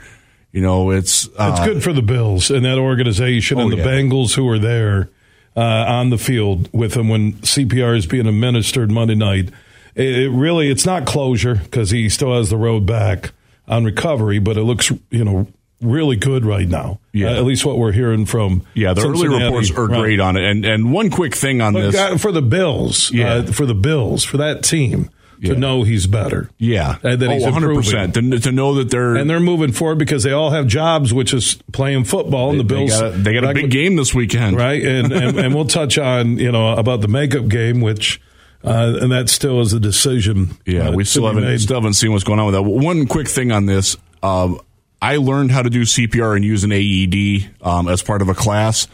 You 0.53 0.63
know, 0.63 0.91
it's 0.91 1.29
uh, 1.39 1.55
It's 1.57 1.65
good 1.65 1.83
for 1.85 1.93
the 1.93 2.03
Bills 2.03 2.51
and 2.51 2.65
that 2.65 2.79
organization 2.79 3.59
Oh, 3.59 3.63
and 3.63 3.73
the 3.73 3.77
yeah. 3.77 3.85
Bengals 3.85 4.35
who 4.35 4.49
are 4.49 4.59
there 4.59 5.09
uh, 5.57 5.61
on 5.61 6.11
the 6.11 6.19
field 6.19 6.69
with 6.73 6.95
him 6.95 7.09
when 7.09 7.33
CPR 7.35 7.97
is 7.97 8.07
being 8.07 8.27
administered 8.27 8.91
Monday 8.91 9.15
night. 9.15 9.51
It, 9.95 10.19
it 10.19 10.31
really, 10.31 10.71
it's 10.71 10.87
not 10.87 11.07
closure 11.07 11.57
because 11.57 11.91
he 11.91 12.09
still 12.09 12.37
has 12.37 12.51
the 12.51 12.57
road 12.57 12.87
back 12.87 13.33
on 13.69 13.85
recovery, 13.85 14.39
but 14.39 14.57
it 14.57 14.63
looks, 14.63 14.91
you 15.11 15.25
know, 15.25 15.47
really 15.81 16.17
good 16.17 16.45
right 16.45 16.69
now. 16.69 17.01
Yeah. 17.13 17.29
Uh, 17.31 17.37
at 17.37 17.45
least 17.45 17.65
what 17.65 17.79
we're 17.79 17.93
hearing 17.93 18.27
from. 18.27 18.63
Yeah, 18.75 18.93
the 18.95 19.03
early 19.03 19.29
reports 19.29 19.71
are 19.71 19.87
Right. 19.87 20.01
great 20.01 20.21
on 20.21 20.37
it. 20.37 20.45
And 20.45 20.65
and 20.65 20.93
one 20.93 21.11
quick 21.11 21.35
thing 21.35 21.61
on 21.61 21.73
But 21.73 21.81
this, 21.83 21.95
God, 21.95 22.21
for 22.21 22.33
the 22.33 22.43
Bills, 22.43 23.11
Yeah. 23.13 23.35
uh, 23.35 23.43
for 23.53 23.65
the 23.67 23.75
Bills, 23.75 24.23
for 24.23 24.37
that 24.37 24.63
team 24.63 25.09
Yeah. 25.41 25.55
to 25.55 25.59
know 25.59 25.83
he's 25.85 26.07
better. 26.07 26.51
yeah, 26.59 26.99
And 27.03 27.21
that 27.23 27.31
he's 27.31 27.43
oh, 27.43 27.47
100 27.51 27.75
percent 27.75 28.15
to, 28.15 28.39
to 28.41 28.53
know 28.53 28.75
that 28.75 28.91
they're 28.91 29.17
And 29.17 29.29
they're 29.29 29.41
moving 29.41 29.73
forward 29.73 29.99
because 29.99 30.23
they 30.23 30.33
all 30.33 30.51
have 30.51 30.67
jobs, 30.67 31.15
which 31.15 31.33
is 31.33 31.59
playing 31.73 32.05
football. 32.05 32.51
And 32.51 32.61
the 32.61 32.65
they 32.65 32.75
Bills, 32.75 32.91
got 32.91 33.07
a, 33.07 33.11
they 33.17 33.33
got 33.33 33.45
a 33.45 33.55
big 33.55 33.63
with- 33.65 33.73
game 33.73 33.97
this 33.97 34.15
weekend, 34.15 34.57
right? 34.57 34.83
And, 34.85 35.11
and 35.21 35.39
and 35.39 35.55
we'll 35.55 35.65
touch 35.65 35.97
on 35.99 36.37
you 36.39 36.53
know 36.53 36.75
about 36.77 37.01
the 37.01 37.09
makeup 37.09 37.49
game, 37.49 37.81
which 37.81 38.21
uh, 38.63 38.99
and 39.01 39.11
that 39.13 39.31
still 39.31 39.61
is 39.63 39.73
a 39.73 39.81
decision. 39.81 40.51
Yeah, 40.67 40.89
uh, 40.89 40.93
we 40.93 41.05
still 41.05 41.27
haven't 41.27 41.45
made. 41.45 41.59
still 41.63 41.77
haven't 41.81 41.95
seen 41.95 42.13
what's 42.13 42.25
going 42.25 42.39
on 42.39 42.45
with 42.47 42.55
that. 42.57 42.63
One 42.63 43.07
quick 43.07 43.27
thing 43.27 43.51
on 43.51 43.65
this: 43.65 43.97
um, 44.23 44.61
I 45.01 45.17
learned 45.17 45.53
how 45.53 45.63
to 45.63 45.71
do 45.71 45.83
CPR 45.83 46.37
and 46.37 46.45
use 46.45 46.65
an 46.65 46.71
AED 46.73 47.49
um, 47.63 47.89
as 47.89 48.03
part 48.03 48.21
of 48.21 48.29
a 48.29 48.35
class, 48.35 48.87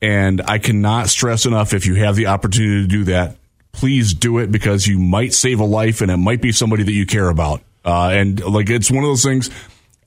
and 0.00 0.40
I 0.42 0.58
cannot 0.58 1.08
stress 1.08 1.46
enough 1.46 1.74
if 1.74 1.86
you 1.86 1.96
have 1.96 2.14
the 2.14 2.26
opportunity 2.26 2.82
to 2.82 2.86
do 2.86 3.04
that, 3.04 3.36
please 3.72 4.14
do 4.14 4.38
it 4.38 4.52
because 4.52 4.86
you 4.86 4.98
might 4.98 5.32
save 5.32 5.60
a 5.60 5.64
life 5.64 6.00
and 6.00 6.10
it 6.10 6.16
might 6.16 6.40
be 6.40 6.52
somebody 6.52 6.82
that 6.82 6.92
you 6.92 7.06
care 7.06 7.28
about. 7.28 7.62
Uh, 7.84 8.10
and 8.10 8.44
like 8.44 8.70
it's 8.70 8.90
one 8.90 9.02
of 9.02 9.10
those 9.10 9.24
things. 9.24 9.50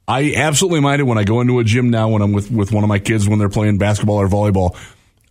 I 0.07 0.33
absolutely 0.35 0.81
mind 0.81 1.01
it 1.01 1.05
when 1.05 1.17
I 1.17 1.23
go 1.23 1.41
into 1.41 1.59
a 1.59 1.63
gym 1.63 1.89
now 1.89 2.09
when 2.09 2.21
I'm 2.21 2.31
with, 2.31 2.51
with 2.51 2.71
one 2.71 2.83
of 2.83 2.87
my 2.87 2.99
kids 2.99 3.27
when 3.27 3.39
they're 3.39 3.49
playing 3.49 3.77
basketball 3.77 4.17
or 4.17 4.27
volleyball. 4.27 4.77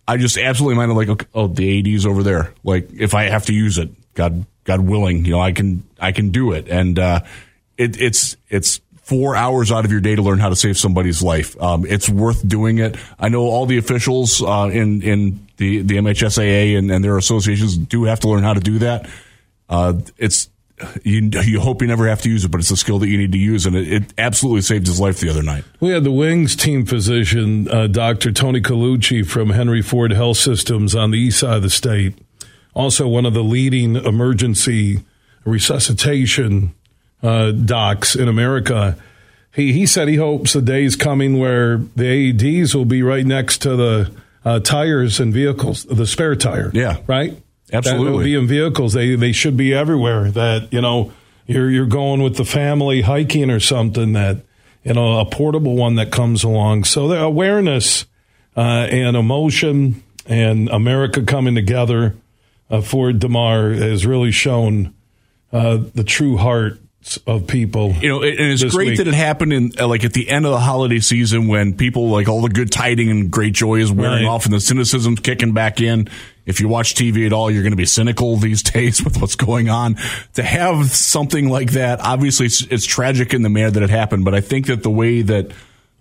I 0.07 0.17
just 0.17 0.37
absolutely 0.37 0.75
mind 0.75 0.91
it 0.91 0.95
like 0.95 1.27
oh 1.33 1.47
the 1.47 1.95
AD's 1.95 2.05
over 2.05 2.21
there. 2.21 2.53
Like 2.63 2.91
if 2.93 3.15
I 3.15 3.23
have 3.23 3.45
to 3.47 3.53
use 3.53 3.77
it, 3.77 3.89
God 4.13 4.45
God 4.63 4.81
willing, 4.81 5.25
you 5.25 5.31
know 5.31 5.41
I 5.41 5.51
can 5.51 5.83
I 5.99 6.11
can 6.11 6.29
do 6.29 6.51
it. 6.51 6.67
And 6.67 6.99
uh, 6.99 7.21
it, 7.77 7.99
it's 7.99 8.37
it's 8.49 8.81
four 9.05 9.35
hours 9.35 9.71
out 9.71 9.85
of 9.85 9.91
your 9.91 10.01
day 10.01 10.15
to 10.15 10.21
learn 10.21 10.39
how 10.39 10.49
to 10.49 10.55
save 10.55 10.79
somebody's 10.79 11.21
life. 11.21 11.61
Um, 11.61 11.85
it's 11.85 12.09
worth 12.09 12.45
doing 12.47 12.79
it. 12.79 12.97
I 13.19 13.29
know 13.29 13.41
all 13.41 13.67
the 13.67 13.77
officials 13.77 14.41
uh, 14.41 14.69
in 14.73 15.01
in 15.03 15.47
the 15.57 15.83
the 15.83 15.97
MHSAA 15.97 16.77
and, 16.77 16.91
and 16.91 17.03
their 17.03 17.17
associations 17.17 17.77
do 17.77 18.05
have 18.05 18.19
to 18.21 18.27
learn 18.27 18.43
how 18.43 18.55
to 18.55 18.59
do 18.59 18.79
that. 18.79 19.07
Uh, 19.69 19.93
it's 20.17 20.49
you 21.03 21.29
you 21.43 21.59
hope 21.59 21.81
you 21.81 21.87
never 21.87 22.07
have 22.07 22.23
to 22.23 22.29
use 22.29 22.45
it, 22.45 22.49
but 22.49 22.59
it's 22.59 22.71
a 22.71 22.77
skill 22.77 22.97
that 22.99 23.07
you 23.07 23.17
need 23.17 23.31
to 23.31 23.37
use, 23.37 23.67
and 23.67 23.75
it, 23.75 23.93
it 23.93 24.13
absolutely 24.17 24.61
saved 24.61 24.87
his 24.87 24.99
life 24.99 25.19
the 25.19 25.29
other 25.29 25.43
night. 25.43 25.63
We 25.79 25.89
had 25.89 26.03
the 26.03 26.11
Wings 26.11 26.55
team 26.55 26.85
physician, 26.85 27.69
uh, 27.69 27.87
Dr. 27.87 28.31
Tony 28.31 28.59
Colucci 28.59 29.25
from 29.25 29.51
Henry 29.51 29.83
Ford 29.83 30.11
Health 30.11 30.37
Systems 30.37 30.95
on 30.95 31.11
the 31.11 31.19
east 31.19 31.39
side 31.39 31.57
of 31.57 31.61
the 31.61 31.69
state, 31.69 32.17
also 32.73 33.07
one 33.07 33.25
of 33.27 33.35
the 33.35 33.43
leading 33.43 33.95
emergency 33.97 35.05
resuscitation 35.45 36.73
uh, 37.25 37.51
docs 37.51 38.15
in 38.15 38.27
America. 38.27 38.97
He, 39.53 39.73
he 39.73 39.85
said 39.85 40.07
he 40.07 40.15
hopes 40.15 40.53
the 40.53 40.61
day 40.61 40.83
is 40.83 40.95
coming 40.95 41.39
where 41.39 41.77
the 41.77 42.33
AEDs 42.33 42.75
will 42.75 42.85
be 42.85 43.01
right 43.01 43.25
next 43.25 43.59
to 43.63 43.75
the 43.75 44.11
uh, 44.43 44.59
tires 44.59 45.19
and 45.19 45.33
vehicles, 45.33 45.85
the 45.85 46.05
spare 46.05 46.35
tire. 46.35 46.69
Yeah. 46.73 46.97
Right? 47.07 47.41
Absolutely. 47.73 48.05
that 48.05 48.11
will 48.11 48.23
be 48.23 48.35
in 48.35 48.47
vehicles. 48.47 48.93
They 48.93 49.15
they 49.15 49.31
should 49.31 49.57
be 49.57 49.73
everywhere. 49.73 50.29
That 50.29 50.71
you 50.71 50.81
know 50.81 51.11
you're 51.47 51.69
you're 51.69 51.87
going 51.87 52.21
with 52.21 52.37
the 52.37 52.45
family 52.45 53.01
hiking 53.01 53.49
or 53.49 53.59
something. 53.59 54.13
That 54.13 54.41
you 54.83 54.93
know 54.93 55.19
a 55.19 55.25
portable 55.25 55.75
one 55.75 55.95
that 55.95 56.11
comes 56.11 56.43
along. 56.43 56.83
So 56.83 57.07
the 57.07 57.19
awareness 57.19 58.05
uh, 58.55 58.87
and 58.91 59.17
emotion 59.17 60.03
and 60.27 60.69
America 60.69 61.23
coming 61.23 61.55
together 61.55 62.15
uh, 62.69 62.81
for 62.81 63.11
Damar 63.11 63.71
has 63.71 64.05
really 64.05 64.31
shown 64.31 64.93
uh, 65.51 65.79
the 65.95 66.03
true 66.03 66.37
heart 66.37 66.79
of 67.27 67.45
people. 67.47 67.93
You 67.93 68.09
know, 68.09 68.23
and 68.23 68.39
it's 68.39 68.63
great 68.63 68.89
week. 68.89 68.97
that 68.97 69.07
it 69.07 69.13
happened 69.13 69.53
in 69.53 69.71
uh, 69.79 69.87
like 69.87 70.03
at 70.03 70.13
the 70.13 70.29
end 70.29 70.45
of 70.45 70.51
the 70.51 70.59
holiday 70.59 70.99
season 70.99 71.47
when 71.47 71.75
people 71.75 72.09
like 72.09 72.27
all 72.27 72.41
the 72.41 72.49
good 72.49 72.71
tiding 72.71 73.09
and 73.11 73.29
great 73.31 73.53
joy 73.53 73.75
is 73.75 73.91
wearing 73.91 74.25
Right. 74.25 74.29
off 74.29 74.45
and 74.45 74.53
the 74.53 74.59
cynicism's 74.59 75.19
kicking 75.19 75.53
back 75.53 75.81
in. 75.81 76.07
If 76.45 76.59
you 76.61 76.67
watch 76.67 76.95
TV 76.95 77.25
at 77.25 77.33
all, 77.33 77.49
you're 77.51 77.63
going 77.63 77.71
to 77.73 77.77
be 77.77 77.85
cynical 77.85 78.37
these 78.47 78.63
days 78.63 79.03
with 79.03 79.19
what's 79.21 79.35
going 79.35 79.69
on. 79.69 79.95
To 80.33 80.43
have 80.43 80.89
something 80.91 81.47
like 81.49 81.71
that, 81.71 81.99
obviously, 82.01 82.47
it's, 82.47 82.61
it's 82.63 82.85
tragic 82.85 83.33
in 83.33 83.41
the 83.43 83.49
manner 83.49 83.71
that 83.71 83.83
it 83.83 83.89
happened. 83.89 84.25
But 84.25 84.33
I 84.35 84.41
think 84.41 84.67
that 84.67 84.81
the 84.83 84.91
way 84.91 85.21
that 85.23 85.51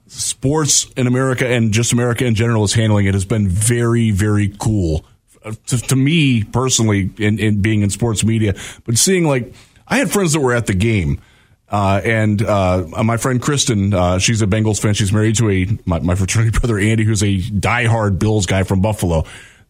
sports 0.07 0.91
in 0.97 1.07
America 1.07 1.47
and 1.47 1.73
just 1.73 1.93
America 1.93 2.25
in 2.25 2.35
general 2.35 2.65
is 2.65 2.73
handling 2.75 3.07
it 3.07 3.15
has 3.15 3.25
been 3.25 3.49
very, 3.49 4.11
very 4.11 4.53
cool. 4.59 5.05
Uh, 5.45 5.53
To, 5.67 5.79
to 5.79 5.97
me 5.97 6.45
personally, 6.45 7.11
in, 7.19 7.39
in 7.39 7.63
being 7.63 7.83
in 7.83 7.91
sports 7.91 8.25
media, 8.25 8.55
but 8.85 8.97
seeing 8.99 9.25
like 9.27 9.53
I 9.87 9.99
had 9.99 10.11
friends 10.11 10.33
that 10.33 10.41
were 10.41 10.55
at 10.55 10.67
the 10.67 10.75
game, 10.75 11.21
uh, 11.69 12.01
and 12.05 12.41
uh, 12.43 12.87
my 13.03 13.17
friend 13.17 13.41
Kristen, 13.41 13.93
uh, 13.93 14.19
she's 14.19 14.43
a 14.43 14.47
Bengals 14.47 14.81
fan. 14.81 14.95
She's 14.95 15.13
married 15.13 15.37
to 15.37 15.51
a 15.51 15.79
my, 15.85 16.01
my 16.01 16.15
fraternity 16.15 16.59
brother 16.61 16.79
Andy, 16.79 17.05
who's 17.05 17.23
a 17.23 17.39
diehard 17.39 18.19
Bills 18.19 18.47
guy 18.47 18.63
from 18.63 18.81
Buffalo. 18.81 19.25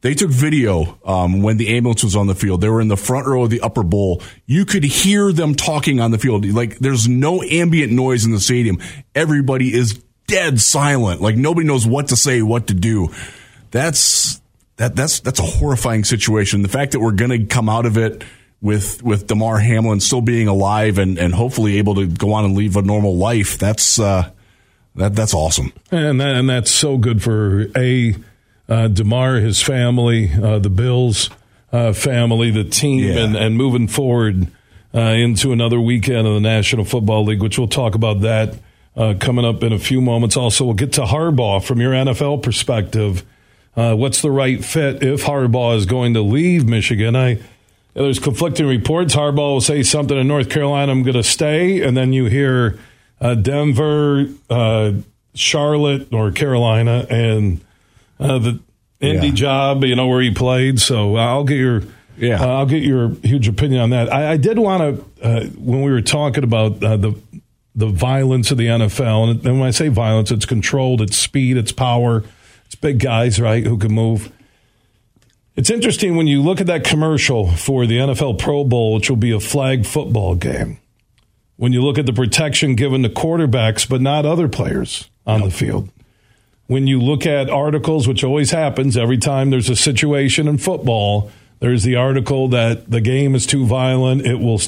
They 0.04 0.12
took 0.12 0.30
video 0.30 0.98
um, 1.06 1.40
when 1.40 1.56
the 1.56 1.76
ambulance 1.76 2.04
was 2.04 2.14
on 2.14 2.26
the 2.26 2.34
field. 2.34 2.60
They 2.60 2.68
were 2.68 2.82
in 2.82 2.88
the 2.88 2.96
front 2.96 3.26
row 3.26 3.44
of 3.44 3.48
the 3.48 3.62
upper 3.62 3.82
bowl. 3.82 4.20
You 4.44 4.66
could 4.66 4.84
hear 4.84 5.32
them 5.32 5.54
talking 5.54 5.98
on 5.98 6.10
the 6.10 6.18
field. 6.18 6.44
Like 6.44 6.78
there's 6.78 7.08
no 7.08 7.42
ambient 7.42 7.90
noise 7.90 8.26
in 8.26 8.32
the 8.32 8.38
stadium. 8.38 8.80
Everybody 9.14 9.72
is 9.72 10.04
dead 10.26 10.60
silent. 10.60 11.22
Like 11.22 11.36
nobody 11.36 11.66
knows 11.66 11.86
what 11.86 12.08
to 12.08 12.16
say, 12.16 12.42
what 12.42 12.66
to 12.66 12.74
do. 12.74 13.14
That's 13.70 14.42
that 14.76 14.94
that's 14.94 15.20
that's 15.20 15.40
a 15.40 15.44
horrifying 15.44 16.04
situation. 16.04 16.60
The 16.60 16.68
fact 16.68 16.92
that 16.92 17.00
we're 17.00 17.12
going 17.12 17.30
to 17.30 17.46
come 17.46 17.70
out 17.70 17.86
of 17.86 17.96
it 17.96 18.24
with 18.64 19.02
with 19.02 19.26
Damar 19.28 19.58
Hamlin 19.58 20.00
still 20.00 20.22
being 20.22 20.48
alive 20.48 20.98
and 20.98 21.18
and 21.18 21.34
hopefully 21.34 21.76
able 21.78 21.94
to 21.96 22.06
go 22.06 22.32
on 22.32 22.44
and 22.46 22.56
live 22.56 22.76
a 22.76 22.82
normal 22.82 23.16
life. 23.16 23.58
That's 23.58 24.00
uh, 24.00 24.30
that 24.96 25.14
that's 25.14 25.34
awesome. 25.34 25.72
and 25.92 26.20
that, 26.20 26.34
and 26.36 26.48
that's 26.48 26.70
so 26.70 26.96
good 26.98 27.22
for 27.22 27.66
a 27.76 28.14
uh, 28.68 28.88
Damar, 28.88 29.34
his 29.36 29.60
family, 29.62 30.32
uh, 30.32 30.58
the 30.58 30.70
Bills 30.70 31.28
uh, 31.72 31.92
family, 31.92 32.50
the 32.50 32.64
team, 32.64 33.04
Yeah. 33.04 33.24
and, 33.24 33.36
and 33.36 33.56
moving 33.56 33.86
forward 33.88 34.46
uh, 34.94 35.00
into 35.00 35.52
another 35.52 35.78
weekend 35.78 36.26
of 36.26 36.32
the 36.34 36.40
National 36.40 36.84
Football 36.86 37.24
League, 37.26 37.42
which 37.42 37.58
we'll 37.58 37.68
talk 37.68 37.94
about 37.94 38.22
that 38.22 38.54
uh, 38.96 39.12
coming 39.20 39.44
up 39.44 39.62
in 39.62 39.72
a 39.74 39.78
few 39.78 40.00
moments. 40.00 40.36
Also, 40.38 40.64
we'll 40.64 40.72
get 40.74 40.92
to 40.94 41.02
Harbaugh 41.02 41.62
from 41.62 41.80
your 41.82 41.92
NFL 41.92 42.42
perspective. 42.42 43.24
Uh, 43.76 43.94
what's 43.94 44.22
the 44.22 44.30
right 44.30 44.64
fit 44.64 45.02
if 45.02 45.24
Harbaugh 45.24 45.76
is 45.76 45.84
going 45.84 46.14
to 46.14 46.22
leave 46.22 46.64
Michigan? 46.64 47.14
I 47.16 47.40
there's 47.94 48.18
conflicting 48.18 48.66
reports. 48.66 49.14
Harbaugh 49.14 49.36
will 49.54 49.60
say 49.60 49.82
something 49.82 50.16
in 50.18 50.26
North 50.28 50.50
Carolina, 50.50 50.92
I'm 50.92 51.02
going 51.02 51.14
to 51.14 51.22
stay, 51.22 51.80
and 51.82 51.96
then 51.96 52.12
you 52.12 52.26
hear 52.26 52.78
uh, 53.20 53.34
Denver, 53.34 54.26
uh, 54.50 54.92
Charlotte, 55.34 56.12
or 56.12 56.30
Carolina, 56.32 57.06
and 57.10 57.60
uh, 58.20 58.38
the 58.38 58.60
Indy 59.00 59.28
Yeah. 59.28 59.34
job, 59.34 59.84
you 59.84 59.96
know, 59.96 60.06
where 60.06 60.20
he 60.22 60.30
played. 60.30 60.80
So 60.80 61.16
I'll 61.16 61.44
get 61.44 61.56
your 61.58 61.82
Yeah. 62.16 62.40
uh, 62.42 62.46
I'll 62.58 62.66
get 62.66 62.82
your 62.82 63.10
huge 63.22 63.48
opinion 63.48 63.80
on 63.80 63.90
that. 63.90 64.12
I, 64.12 64.32
I 64.32 64.36
did 64.36 64.58
want 64.58 64.82
to 65.20 65.26
uh, 65.26 65.44
when 65.56 65.82
we 65.82 65.90
were 65.90 66.00
talking 66.02 66.44
about 66.44 66.82
uh, 66.82 66.96
the 66.96 67.14
the 67.76 67.86
violence 67.88 68.52
of 68.52 68.56
the 68.58 68.66
NFL, 68.66 69.30
and 69.30 69.58
when 69.58 69.66
I 69.66 69.72
say 69.72 69.88
violence, 69.88 70.30
it's 70.30 70.46
controlled, 70.46 71.00
it's 71.00 71.16
speed, 71.16 71.56
it's 71.56 71.72
power, 71.72 72.22
it's 72.66 72.76
big 72.76 73.00
guys, 73.00 73.40
right, 73.40 73.66
who 73.66 73.76
can 73.78 73.90
move. 73.92 74.30
It's 75.56 75.70
interesting 75.70 76.16
when 76.16 76.26
you 76.26 76.42
look 76.42 76.60
at 76.60 76.66
that 76.66 76.82
commercial 76.82 77.48
for 77.52 77.86
the 77.86 77.98
NFL 77.98 78.40
Pro 78.40 78.64
Bowl, 78.64 78.94
which 78.94 79.08
will 79.08 79.16
be 79.16 79.30
a 79.30 79.38
flag 79.38 79.86
football 79.86 80.34
game. 80.34 80.78
When 81.56 81.72
you 81.72 81.80
look 81.80 81.96
at 81.96 82.06
the 82.06 82.12
protection 82.12 82.74
given 82.74 83.04
to 83.04 83.08
quarterbacks, 83.08 83.88
but 83.88 84.00
not 84.00 84.26
other 84.26 84.48
players 84.48 85.08
on 85.24 85.42
the 85.42 85.52
field. 85.52 85.90
When 86.66 86.88
you 86.88 87.00
look 87.00 87.24
at 87.24 87.48
articles, 87.48 88.08
which 88.08 88.24
always 88.24 88.50
happens 88.50 88.96
every 88.96 89.18
time 89.18 89.50
there's 89.50 89.70
a 89.70 89.76
situation 89.76 90.48
in 90.48 90.58
football, 90.58 91.30
there's 91.60 91.84
the 91.84 91.94
article 91.94 92.48
that 92.48 92.90
the 92.90 93.00
game 93.00 93.36
is 93.36 93.46
too 93.46 93.64
violent. 93.64 94.26
It 94.26 94.40
will 94.40 94.60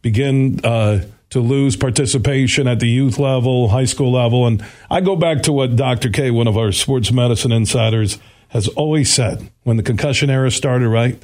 begin 0.00 0.58
uh, 0.64 1.04
to 1.30 1.40
lose 1.40 1.76
participation 1.76 2.66
at 2.66 2.80
the 2.80 2.88
youth 2.88 3.18
level, 3.20 3.68
high 3.68 3.84
school 3.84 4.10
level. 4.10 4.48
And 4.48 4.64
I 4.90 5.02
go 5.02 5.14
back 5.14 5.42
to 5.44 5.52
what 5.52 5.76
Dr. 5.76 6.10
K, 6.10 6.32
one 6.32 6.48
of 6.48 6.56
our 6.56 6.72
sports 6.72 7.12
medicine 7.12 7.52
insiders, 7.52 8.18
has 8.52 8.68
always 8.68 9.12
said 9.12 9.50
when 9.62 9.76
the 9.76 9.82
concussion 9.82 10.30
era 10.30 10.50
started, 10.50 10.88
right? 10.88 11.20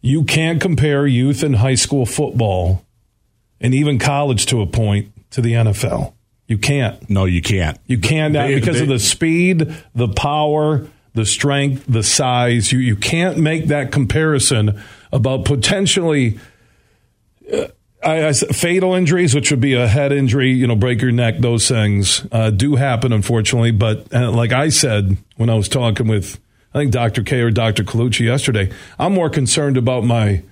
You 0.00 0.24
can't 0.24 0.60
compare 0.60 1.06
youth 1.06 1.42
and 1.42 1.56
high 1.56 1.74
school 1.74 2.06
football 2.06 2.84
and 3.60 3.74
even 3.74 3.98
college 3.98 4.46
to 4.46 4.60
a 4.62 4.66
point 4.66 5.12
to 5.30 5.40
the 5.40 5.52
NFL. 5.52 6.14
You 6.46 6.58
can't. 6.58 7.08
No, 7.08 7.24
you 7.24 7.40
can't. 7.42 7.78
You 7.86 7.98
cannot 7.98 8.48
They- 8.48 8.54
because 8.56 8.80
of 8.80 8.88
the 8.88 8.98
speed, 8.98 9.74
the 9.94 10.08
power, 10.08 10.86
the 11.14 11.24
strength, 11.24 11.84
the 11.88 12.02
size. 12.02 12.72
You 12.72 12.78
you 12.78 12.96
can't 12.96 13.38
make 13.38 13.66
that 13.68 13.92
comparison 13.92 14.82
about 15.12 15.44
potentially 15.44 16.38
uh, 17.52 17.66
I, 18.02 18.28
I 18.28 18.32
fatal 18.32 18.94
injuries, 18.94 19.34
which 19.34 19.50
would 19.50 19.60
be 19.60 19.74
a 19.74 19.86
head 19.86 20.12
injury, 20.12 20.50
you 20.50 20.66
know, 20.66 20.76
break 20.76 21.00
your 21.00 21.12
neck. 21.12 21.38
Those 21.38 21.68
things 21.68 22.26
uh, 22.32 22.50
do 22.50 22.76
happen, 22.76 23.12
unfortunately. 23.12 23.70
But 23.70 24.12
uh, 24.14 24.30
like 24.30 24.52
I 24.52 24.68
said 24.68 25.16
when 25.36 25.48
I 25.48 25.54
was 25.54 25.68
talking 25.68 26.06
with 26.08 26.38
I 26.74 26.78
think 26.80 26.90
Dr. 26.92 27.22
K 27.22 27.40
or 27.40 27.50
Dr. 27.50 27.84
Colucci 27.84 28.26
yesterday, 28.26 28.70
I'm 28.98 29.12
more 29.14 29.30
concerned 29.30 29.76
about 29.76 30.04
my 30.04 30.42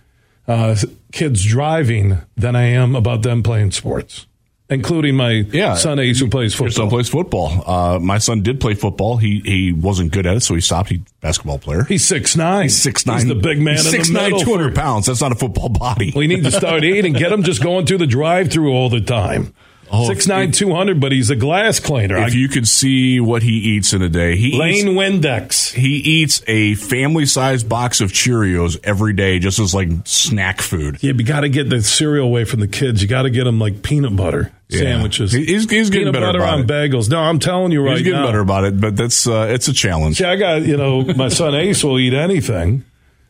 uh, 0.47 0.77
kids 1.13 1.45
driving 1.45 2.19
than 2.37 2.55
I 2.57 2.63
am 2.65 2.95
about 2.95 3.23
them 3.23 3.43
playing 3.43 3.73
sports, 3.73 4.27
including 4.71 5.17
my 5.17 5.45
Yeah. 5.53 5.75
son 5.75 5.99
Ace 5.99 6.21
who 6.21 6.29
plays 6.29 6.53
Your 6.59 6.69
football. 6.69 6.85
son 6.85 6.91
plays 6.91 7.09
football. 7.09 7.63
Uh, 7.69 7.99
my 7.99 8.19
son 8.19 8.43
did 8.43 8.61
play 8.61 8.75
football. 8.75 9.17
He 9.17 9.41
he 9.45 9.73
wasn't 9.73 10.13
good 10.13 10.27
at 10.27 10.37
it, 10.37 10.41
so 10.41 10.55
he 10.55 10.61
stopped. 10.61 10.91
He's 10.91 11.01
a 11.01 11.03
basketball 11.21 11.59
player. 11.59 11.85
He's 11.85 12.05
six 12.05 12.37
nine. 12.37 12.65
He's 12.65 12.81
six 12.81 13.05
nine. 13.07 13.19
He's 13.19 13.29
the 13.29 13.35
big 13.35 13.61
man 13.61 13.79
Six 13.79 14.09
in 14.09 14.15
the 14.15 14.21
nine, 14.21 14.39
two 14.39 14.51
hundred 14.51 14.75
pounds. 14.77 15.07
That's 15.07 15.21
not 15.21 15.33
a 15.33 15.37
football 15.37 15.69
body. 15.71 16.13
We 16.15 16.27
need 16.29 16.45
to 16.45 16.51
start 16.53 16.85
eating. 16.85 17.13
Get 17.15 17.33
him 17.33 17.43
just 17.43 17.63
going 17.63 17.87
through 17.87 17.99
the 17.99 18.07
drive-through 18.07 18.71
all 18.73 18.89
the 18.91 19.01
time. 19.01 19.55
Oh, 19.95 20.07
Six 20.07 20.27
nine, 20.27 20.53
two 20.53 20.75
hundred, 20.75 21.01
but 21.01 21.13
he's 21.13 21.29
a 21.29 21.37
glass 21.37 21.79
cleaner. 21.79 22.17
If 22.17 22.33
I- 22.33 22.37
you 22.37 22.49
could 22.49 22.67
see 22.67 23.21
what 23.21 23.43
he 23.43 23.53
eats 23.53 23.93
in 23.93 24.01
a 24.01 24.09
day, 24.09 24.37
he 24.37 24.57
Lane 24.59 24.89
eats, 24.89 24.99
Windex. 25.27 25.75
he 25.75 25.97
eats 25.97 26.43
a 26.47 26.75
family 26.77 27.27
sized 27.27 27.69
box 27.69 28.01
of 28.01 28.11
Cheerios 28.11 28.79
every 28.85 29.13
day, 29.13 29.39
just 29.39 29.59
as 29.59 29.75
like 29.75 29.89
snack 30.05 30.63
food. 30.63 30.97
Yeah, 31.03 31.13
you 31.13 31.25
got 31.25 31.41
to 31.41 31.51
get 31.51 31.69
the 31.69 31.83
cereal 31.83 32.27
away 32.27 32.45
from 32.45 32.61
the 32.61 32.69
kids. 32.69 33.03
You 33.03 33.09
got 33.09 33.23
to 33.23 33.31
get 33.31 33.45
them 33.45 33.59
like 33.59 33.83
peanut 33.83 34.17
butter 34.17 34.51
Yeah. 34.71 34.79
sandwiches. 34.81 35.33
He- 35.33 35.45
he's- 35.45 35.69
he's 35.71 35.91
getting 35.91 36.07
peanut 36.07 36.15
better 36.15 36.27
butter 36.27 36.39
about 36.39 36.55
on 36.55 36.61
it. 36.61 36.67
bagels. 36.69 37.11
No, 37.11 37.19
I'm 37.21 37.39
telling 37.39 37.71
you 37.73 37.83
right 37.83 37.91
now, 37.91 37.97
He's 37.97 38.05
getting 38.05 38.21
now. 38.21 38.27
better 38.27 38.41
about 38.41 38.65
it, 38.65 38.81
but 38.81 38.97
that's 38.97 39.27
uh, 39.27 39.47
it's 39.51 39.69
a 39.69 39.75
challenge. 39.75 40.17
See, 40.17 40.25
I 40.25 40.37
got 40.37 40.63
you 40.63 40.79
know 40.79 41.03
my 41.05 41.29
son 41.29 41.55
Ace 41.55 41.85
will 41.85 41.99
eat 41.99 42.15
anything, 42.15 42.85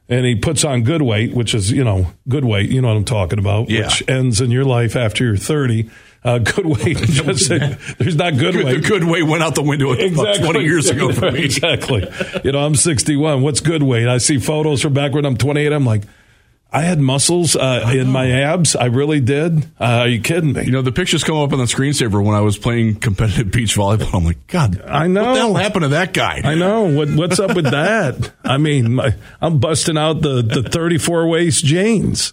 and 0.08 0.24
he 0.24 0.36
puts 0.36 0.62
on 0.64 0.84
good 0.84 1.02
weight, 1.02 1.34
which 1.34 1.54
is 1.56 1.72
you 1.72 1.82
know 1.82 2.06
good 2.28 2.44
weight. 2.44 2.70
You 2.70 2.80
know 2.82 2.86
what 2.86 2.96
I'm 2.98 3.04
talking 3.04 3.40
about, 3.40 3.68
Yeah. 3.68 3.86
which 3.86 4.04
ends 4.06 4.40
in 4.40 4.52
your 4.52 4.64
life 4.64 4.94
after 4.94 5.24
you're 5.24 5.36
30. 5.36 5.90
Uh, 6.24 6.38
good 6.38 6.66
weight. 6.66 6.96
Just, 7.02 7.48
there's 7.48 8.14
not 8.16 8.36
good 8.36 8.54
The 8.54 8.64
weight. 8.64 8.84
good 8.84 9.02
weight 9.04 9.24
went 9.24 9.42
out 9.42 9.54
the 9.56 9.62
window 9.62 9.92
exactly. 9.92 10.44
twenty 10.44 10.64
years 10.64 10.88
ago 10.88 11.12
for 11.12 11.30
me. 11.32 11.42
exactly. 11.44 12.08
You 12.44 12.52
know, 12.52 12.60
I'm 12.60 12.76
61. 12.76 13.42
What's 13.42 13.60
good 13.60 13.82
weight? 13.82 14.06
I 14.06 14.18
see 14.18 14.38
photos 14.38 14.82
from 14.82 14.92
back 14.94 15.12
when 15.12 15.24
I'm 15.24 15.36
28. 15.36 15.72
I'm 15.72 15.84
like, 15.84 16.02
I 16.74 16.82
had 16.82 17.00
muscles 17.00 17.54
uh, 17.54 17.90
in 17.94 18.08
my 18.08 18.30
abs. 18.30 18.74
I 18.76 18.86
really 18.86 19.20
did. 19.20 19.64
Uh, 19.80 19.84
are 19.84 20.08
you 20.08 20.20
kidding 20.22 20.52
me? 20.54 20.64
You 20.64 20.70
know, 20.70 20.80
the 20.80 20.92
pictures 20.92 21.22
come 21.24 21.36
up 21.36 21.52
on 21.52 21.58
the 21.58 21.64
screensaver 21.66 22.24
when 22.24 22.34
I 22.34 22.40
was 22.40 22.56
playing 22.56 22.94
competitive 23.00 23.50
beach 23.50 23.74
volleyball. 23.76 24.14
I'm 24.14 24.24
like, 24.24 24.46
God, 24.46 24.80
I 24.86 25.06
know. 25.06 25.22
What 25.24 25.34
the 25.34 25.40
hell 25.40 25.54
happened 25.56 25.82
to 25.82 25.88
that 25.88 26.14
guy? 26.14 26.40
I 26.42 26.54
know. 26.54 26.84
What, 26.84 27.10
what's 27.10 27.38
up 27.40 27.54
with 27.56 27.64
that? 27.72 28.32
I 28.44 28.56
mean, 28.56 28.94
my, 28.94 29.14
I'm 29.42 29.58
busting 29.58 29.98
out 29.98 30.22
the, 30.22 30.40
the 30.40 30.62
34 30.62 31.26
waist 31.26 31.62
jeans. 31.64 32.32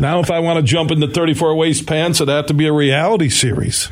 Now, 0.00 0.20
if 0.20 0.30
I 0.30 0.40
want 0.40 0.58
to 0.58 0.62
jump 0.62 0.90
into 0.90 1.06
34 1.06 1.54
waist 1.54 1.86
pants, 1.86 2.20
it'd 2.20 2.32
have 2.32 2.46
to 2.46 2.54
be 2.54 2.66
a 2.66 2.72
reality 2.72 3.28
series. 3.28 3.88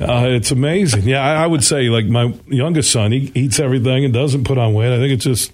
Uh, 0.00 0.26
it's 0.28 0.50
amazing. 0.50 1.02
Yeah, 1.02 1.22
I, 1.22 1.44
I 1.44 1.46
would 1.46 1.62
say, 1.62 1.88
like, 1.90 2.06
my 2.06 2.34
youngest 2.46 2.90
son, 2.90 3.12
he 3.12 3.30
eats 3.34 3.60
everything 3.60 4.04
and 4.04 4.14
doesn't 4.14 4.44
put 4.44 4.56
on 4.56 4.72
weight. 4.72 4.94
I 4.94 4.98
think 4.98 5.12
it's 5.12 5.24
just 5.24 5.52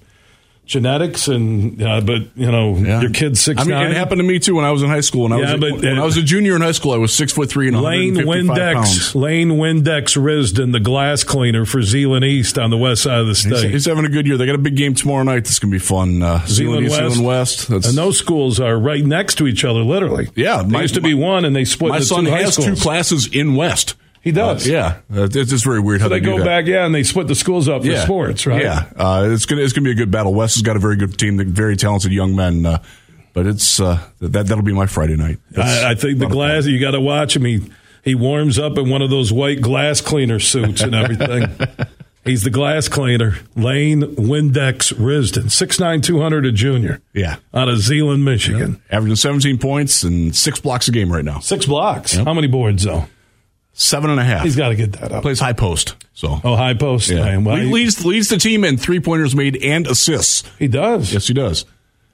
genetics 0.66 1.28
and 1.28 1.80
uh, 1.80 2.00
but 2.00 2.22
you 2.34 2.50
know 2.50 2.76
Yeah. 2.76 3.00
your 3.00 3.10
kid's 3.10 3.40
six 3.40 3.60
I 3.60 3.64
mean, 3.64 3.70
nine. 3.74 3.90
it 3.92 3.96
happened 3.96 4.18
to 4.18 4.26
me 4.26 4.40
too 4.40 4.56
when 4.56 4.64
I 4.64 4.72
was 4.72 4.82
in 4.82 4.88
high 4.88 5.00
school. 5.00 5.22
When 5.22 5.32
I 5.32 5.38
Yeah, 5.38 5.52
was 5.52 5.60
but, 5.60 5.72
when 5.80 5.98
uh, 5.98 6.02
I 6.02 6.04
was 6.04 6.16
a 6.16 6.22
junior 6.22 6.56
in 6.56 6.60
high 6.62 6.72
school, 6.72 6.92
I 6.92 6.96
was 6.96 7.14
six 7.14 7.32
foot 7.32 7.48
three 7.48 7.68
and 7.68 7.80
Lane 7.80 8.16
Windex, 8.16 8.72
pounds. 8.74 9.14
Lane 9.14 9.50
Windex 9.52 10.16
Risdon, 10.20 10.72
the 10.72 10.80
glass 10.80 11.22
cleaner 11.22 11.64
for 11.66 11.82
Zeeland 11.82 12.24
East 12.24 12.58
on 12.58 12.70
the 12.70 12.76
west 12.76 13.04
side 13.04 13.18
of 13.20 13.28
the 13.28 13.34
state. 13.36 13.70
he's 13.70 13.86
having 13.86 14.04
a 14.04 14.08
good 14.08 14.26
year. 14.26 14.36
They 14.36 14.44
got 14.46 14.56
a 14.56 14.58
big 14.58 14.76
game 14.76 14.94
tomorrow 14.94 15.22
night. 15.22 15.44
That's 15.44 15.60
going 15.60 15.70
to 15.70 15.74
be 15.76 15.84
fun. 15.84 16.20
Uh, 16.22 16.44
Zeeland 16.46 16.86
East, 16.86 17.00
West. 17.00 17.14
Zeeland 17.14 17.26
West. 17.26 17.68
And 17.70 17.96
those 17.96 18.18
schools 18.18 18.58
are 18.58 18.76
right 18.78 19.04
next 19.04 19.36
to 19.36 19.46
each 19.46 19.64
other, 19.64 19.80
literally. 19.80 20.28
Yeah, 20.34 20.62
my- 20.66 20.82
used 20.82 20.94
to 20.94 21.00
be 21.00 21.14
one, 21.14 21.44
and 21.44 21.54
they 21.54 21.64
split. 21.64 21.90
my 21.90 22.00
son 22.00 22.24
two 22.24 22.30
has 22.32 22.56
two 22.56 22.74
classes 22.74 23.28
in 23.32 23.54
West. 23.54 23.94
He 24.26 24.32
does. 24.32 24.66
Uh, 24.66 24.72
yeah, 24.72 24.86
uh, 25.16 25.28
it's 25.30 25.50
just 25.50 25.64
very 25.64 25.78
weird 25.78 26.00
how 26.00 26.08
So 26.08 26.14
they 26.14 26.18
do 26.18 26.38
go 26.38 26.44
back, 26.44 26.66
yeah, 26.66 26.84
and 26.84 26.92
they 26.92 27.04
split 27.04 27.28
the 27.28 27.36
schools 27.36 27.68
up 27.68 27.82
for 27.82 27.88
yeah. 27.88 28.02
sports, 28.02 28.44
right? 28.44 28.60
Yeah, 28.60 28.90
uh, 28.96 29.28
it's 29.30 29.46
gonna 29.46 29.62
it's 29.62 29.72
gonna 29.72 29.84
be 29.84 29.92
a 29.92 29.94
good 29.94 30.10
battle. 30.10 30.34
West 30.34 30.56
has 30.56 30.62
got 30.62 30.74
a 30.74 30.80
very 30.80 30.96
good 30.96 31.16
team, 31.16 31.38
very 31.52 31.76
talented 31.76 32.10
young 32.10 32.34
men. 32.34 32.66
Uh, 32.66 32.82
but 33.34 33.46
it's 33.46 33.78
uh, 33.78 34.02
that 34.18 34.48
that'll 34.48 34.64
be 34.64 34.72
my 34.72 34.86
Friday 34.86 35.14
night. 35.14 35.38
I, 35.56 35.92
I 35.92 35.94
think 35.94 36.18
the 36.18 36.24
lot 36.24 36.26
of 36.26 36.30
fun. 36.30 36.30
glass. 36.30 36.66
You 36.66 36.80
got 36.80 36.90
to 36.90 37.00
watch 37.00 37.36
him. 37.36 37.44
He 37.44 37.70
he 38.02 38.16
warms 38.16 38.58
up 38.58 38.76
in 38.78 38.90
one 38.90 39.00
of 39.00 39.10
those 39.10 39.32
white 39.32 39.60
glass 39.60 40.00
cleaner 40.00 40.40
suits 40.40 40.80
and 40.80 40.92
everything. 40.92 41.56
He's 42.24 42.42
the 42.42 42.50
glass 42.50 42.88
cleaner. 42.88 43.36
Lane 43.54 44.02
Windex 44.16 44.92
Risdon, 44.94 45.52
six 45.52 45.78
nine 45.78 46.00
two 46.00 46.20
hundred 46.20 46.46
a 46.46 46.50
junior. 46.50 47.00
Yeah. 47.12 47.36
out 47.54 47.68
of 47.68 47.78
Zeeland, 47.78 48.24
Michigan. 48.24 48.82
averaging 48.90 49.14
17 49.14 49.58
points 49.58 50.02
and 50.02 50.34
six 50.34 50.58
blocks 50.58 50.88
a 50.88 50.90
game 50.90 51.12
right 51.12 51.24
now. 51.24 51.38
Six 51.38 51.66
blocks. 51.66 52.14
How 52.14 52.34
many 52.34 52.48
boards 52.48 52.82
though? 52.82 53.06
Seven 53.78 54.08
and 54.08 54.18
a 54.18 54.24
half. 54.24 54.42
He's 54.42 54.56
got 54.56 54.70
to 54.70 54.74
get 54.74 54.92
that 54.94 55.12
up. 55.12 55.20
plays 55.22 55.38
high 55.38 55.52
post. 55.52 55.96
So 56.14 56.40
Oh, 56.42 56.56
high 56.56 56.72
post. 56.72 57.10
yeah. 57.10 57.36
Well, 57.36 57.56
Le- 57.56 57.60
he, 57.62 57.70
leads 57.70 58.04
leads 58.06 58.28
the 58.30 58.38
team 58.38 58.64
in 58.64 58.78
three 58.78 59.00
pointers 59.00 59.36
made 59.36 59.56
and 59.62 59.86
assists. 59.86 60.44
he 60.58 60.66
does. 60.66 61.12
Yes, 61.12 61.26
he 61.28 61.34
does. 61.34 61.66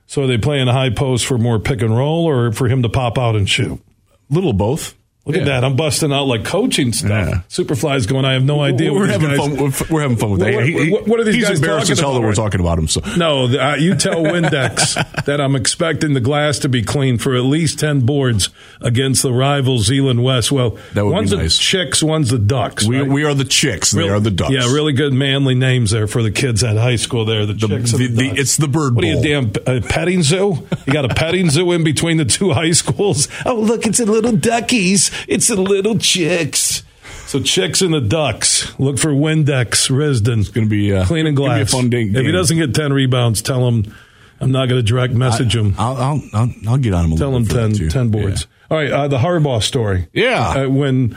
So 0.09 0.25
are 0.25 0.27
they 0.27 0.39
playing 0.39 0.67
a 0.67 0.73
high 0.73 0.91
post 0.91 1.25
for 1.25 1.39
more 1.39 1.61
pick 1.61 1.81
and 1.81 1.97
roll, 1.97 2.25
or 2.25 2.51
for 2.51 2.67
him 2.69 2.83
to 2.83 2.89
pop 2.89 3.17
out 3.17 3.37
and 3.37 3.49
shoot? 3.49 3.81
Little 4.29 4.51
of 4.51 4.59
both. 4.59 4.95
Look 5.25 5.37
at 5.37 5.45
that! 5.45 5.63
I'm 5.65 5.77
busting 5.77 6.13
out 6.13 6.25
like 6.27 6.45
coaching 6.45 6.93
stuff. 6.93 7.09
Yeah. 7.11 7.41
Superfly's 7.49 8.07
going. 8.07 8.25
I 8.25 8.33
have 8.33 8.43
no 8.45 8.61
idea. 8.61 8.93
We're 8.93 9.03
what 9.03 9.11
having 9.11 9.29
guys- 9.29 9.39
fun. 9.79 9.89
We're, 9.89 10.01
having 10.03 10.17
fun 10.17 10.31
with 10.33 10.41
that. 10.41 10.53
What- 10.53 10.67
He- 10.67 10.91
what- 10.91 11.07
what 11.07 11.21
are 11.21 11.25
these 11.25 11.37
he's 11.37 11.49
guys 11.49 11.59
embarrassed 11.61 11.87
talking 11.87 11.93
as 11.93 12.01
hell 12.01 12.11
about 12.11 12.21
that 12.23 12.27
we're 12.27 12.35
talking 12.35 12.61
about 12.61 12.79
him. 12.79 12.89
So 12.89 13.03
No, 13.17 13.45
uh, 13.45 13.77
you 13.79 13.95
tell 13.95 14.17
Windex 14.25 15.25
that 15.27 15.41
I'm 15.41 15.55
expecting 15.55 16.15
the 16.15 16.21
glass 16.21 16.59
to 16.61 16.69
be 16.69 16.83
clean 16.83 17.19
for 17.19 17.37
at 17.37 17.45
least 17.45 17.79
10 17.79 18.01
boards 18.01 18.49
against 18.81 19.23
the 19.23 19.33
rival 19.33 19.79
Zeeland 19.79 20.25
West. 20.25 20.51
Well, 20.51 20.77
That 20.95 21.05
would 21.05 21.11
be 21.13 21.15
one's 21.15 21.31
the. 21.31 21.49
Chicks, 21.49 22.03
one's 22.03 22.31
the 22.31 22.39
Ducks. 22.41 22.85
we 22.85 22.99
right? 23.01 23.09
we 23.09 23.23
are 23.25 23.35
the 23.35 23.45
chicks. 23.45 23.93
They 23.93 24.09
are 24.09 24.19
the 24.19 24.33
ducks. 24.33 24.51
Yeah, 24.53 24.73
really 24.73 24.93
good 24.93 25.13
manly 25.13 25.55
names 25.55 25.93
there 25.93 26.09
for 26.09 26.25
the 26.25 26.33
kids 26.33 26.65
at 26.65 26.77
high 26.77 26.97
school 26.97 27.25
there. 27.27 27.47
The, 27.47 27.55
Chicks 27.55 27.93
the- 27.93 28.07
and 28.07 28.17
the, 28.19 28.31
the- 28.33 28.41
it's 28.41 28.57
the 28.57 28.67
Bird 28.67 28.97
What 28.97 29.05
are 29.05 29.07
you, 29.07 29.15
Bowl. 29.15 29.23
damn 29.23 29.53
uh, 29.69 29.81
petting 29.89 30.25
zoo? 30.25 30.67
You 30.85 30.93
got 30.93 31.05
a 31.05 31.15
petting 31.15 31.49
zoo 31.49 31.71
in 31.71 31.85
between 31.85 32.17
the 32.17 32.25
two 32.25 32.51
high 32.55 32.73
schools? 32.73 33.29
Oh, 33.47 33.55
look, 33.61 33.87
it's 33.87 34.01
a 34.01 34.05
little 34.05 34.33
duckies. 34.33 35.12
It's 35.29 35.49
the 35.49 35.57
little 35.61 35.99
chicks. 35.99 36.83
So 37.27 37.41
chicks 37.41 37.81
and 37.83 37.95
the 37.95 38.01
ducks. 38.01 38.79
Look 38.79 38.99
for 38.99 39.09
Windex, 39.11 39.89
Risdon. 39.91 40.41
It's 40.41 40.49
gonna 40.51 40.67
be, 40.67 40.93
uh, 40.93 41.05
clean 41.07 41.27
and 41.27 41.37
gonna 41.37 41.55
be 41.55 41.61
a 41.61 41.65
glass. 41.65 41.73
fun 41.73 41.89
day- 41.91 42.03
If 42.03 42.27
he 42.27 42.33
doesn't 42.33 42.59
get 42.59 42.75
10 42.75 42.93
rebounds, 42.93 43.41
tell 43.43 43.67
him 43.69 43.95
I'm 44.41 44.51
not 44.51 44.69
going 44.69 44.81
to 44.81 44.83
direct 44.83 45.15
message 45.15 45.55
him. 45.55 45.75
I'll, 45.79 45.97
I'll 45.97 46.23
I'll 46.35 46.51
I'll 46.67 46.77
get 46.79 46.93
on 46.95 47.05
him. 47.07 47.13
A 47.13 47.17
Tell 47.17 47.31
little 47.31 47.57
him 47.59 47.71
bit 47.73 47.79
10, 47.79 47.89
10 47.91 48.09
boards. 48.11 48.47
All 48.71 48.77
right, 48.77 48.91
uh, 48.91 49.07
the 49.09 49.19
Harbaugh 49.19 49.63
story. 49.63 50.09
Yeah. 50.13 50.65
Uh, 50.65 50.69
when 50.69 51.17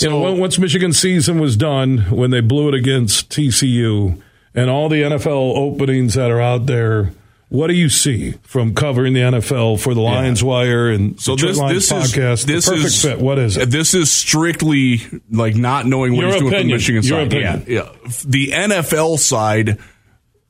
you 0.00 0.10
know, 0.10 0.20
when- 0.20 0.38
once 0.38 0.58
Michigan 0.58 0.92
season 0.92 1.38
was 1.38 1.56
done, 1.56 1.98
when 2.10 2.30
they 2.32 2.40
blew 2.40 2.68
it 2.68 2.74
against 2.74 3.30
TCU 3.30 4.20
and 4.54 4.68
all 4.68 4.88
the 4.88 5.02
NFL 5.02 5.56
openings 5.56 6.14
that 6.14 6.30
are 6.30 6.40
out 6.40 6.66
there, 6.66 7.12
what 7.48 7.68
do 7.68 7.74
you 7.74 7.88
see 7.88 8.32
from 8.42 8.74
covering 8.74 9.12
the 9.12 9.20
NFL 9.20 9.78
for 9.80 9.94
the 9.94 10.00
Lions 10.00 10.42
Wire 10.42 10.88
and 10.90 11.20
So 11.20 11.36
the 11.36 11.46
this 11.46 11.58
Lions 11.58 11.88
this 11.88 11.92
podcast? 12.16 12.32
is 12.32 12.46
this 12.46 12.68
perfect 12.68 12.84
is 12.86 13.02
fit. 13.02 13.18
What 13.20 13.38
is 13.38 13.56
it? 13.56 13.70
This 13.70 13.94
is 13.94 14.10
strictly 14.10 15.00
like 15.30 15.54
not 15.54 15.86
knowing 15.86 16.12
what 16.16 16.22
Your 16.22 16.32
he's 16.32 16.40
doing 16.40 16.52
opinion. 16.54 16.62
from 16.62 16.68
the 16.68 16.74
Michigan 16.74 17.02
Your 17.04 17.20
side. 17.20 17.26
opinion. 17.28 17.64
Yeah, 17.68 17.82
yeah. 18.04 18.10
The 18.26 18.48
NFL 18.48 19.18
side, 19.18 19.78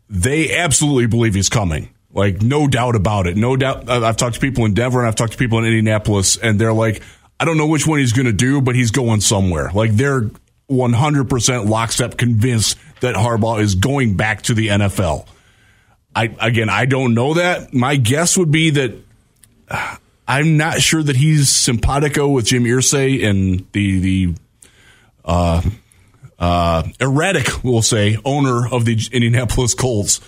they 0.08 0.56
absolutely 0.56 1.06
believe 1.06 1.34
he's 1.34 1.48
coming. 1.50 1.90
Like 2.12 2.40
no 2.40 2.66
doubt 2.66 2.96
about 2.96 3.26
it. 3.26 3.36
No 3.36 3.56
doubt. 3.56 3.90
I've 3.90 4.02
I've 4.02 4.16
talked 4.16 4.36
to 4.36 4.40
people 4.40 4.64
in 4.64 4.72
Denver 4.72 5.00
and 5.00 5.08
I've 5.08 5.16
talked 5.16 5.32
to 5.32 5.38
people 5.38 5.58
in 5.58 5.66
Indianapolis, 5.66 6.38
and 6.38 6.58
they're 6.58 6.72
like, 6.72 7.02
I 7.38 7.44
don't 7.44 7.58
know 7.58 7.66
which 7.66 7.86
one 7.86 7.98
he's 7.98 8.14
going 8.14 8.24
to 8.26 8.32
do, 8.32 8.62
but 8.62 8.74
he's 8.74 8.90
going 8.90 9.20
somewhere. 9.20 9.70
Like 9.74 9.92
they're 9.92 10.30
100% 10.70 11.68
lockstep 11.68 12.16
convinced 12.16 12.78
that 13.00 13.14
Harbaugh 13.14 13.60
is 13.60 13.74
going 13.74 14.16
back 14.16 14.42
to 14.42 14.54
the 14.54 14.68
NFL. 14.68 15.26
I 16.16 16.34
again, 16.40 16.70
I 16.70 16.86
don't 16.86 17.12
know 17.12 17.34
that. 17.34 17.74
My 17.74 17.96
guess 17.96 18.38
would 18.38 18.50
be 18.50 18.70
that 18.70 18.94
I'm 20.28 20.56
not 20.56 20.80
sure 20.80 21.02
that 21.02 21.14
he's 21.14 21.50
simpatico 21.50 22.28
with 22.28 22.46
Jim 22.46 22.64
Irsay 22.64 23.24
and 23.24 23.66
the 23.72 24.00
the 24.00 24.34
uh, 25.24 25.62
uh, 26.38 26.82
erratic, 27.00 27.62
we'll 27.62 27.82
say, 27.82 28.16
owner 28.24 28.66
of 28.66 28.86
the 28.86 28.98
Indianapolis 29.12 29.74
Colts. 29.74 30.20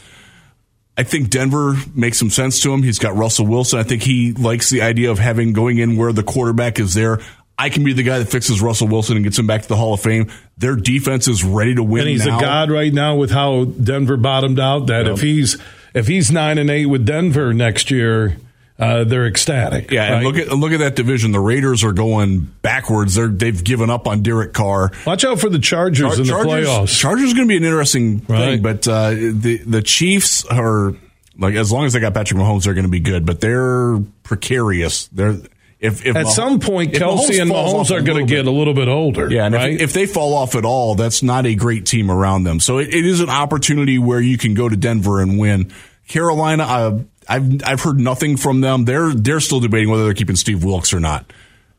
I 0.97 1.05
think 1.05 1.31
Denver 1.31 1.75
makes 1.95 2.19
some 2.19 2.31
sense 2.31 2.61
to 2.63 2.75
him. 2.75 2.83
He's 2.83 2.99
got 2.99 3.17
Russell 3.17 3.47
Wilson. 3.47 3.79
I 3.79 3.85
think 3.85 4.03
he 4.03 4.33
likes 4.33 4.69
the 4.69 4.83
idea 4.83 5.11
of 5.11 5.19
having 5.19 5.53
going 5.53 5.79
in 5.79 5.97
where 5.97 6.13
the 6.13 6.25
quarterback 6.25 6.81
is 6.81 6.93
there. 6.93 7.21
I 7.57 7.71
can 7.71 7.83
be 7.85 7.93
the 7.93 8.03
guy 8.03 8.19
that 8.19 8.27
fixes 8.27 8.61
Russell 8.61 8.89
Wilson 8.89 9.17
and 9.17 9.25
gets 9.25 9.39
him 9.39 9.47
back 9.47 9.63
to 9.63 9.69
the 9.69 9.77
Hall 9.77 9.95
of 9.95 10.01
Fame. 10.01 10.31
Their 10.59 10.77
defense 10.77 11.27
is 11.29 11.43
ready 11.43 11.75
to 11.75 11.83
win. 11.83 12.03
and 12.03 12.11
he's 12.11 12.27
now. 12.27 12.39
a 12.39 12.41
god 12.41 12.71
right 12.71 12.93
now 12.93 13.17
with 13.17 13.31
how 13.31 13.65
Denver 13.65 14.17
bottomed 14.17 14.61
out. 14.61 14.89
That 14.89 15.07
if 15.07 15.21
he's 15.21 15.57
if 15.95 16.07
he's 16.07 16.31
nine 16.31 16.59
and 16.59 16.71
eight 16.71 16.87
with 16.87 17.05
Denver 17.07 17.53
next 17.55 17.91
year, 17.91 18.37
uh, 18.79 19.03
they're 19.05 19.27
ecstatic. 19.27 19.91
Yeah, 19.91 20.17
and 20.19 20.25
look 20.25 20.37
at 20.37 20.49
look 20.57 20.73
at 20.73 20.79
that 20.79 20.95
division. 20.95 21.33
The 21.33 21.41
Raiders 21.41 21.83
are 21.83 21.93
going 21.93 22.41
backwards. 22.63 23.15
They're 23.17 23.27
they've 23.29 23.63
given 23.63 23.91
up 23.91 24.07
on 24.07 24.23
Derek 24.23 24.53
Carr. 24.53 24.93
Watch 25.07 25.25
out 25.25 25.41
for 25.41 25.49
the 25.51 25.59
Chargers 25.59 26.19
in 26.19 26.27
the 26.27 26.33
playoffs. 26.33 26.97
Chargers 26.97 27.33
going 27.35 27.49
to 27.49 27.53
be 27.53 27.57
an 27.57 27.65
interesting 27.65 28.25
Right. 28.29 28.39
thing, 28.53 28.63
but 28.63 28.87
uh, 28.87 29.11
the 29.11 29.61
the 29.67 29.83
Chiefs 29.83 30.45
are 30.45 30.95
like 31.37 31.55
as 31.55 31.73
long 31.73 31.87
as 31.87 31.93
they 31.93 32.01
got 32.01 32.15
Patrick 32.15 32.39
Mahomes, 32.41 32.65
they're 32.65 32.75
going 32.75 32.87
to 32.87 32.91
be 32.91 33.01
good. 33.01 33.27
But 33.27 33.41
they're 33.41 33.99
precarious. 34.23 35.09
They're 35.09 35.39
if, 35.81 36.05
if 36.05 36.17
At 36.17 36.25
Mah- 36.25 36.31
some 36.31 36.61
point, 36.61 36.93
Kelce 36.93 37.41
and 37.41 37.51
falls 37.51 37.89
Mahomes 37.89 37.97
are 37.97 38.03
going 38.03 38.27
to 38.27 38.33
get 38.33 38.47
a 38.47 38.51
little 38.51 38.75
bit 38.75 38.89
older. 38.89 39.31
yeah, 39.31 39.47
and 39.47 39.55
right? 39.55 39.75
if, 39.75 39.81
if 39.81 39.93
they 39.93 40.07
fall 40.07 40.35
off 40.35 40.57
at 40.57 40.65
all, 40.65 40.97
that's 40.97 41.23
not 41.23 41.47
a 41.47 41.55
great 41.55 41.87
team 41.87 42.11
around 42.11 42.45
them. 42.45 42.59
So 42.59 42.79
it, 42.79 42.89
it 42.89 43.07
is 43.07 43.21
an 43.21 43.31
opportunity 43.31 43.99
where 43.99 44.21
you 44.21 44.39
can 44.39 44.55
go 44.55 44.69
to 44.69 44.77
Denver 44.77 45.21
and 45.21 45.39
win. 45.39 45.73
Carolina, 46.09 46.63
uh, 46.65 46.99
I've 47.29 47.63
I've 47.63 47.81
heard 47.83 48.01
nothing 48.01 48.37
from 48.37 48.61
them. 48.61 48.87
They're 48.87 49.13
they're 49.13 49.41
still 49.41 49.61
debating 49.61 49.91
whether 49.91 50.05
they're 50.05 50.15
keeping 50.15 50.37
Steve 50.37 50.65
Wilks 50.65 50.93
or 50.93 51.01
not. 51.01 51.31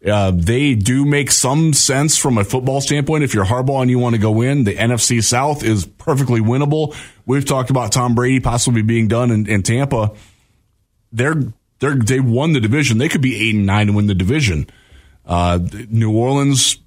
Uh, 0.05 0.31
they 0.33 0.75
do 0.75 1.03
make 1.03 1.29
some 1.29 1.73
sense 1.73 2.15
from 2.15 2.37
a 2.37 2.45
football 2.45 2.79
standpoint. 2.79 3.25
If 3.25 3.33
you're 3.33 3.43
Harbaugh 3.43 3.81
and 3.81 3.89
you 3.89 3.99
want 3.99 4.15
to 4.15 4.21
go 4.21 4.41
in, 4.41 4.63
the 4.63 4.73
NFC 4.73 5.21
South 5.21 5.61
is 5.61 5.85
perfectly 5.85 6.39
winnable. 6.39 6.95
We've 7.25 7.43
talked 7.43 7.69
about 7.69 7.91
Tom 7.91 8.15
Brady 8.15 8.39
possibly 8.39 8.81
being 8.81 9.09
done 9.09 9.29
in, 9.29 9.45
in 9.47 9.61
Tampa. 9.61 10.13
They're 11.11 11.41
they're 11.79 11.95
they 11.95 12.19
won 12.19 12.53
the 12.53 12.59
division. 12.59 12.97
They 12.97 13.09
could 13.09 13.21
be 13.21 13.35
eight 13.49 13.55
and 13.55 13.65
nine 13.65 13.87
and 13.87 13.95
win 13.95 14.07
the 14.07 14.13
division. 14.15 14.67
Uh, 15.25 15.59
New 15.89 16.11
Orleans 16.15 16.77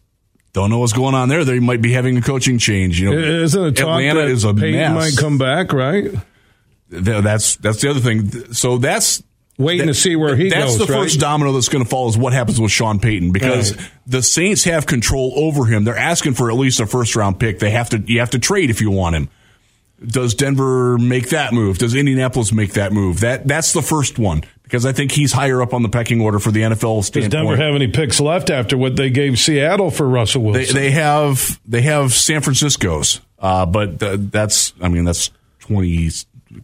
don't 0.53 0.68
know 0.70 0.78
what's 0.80 0.93
going 0.93 1.14
on 1.14 1.28
there. 1.28 1.45
They 1.45 1.61
might 1.61 1.80
be 1.80 1.93
having 1.93 2.16
a 2.16 2.20
coaching 2.22 2.59
change. 2.59 3.01
You 3.01 3.11
know, 3.14 3.18
Isn't 3.18 3.64
it 3.64 3.76
talk 3.76 3.88
Atlanta 4.01 4.20
that 4.20 4.28
is 4.28 4.45
a 4.45 4.53
Payton 4.53 4.95
mess. 4.95 4.95
might 4.95 5.16
come 5.20 5.38
back, 5.38 5.72
right? 5.72 6.11
That's 6.90 7.57
that's 7.57 7.80
the 7.80 7.90
other 7.90 8.01
thing. 8.01 8.53
So 8.53 8.78
that's 8.78 9.22
Waiting 9.59 9.86
that- 9.86 9.93
to 9.93 9.99
see 9.99 10.16
where 10.16 10.34
he 10.34 10.49
that's 10.49 10.64
goes, 10.64 10.78
That's 10.78 10.88
the 10.88 10.95
right? 10.95 11.03
first 11.05 11.20
domino 11.20 11.53
that's 11.53 11.68
going 11.68 11.84
to 11.84 11.88
fall 11.88 12.09
is 12.09 12.16
what 12.18 12.32
happens 12.32 12.59
with 12.61 12.72
Sean 12.72 12.99
Payton 12.99 13.32
because 13.32 13.76
Right. 13.76 13.90
the 14.07 14.22
Saints 14.22 14.64
have 14.64 14.86
control 14.86 15.32
over 15.36 15.66
him. 15.66 15.84
They're 15.84 15.97
asking 15.97 16.34
for 16.34 16.51
at 16.51 16.57
least 16.57 16.80
a 16.80 16.86
first 16.86 17.14
round 17.16 17.38
pick. 17.38 17.59
They 17.59 17.70
have 17.70 17.90
to 17.90 17.99
you 18.07 18.20
have 18.20 18.30
to 18.30 18.38
trade 18.38 18.70
if 18.70 18.80
you 18.80 18.90
want 18.90 19.14
him. 19.16 19.28
Does 20.05 20.34
Denver 20.34 20.99
make 20.99 21.28
that 21.28 21.53
move? 21.53 21.78
Does 21.78 21.95
Indianapolis 21.95 22.51
make 22.53 22.72
that 22.72 22.93
move? 22.93 23.20
That 23.20 23.47
that's 23.47 23.72
the 23.72 23.82
first 23.82 24.18
one 24.18 24.43
because 24.73 24.87
I 24.87 24.93
think 24.93 25.12
he's 25.12 25.33
higher 25.33 25.61
up 25.61 25.75
on 25.75 25.83
the 25.83 25.91
pecking 25.91 26.23
order 26.23 26.39
for 26.39 26.51
the 26.51 26.62
NFL 26.62 27.05
standpoint. 27.05 27.31
Does. 27.31 27.41
Denver 27.43 27.57
have 27.62 27.75
any 27.75 27.89
picks 27.89 28.20
left 28.20 28.49
after 28.49 28.79
what 28.79 28.97
they 28.97 29.11
gave 29.11 29.39
Seattle 29.39 29.91
for 29.91 30.09
Russell 30.09 30.45
Wilson? 30.45 30.75
they 30.75 30.91
have 30.93 31.61
they 31.66 31.83
have 31.83 32.14
San 32.14 32.41
Francisco's, 32.41 33.20
uh, 33.39 33.66
but 33.66 34.01
th- 34.01 34.18
that's 34.31 34.73
I 34.81 34.89
mean 34.89 35.05
that's 35.05 35.31
twenty 35.61 36.09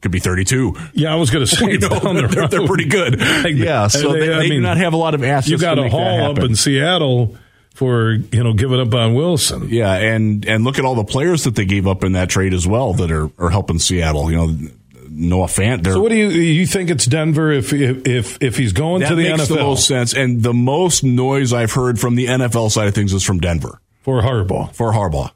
could 0.00 0.10
be 0.10 0.20
thirty 0.20 0.44
two. 0.44 0.74
yeah, 0.94 1.12
I 1.12 1.16
was 1.16 1.28
going 1.28 1.44
to 1.46 1.54
say 1.54 1.72
You 1.72 1.78
know, 1.80 1.88
the 1.90 2.28
they're, 2.34 2.48
they're 2.48 2.66
pretty 2.66 2.86
good. 2.86 3.20
Yeah, 3.44 3.88
so 3.88 4.14
they, 4.14 4.32
I 4.32 4.38
they 4.38 4.48
do 4.48 4.54
mean, 4.54 4.62
not 4.62 4.78
have 4.78 4.94
a 4.94 4.96
lot 4.96 5.14
of 5.14 5.22
assets. 5.22 5.50
You 5.50 5.58
got 5.58 5.74
to 5.74 5.82
a 5.82 5.88
haul 5.90 6.30
up 6.30 6.38
in 6.38 6.56
Seattle 6.56 7.36
for 7.74 8.12
you 8.12 8.42
know 8.42 8.54
giving 8.54 8.80
up 8.80 8.94
on 8.94 9.12
Wilson. 9.12 9.68
Yeah, 9.68 9.92
and 9.92 10.46
and 10.46 10.64
look 10.64 10.78
at 10.78 10.86
all 10.86 10.94
the 10.94 11.04
players 11.04 11.44
that 11.44 11.56
they 11.56 11.66
gave 11.66 11.86
up 11.86 12.04
in 12.04 12.12
that 12.12 12.30
trade 12.30 12.54
as 12.54 12.66
well 12.66 12.94
that 12.94 13.10
are, 13.12 13.30
are 13.38 13.50
helping 13.50 13.78
Seattle. 13.78 14.30
You 14.30 14.36
know, 14.38 14.70
Noah 15.18 15.46
Fant. 15.46 15.82
They're, 15.82 15.94
So 15.94 16.00
what 16.00 16.10
do 16.10 16.16
you 16.16 16.28
you 16.28 16.66
think 16.66 16.90
it's 16.90 17.04
Denver 17.06 17.50
if 17.52 17.72
if 17.72 18.06
if, 18.06 18.38
if 18.40 18.56
he's 18.56 18.72
going 18.72 19.00
that 19.00 19.08
to 19.10 19.14
the 19.16 19.24
NFL? 19.26 19.38
Makes 19.38 19.42
NFL 19.50 19.56
the 19.56 19.62
most 19.62 19.86
sense. 19.88 20.14
And 20.14 20.42
the 20.42 20.54
most 20.54 21.02
noise 21.04 21.52
I've 21.52 21.72
heard 21.72 21.98
from 21.98 22.14
the 22.14 22.26
NFL 22.26 22.70
side 22.70 22.88
of 22.88 22.94
things 22.94 23.12
is 23.12 23.22
from 23.24 23.40
Denver 23.40 23.80
for 24.02 24.22
Harbaugh? 24.22 24.72
for 24.74 24.92
Harbaugh. 24.92 25.30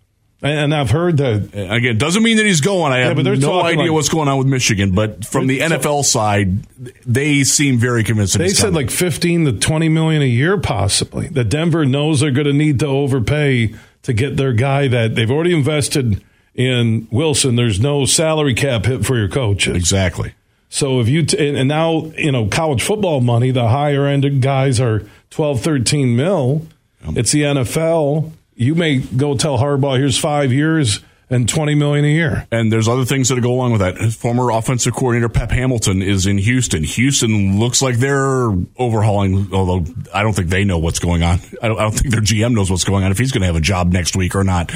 And 0.45 0.75
I've 0.75 0.91
heard 0.91 1.19
that 1.19 1.51
again. 1.55 1.99
Doesn't 1.99 2.21
mean 2.25 2.37
that 2.39 2.47
he's 2.47 2.61
going. 2.61 2.93
I 2.93 2.99
Yeah, 3.03 3.09
have 3.15 3.17
no 3.19 3.63
idea 3.63 3.83
like- 3.85 3.93
what's 3.93 4.09
going 4.09 4.27
on 4.29 4.39
with 4.39 4.49
Michigan. 4.49 4.91
But 4.91 5.25
from 5.25 5.47
the 5.47 5.61
NFL 5.61 6.05
side, 6.05 6.67
they 7.07 7.45
seem 7.45 7.79
very 7.79 8.03
convinced. 8.03 8.37
they 8.39 8.49
said 8.49 8.73
coming. 8.73 8.75
like 8.87 8.91
15 8.91 9.45
to 9.45 9.53
20 9.53 9.89
million 9.89 10.21
a 10.21 10.25
year, 10.25 10.59
possibly. 10.59 11.29
That 11.29 11.45
Denver 11.49 11.85
knows 11.87 12.19
they're 12.21 12.33
going 12.33 12.49
to 12.49 12.53
need 12.53 12.81
to 12.81 12.87
overpay 12.89 13.73
to 14.03 14.13
get 14.13 14.37
their 14.37 14.53
guy 14.53 14.89
that 14.89 15.15
they've 15.15 15.31
already 15.31 15.55
invested 15.55 16.21
in 16.55 17.09
Wilson. 17.11 17.57
There's 17.57 17.81
no 17.81 18.05
salary 18.05 18.55
cap 18.55 18.85
hit 18.85 19.05
for 19.05 19.17
your 19.17 19.29
coaches. 19.29 19.77
exactly. 19.77 20.35
So 20.69 21.01
if 21.01 21.09
you, 21.09 21.27
t- 21.27 21.59
and 21.59 21.69
now, 21.69 22.07
you 22.17 22.33
know, 22.33 22.47
college 22.47 22.83
football 22.83 23.21
money, 23.21 23.51
the 23.51 23.69
higher 23.69 24.07
end 24.07 24.41
guys 24.41 24.81
are 24.81 25.07
12, 25.31 25.61
13 25.61 26.17
mil. 26.17 26.67
It's 27.09 27.33
the 27.33 27.43
NFL. 27.43 28.33
You 28.55 28.75
may 28.75 28.99
go 28.99 29.37
tell 29.37 29.59
Harbaugh, 29.59 29.99
here's 29.99 30.19
five 30.19 30.53
years 30.53 31.01
and 31.29 31.49
20 31.49 31.75
million 31.75 32.05
a 32.05 32.09
year. 32.09 32.47
And 32.51 32.71
there's 32.71 32.89
other 32.89 33.05
things 33.05 33.29
that 33.29 33.41
go 33.41 33.53
along 33.53 33.73
with 33.73 33.81
that. 33.81 33.97
His 33.97 34.15
former 34.15 34.51
offensive 34.51 34.95
coordinator 34.95 35.29
Pep 35.29 35.51
Hamilton 35.51 36.01
is 36.03 36.27
in 36.27 36.39
Houston. 36.39 36.85
Houston 36.85 37.59
looks 37.59 37.83
like 37.83 37.97
they're 37.97 38.51
overhauling, 38.77 39.49
although 39.53 39.85
I 40.15 40.23
don't 40.23 40.35
think 40.35 40.49
they 40.49 40.65
know 40.65 40.79
what's 40.79 40.99
going 40.99 41.23
on. 41.23 41.41
I 41.63 41.69
don't, 41.69 41.79
I 41.79 41.83
don't 41.83 41.93
think 41.93 42.13
their 42.13 42.21
GM 42.21 42.55
knows 42.55 42.71
what's 42.71 42.85
going 42.85 43.05
on 43.05 43.11
if 43.11 43.19
he's 43.19 43.33
going 43.33 43.41
to 43.41 43.47
have 43.47 43.57
a 43.57 43.61
job 43.61 43.93
next 43.93 44.15
week 44.15 44.35
or 44.35 44.45
not. 44.45 44.73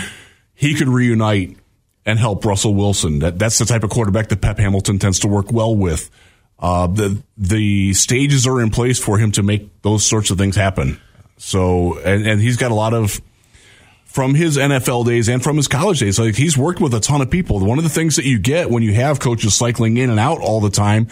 He 0.54 0.74
could 0.74 0.88
reunite 0.88 1.56
and 2.06 2.18
help 2.18 2.44
Russell 2.44 2.74
Wilson. 2.74 3.18
That 3.18 3.38
that's 3.38 3.58
the 3.58 3.66
type 3.66 3.82
of 3.82 3.90
quarterback 3.90 4.28
that 4.28 4.40
Pep 4.40 4.58
Hamilton 4.58 4.98
tends 4.98 5.18
to 5.20 5.28
work 5.28 5.52
well 5.52 5.74
with. 5.74 6.08
Uh, 6.58 6.86
the 6.86 7.22
the 7.36 7.92
stages 7.92 8.46
are 8.46 8.62
in 8.62 8.70
place 8.70 8.98
for 8.98 9.18
him 9.18 9.32
to 9.32 9.42
make 9.42 9.82
those 9.82 10.06
sorts 10.06 10.30
of 10.30 10.38
things 10.38 10.56
happen. 10.56 10.98
So 11.36 11.98
and, 11.98 12.26
and 12.26 12.40
he's 12.40 12.56
got 12.56 12.70
a 12.70 12.74
lot 12.74 12.94
of 12.94 13.20
from 14.04 14.34
his 14.34 14.56
NFL 14.56 15.04
days 15.04 15.28
and 15.28 15.42
from 15.42 15.56
his 15.56 15.68
college 15.68 15.98
days. 15.98 16.18
Like 16.18 16.36
he's 16.36 16.56
worked 16.56 16.80
with 16.80 16.94
a 16.94 17.00
ton 17.00 17.20
of 17.20 17.30
people. 17.30 17.58
One 17.60 17.76
of 17.76 17.84
the 17.84 17.90
things 17.90 18.16
that 18.16 18.24
you 18.24 18.38
get 18.38 18.70
when 18.70 18.82
you 18.82 18.94
have 18.94 19.20
coaches 19.20 19.54
cycling 19.54 19.98
in 19.98 20.08
and 20.08 20.18
out 20.18 20.40
all 20.40 20.60
the 20.60 20.70
time 20.70 21.08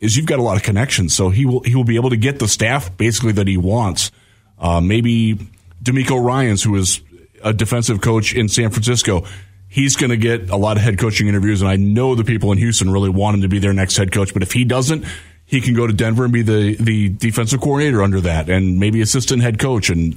is 0.00 0.16
you've 0.16 0.26
got 0.26 0.40
a 0.40 0.42
lot 0.42 0.56
of 0.56 0.62
connections. 0.62 1.14
So 1.14 1.30
he 1.30 1.46
will 1.46 1.60
he 1.60 1.74
will 1.76 1.84
be 1.84 1.96
able 1.96 2.10
to 2.10 2.16
get 2.16 2.40
the 2.40 2.48
staff 2.48 2.94
basically 2.96 3.32
that 3.32 3.46
he 3.46 3.56
wants. 3.56 4.10
Uh, 4.58 4.80
maybe 4.80 5.38
DeMeco 5.82 6.22
Ryans, 6.22 6.62
who 6.62 6.76
is 6.76 7.00
a 7.42 7.52
defensive 7.52 8.00
coach 8.00 8.34
in 8.34 8.48
San 8.48 8.70
Francisco, 8.70 9.24
he's 9.72 9.96
going 9.96 10.10
to 10.10 10.16
get 10.16 10.50
a 10.50 10.56
lot 10.56 10.76
of 10.76 10.82
head 10.82 10.98
coaching 10.98 11.28
interviews, 11.28 11.62
and 11.62 11.70
I 11.70 11.76
know 11.76 12.14
the 12.14 12.24
people 12.24 12.52
in 12.52 12.58
Houston 12.58 12.90
really 12.90 13.08
want 13.08 13.36
him 13.36 13.42
to 13.42 13.48
be 13.48 13.58
their 13.58 13.72
next 13.72 13.96
head 13.96 14.12
coach. 14.12 14.32
But 14.32 14.42
if 14.42 14.52
he 14.52 14.64
doesn't, 14.64 15.04
he 15.44 15.60
can 15.60 15.74
go 15.74 15.86
to 15.86 15.92
Denver 15.92 16.24
and 16.24 16.32
be 16.32 16.42
the 16.42 16.76
the 16.76 17.08
defensive 17.08 17.60
coordinator 17.60 18.02
under 18.02 18.20
that, 18.20 18.48
and 18.48 18.78
maybe 18.78 19.00
assistant 19.00 19.42
head 19.42 19.58
coach, 19.58 19.90
and 19.90 20.16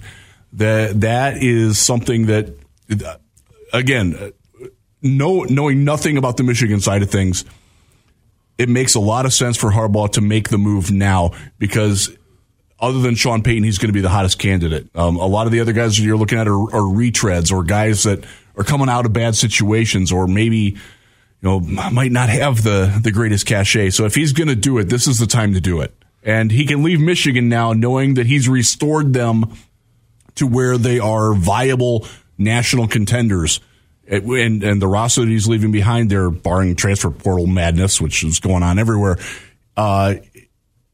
that 0.53 1.01
that 1.01 1.37
is 1.41 1.79
something 1.79 2.25
that 2.27 2.53
again, 3.73 4.33
no 5.01 5.43
knowing 5.43 5.83
nothing 5.83 6.17
about 6.17 6.37
the 6.37 6.43
Michigan 6.43 6.79
side 6.79 7.01
of 7.01 7.09
things 7.09 7.45
it 8.57 8.69
makes 8.69 8.95
a 8.95 8.99
lot 8.99 9.25
of 9.25 9.33
sense 9.33 9.57
for 9.57 9.71
Harbaugh 9.71 10.11
to 10.13 10.21
make 10.21 10.49
the 10.49 10.57
move 10.57 10.91
now 10.91 11.31
because 11.59 12.15
other 12.79 12.99
than 12.99 13.15
Sean 13.15 13.41
Payton, 13.41 13.63
he's 13.63 13.77
going 13.77 13.89
to 13.89 13.93
be 13.93 14.01
the 14.01 14.09
hottest 14.09 14.39
candidate. 14.39 14.87
Um, 14.95 15.17
a 15.17 15.25
lot 15.25 15.45
of 15.45 15.51
the 15.51 15.59
other 15.59 15.73
guys 15.73 15.97
that 15.97 16.03
you're 16.03 16.17
looking 16.17 16.37
at 16.37 16.47
are, 16.47 16.53
are 16.53 16.81
retreads 16.81 17.51
or 17.51 17.63
guys 17.63 18.03
that 18.03 18.23
are 18.57 18.63
coming 18.63 18.89
out 18.89 19.05
of 19.05 19.13
bad 19.13 19.35
situations 19.35 20.11
or 20.11 20.27
maybe 20.27 20.57
you 20.57 20.77
know 21.41 21.59
might 21.59 22.11
not 22.11 22.29
have 22.29 22.63
the 22.63 22.99
the 23.01 23.11
greatest 23.11 23.45
cachet. 23.45 23.91
So 23.91 24.05
if 24.05 24.15
he's 24.15 24.33
going 24.33 24.47
to 24.47 24.55
do 24.55 24.77
it, 24.77 24.85
this 24.85 25.07
is 25.07 25.19
the 25.19 25.27
time 25.27 25.53
to 25.53 25.61
do 25.61 25.81
it. 25.81 25.93
And 26.23 26.51
he 26.51 26.65
can 26.65 26.81
leave 26.83 26.99
Michigan 26.99 27.49
now 27.49 27.73
knowing 27.73 28.15
that 28.15 28.25
he's 28.25 28.49
restored 28.49 29.13
them 29.13 29.53
to 30.35 30.47
where 30.47 30.77
they 30.77 30.99
are 30.99 31.35
viable 31.35 32.07
national 32.37 32.87
contenders. 32.87 33.59
And, 34.07 34.63
and 34.63 34.81
the 34.81 34.87
roster 34.87 35.21
that 35.21 35.27
he's 35.27 35.47
leaving 35.47 35.71
behind 35.71 36.11
there, 36.11 36.29
barring 36.29 36.75
transfer 36.75 37.09
portal 37.09 37.47
madness, 37.47 37.99
which 37.99 38.23
is 38.23 38.39
going 38.39 38.61
on 38.61 38.77
everywhere, 38.77 39.17
uh, 39.77 40.15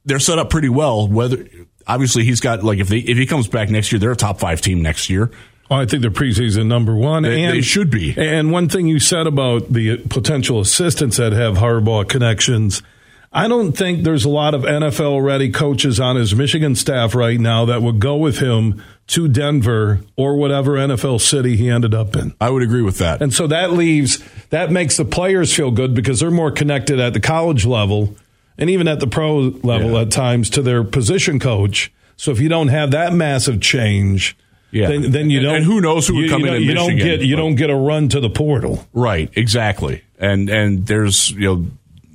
they're 0.05 0.19
set 0.19 0.39
up 0.39 0.49
pretty 0.49 0.69
well. 0.69 1.07
Whether 1.07 1.45
obviously 1.87 2.23
he's 2.23 2.39
got 2.39 2.63
like 2.63 2.79
if 2.79 2.87
they 2.87 2.99
if 2.99 3.17
he 3.17 3.25
comes 3.25 3.47
back 3.47 3.69
next 3.69 3.91
year, 3.91 3.99
they're 3.99 4.11
a 4.11 4.15
top 4.15 4.39
five 4.39 4.61
team 4.61 4.81
next 4.81 5.09
year. 5.09 5.31
Well, 5.71 5.79
I 5.79 5.85
think 5.85 6.01
they're 6.01 6.11
preseason 6.11 6.65
number 6.67 6.93
one. 6.93 7.23
They- 7.23 7.41
and 7.43 7.55
they 7.55 7.61
should 7.61 7.89
be. 7.89 8.13
And 8.17 8.51
one 8.51 8.67
thing 8.67 8.87
you 8.87 8.99
said 8.99 9.25
about 9.25 9.71
the 9.71 9.97
potential 10.09 10.59
assistants 10.59 11.15
that 11.15 11.31
have 11.31 11.59
Harbaugh 11.59 12.05
connections, 12.05 12.83
I 13.31 13.47
don't 13.47 13.71
think 13.71 14.03
there's 14.03 14.25
a 14.25 14.29
lot 14.29 14.53
of 14.53 14.63
NFL 14.63 15.21
ready 15.23 15.49
coaches 15.49 15.97
on 15.97 16.17
his 16.17 16.35
Michigan 16.35 16.75
staff 16.75 17.15
right 17.15 17.39
now 17.39 17.63
that 17.63 17.81
would 17.81 17.99
go 18.01 18.17
with 18.17 18.39
him 18.39 18.83
to 19.07 19.29
Denver 19.29 20.01
or 20.17 20.35
whatever 20.35 20.73
NFL 20.73 21.21
city 21.21 21.55
he 21.55 21.69
ended 21.69 21.93
up 21.93 22.17
in. 22.17 22.33
I 22.41 22.49
would 22.49 22.63
agree 22.63 22.81
with 22.81 22.97
that. 22.97 23.21
And 23.21 23.33
so 23.33 23.47
that 23.47 23.71
leaves, 23.71 24.21
that 24.49 24.71
makes 24.71 24.97
the 24.97 25.05
players 25.05 25.53
feel 25.53 25.71
good 25.71 25.93
because 25.95 26.19
they're 26.19 26.31
more 26.31 26.51
connected 26.51 26.99
at 26.99 27.13
the 27.13 27.21
college 27.21 27.65
level 27.65 28.17
and 28.57 28.69
even 28.69 28.89
at 28.89 28.99
the 28.99 29.07
pro 29.07 29.37
level 29.63 29.91
Yeah. 29.91 30.01
at 30.01 30.11
times 30.11 30.49
to 30.49 30.61
their 30.61 30.83
position 30.83 31.39
coach. 31.39 31.93
So 32.17 32.31
if 32.31 32.41
you 32.41 32.49
don't 32.49 32.67
have 32.67 32.91
that 32.91 33.13
massive 33.13 33.61
change, 33.61 34.35
Yeah. 34.71 34.87
then, 34.87 35.11
then 35.11 35.29
you 35.29 35.41
don't. 35.41 35.55
and 35.55 35.65
who 35.65 35.81
knows 35.81 36.07
who 36.07 36.15
would 36.15 36.23
you, 36.25 36.29
come 36.29 36.41
you 36.45 36.53
in 36.53 36.61
You 36.63 36.73
don't 36.73 36.95
get 36.95 37.21
you 37.21 37.35
but- 37.35 37.41
don't 37.41 37.55
get 37.55 37.69
a 37.69 37.75
run 37.75 38.09
to 38.09 38.19
the 38.19 38.29
portal. 38.29 38.87
Right, 38.93 39.29
exactly. 39.35 40.03
And 40.17 40.49
and 40.49 40.85
there's 40.87 41.31
you 41.31 41.41
know 41.41 41.65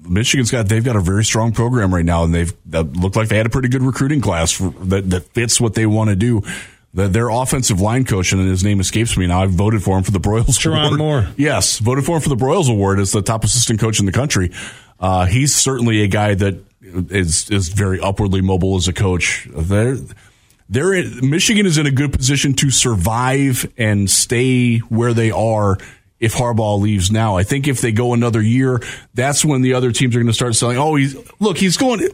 Michigan's 0.09 0.51
got 0.51 0.69
they've 0.69 0.85
got 0.85 0.97
a 0.97 1.01
very 1.01 1.25
strong 1.25 1.53
program 1.53 1.93
right 1.95 2.05
now, 2.05 2.25
and 2.25 2.35
they've 2.35 2.53
looked 2.71 3.17
like 3.17 3.29
they 3.29 3.37
had 3.37 3.47
a 3.47 3.51
pretty 3.51 3.69
good 3.69 3.83
recruiting 3.83 4.21
class 4.21 4.53
for, 4.53 4.71
that 4.85 5.11
that 5.11 5.25
fits 5.35 5.61
what 5.61 5.75
they 5.75 5.87
want 5.87 6.11
to 6.11 6.17
do. 6.17 6.43
The, 6.95 7.09
their 7.09 7.29
offensive 7.29 7.79
line 7.81 8.05
coach, 8.05 8.33
and 8.33 8.41
his 8.49 8.65
name 8.65 8.81
escapes 8.81 9.19
me 9.19 9.27
now. 9.27 9.43
I 9.43 9.47
voted 9.47 9.83
for 9.83 9.99
him 9.99 10.05
for 10.05 10.13
the 10.13 10.21
Broyles 10.21 10.57
Teron 10.59 10.87
Award. 10.87 10.99
Moore. 10.99 11.29
Yes, 11.37 11.79
voted 11.79 12.07
for 12.07 12.17
him 12.17 12.23
for 12.23 12.31
the 12.31 12.37
Broyles 12.37 12.71
Award 12.71 13.01
as 13.01 13.13
the 13.13 13.21
top 13.21 13.45
assistant 13.45 13.81
coach 13.81 14.01
in 14.01 14.07
the 14.07 14.13
country. 14.13 14.51
Uh, 14.99 15.27
he's 15.27 15.55
certainly 15.55 16.03
a 16.03 16.07
guy 16.07 16.35
that 16.35 16.55
is 16.81 17.51
is 17.51 17.69
very 17.69 18.01
upwardly 18.01 18.41
mobile 18.41 18.77
as 18.77 18.89
a 18.89 18.93
coach. 18.95 19.47
They're 19.53 19.99
they're 20.69 20.95
in, 20.95 21.31
Michigan 21.31 21.67
is 21.67 21.79
in 21.79 21.87
a 21.87 21.91
good 21.91 22.13
position 22.13 22.55
to 22.55 22.71
survive 22.71 23.73
and 23.77 24.11
stay 24.11 24.79
where 24.79 25.15
they 25.15 25.31
are 25.31 25.79
if 26.19 26.35
Harbaugh 26.35 26.81
leaves 26.81 27.11
now. 27.11 27.37
I 27.37 27.43
think 27.43 27.69
if 27.69 27.81
they 27.81 27.93
go 27.93 28.15
another 28.15 28.43
year, 28.43 28.81
that's 29.15 29.45
when 29.45 29.63
the 29.63 29.75
other 29.75 29.93
teams 29.93 30.17
are 30.17 30.19
going 30.19 30.27
to 30.29 30.33
start 30.33 30.55
selling. 30.55 30.79
Oh, 30.79 30.95
he's 30.97 31.17
look, 31.41 31.59
he's 31.59 31.77
going. 31.77 32.09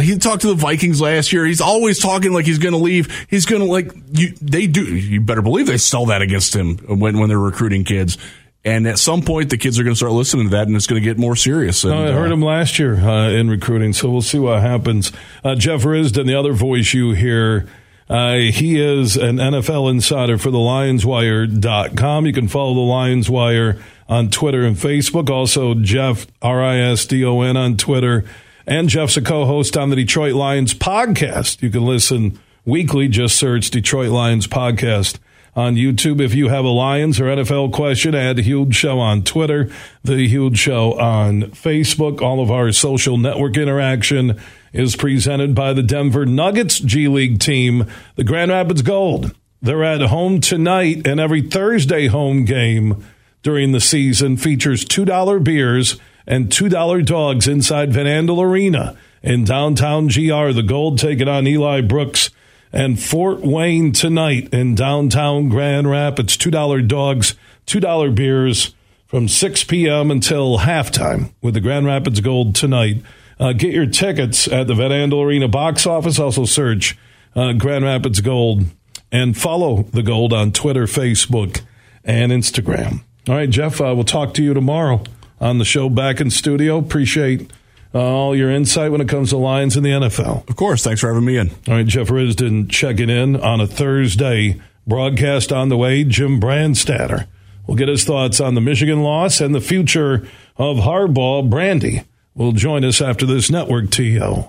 He 0.00 0.16
talked 0.16 0.40
to 0.42 0.48
the 0.48 0.54
Vikings 0.54 1.02
last 1.02 1.34
year. 1.34 1.44
He's 1.44 1.60
always 1.60 2.00
talking 2.00 2.32
like 2.32 2.46
he's 2.46 2.58
going 2.58 2.72
to 2.72 2.78
leave. 2.78 3.26
He's 3.28 3.44
going 3.44 3.60
to 3.60 3.68
like 3.68 3.92
you. 4.12 4.34
They 4.40 4.66
do. 4.66 4.84
You 4.84 5.20
better 5.20 5.42
believe 5.42 5.66
they 5.66 5.76
sell 5.76 6.06
that 6.06 6.22
against 6.22 6.56
him 6.56 6.78
when 6.78 7.18
when 7.18 7.28
they're 7.28 7.38
recruiting 7.38 7.84
kids. 7.84 8.16
And 8.64 8.86
at 8.86 8.98
some 8.98 9.22
point, 9.22 9.50
the 9.50 9.58
kids 9.58 9.78
are 9.80 9.82
going 9.82 9.94
to 9.94 9.96
start 9.96 10.12
listening 10.12 10.44
to 10.44 10.50
that, 10.50 10.68
and 10.68 10.76
it's 10.76 10.86
going 10.86 11.02
to 11.02 11.04
get 11.04 11.18
more 11.18 11.34
serious. 11.34 11.82
And, 11.82 11.92
I 11.92 12.12
heard 12.12 12.30
uh, 12.30 12.34
him 12.34 12.42
last 12.42 12.78
year 12.78 12.94
uh, 12.94 13.30
in 13.30 13.50
recruiting, 13.50 13.92
so 13.92 14.08
we'll 14.08 14.22
see 14.22 14.38
what 14.38 14.62
happens. 14.62 15.10
Uh, 15.42 15.56
Jeff 15.56 15.82
Risdon, 15.82 16.26
the 16.26 16.38
other 16.38 16.52
voice 16.52 16.94
you 16.94 17.10
hear, 17.10 17.68
uh, 18.12 18.34
he 18.52 18.78
is 18.78 19.16
an 19.16 19.36
NFL 19.36 19.90
insider 19.90 20.36
for 20.36 20.50
the 20.50 20.58
LionsWire.com. 20.58 22.26
You 22.26 22.32
can 22.34 22.46
follow 22.46 22.74
the 22.74 22.80
Lions 22.80 23.30
Wire 23.30 23.78
on 24.06 24.28
Twitter 24.28 24.64
and 24.64 24.76
Facebook. 24.76 25.30
Also, 25.30 25.72
Jeff, 25.72 26.26
R 26.42 26.62
I 26.62 26.76
S 26.76 27.06
D 27.06 27.24
O 27.24 27.40
N, 27.40 27.56
on 27.56 27.78
Twitter. 27.78 28.26
And 28.66 28.90
Jeff's 28.90 29.16
a 29.16 29.22
co 29.22 29.46
host 29.46 29.78
on 29.78 29.88
the 29.88 29.96
Detroit 29.96 30.34
Lions 30.34 30.74
podcast. 30.74 31.62
You 31.62 31.70
can 31.70 31.86
listen 31.86 32.38
weekly. 32.66 33.08
Just 33.08 33.38
search 33.38 33.70
Detroit 33.70 34.10
Lions 34.10 34.46
podcast 34.46 35.18
on 35.56 35.76
YouTube. 35.76 36.20
If 36.20 36.34
you 36.34 36.48
have 36.48 36.66
a 36.66 36.68
Lions 36.68 37.18
or 37.18 37.24
NFL 37.24 37.72
question, 37.72 38.14
add 38.14 38.36
Huge 38.36 38.74
Show 38.74 38.98
on 38.98 39.22
Twitter, 39.22 39.70
The 40.04 40.28
Huge 40.28 40.58
Show 40.58 41.00
on 41.00 41.44
Facebook. 41.44 42.20
All 42.20 42.42
of 42.42 42.50
our 42.50 42.72
social 42.72 43.16
network 43.16 43.56
interaction 43.56 44.38
is 44.72 44.96
presented 44.96 45.54
by 45.54 45.72
the 45.72 45.82
Denver 45.82 46.26
Nuggets 46.26 46.78
G 46.78 47.08
League 47.08 47.40
team, 47.40 47.86
the 48.16 48.24
Grand 48.24 48.50
Rapids 48.50 48.82
Gold. 48.82 49.34
They're 49.60 49.84
at 49.84 50.00
home 50.02 50.40
tonight, 50.40 51.06
and 51.06 51.20
every 51.20 51.42
Thursday 51.42 52.08
home 52.08 52.44
game 52.44 53.04
during 53.42 53.72
the 53.72 53.80
season 53.80 54.36
features 54.36 54.84
$2 54.84 55.44
beers 55.44 56.00
and 56.26 56.48
$2 56.48 57.04
dogs 57.04 57.48
inside 57.48 57.92
Van 57.92 58.06
Andel 58.06 58.42
Arena 58.42 58.96
in 59.22 59.44
downtown 59.44 60.06
GR. 60.06 60.52
The 60.52 60.64
Gold 60.66 60.98
taking 60.98 61.28
on 61.28 61.46
Eli 61.46 61.80
Brooks 61.80 62.30
and 62.72 63.00
Fort 63.00 63.40
Wayne 63.40 63.92
tonight 63.92 64.52
in 64.52 64.74
downtown 64.74 65.48
Grand 65.48 65.90
Rapids. 65.90 66.36
$2 66.36 66.88
dogs, 66.88 67.34
$2 67.66 68.14
beers 68.14 68.74
from 69.06 69.28
6 69.28 69.64
p.m. 69.64 70.10
until 70.10 70.58
halftime 70.60 71.32
with 71.42 71.54
the 71.54 71.60
Grand 71.60 71.86
Rapids 71.86 72.20
Gold 72.20 72.54
tonight. 72.54 73.02
Uh, 73.38 73.52
get 73.52 73.72
your 73.72 73.86
tickets 73.86 74.46
at 74.48 74.66
the 74.66 74.74
Van 74.74 74.90
Andel 74.90 75.24
Arena 75.24 75.48
box 75.48 75.86
office. 75.86 76.18
Also 76.18 76.44
search 76.44 76.96
uh, 77.34 77.52
Grand 77.52 77.84
Rapids 77.84 78.20
Gold 78.20 78.64
and 79.10 79.36
follow 79.36 79.84
the 79.84 80.02
Gold 80.02 80.32
on 80.32 80.52
Twitter, 80.52 80.84
Facebook, 80.84 81.62
and 82.04 82.32
Instagram. 82.32 83.02
All 83.28 83.34
right, 83.36 83.50
Jeff, 83.50 83.80
uh, 83.80 83.92
we'll 83.94 84.04
talk 84.04 84.34
to 84.34 84.42
you 84.42 84.54
tomorrow 84.54 85.02
on 85.40 85.58
the 85.58 85.64
show 85.64 85.88
back 85.88 86.20
in 86.20 86.30
studio. 86.30 86.78
Appreciate 86.78 87.52
uh, 87.94 88.00
all 88.00 88.34
your 88.34 88.50
insight 88.50 88.90
when 88.90 89.00
it 89.00 89.08
comes 89.08 89.30
to 89.30 89.36
Lions 89.36 89.76
in 89.76 89.82
the 89.82 89.90
NFL. 89.90 90.48
of 90.48 90.56
course, 90.56 90.82
thanks 90.82 91.00
for 91.00 91.08
having 91.08 91.24
me 91.24 91.36
in. 91.36 91.50
All 91.68 91.74
right, 91.74 91.86
Jeff 91.86 92.08
Risdon 92.08 92.70
checking 92.70 93.10
in 93.10 93.36
on 93.36 93.60
a 93.60 93.66
Thursday 93.66 94.60
broadcast 94.86 95.52
on 95.52 95.68
the 95.68 95.76
way. 95.76 96.04
Jim 96.04 96.40
Brandstatter 96.40 97.26
We'll 97.66 97.76
get 97.76 97.88
his 97.88 98.04
thoughts 98.04 98.40
on 98.40 98.54
the 98.54 98.60
Michigan 98.60 99.02
loss 99.02 99.40
and 99.40 99.54
the 99.54 99.60
future 99.60 100.28
of 100.56 100.78
Harbaugh. 100.78 101.48
Brandy 101.48 102.02
will 102.34 102.52
join 102.52 102.84
us 102.84 103.00
after 103.00 103.26
this 103.26 103.50
network 103.50 103.90
TO. 103.90 104.44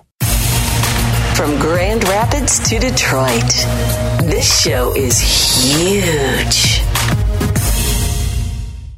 From 1.35 1.59
Grand 1.59 2.03
Rapids 2.05 2.59
to 2.69 2.79
Detroit, 2.79 3.49
this 4.29 4.61
show 4.61 4.95
is 4.95 5.19
huge. 5.19 6.81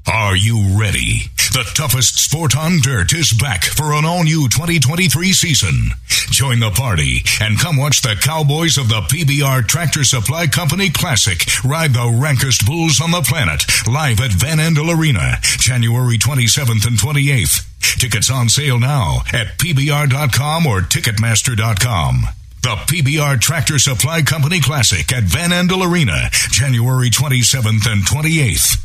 Are 0.08 0.36
you 0.36 0.80
ready? 0.80 1.24
The 1.56 1.66
toughest 1.74 2.20
sport 2.20 2.58
on 2.58 2.82
dirt 2.82 3.14
is 3.14 3.32
back 3.32 3.64
for 3.64 3.94
an 3.94 4.04
all 4.04 4.24
new 4.24 4.50
2023 4.50 5.32
season. 5.32 5.90
Join 6.30 6.60
the 6.60 6.70
party 6.70 7.24
and 7.40 7.58
come 7.58 7.78
watch 7.78 8.02
the 8.02 8.16
Cowboys 8.22 8.78
of 8.78 8.90
the 8.90 9.02
PBR 9.02 9.66
Tractor 9.66 10.04
Supply 10.04 10.48
Company 10.48 10.90
Classic 10.90 11.40
ride 11.64 11.94
the 11.94 12.20
rankest 12.22 12.66
bulls 12.66 13.00
on 13.00 13.12
the 13.12 13.22
planet 13.22 13.64
live 13.88 14.20
at 14.20 14.34
Van 14.34 14.58
Andel 14.58 14.94
Arena, 14.96 15.38
January 15.42 16.18
27th 16.18 16.86
and 16.86 16.98
28th. 17.00 17.75
Tickets 17.94 18.30
on 18.30 18.50
sale 18.50 18.80
now 18.80 19.20
at 19.34 19.58
PBR.com 19.58 20.66
or 20.66 20.82
Ticketmaster.com. 20.82 22.28
The 22.62 22.76
PBR 22.88 23.40
Tractor 23.40 23.78
Supply 23.78 24.24
Company 24.24 24.60
Classic 24.60 25.14
at 25.14 25.24
Van 25.24 25.52
Andel 25.52 25.88
Arena, 25.88 26.30
January 26.50 27.10
27th 27.10 27.92
and 27.92 28.04
28th. 28.04 28.85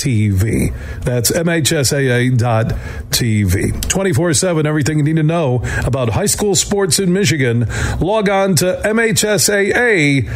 MHSAA.TV. 0.00 0.72
That's 1.02 1.30
MHSAA.TV. 1.30 3.88
24 3.88 4.34
7, 4.34 4.66
everything 4.66 4.98
you 4.98 5.04
need 5.04 5.16
to 5.16 5.22
know 5.22 5.62
about 5.84 6.10
high 6.10 6.26
school 6.26 6.54
sports 6.54 6.98
in 6.98 7.10
Michigan. 7.12 7.66
Log 8.00 8.28
on 8.28 8.54
to 8.56 8.80
MHSAA.com. 8.84 10.26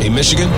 Hey, 0.00 0.08
Michigan, 0.10 0.48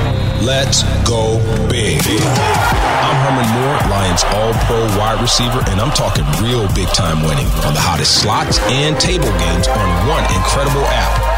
let's 0.44 0.82
go 1.08 1.38
big. 1.70 2.02
I'm 2.04 3.16
Herman 3.24 3.48
Moore, 3.54 3.78
Lions 3.90 4.22
All 4.24 4.52
Pro 4.66 4.84
wide 4.98 5.20
receiver, 5.22 5.62
and 5.68 5.80
I'm 5.80 5.90
talking 5.92 6.24
real 6.42 6.66
big 6.74 6.88
time 6.88 7.22
winning 7.22 7.46
on 7.64 7.72
the 7.72 7.80
hottest 7.80 8.20
slots 8.20 8.58
and 8.68 9.00
table 9.00 9.30
games 9.38 9.66
on 9.68 10.06
one 10.08 10.24
incredible 10.34 10.84
app. 10.84 11.37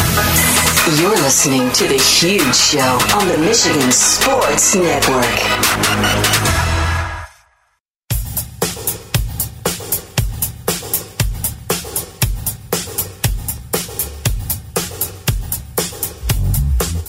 You're 0.87 1.11
listening 1.11 1.71
to 1.73 1.87
The 1.87 1.99
Huge 1.99 2.55
Show 2.55 2.79
on 2.79 3.27
the 3.27 3.37
Michigan 3.37 3.91
Sports 3.91 4.73
Network. 4.73 5.23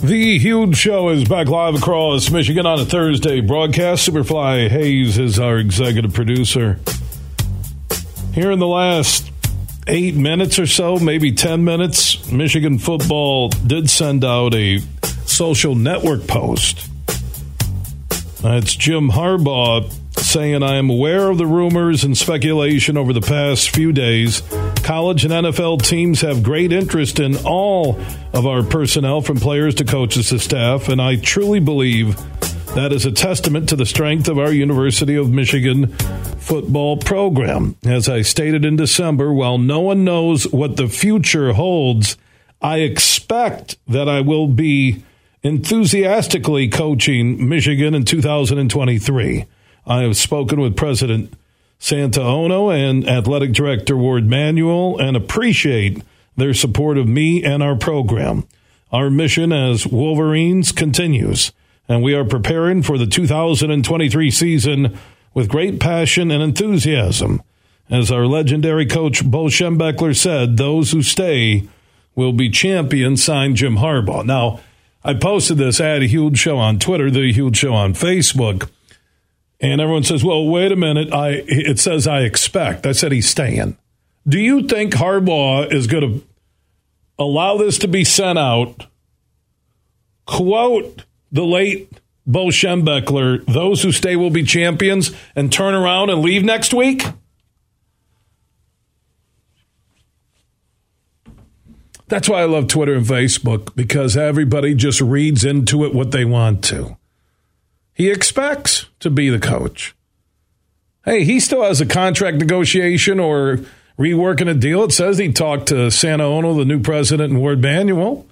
The 0.03 0.39
Huge 0.39 0.77
Show 0.77 1.09
is 1.09 1.25
back 1.25 1.49
live 1.49 1.75
across 1.75 2.31
Michigan 2.31 2.67
on 2.67 2.79
a 2.79 2.85
Thursday 2.85 3.41
broadcast. 3.41 4.07
Superfly 4.07 4.69
Hayes 4.69 5.17
is 5.17 5.39
our 5.39 5.57
executive 5.57 6.13
producer. 6.13 6.79
Here 8.35 8.51
in 8.51 8.59
the 8.59 8.67
last 8.67 9.31
eight 9.87 10.15
minutes 10.15 10.59
or 10.59 10.67
so, 10.67 10.99
maybe 10.99 11.33
10 11.33 11.65
minutes, 11.65 12.12
Michigan 12.31 12.79
football 12.79 13.49
did 13.49 13.91
send 13.91 14.25
out 14.25 14.55
a 14.55 14.81
social 15.27 15.75
network 15.75 16.27
post. 16.27 16.89
It's 18.45 18.75
Jim 18.75 19.11
Harbaugh 19.11 19.93
saying, 20.19 20.63
I 20.63 20.77
am 20.77 20.91
aware 20.91 21.29
of 21.29 21.39
the 21.39 21.47
rumors 21.47 22.05
and 22.05 22.17
speculation 22.17 22.97
over 22.97 23.13
the 23.13 23.21
past 23.21 23.71
few 23.71 23.93
days. 23.93 24.43
College 24.83 25.25
and 25.25 25.33
NFL 25.33 25.83
teams 25.83 26.21
have 26.23 26.43
great 26.43 26.73
interest 26.73 27.21
in 27.21 27.37
all 27.45 28.01
of 28.33 28.47
our 28.47 28.63
personnel, 28.63 29.21
from 29.21 29.39
players 29.39 29.75
to 29.77 29.85
coaches 29.85 30.31
to 30.31 30.39
staff, 30.39 30.89
and 30.89 31.01
I 31.01 31.17
truly 31.17 31.61
believe 31.61 32.17
that 32.75 32.91
is 32.93 33.05
a 33.05 33.13
testament 33.13 33.69
to 33.69 33.77
the 33.77 33.85
strength 33.85 34.29
of 34.29 34.39
our 34.39 34.51
University 34.51 35.15
of 35.15 35.31
Michigan 35.31 35.89
football 36.39 36.97
program. 36.97 37.77
As 37.85 38.09
I 38.09 38.23
stated 38.23 38.65
in 38.65 38.77
December, 38.77 39.33
while 39.33 39.59
no 39.59 39.81
one 39.81 40.05
knows 40.05 40.51
what 40.53 40.77
the 40.77 40.89
future 40.89 41.53
holds, 41.53 42.17
I 42.63 42.79
expect 42.79 43.77
that 43.87 44.09
I 44.09 44.23
will 44.23 44.49
be 44.49 45.05
enthusiastically 45.43 46.69
coaching 46.69 47.49
Michigan 47.49 47.95
in 47.95 48.05
2023. 48.05 49.45
I 49.87 50.03
have 50.03 50.17
spoken 50.17 50.61
with 50.61 50.77
President 50.77 51.35
Santa 51.79 52.23
Ono 52.23 52.71
and 52.71 53.07
Athletic 53.07 53.53
Director 53.53 53.97
Ward 53.97 54.27
Manuel 54.27 54.99
and 54.99 55.17
appreciate 55.17 56.03
their 56.37 56.55
support 56.55 56.97
of 56.97 57.09
me 57.09 57.45
and 57.45 57.63
our 57.63 57.77
program. 57.77 58.47
Our 58.93 59.11
mission 59.11 59.53
as 59.53 59.87
Wolverines 59.87 60.73
continues, 60.73 61.53
and 61.89 62.03
we 62.03 62.15
are 62.15 62.25
preparing 62.25 62.83
for 62.83 62.99
the 62.99 63.07
2023 63.07 64.31
season 64.31 64.99
with 65.35 65.49
great 65.49 65.81
passion 65.81 66.31
and 66.31 66.43
enthusiasm. 66.43 67.43
As 67.91 68.11
our 68.11 68.27
legendary 68.27 68.87
coach 68.87 69.25
Bo 69.25 69.47
Schembechler 69.47 70.17
said, 70.17 70.57
those 70.57 70.93
who 70.93 71.03
stay 71.03 71.69
will 72.15 72.33
be 72.33 72.49
champions, 72.49 73.23
signed 73.23 73.57
Jim 73.57 73.77
Harbaugh. 73.77 74.25
Now, 74.25 74.61
I 75.05 75.15
posted 75.15 75.59
this 75.59 75.81
ad, 75.81 76.03
a 76.03 76.07
huge 76.07 76.39
show 76.39 76.59
on 76.59 76.79
Twitter, 76.79 77.11
the 77.11 77.33
huge 77.33 77.57
show 77.57 77.75
on 77.75 77.95
Facebook. 77.95 78.71
And 79.61 79.81
everyone 79.81 80.05
says, 80.05 80.25
well, 80.25 80.47
wait 80.47 80.73
a 80.73 80.77
minute. 80.77 81.13
I, 81.13 81.43
it 81.47 81.79
says 81.79 82.07
I 82.07 82.21
expect. 82.21 82.87
I 82.87 82.93
said 82.93 83.13
he's 83.13 83.29
staying. 83.29 83.77
Do 84.27 84.39
you 84.39 84.67
think 84.67 84.95
Harbaugh 84.95 85.73
is 85.73 85.87
going 85.87 86.21
to 86.21 86.27
allow 87.19 87.57
this 87.57 87.79
to 87.79 87.89
be 87.89 88.05
sent 88.05 88.39
out? 88.39 88.87
Quote 90.27 91.05
the 91.33 91.45
late 91.45 92.01
Bo 92.27 92.47
Schembechler, 92.47 93.45
those 93.47 93.83
who 93.83 93.91
stay 93.91 94.15
will 94.15 94.31
be 94.31 94.45
champions, 94.45 95.11
and 95.35 95.53
turn 95.53 95.75
around 95.75 96.11
and 96.11 96.21
leave 96.21 96.45
next 96.45 96.73
week? 96.73 97.03
That's 102.07 102.29
why 102.29 102.43
I 102.43 102.45
love 102.45 102.69
Twitter 102.69 102.95
and 102.95 103.07
Facebook 103.07 103.75
because 103.75 104.17
everybody 104.17 104.75
just 104.75 105.01
reads 105.01 105.45
into 105.45 105.85
it 105.85 105.95
what 105.95 106.11
they 106.11 106.27
want 106.27 106.63
to. 106.65 106.99
He 107.95 108.11
expects 108.11 108.87
to 109.01 109.09
be 109.09 109.31
the 109.31 109.39
coach. 109.39 109.95
Hey, 111.05 111.25
he 111.25 111.41
still 111.41 111.63
has 111.63 111.81
a 111.81 111.87
contract 111.87 112.37
negotiation 112.37 113.19
or 113.19 113.61
reworking 113.99 114.49
a 114.49 114.55
deal. 114.55 114.85
It 114.85 114.93
says 114.93 115.19
he 115.19 115.33
talked 115.33 115.69
to 115.69 115.91
Santa 115.91 116.25
Ono, 116.25 116.55
the 116.55 116.65
new 116.65 116.81
president, 116.81 117.33
and 117.33 117.41
Ward 117.41 117.63
Manuel. 117.63 118.27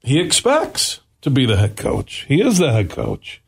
He 0.00 0.20
expects 0.20 1.00
to 1.22 1.30
be 1.30 1.46
the 1.46 1.56
head 1.56 1.76
coach. 1.76 2.24
He 2.28 2.40
is 2.40 2.58
the 2.58 2.72
head 2.72 2.90
coach. 2.90 3.40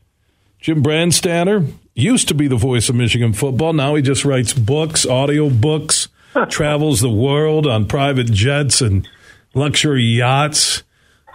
Jim 0.61 0.83
Brandstatter 0.83 1.73
used 1.95 2.29
to 2.29 2.35
be 2.35 2.49
the 2.49 2.57
voice 2.57 2.89
of 2.89 2.95
Michigan 2.97 3.33
football. 3.33 3.73
Now 3.73 3.95
he 3.95 4.03
just 4.03 4.25
writes 4.25 4.53
books, 4.53 5.07
audio 5.07 5.49
books, 5.51 6.09
travels 6.49 7.01
the 7.01 7.09
world 7.11 7.67
on 7.67 7.87
private 7.87 8.31
jets 8.31 8.81
and 8.81 9.09
luxury 9.55 10.03
yachts, 10.03 10.83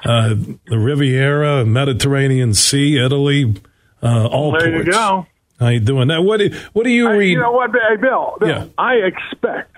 uh, 0.04 0.36
the 0.68 0.78
Riviera, 0.78 1.66
Mediterranean 1.66 2.54
Sea, 2.54 2.98
Italy, 3.04 3.56
uh, 4.04 4.28
all 4.28 4.52
there 4.52 4.72
ports. 4.72 4.86
you 4.86 4.92
go. 4.92 5.26
How 5.60 5.70
you 5.70 5.80
doing? 5.80 6.10
Now, 6.10 6.22
what 6.22 6.38
do 6.38 6.50
what 6.74 6.84
do 6.84 6.90
you 6.92 7.08
I- 7.08 7.16
read? 7.16 7.32
you 7.32 7.40
know 7.40 7.52
what, 7.54 7.72
hey, 7.72 7.96
Bill? 7.96 8.38
Bill, 8.40 8.50
Yeah. 8.50 8.66
I 8.78 8.96
expect 8.96 9.76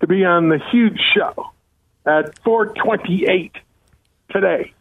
to 0.00 0.06
be 0.06 0.24
on 0.24 0.48
the 0.48 0.58
huge 0.72 0.98
show 1.14 1.50
at 2.06 2.36
428 2.40 3.52
today. 4.30 4.72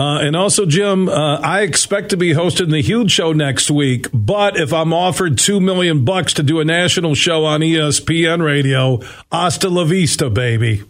Uh, 0.00 0.20
and 0.20 0.34
also, 0.34 0.64
Jim, 0.64 1.10
uh, 1.10 1.40
I 1.40 1.60
expect 1.60 2.08
to 2.08 2.16
be 2.16 2.32
hosting 2.32 2.70
the 2.70 2.80
huge 2.80 3.10
show 3.10 3.34
next 3.34 3.70
week. 3.70 4.06
But 4.14 4.56
if 4.56 4.72
I'm 4.72 4.94
offered 4.94 5.36
two 5.36 5.60
million 5.60 6.06
bucks 6.06 6.32
to 6.34 6.42
do 6.42 6.58
a 6.58 6.64
national 6.64 7.14
show 7.14 7.44
on 7.44 7.60
ESPN 7.60 8.42
radio, 8.42 9.00
hasta 9.30 9.68
la 9.68 9.84
vista, 9.84 10.30
baby. 10.30 10.84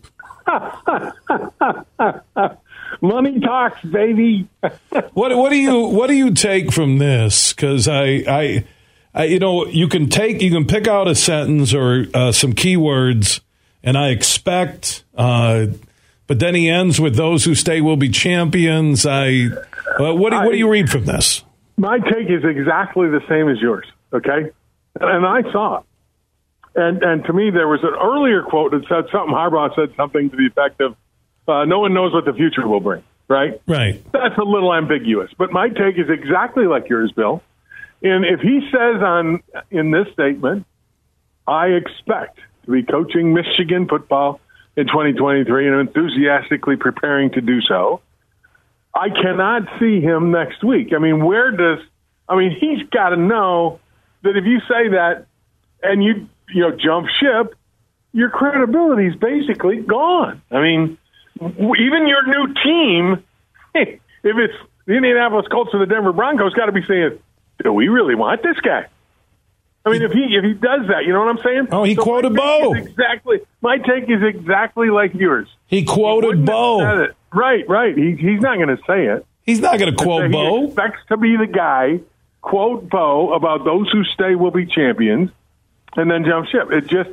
Money 3.01 3.41
talks, 3.41 3.83
baby. 3.83 4.47
What 5.15 5.37
what 5.37 5.51
do 5.51 5.57
you 5.57 5.87
what 5.87 6.07
do 6.07 6.15
you 6.15 6.33
take 6.33 6.71
from 6.71 6.99
this? 6.99 7.53
Because 7.53 7.89
I, 7.89 8.23
I 8.29 8.65
I 9.13 9.25
you 9.25 9.41
know 9.41 9.67
you 9.67 9.89
can 9.89 10.09
take 10.09 10.41
you 10.41 10.53
can 10.53 10.67
pick 10.67 10.87
out 10.87 11.09
a 11.09 11.17
sentence 11.17 11.75
or 11.75 12.07
uh, 12.15 12.31
some 12.31 12.53
keywords, 12.53 13.41
and 13.83 13.99
I 13.99 14.11
expect. 14.11 15.03
Uh, 15.17 15.67
but 16.31 16.39
then 16.39 16.55
he 16.55 16.69
ends 16.71 17.01
with 17.01 17.17
those 17.17 17.45
who 17.45 17.57
stay 17.57 17.81
will 17.81 17.97
be 17.97 18.09
champions. 18.09 19.05
I 19.05 19.47
uh, 19.99 20.15
what 20.15 20.31
do, 20.31 20.37
what 20.37 20.53
do 20.53 20.59
you 20.59 20.71
read 20.71 20.89
from 20.89 21.05
this? 21.05 21.43
My 21.77 21.99
take 21.99 22.31
is 22.31 22.45
exactly 22.45 23.09
the 23.09 23.21
same 23.29 23.49
as 23.49 23.61
yours, 23.61 23.85
okay? 24.13 24.53
And 25.01 25.27
I 25.27 25.43
saw 25.51 25.79
it. 25.79 25.85
And 26.77 27.03
and 27.03 27.25
to 27.25 27.33
me, 27.33 27.51
there 27.51 27.67
was 27.67 27.81
an 27.83 27.97
earlier 28.01 28.45
quote 28.45 28.71
that 28.71 28.83
said 28.89 29.11
something. 29.11 29.35
Harbaugh 29.35 29.75
said 29.75 29.93
something 29.97 30.31
to 30.31 30.37
the 30.37 30.47
effect 30.47 30.81
of, 30.81 30.95
uh, 31.49 31.65
"No 31.65 31.81
one 31.81 31.95
knows 31.95 32.13
what 32.13 32.27
the 32.27 32.33
future 32.33 32.69
will 32.69 32.79
bring." 32.79 33.03
Right? 33.27 33.61
Right. 33.67 34.01
That's 34.13 34.39
a 34.39 34.45
little 34.45 34.73
ambiguous, 34.73 35.33
but 35.37 35.51
my 35.51 35.69
take 35.69 35.99
is 35.99 36.09
exactly 36.09 36.67
like 36.67 36.89
yours, 36.89 37.11
Bill. 37.11 37.43
And 38.05 38.25
if 38.25 38.39
he 38.39 38.61
says 38.71 39.03
on 39.03 39.43
in 39.73 39.91
this 39.91 40.07
statement, 40.13 40.65
"I 41.49 41.71
expect 41.71 42.39
to 42.67 42.71
be 42.71 42.85
coaching 42.85 43.35
Michigan 43.35 43.89
football 43.89 44.39
in 44.77 44.87
2023 44.87 45.69
and 45.69 45.81
enthusiastically 45.81 46.77
preparing 46.77 47.31
to 47.33 47.41
do 47.41 47.61
so," 47.61 48.01
I 48.95 49.09
cannot 49.11 49.63
see 49.79 50.01
him 50.01 50.31
next 50.31 50.65
week. 50.65 50.93
I 50.95 50.99
mean, 50.99 51.25
where 51.25 51.51
does 51.51 51.79
I 52.29 52.37
mean 52.37 52.57
he's 52.59 52.89
got 52.91 53.11
to 53.11 53.17
know 53.17 53.81
that 54.23 54.37
if 54.37 54.45
you 54.45 54.61
say 54.61 54.89
that 54.91 55.27
and 55.83 56.03
you 56.03 56.29
you 56.53 56.63
know 56.63 56.77
jump 56.77 57.09
ship, 57.21 57.55
your 58.13 58.31
credibility 58.31 59.07
is 59.07 59.17
basically 59.17 59.79
gone. 59.79 60.43
I 60.51 60.61
mean, 60.61 60.99
even 61.41 62.07
your 62.07 62.27
new 62.27 62.55
team, 62.63 63.25
if 63.75 64.01
it's 64.23 64.55
the 64.87 64.95
Indianapolis 64.95 65.47
Colts 65.51 65.71
or 65.73 65.79
the 65.79 65.87
Denver 65.87 66.13
Broncos, 66.13 66.55
got 66.55 66.67
to 66.67 66.73
be 66.73 66.85
saying, 66.87 67.19
"Do 67.63 67.73
we 67.73 67.89
really 67.89 68.15
want 68.15 68.43
this 68.43 68.59
guy?" 68.61 68.87
I 69.85 69.91
mean, 69.91 70.03
if 70.03 70.13
he 70.13 70.37
if 70.37 70.45
he 70.45 70.53
does 70.53 70.89
that, 70.89 71.05
you 71.07 71.13
know 71.13 71.21
what 71.21 71.29
I'm 71.29 71.43
saying? 71.43 71.69
Oh, 71.73 71.85
he 71.85 71.95
my 71.95 72.03
quoted 72.03 72.35
Bo. 72.35 72.75
Exactly. 72.75 73.39
My 73.63 73.79
take 73.79 74.11
is 74.11 74.23
exactly 74.23 74.91
like 74.91 75.15
yours. 75.15 75.49
He 75.67 75.85
quoted 75.85 76.27
Wouldn't 76.27 76.47
Bo. 76.47 77.09
Right, 77.33 77.67
right. 77.69 77.97
He, 77.97 78.17
he's 78.17 78.41
not 78.41 78.57
going 78.57 78.77
to 78.77 78.83
say 78.87 79.07
it. 79.07 79.25
He's 79.45 79.61
not 79.61 79.79
going 79.79 79.95
to 79.95 80.03
quote 80.03 80.31
Bo. 80.31 80.61
He 80.61 80.67
expects 80.67 81.01
to 81.09 81.17
be 81.17 81.37
the 81.37 81.47
guy, 81.47 82.01
quote 82.43 82.91
Bo, 82.91 83.33
about 83.33 83.65
those 83.65 83.91
who 83.91 84.05
stay 84.05 84.35
will 84.35 84.51
be 84.51 84.67
champions, 84.67 85.31
and 85.97 86.11
then 86.11 86.25
jump 86.25 86.47
ship. 86.49 86.71
It 86.71 86.87
just 86.87 87.11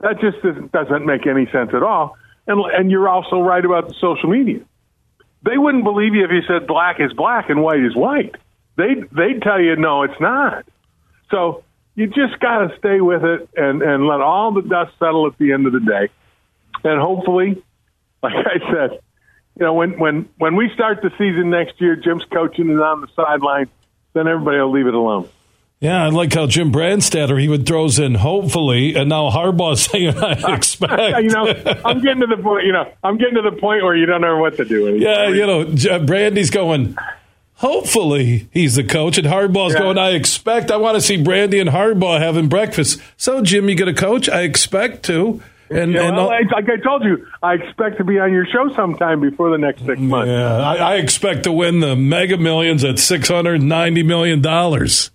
that 0.00 0.20
just 0.20 0.42
doesn't, 0.42 0.72
doesn't 0.72 1.04
make 1.04 1.26
any 1.26 1.46
sense 1.50 1.70
at 1.74 1.82
all. 1.82 2.16
And 2.46 2.60
and 2.72 2.90
you're 2.90 3.08
also 3.08 3.40
right 3.40 3.64
about 3.64 3.88
the 3.88 3.94
social 3.94 4.30
media. 4.30 4.60
They 5.42 5.58
wouldn't 5.58 5.84
believe 5.84 6.14
you 6.14 6.24
if 6.24 6.30
you 6.30 6.42
said 6.46 6.66
black 6.66 6.98
is 6.98 7.12
black 7.12 7.50
and 7.50 7.62
white 7.62 7.80
is 7.80 7.94
white. 7.94 8.36
They 8.76 8.94
they'd 9.12 9.42
tell 9.42 9.60
you 9.60 9.76
no, 9.76 10.02
it's 10.02 10.20
not. 10.20 10.64
So 11.30 11.64
you 11.96 12.06
just 12.06 12.38
got 12.38 12.58
to 12.58 12.78
stay 12.78 13.00
with 13.00 13.24
it 13.24 13.48
and 13.56 13.82
and 13.82 14.06
let 14.06 14.20
all 14.20 14.52
the 14.52 14.62
dust 14.62 14.92
settle 14.98 15.26
at 15.26 15.36
the 15.38 15.52
end 15.52 15.66
of 15.66 15.72
the 15.72 15.80
day, 15.80 16.08
and 16.84 17.00
hopefully, 17.00 17.62
like 18.22 18.34
I 18.34 18.58
said, 18.70 19.00
you 19.58 19.64
know, 19.66 19.72
when 19.72 19.98
when 19.98 20.28
when 20.38 20.54
we 20.54 20.70
start 20.74 21.02
the 21.02 21.10
season 21.18 21.50
next 21.50 21.80
year, 21.80 21.96
Jim's 21.96 22.24
coaching 22.32 22.68
and 22.70 22.80
on 22.80 23.00
the 23.00 23.08
sideline, 23.16 23.68
then 24.12 24.28
everybody 24.28 24.58
will 24.58 24.70
leave 24.70 24.86
it 24.86 24.94
alone. 24.94 25.28
Yeah, 25.80 26.04
I 26.04 26.08
like 26.08 26.32
how 26.32 26.46
Jim 26.46 26.72
Brandstatter 26.72 27.38
he 27.40 27.48
would 27.48 27.66
throws 27.66 27.98
in 27.98 28.14
hopefully, 28.14 28.94
and 28.94 29.08
now 29.08 29.30
Harbaugh's 29.30 29.82
saying 29.90 30.16
I 30.16 30.54
expect. 30.54 31.22
you 31.22 31.30
know, 31.30 31.46
I'm 31.84 32.00
getting 32.02 32.20
to 32.20 32.26
the 32.26 32.42
point. 32.42 32.66
You 32.66 32.72
know, 32.72 32.92
I'm 33.02 33.16
getting 33.18 33.34
to 33.34 33.42
the 33.42 33.56
point 33.56 33.82
where 33.82 33.96
you 33.96 34.06
don't 34.06 34.20
know 34.20 34.38
what 34.38 34.56
to 34.58 34.64
do. 34.64 34.86
Anymore. 34.88 35.08
yeah, 35.10 35.28
you 35.28 35.46
know, 35.46 35.98
Brandy's 36.04 36.50
going. 36.50 36.96
Hopefully, 37.56 38.48
he's 38.52 38.74
the 38.74 38.84
coach, 38.84 39.16
and 39.16 39.26
Harbaugh's 39.26 39.72
Yeah. 39.74 39.80
going. 39.80 39.98
I 39.98 40.10
expect. 40.10 40.70
I 40.70 40.76
want 40.76 40.96
to 40.96 41.00
see 41.00 41.16
Brandy 41.16 41.58
and 41.58 41.70
Harbaugh 41.70 42.18
having 42.20 42.48
breakfast. 42.48 43.00
So, 43.16 43.42
Jim, 43.42 43.68
you 43.68 43.74
get 43.74 43.88
a 43.88 43.94
coach. 43.94 44.28
I 44.28 44.42
expect 44.42 45.04
to. 45.06 45.40
And, 45.70 45.92
Yeah, 45.94 46.02
and 46.06 46.16
well, 46.16 46.26
like 46.26 46.50
like 46.52 46.68
I 46.68 46.76
told 46.76 47.02
you, 47.04 47.26
I 47.42 47.54
expect 47.54 47.96
to 47.98 48.04
be 48.04 48.18
on 48.20 48.32
your 48.32 48.46
show 48.46 48.72
sometime 48.76 49.20
before 49.20 49.50
the 49.50 49.58
next 49.58 49.84
six 49.84 49.98
months. 49.98 50.28
yeah, 50.28 50.58
I, 50.58 50.74
I 50.74 50.94
expect 50.96 51.42
to 51.44 51.52
win 51.52 51.80
the 51.80 51.96
Mega 51.96 52.36
Millions 52.36 52.84
at 52.84 52.98
six 53.00 53.28
hundred 53.28 53.62
ninety 53.62 54.02
million 54.04 54.40
dollars. 54.42 55.10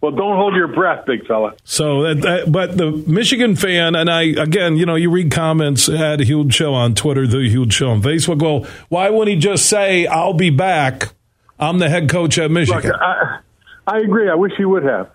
Well, 0.00 0.12
don't 0.12 0.36
hold 0.36 0.54
your 0.54 0.68
breath, 0.68 1.04
big 1.04 1.26
fella. 1.26 1.54
So, 1.64 2.02
that, 2.02 2.20
that, 2.22 2.52
but 2.52 2.76
the 2.76 2.92
Michigan 3.06 3.56
fan, 3.56 3.94
and 3.96 4.08
I 4.08 4.22
again, 4.22 4.76
you 4.76 4.86
know, 4.86 4.94
you 4.94 5.10
read 5.10 5.30
comments 5.32 5.88
at 5.88 6.20
Huge 6.20 6.54
Show 6.54 6.72
on 6.72 6.94
Twitter, 6.94 7.26
the 7.26 7.46
Huge 7.48 7.72
Show 7.74 7.90
on 7.90 8.02
Facebook. 8.02 8.40
Well, 8.40 8.66
why 8.88 9.10
wouldn't 9.10 9.34
he 9.34 9.40
just 9.40 9.66
say, 9.66 10.06
"I'll 10.06 10.32
be 10.34 10.48
back"? 10.50 11.12
I'm 11.58 11.78
the 11.78 11.88
head 11.88 12.08
coach 12.08 12.38
at 12.38 12.50
Look, 12.50 12.68
Michigan. 12.68 12.92
I, 12.92 13.40
I 13.86 13.98
agree. 13.98 14.28
I 14.28 14.34
wish 14.34 14.52
he 14.56 14.64
would 14.64 14.84
have, 14.84 15.10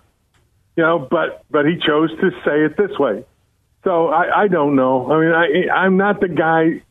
you 0.76 0.82
know, 0.82 0.98
but 0.98 1.44
but 1.50 1.66
he 1.66 1.76
chose 1.76 2.10
to 2.10 2.30
say 2.44 2.64
it 2.64 2.76
this 2.76 2.98
way. 2.98 3.24
So 3.84 4.08
I, 4.08 4.42
I 4.42 4.48
don't 4.48 4.76
know. 4.76 5.10
I 5.12 5.20
mean, 5.20 5.32
I 5.32 5.74
I'm 5.74 5.96
not 5.96 6.20
the 6.20 6.28
guy. 6.28 6.82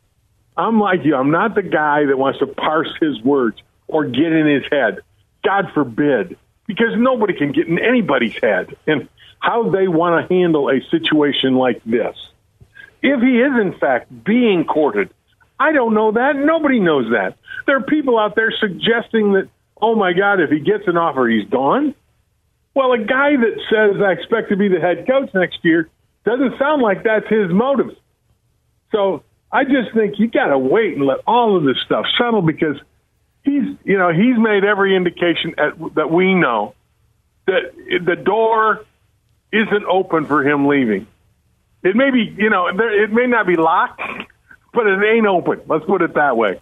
I'm 0.57 0.79
like 0.79 1.03
you. 1.03 1.15
I'm 1.15 1.31
not 1.31 1.55
the 1.55 1.63
guy 1.63 2.05
that 2.05 2.17
wants 2.17 2.39
to 2.39 2.47
parse 2.47 2.93
his 2.99 3.21
words 3.21 3.57
or 3.87 4.05
get 4.05 4.31
in 4.31 4.47
his 4.47 4.63
head. 4.71 4.99
God 5.43 5.71
forbid, 5.73 6.37
because 6.67 6.93
nobody 6.95 7.33
can 7.33 7.51
get 7.51 7.67
in 7.67 7.79
anybody's 7.79 8.35
head 8.35 8.75
and 8.85 9.09
how 9.39 9.69
they 9.69 9.87
want 9.87 10.29
to 10.29 10.33
handle 10.33 10.69
a 10.69 10.81
situation 10.91 11.55
like 11.55 11.83
this. 11.83 12.15
If 13.01 13.21
he 13.21 13.39
is 13.39 13.59
in 13.59 13.73
fact 13.79 14.23
being 14.23 14.65
courted, 14.65 15.09
I 15.59 15.71
don't 15.71 15.93
know 15.93 16.11
that. 16.11 16.35
Nobody 16.35 16.79
knows 16.79 17.11
that. 17.11 17.37
There 17.65 17.77
are 17.77 17.83
people 17.83 18.19
out 18.19 18.35
there 18.35 18.51
suggesting 18.51 19.33
that, 19.33 19.49
oh 19.81 19.95
my 19.95 20.13
God, 20.13 20.39
if 20.39 20.49
he 20.49 20.59
gets 20.59 20.87
an 20.87 20.97
offer, 20.97 21.27
he's 21.27 21.47
gone. 21.49 21.95
Well, 22.73 22.93
a 22.93 22.99
guy 22.99 23.35
that 23.35 23.59
says 23.69 24.01
I 24.01 24.13
expect 24.13 24.49
to 24.49 24.55
be 24.55 24.67
the 24.67 24.79
head 24.79 25.05
coach 25.07 25.33
next 25.33 25.59
year 25.63 25.89
doesn't 26.23 26.57
sound 26.57 26.81
like 26.81 27.03
that's 27.03 27.27
his 27.27 27.51
motive. 27.51 27.95
So 28.91 29.23
I 29.51 29.63
just 29.65 29.93
think 29.93 30.19
you 30.19 30.27
got 30.27 30.47
to 30.47 30.57
wait 30.57 30.95
and 30.95 31.05
let 31.05 31.19
all 31.27 31.57
of 31.57 31.63
this 31.63 31.77
stuff 31.85 32.05
settle 32.17 32.41
because 32.41 32.77
he's, 33.43 33.63
you 33.83 33.97
know, 33.97 34.13
he's 34.13 34.37
made 34.37 34.63
every 34.63 34.95
indication 34.95 35.55
at, 35.57 35.77
that 35.95 36.11
we 36.11 36.33
know 36.33 36.75
that 37.47 37.73
the 38.05 38.15
door 38.15 38.85
isn't 39.51 39.85
open 39.85 40.25
for 40.25 40.47
him 40.47 40.67
leaving. 40.67 41.07
It 41.83 41.95
may 41.95 42.11
be, 42.11 42.33
you 42.37 42.49
know, 42.49 42.67
it 42.67 43.11
may 43.11 43.27
not 43.27 43.47
be 43.47 43.55
locked, 43.57 44.01
but 44.73 44.87
it 44.87 45.03
ain't 45.03 45.27
open. 45.27 45.61
Let's 45.67 45.83
put 45.85 46.01
it 46.01 46.13
that 46.13 46.37
way. 46.37 46.61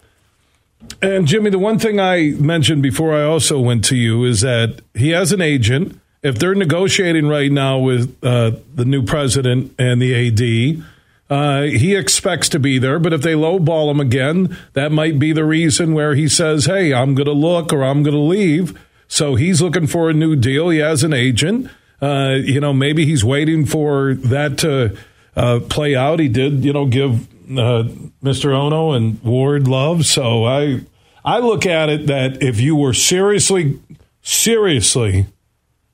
And 1.02 1.26
Jimmy, 1.26 1.50
the 1.50 1.58
one 1.58 1.78
thing 1.78 1.98
I 2.00 2.30
mentioned 2.30 2.82
before 2.82 3.14
I 3.14 3.22
also 3.22 3.58
went 3.60 3.84
to 3.86 3.96
you 3.96 4.24
is 4.24 4.40
that 4.42 4.80
he 4.94 5.10
has 5.10 5.32
an 5.32 5.40
agent. 5.40 5.98
If 6.22 6.38
they're 6.38 6.54
negotiating 6.54 7.26
right 7.26 7.50
now 7.50 7.78
with 7.78 8.16
uh, 8.22 8.52
the 8.74 8.84
new 8.84 9.02
president 9.02 9.74
and 9.78 10.02
the 10.02 10.28
AD, 10.28 10.84
uh, 11.30 11.62
he 11.62 11.94
expects 11.94 12.48
to 12.50 12.58
be 12.58 12.78
there. 12.78 12.98
But 12.98 13.12
if 13.12 13.22
they 13.22 13.32
lowball 13.32 13.90
him 13.90 14.00
again, 14.00 14.58
that 14.74 14.92
might 14.92 15.18
be 15.18 15.32
the 15.32 15.44
reason 15.44 15.94
where 15.94 16.14
he 16.14 16.28
says, 16.28 16.66
"Hey, 16.66 16.92
I'm 16.92 17.14
going 17.14 17.26
to 17.26 17.32
look 17.32 17.72
or 17.72 17.82
I'm 17.82 18.02
going 18.02 18.16
to 18.16 18.20
leave." 18.20 18.78
So 19.08 19.36
he's 19.36 19.62
looking 19.62 19.86
for 19.86 20.10
a 20.10 20.14
new 20.14 20.36
deal. 20.36 20.68
He 20.68 20.78
has 20.78 21.02
an 21.02 21.12
agent. 21.12 21.70
Uh, 22.02 22.36
you 22.42 22.60
know, 22.60 22.72
maybe 22.72 23.04
he's 23.04 23.24
waiting 23.24 23.64
for 23.64 24.14
that 24.14 24.58
to 24.58 24.96
uh, 25.36 25.60
play 25.68 25.94
out. 25.94 26.18
He 26.18 26.28
did, 26.28 26.64
you 26.64 26.72
know, 26.72 26.86
give 26.86 27.26
uh, 27.58 27.84
Mr. 28.22 28.52
Ono 28.54 28.92
and 28.92 29.22
Ward 29.22 29.66
love. 29.66 30.06
So 30.06 30.44
I, 30.44 30.80
I 31.24 31.38
look 31.38 31.66
at 31.66 31.88
it 31.88 32.06
that 32.06 32.42
if 32.42 32.60
you 32.60 32.76
were 32.76 32.94
seriously, 32.94 33.80
seriously 34.22 35.26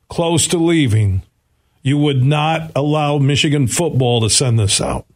close 0.08 0.46
to 0.48 0.58
leaving, 0.58 1.22
you 1.82 1.98
would 1.98 2.22
not 2.22 2.72
allow 2.74 3.18
Michigan 3.18 3.68
football 3.68 4.20
to 4.20 4.30
send 4.30 4.58
this 4.58 4.80
out. 4.80 5.06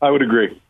I 0.00 0.10
would 0.10 0.22
agree. 0.22 0.60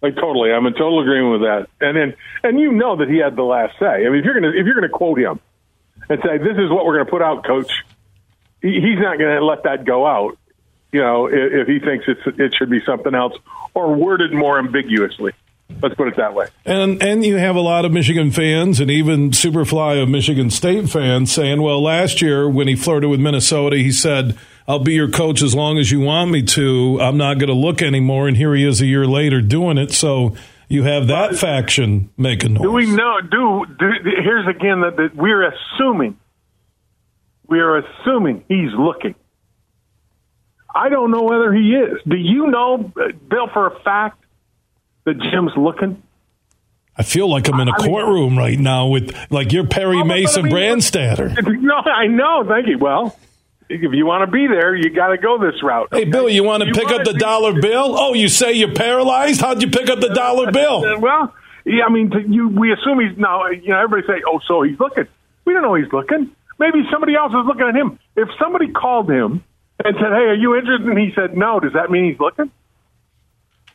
Like 0.00 0.14
totally, 0.14 0.52
I'm 0.52 0.64
in 0.66 0.74
total 0.74 1.00
agreement 1.00 1.40
with 1.40 1.42
that. 1.42 1.66
And 1.80 1.96
then, 1.96 2.14
and 2.44 2.60
you 2.60 2.72
know 2.72 2.96
that 2.96 3.08
he 3.08 3.18
had 3.18 3.34
the 3.34 3.42
last 3.42 3.78
say. 3.78 4.06
I 4.06 4.08
mean, 4.08 4.20
if 4.20 4.24
you're 4.24 4.34
gonna 4.34 4.50
if 4.50 4.64
you're 4.64 4.76
gonna 4.76 4.88
quote 4.88 5.18
him 5.18 5.40
and 6.08 6.20
say 6.22 6.38
this 6.38 6.56
is 6.56 6.70
what 6.70 6.86
we're 6.86 6.98
gonna 6.98 7.10
put 7.10 7.20
out, 7.20 7.44
coach, 7.44 7.70
he, 8.62 8.74
he's 8.74 8.98
not 9.00 9.18
gonna 9.18 9.44
let 9.44 9.64
that 9.64 9.84
go 9.84 10.06
out. 10.06 10.38
You 10.92 11.00
know, 11.00 11.26
if, 11.26 11.34
if 11.34 11.66
he 11.68 11.78
thinks 11.80 12.06
it's 12.08 12.38
it 12.38 12.54
should 12.54 12.70
be 12.70 12.80
something 12.84 13.14
else 13.14 13.34
or 13.74 13.94
worded 13.94 14.32
more 14.32 14.58
ambiguously. 14.58 15.32
Let's 15.82 15.94
put 15.94 16.08
it 16.08 16.16
that 16.16 16.34
way. 16.34 16.46
And 16.64 17.02
and 17.02 17.24
you 17.24 17.36
have 17.36 17.54
a 17.54 17.60
lot 17.60 17.84
of 17.84 17.92
Michigan 17.92 18.30
fans 18.30 18.80
and 18.80 18.90
even 18.90 19.30
Superfly 19.30 20.02
of 20.02 20.08
Michigan 20.08 20.50
State 20.50 20.88
fans 20.88 21.30
saying, 21.30 21.60
well, 21.60 21.82
last 21.82 22.22
year 22.22 22.48
when 22.48 22.68
he 22.68 22.74
flirted 22.74 23.10
with 23.10 23.20
Minnesota, 23.20 23.76
he 23.76 23.92
said, 23.92 24.36
I'll 24.66 24.78
be 24.78 24.94
your 24.94 25.10
coach 25.10 25.42
as 25.42 25.54
long 25.54 25.78
as 25.78 25.90
you 25.90 26.00
want 26.00 26.30
me 26.30 26.42
to. 26.42 26.98
I'm 27.00 27.16
not 27.16 27.38
going 27.38 27.48
to 27.48 27.54
look 27.54 27.82
anymore. 27.82 28.28
And 28.28 28.36
here 28.36 28.54
he 28.54 28.66
is 28.66 28.80
a 28.80 28.86
year 28.86 29.06
later 29.06 29.40
doing 29.40 29.78
it. 29.78 29.92
So 29.92 30.36
you 30.68 30.82
have 30.84 31.06
that 31.08 31.30
but, 31.30 31.38
faction 31.38 32.10
making 32.16 32.54
noise. 32.54 32.62
Do 32.62 32.72
we 32.72 32.86
know? 32.86 33.20
Do, 33.20 33.66
do 33.78 33.92
here's 34.22 34.46
again 34.46 34.80
that, 34.80 34.96
that 34.96 35.14
we're 35.14 35.50
assuming. 35.50 36.18
We 37.46 37.60
are 37.60 37.78
assuming 37.78 38.44
he's 38.48 38.72
looking. 38.72 39.14
I 40.74 40.88
don't 40.88 41.10
know 41.10 41.22
whether 41.22 41.52
he 41.52 41.74
is. 41.74 41.98
Do 42.06 42.16
you 42.16 42.48
know, 42.48 42.92
Bill, 43.28 43.48
for 43.52 43.66
a 43.68 43.80
fact 43.80 44.22
that 45.04 45.18
Jim's 45.18 45.52
looking? 45.56 46.02
I 46.96 47.04
feel 47.04 47.30
like 47.30 47.48
I'm 47.48 47.60
in 47.60 47.68
a 47.68 47.72
courtroom 47.72 48.36
right 48.36 48.58
now 48.58 48.88
with 48.88 49.16
like 49.30 49.52
you're 49.52 49.66
Perry 49.66 50.00
oh, 50.00 50.04
Mason 50.04 50.46
I 50.46 50.48
mean, 50.48 50.52
Brandstatter. 50.52 51.60
No, 51.60 51.74
I 51.76 52.08
know. 52.08 52.44
Thank 52.46 52.66
you. 52.66 52.76
Well, 52.76 53.16
if 53.68 53.92
you 53.92 54.04
want 54.04 54.28
to 54.28 54.32
be 54.32 54.48
there, 54.48 54.74
you 54.74 54.90
got 54.90 55.08
to 55.08 55.18
go 55.18 55.38
this 55.38 55.62
route. 55.62 55.88
Hey, 55.92 56.04
Bill, 56.04 56.28
you 56.28 56.42
want 56.42 56.64
to 56.64 56.72
pick 56.72 56.88
up 56.90 57.04
the 57.04 57.12
be- 57.12 57.18
dollar 57.18 57.60
bill? 57.60 57.96
Oh, 57.96 58.14
you 58.14 58.28
say 58.28 58.54
you're 58.54 58.74
paralyzed? 58.74 59.40
How'd 59.40 59.62
you 59.62 59.70
pick 59.70 59.88
up 59.88 60.00
the 60.00 60.08
dollar 60.08 60.48
uh, 60.48 60.52
bill? 60.52 60.84
Uh, 60.84 60.98
well, 60.98 61.34
yeah, 61.64 61.84
I 61.84 61.90
mean, 61.90 62.10
you, 62.32 62.48
we 62.48 62.72
assume 62.72 62.98
he's 62.98 63.16
now. 63.16 63.46
You 63.46 63.68
know, 63.68 63.80
everybody 63.80 64.06
say, 64.06 64.24
"Oh, 64.26 64.40
so 64.46 64.62
he's 64.62 64.80
looking." 64.80 65.06
We 65.44 65.52
don't 65.52 65.62
know 65.62 65.74
he's 65.74 65.92
looking. 65.92 66.34
Maybe 66.58 66.82
somebody 66.90 67.14
else 67.14 67.30
is 67.30 67.46
looking 67.46 67.68
at 67.68 67.76
him. 67.76 67.98
If 68.16 68.28
somebody 68.40 68.72
called 68.72 69.08
him 69.08 69.44
and 69.84 69.94
said, 69.96 70.12
"Hey, 70.12 70.26
are 70.28 70.34
you 70.34 70.56
interested?" 70.56 70.86
and 70.86 70.98
he 70.98 71.12
said, 71.14 71.36
"No," 71.36 71.60
does 71.60 71.72
that 71.74 71.90
mean 71.90 72.10
he's 72.10 72.20
looking? 72.20 72.50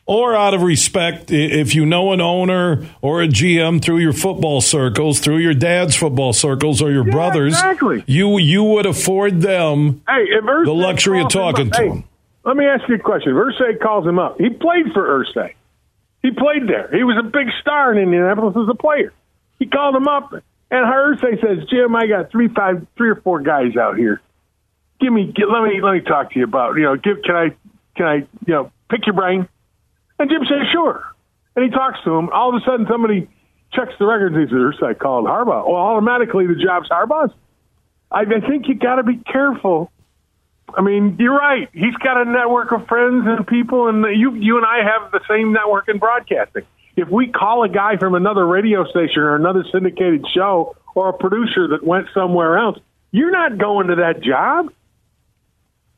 or 0.06 0.34
out 0.34 0.52
of 0.52 0.62
respect, 0.62 1.30
if 1.30 1.74
you 1.74 1.86
know 1.86 2.12
an 2.12 2.20
owner 2.20 2.86
or 3.00 3.22
a 3.22 3.28
GM 3.28 3.82
through 3.82 3.98
your 3.98 4.12
football 4.12 4.60
circles, 4.60 5.18
through 5.20 5.38
your 5.38 5.54
dad's 5.54 5.96
football 5.96 6.32
circles 6.32 6.82
or 6.82 6.90
your 6.90 7.06
yeah, 7.06 7.12
brothers, 7.12 7.54
exactly. 7.54 8.04
you 8.06 8.38
you 8.38 8.62
would 8.62 8.86
afford 8.86 9.40
them 9.40 10.02
hey, 10.08 10.26
the 10.64 10.74
luxury 10.74 11.22
of 11.22 11.30
talking 11.30 11.70
to 11.70 11.78
hey, 11.78 11.88
them. 11.88 12.04
Let 12.44 12.56
me 12.56 12.66
ask 12.66 12.86
you 12.88 12.96
a 12.96 12.98
question. 12.98 13.32
Irsay 13.32 13.80
calls 13.80 14.06
him 14.06 14.18
up. 14.18 14.38
He 14.38 14.50
played 14.50 14.92
for 14.92 15.24
Irsay. 15.24 15.54
He 16.22 16.30
played 16.30 16.68
there. 16.68 16.90
He 16.94 17.02
was 17.02 17.16
a 17.18 17.22
big 17.22 17.48
star 17.62 17.92
in 17.92 17.98
Indianapolis 17.98 18.56
as 18.56 18.68
a 18.68 18.74
player. 18.74 19.12
He 19.58 19.66
called 19.66 19.96
him 19.96 20.08
up, 20.08 20.32
and 20.32 20.42
Irsay 20.70 21.40
says, 21.40 21.66
"Jim, 21.70 21.96
I 21.96 22.06
got 22.06 22.30
three, 22.30 22.48
five, 22.48 22.86
three 22.96 23.08
or 23.08 23.16
four 23.16 23.40
guys 23.40 23.76
out 23.76 23.96
here. 23.96 24.20
Give 25.04 25.12
me, 25.12 25.30
get, 25.36 25.50
let 25.50 25.62
me, 25.62 25.82
let 25.82 25.92
me 25.92 26.00
talk 26.00 26.32
to 26.32 26.38
you 26.38 26.44
about. 26.44 26.76
You 26.76 26.84
know, 26.84 26.96
give, 26.96 27.22
can 27.22 27.36
I, 27.36 27.48
can 27.94 28.06
I, 28.06 28.14
you 28.46 28.54
know, 28.54 28.72
pick 28.88 29.04
your 29.04 29.14
brain." 29.14 29.46
And 30.18 30.30
Jim 30.30 30.40
says, 30.48 30.66
sure. 30.72 31.04
And 31.54 31.64
he 31.66 31.70
talks 31.70 31.98
to 32.04 32.10
him. 32.10 32.30
All 32.30 32.48
of 32.48 32.62
a 32.62 32.64
sudden, 32.64 32.86
somebody 32.88 33.28
checks 33.74 33.92
the 33.98 34.06
records. 34.06 34.34
He 34.34 34.46
says, 34.48 34.82
I 34.82 34.94
called 34.94 35.26
Harbaugh. 35.26 35.68
Well, 35.68 35.76
automatically 35.76 36.46
the 36.46 36.54
job's 36.54 36.88
Harbaugh's. 36.88 37.34
I, 38.10 38.20
I 38.20 38.40
think 38.48 38.66
you 38.66 38.76
got 38.76 38.96
to 38.96 39.02
be 39.02 39.18
careful. 39.18 39.90
I 40.74 40.80
mean, 40.80 41.16
you're 41.18 41.36
right. 41.36 41.68
He's 41.74 41.96
got 41.96 42.16
a 42.16 42.24
network 42.24 42.72
of 42.72 42.86
friends 42.86 43.24
and 43.26 43.46
people, 43.46 43.88
and 43.88 44.06
you, 44.18 44.34
you 44.36 44.56
and 44.56 44.64
I 44.64 44.78
have 44.78 45.12
the 45.12 45.20
same 45.28 45.52
network 45.52 45.90
in 45.90 45.98
broadcasting. 45.98 46.62
If 46.96 47.10
we 47.10 47.26
call 47.26 47.62
a 47.64 47.68
guy 47.68 47.98
from 47.98 48.14
another 48.14 48.46
radio 48.46 48.86
station 48.86 49.20
or 49.20 49.36
another 49.36 49.64
syndicated 49.70 50.24
show 50.32 50.76
or 50.94 51.10
a 51.10 51.12
producer 51.12 51.68
that 51.68 51.84
went 51.84 52.06
somewhere 52.14 52.56
else, 52.56 52.78
you're 53.10 53.32
not 53.32 53.58
going 53.58 53.88
to 53.88 53.96
that 53.96 54.22
job. 54.22 54.72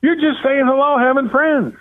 You're 0.03 0.17
just 0.17 0.43
saying 0.45 0.65
hello, 0.67 0.99
having 0.99 1.31
friends. 1.31 1.75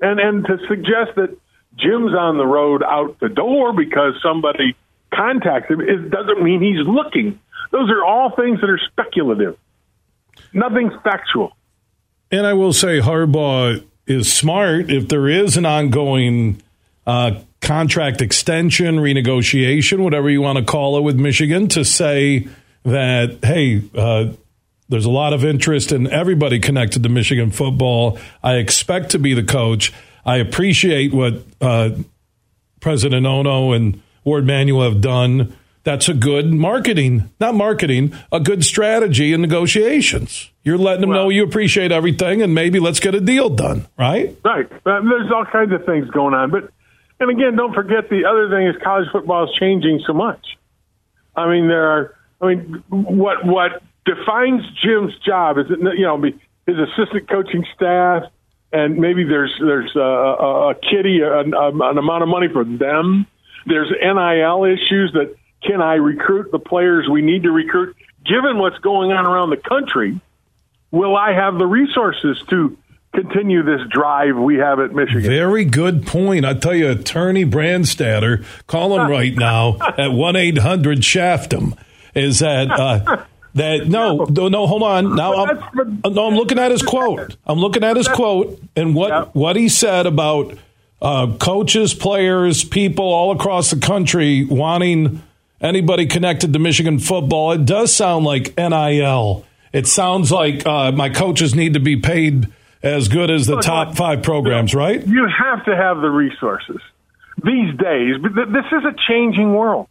And 0.00 0.20
and 0.20 0.44
to 0.46 0.58
suggest 0.68 1.16
that 1.16 1.36
Jim's 1.76 2.14
on 2.14 2.38
the 2.38 2.46
road 2.46 2.82
out 2.82 3.18
the 3.20 3.28
door 3.28 3.72
because 3.72 4.14
somebody 4.22 4.76
contacts 5.14 5.70
him, 5.70 5.80
it 5.80 6.10
doesn't 6.10 6.42
mean 6.42 6.60
he's 6.60 6.86
looking. 6.86 7.40
Those 7.70 7.90
are 7.90 8.04
all 8.04 8.34
things 8.34 8.60
that 8.60 8.70
are 8.70 8.80
speculative. 8.90 9.58
Nothing's 10.52 10.92
factual. 11.02 11.56
And 12.30 12.46
I 12.46 12.54
will 12.54 12.72
say 12.72 13.00
Harbaugh 13.00 13.84
is 14.06 14.32
smart 14.32 14.90
if 14.90 15.08
there 15.08 15.28
is 15.28 15.56
an 15.56 15.66
ongoing 15.66 16.62
uh, 17.06 17.40
contract 17.60 18.20
extension, 18.20 18.96
renegotiation, 18.96 19.98
whatever 19.98 20.28
you 20.28 20.40
want 20.40 20.58
to 20.58 20.64
call 20.64 20.98
it 20.98 21.02
with 21.02 21.18
Michigan, 21.18 21.68
to 21.68 21.84
say 21.84 22.48
that, 22.84 23.38
hey, 23.42 23.82
uh, 23.96 24.32
there's 24.88 25.04
a 25.04 25.10
lot 25.10 25.32
of 25.32 25.44
interest 25.44 25.92
in 25.92 26.06
everybody 26.10 26.60
connected 26.60 27.02
to 27.02 27.08
Michigan 27.08 27.50
football. 27.50 28.18
I 28.42 28.54
expect 28.56 29.10
to 29.10 29.18
be 29.18 29.34
the 29.34 29.42
coach. 29.42 29.92
I 30.24 30.36
appreciate 30.36 31.12
what 31.12 31.42
uh, 31.60 31.90
President 32.80 33.26
Ono 33.26 33.72
and 33.72 34.02
Ward 34.24 34.46
Manuel 34.46 34.90
have 34.90 35.00
done. 35.00 35.56
That's 35.84 36.08
a 36.08 36.14
good 36.14 36.52
marketing, 36.52 37.30
not 37.38 37.54
marketing, 37.54 38.12
a 38.32 38.40
good 38.40 38.64
strategy 38.64 39.32
in 39.32 39.40
negotiations. 39.40 40.50
You're 40.64 40.78
letting 40.78 41.02
them 41.02 41.10
well, 41.10 41.24
know 41.24 41.28
you 41.28 41.44
appreciate 41.44 41.92
everything, 41.92 42.42
and 42.42 42.52
maybe 42.52 42.80
let's 42.80 42.98
get 42.98 43.14
a 43.14 43.20
deal 43.20 43.48
done, 43.48 43.86
right? 43.96 44.36
Right. 44.44 44.68
There's 44.84 45.30
all 45.32 45.44
kinds 45.44 45.72
of 45.72 45.86
things 45.86 46.10
going 46.10 46.34
on, 46.34 46.50
but 46.50 46.72
and 47.20 47.30
again, 47.30 47.56
don't 47.56 47.72
forget 47.72 48.10
the 48.10 48.24
other 48.28 48.50
thing 48.50 48.66
is 48.66 48.74
college 48.82 49.08
football 49.12 49.44
is 49.44 49.50
changing 49.58 50.02
so 50.06 50.12
much. 50.12 50.44
I 51.34 51.48
mean, 51.48 51.68
there 51.68 51.88
are. 51.88 52.14
I 52.40 52.54
mean, 52.54 52.84
what 52.88 53.46
what 53.46 53.82
defines 54.06 54.62
Jim's 54.82 55.14
job 55.26 55.58
is 55.58 55.66
it 55.68 55.78
you 55.98 56.06
know 56.06 56.22
his 56.66 56.76
assistant 56.78 57.28
coaching 57.28 57.64
staff, 57.74 58.24
and 58.72 58.96
maybe 58.96 59.24
there's 59.24 59.54
there's 59.60 59.94
a, 59.94 60.00
a, 60.00 60.70
a 60.70 60.74
kitty, 60.74 61.20
a, 61.20 61.40
an 61.40 61.52
amount 61.52 62.22
of 62.22 62.28
money 62.28 62.48
for 62.52 62.64
them. 62.64 63.26
There's 63.66 63.90
NIL 63.90 64.64
issues 64.64 65.12
that 65.14 65.34
can 65.62 65.80
I 65.80 65.94
recruit 65.94 66.50
the 66.52 66.58
players 66.58 67.08
we 67.10 67.22
need 67.22 67.44
to 67.44 67.50
recruit? 67.50 67.96
Given 68.24 68.58
what's 68.58 68.78
going 68.78 69.12
on 69.12 69.26
around 69.26 69.50
the 69.50 69.56
country, 69.56 70.20
will 70.90 71.16
I 71.16 71.32
have 71.32 71.58
the 71.58 71.66
resources 71.66 72.42
to 72.50 72.76
continue 73.14 73.62
this 73.62 73.80
drive 73.90 74.36
we 74.36 74.56
have 74.56 74.80
at 74.80 74.92
Michigan? 74.92 75.22
Very 75.22 75.64
good 75.64 76.06
point. 76.06 76.44
I 76.44 76.54
tell 76.54 76.74
you, 76.74 76.90
Attorney 76.90 77.44
Brandstatter, 77.44 78.44
call 78.66 78.98
him 78.98 79.10
right 79.10 79.34
now 79.34 79.78
at 79.96 80.12
one 80.12 80.36
eight 80.36 80.58
hundred 80.58 80.98
Shaftum. 80.98 81.76
Is 82.14 82.38
that 82.40 82.70
uh, 82.70 83.24
that 83.56 83.88
no, 83.88 84.26
no, 84.30 84.48
no, 84.48 84.66
hold 84.66 84.82
on. 84.82 85.16
Now 85.16 85.44
I'm, 85.44 86.00
no, 86.04 86.26
I'm 86.28 86.34
looking 86.34 86.58
at 86.58 86.70
his 86.70 86.82
quote. 86.82 87.36
I'm 87.46 87.58
looking 87.58 87.82
at 87.84 87.96
his 87.96 88.06
quote 88.08 88.60
and 88.76 88.94
what 88.94 89.34
what 89.34 89.56
he 89.56 89.68
said 89.68 90.06
about 90.06 90.54
uh, 91.02 91.34
coaches, 91.38 91.92
players, 91.94 92.64
people 92.64 93.04
all 93.04 93.32
across 93.32 93.70
the 93.70 93.80
country 93.80 94.44
wanting 94.44 95.22
anybody 95.60 96.06
connected 96.06 96.52
to 96.52 96.58
Michigan 96.58 96.98
football. 96.98 97.52
It 97.52 97.64
does 97.64 97.94
sound 97.94 98.24
like 98.24 98.56
NIL. 98.56 99.44
It 99.72 99.86
sounds 99.86 100.30
like 100.30 100.64
uh, 100.66 100.92
my 100.92 101.08
coaches 101.10 101.54
need 101.54 101.74
to 101.74 101.80
be 101.80 101.96
paid 101.96 102.48
as 102.82 103.08
good 103.08 103.30
as 103.30 103.46
the 103.46 103.60
top 103.60 103.96
five 103.96 104.22
programs, 104.22 104.74
right? 104.74 105.04
You 105.06 105.26
have 105.26 105.64
to 105.64 105.74
have 105.76 106.00
the 106.00 106.08
resources 106.08 106.80
these 107.42 107.76
days. 107.76 108.16
But 108.20 108.34
This 108.34 108.66
is 108.72 108.84
a 108.84 108.94
changing 109.08 109.54
world. 109.54 109.88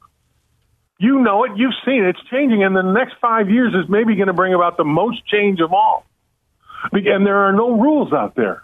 You 0.97 1.19
know 1.19 1.43
it. 1.43 1.51
You've 1.55 1.73
seen 1.85 2.03
it. 2.03 2.15
It's 2.15 2.29
changing, 2.29 2.63
and 2.63 2.75
the 2.75 2.81
next 2.81 3.15
five 3.19 3.49
years 3.49 3.73
is 3.73 3.89
maybe 3.89 4.15
going 4.15 4.27
to 4.27 4.33
bring 4.33 4.53
about 4.53 4.77
the 4.77 4.85
most 4.85 5.25
change 5.27 5.59
of 5.59 5.73
all. 5.73 6.05
And 6.91 7.25
there 7.25 7.37
are 7.47 7.53
no 7.53 7.79
rules 7.79 8.13
out 8.13 8.35
there. 8.35 8.63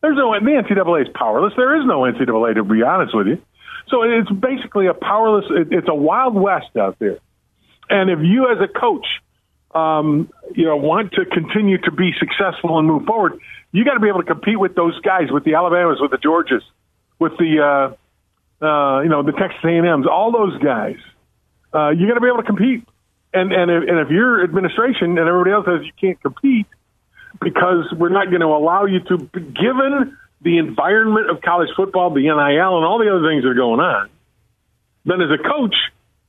There's 0.00 0.16
no 0.16 0.32
the 0.32 0.46
NCAA 0.46 1.02
is 1.02 1.08
powerless. 1.14 1.52
There 1.56 1.78
is 1.78 1.86
no 1.86 2.00
NCAA 2.00 2.54
to 2.54 2.64
be 2.64 2.82
honest 2.82 3.14
with 3.14 3.26
you. 3.28 3.42
So 3.88 4.02
it's 4.02 4.30
basically 4.30 4.86
a 4.86 4.94
powerless. 4.94 5.44
It's 5.70 5.88
a 5.88 5.94
wild 5.94 6.34
west 6.34 6.76
out 6.76 6.98
there. 6.98 7.18
And 7.88 8.10
if 8.10 8.18
you, 8.22 8.50
as 8.50 8.58
a 8.60 8.68
coach, 8.68 9.06
um, 9.74 10.30
you 10.54 10.66
know, 10.66 10.76
want 10.76 11.12
to 11.12 11.24
continue 11.24 11.78
to 11.78 11.90
be 11.90 12.12
successful 12.18 12.78
and 12.78 12.86
move 12.86 13.04
forward, 13.04 13.38
you 13.72 13.84
got 13.84 13.94
to 13.94 14.00
be 14.00 14.08
able 14.08 14.22
to 14.22 14.26
compete 14.26 14.58
with 14.58 14.74
those 14.74 14.98
guys, 15.00 15.30
with 15.30 15.44
the 15.44 15.54
Alabamas, 15.54 15.98
with 16.00 16.10
the 16.10 16.18
Georgias, 16.18 16.62
with 17.18 17.32
the 17.38 17.60
uh, 17.60 18.64
uh, 18.64 19.00
you 19.02 19.08
know 19.08 19.22
the 19.22 19.32
Texas 19.32 19.60
A&Ms, 19.64 20.06
all 20.10 20.32
those 20.32 20.58
guys 20.62 20.96
uh, 21.74 21.90
you 21.90 22.06
got 22.08 22.14
to 22.14 22.20
be 22.20 22.28
able 22.28 22.38
to 22.38 22.46
compete. 22.46 22.86
And 23.32 23.52
and 23.52 23.70
if, 23.70 23.88
and 23.88 23.98
if 24.00 24.10
your 24.10 24.42
administration 24.42 25.18
and 25.18 25.28
everybody 25.28 25.52
else 25.52 25.66
says 25.66 25.84
you 25.84 25.92
can't 26.00 26.20
compete 26.22 26.66
because 27.40 27.92
we're 27.92 28.08
not 28.08 28.28
going 28.28 28.40
to 28.40 28.46
allow 28.46 28.86
you 28.86 29.00
to, 29.00 29.18
given 29.18 30.16
the 30.40 30.58
environment 30.58 31.30
of 31.30 31.42
college 31.42 31.68
football, 31.76 32.10
the 32.10 32.22
NIL, 32.22 32.36
and 32.76 32.84
all 32.84 32.98
the 32.98 33.10
other 33.10 33.28
things 33.28 33.42
that 33.42 33.50
are 33.50 33.54
going 33.54 33.80
on, 33.80 34.08
then 35.04 35.20
as 35.20 35.28
a 35.30 35.42
coach, 35.42 35.74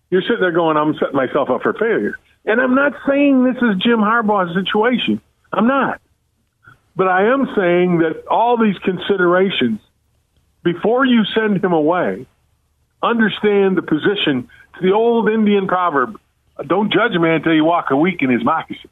you're 0.09 0.21
sitting 0.21 0.41
there 0.41 0.51
going, 0.51 0.77
I'm 0.77 0.93
setting 0.95 1.15
myself 1.15 1.49
up 1.49 1.61
for 1.61 1.73
failure. 1.73 2.17
And 2.45 2.59
I'm 2.59 2.75
not 2.75 2.93
saying 3.07 3.43
this 3.43 3.57
is 3.57 3.81
Jim 3.81 3.99
Harbaugh's 3.99 4.53
situation. 4.55 5.21
I'm 5.51 5.67
not. 5.67 6.01
But 6.95 7.07
I 7.07 7.31
am 7.31 7.47
saying 7.55 7.99
that 7.99 8.25
all 8.29 8.57
these 8.57 8.77
considerations, 8.79 9.79
before 10.63 11.05
you 11.05 11.23
send 11.35 11.63
him 11.63 11.73
away, 11.73 12.25
understand 13.01 13.77
the 13.77 13.81
position. 13.81 14.49
The 14.81 14.93
old 14.93 15.30
Indian 15.30 15.68
proverb 15.68 16.19
don't 16.65 16.91
judge 16.91 17.15
a 17.15 17.19
man 17.19 17.35
until 17.35 17.53
you 17.53 17.65
walk 17.65 17.91
a 17.91 17.97
week 17.97 18.22
in 18.22 18.30
his 18.30 18.43
moccasin. 18.43 18.89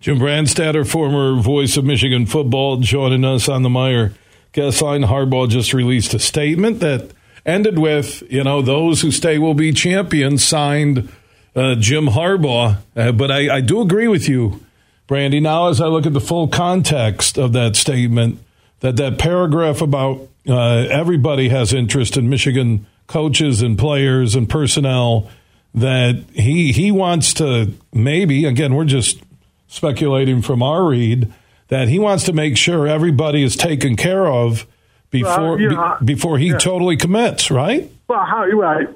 Jim 0.00 0.18
Brandstatter, 0.18 0.88
former 0.88 1.40
voice 1.40 1.76
of 1.76 1.84
Michigan 1.84 2.24
football, 2.24 2.76
joining 2.76 3.24
us 3.24 3.48
on 3.48 3.62
the 3.62 3.68
Meijer 3.68 4.14
guest 4.52 4.80
line. 4.80 5.02
Harbaugh 5.02 5.48
just 5.48 5.74
released 5.74 6.14
a 6.14 6.18
statement 6.18 6.80
that 6.80 7.10
ended 7.44 7.78
with, 7.78 8.22
you 8.30 8.44
know, 8.44 8.62
those 8.62 9.00
who 9.00 9.10
stay 9.10 9.38
will 9.38 9.54
be 9.54 9.72
champions, 9.72 10.44
signed 10.44 11.08
uh, 11.56 11.74
Jim 11.74 12.06
Harbaugh. 12.06 12.78
Uh, 12.94 13.12
but 13.12 13.30
I, 13.30 13.56
I 13.56 13.60
do 13.60 13.80
agree 13.80 14.06
with 14.06 14.28
you, 14.28 14.64
Brandy. 15.08 15.40
Now, 15.40 15.68
as 15.68 15.80
I 15.80 15.86
look 15.86 16.06
at 16.06 16.12
the 16.12 16.20
full 16.20 16.46
context 16.46 17.36
of 17.36 17.52
that 17.54 17.74
statement, 17.74 18.38
that 18.80 18.96
that 18.96 19.18
paragraph 19.18 19.82
about 19.82 20.28
uh, 20.48 20.86
everybody 20.90 21.48
has 21.48 21.72
interest 21.72 22.16
in 22.16 22.28
Michigan 22.28 22.86
coaches 23.08 23.62
and 23.62 23.76
players 23.76 24.36
and 24.36 24.48
personnel, 24.48 25.28
that 25.74 26.22
he 26.32 26.72
he 26.72 26.92
wants 26.92 27.34
to 27.34 27.72
maybe 27.92 28.44
again 28.44 28.74
we're 28.74 28.84
just 28.84 29.20
speculating 29.66 30.40
from 30.40 30.62
our 30.62 30.86
read 30.86 31.32
that 31.68 31.88
he 31.88 31.98
wants 31.98 32.24
to 32.24 32.32
make 32.32 32.56
sure 32.56 32.86
everybody 32.86 33.42
is 33.42 33.56
taken 33.56 33.96
care 33.96 34.26
of 34.26 34.66
before 35.10 35.58
know, 35.58 35.96
be- 36.00 36.14
before 36.14 36.38
he 36.38 36.48
yeah. 36.48 36.58
totally 36.58 36.96
commits, 36.96 37.50
right? 37.50 37.90
Well, 38.08 38.24
how 38.24 38.44
right? 38.46 38.88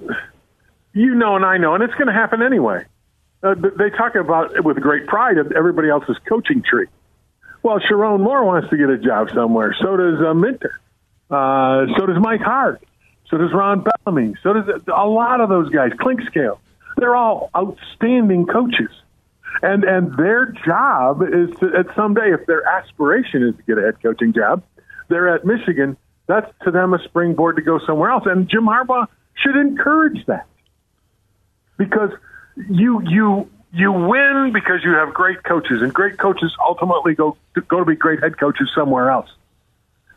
You 0.94 1.14
know, 1.14 1.36
and 1.36 1.44
I 1.44 1.58
know, 1.58 1.74
and 1.74 1.82
it's 1.82 1.94
going 1.94 2.06
to 2.06 2.12
happen 2.12 2.42
anyway. 2.42 2.84
Uh, 3.42 3.54
they 3.54 3.90
talk 3.90 4.14
about 4.14 4.54
it 4.56 4.64
with 4.64 4.80
great 4.80 5.06
pride 5.06 5.38
of 5.38 5.52
everybody 5.52 5.88
else's 5.88 6.16
coaching 6.28 6.62
tree. 6.62 6.86
Well, 7.62 7.78
Sherrone 7.80 8.20
Moore 8.20 8.44
wants 8.44 8.70
to 8.70 8.76
get 8.76 8.88
a 8.88 8.98
job 8.98 9.30
somewhere. 9.32 9.74
So 9.80 9.96
does 9.96 10.20
uh, 10.20 10.34
Minter. 10.34 10.80
Uh, 11.30 11.86
so 11.96 12.06
does 12.06 12.20
Mike 12.20 12.40
Hart. 12.40 12.82
So 13.28 13.38
does 13.38 13.52
Ron 13.52 13.84
So 14.42 14.52
does 14.52 14.82
a 14.88 15.06
lot 15.06 15.40
of 15.40 15.48
those 15.48 15.70
guys. 15.70 15.92
Clinkscale. 15.92 16.58
They're 16.96 17.16
all 17.16 17.50
outstanding 17.56 18.46
coaches, 18.46 18.90
and 19.62 19.84
and 19.84 20.16
their 20.16 20.46
job 20.64 21.22
is 21.22 21.50
to 21.60 21.74
at 21.74 21.94
someday 21.96 22.32
if 22.32 22.46
their 22.46 22.66
aspiration 22.66 23.42
is 23.42 23.56
to 23.56 23.62
get 23.62 23.78
a 23.78 23.82
head 23.82 24.02
coaching 24.02 24.32
job, 24.32 24.62
they're 25.08 25.34
at 25.34 25.44
Michigan. 25.44 25.96
That's 26.26 26.52
to 26.64 26.70
them 26.70 26.94
a 26.94 27.02
springboard 27.02 27.56
to 27.56 27.62
go 27.62 27.78
somewhere 27.86 28.10
else. 28.10 28.24
And 28.26 28.48
Jim 28.48 28.64
Harbaugh 28.64 29.06
should 29.34 29.56
encourage 29.56 30.24
that 30.26 30.46
because 31.76 32.10
you 32.68 33.02
you 33.08 33.50
you 33.72 33.90
win 33.90 34.50
because 34.52 34.84
you 34.84 34.92
have 34.92 35.14
great 35.14 35.42
coaches, 35.42 35.82
and 35.82 35.92
great 35.92 36.18
coaches 36.18 36.54
ultimately 36.64 37.14
go 37.14 37.36
to, 37.54 37.60
go 37.62 37.78
to 37.78 37.84
be 37.84 37.96
great 37.96 38.22
head 38.22 38.38
coaches 38.38 38.70
somewhere 38.74 39.10
else. 39.10 39.30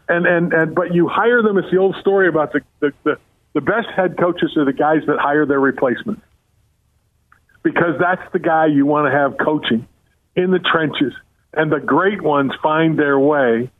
And 0.10 0.26
and 0.26 0.54
and 0.54 0.76
but 0.76 0.94
you 0.94 1.08
hire 1.08 1.42
them. 1.42 1.58
It's 1.58 1.72
the 1.72 1.78
old 1.78 1.96
story 1.96 2.28
about 2.28 2.52
the 2.52 2.62
the 2.80 2.94
the, 3.04 3.18
the 3.56 3.62
best 3.62 3.88
head 3.96 4.18
coaches 4.20 4.56
are 4.58 4.66
the 4.66 4.74
guys 4.74 5.00
that 5.08 5.18
hire 5.18 5.46
their 5.46 5.60
replacements 5.60 6.22
because 7.64 7.96
that's 8.00 8.22
the 8.34 8.40
guy 8.40 8.68
you 8.68 8.86
want 8.86 9.12
to 9.12 9.18
have 9.18 9.38
coaching 9.38 9.88
in 10.36 10.52
the 10.52 10.60
trenches. 10.60 11.14
And 11.54 11.72
the 11.72 11.80
great 11.80 12.22
ones 12.22 12.52
find 12.62 13.00
their 13.00 13.18
way 13.18 13.72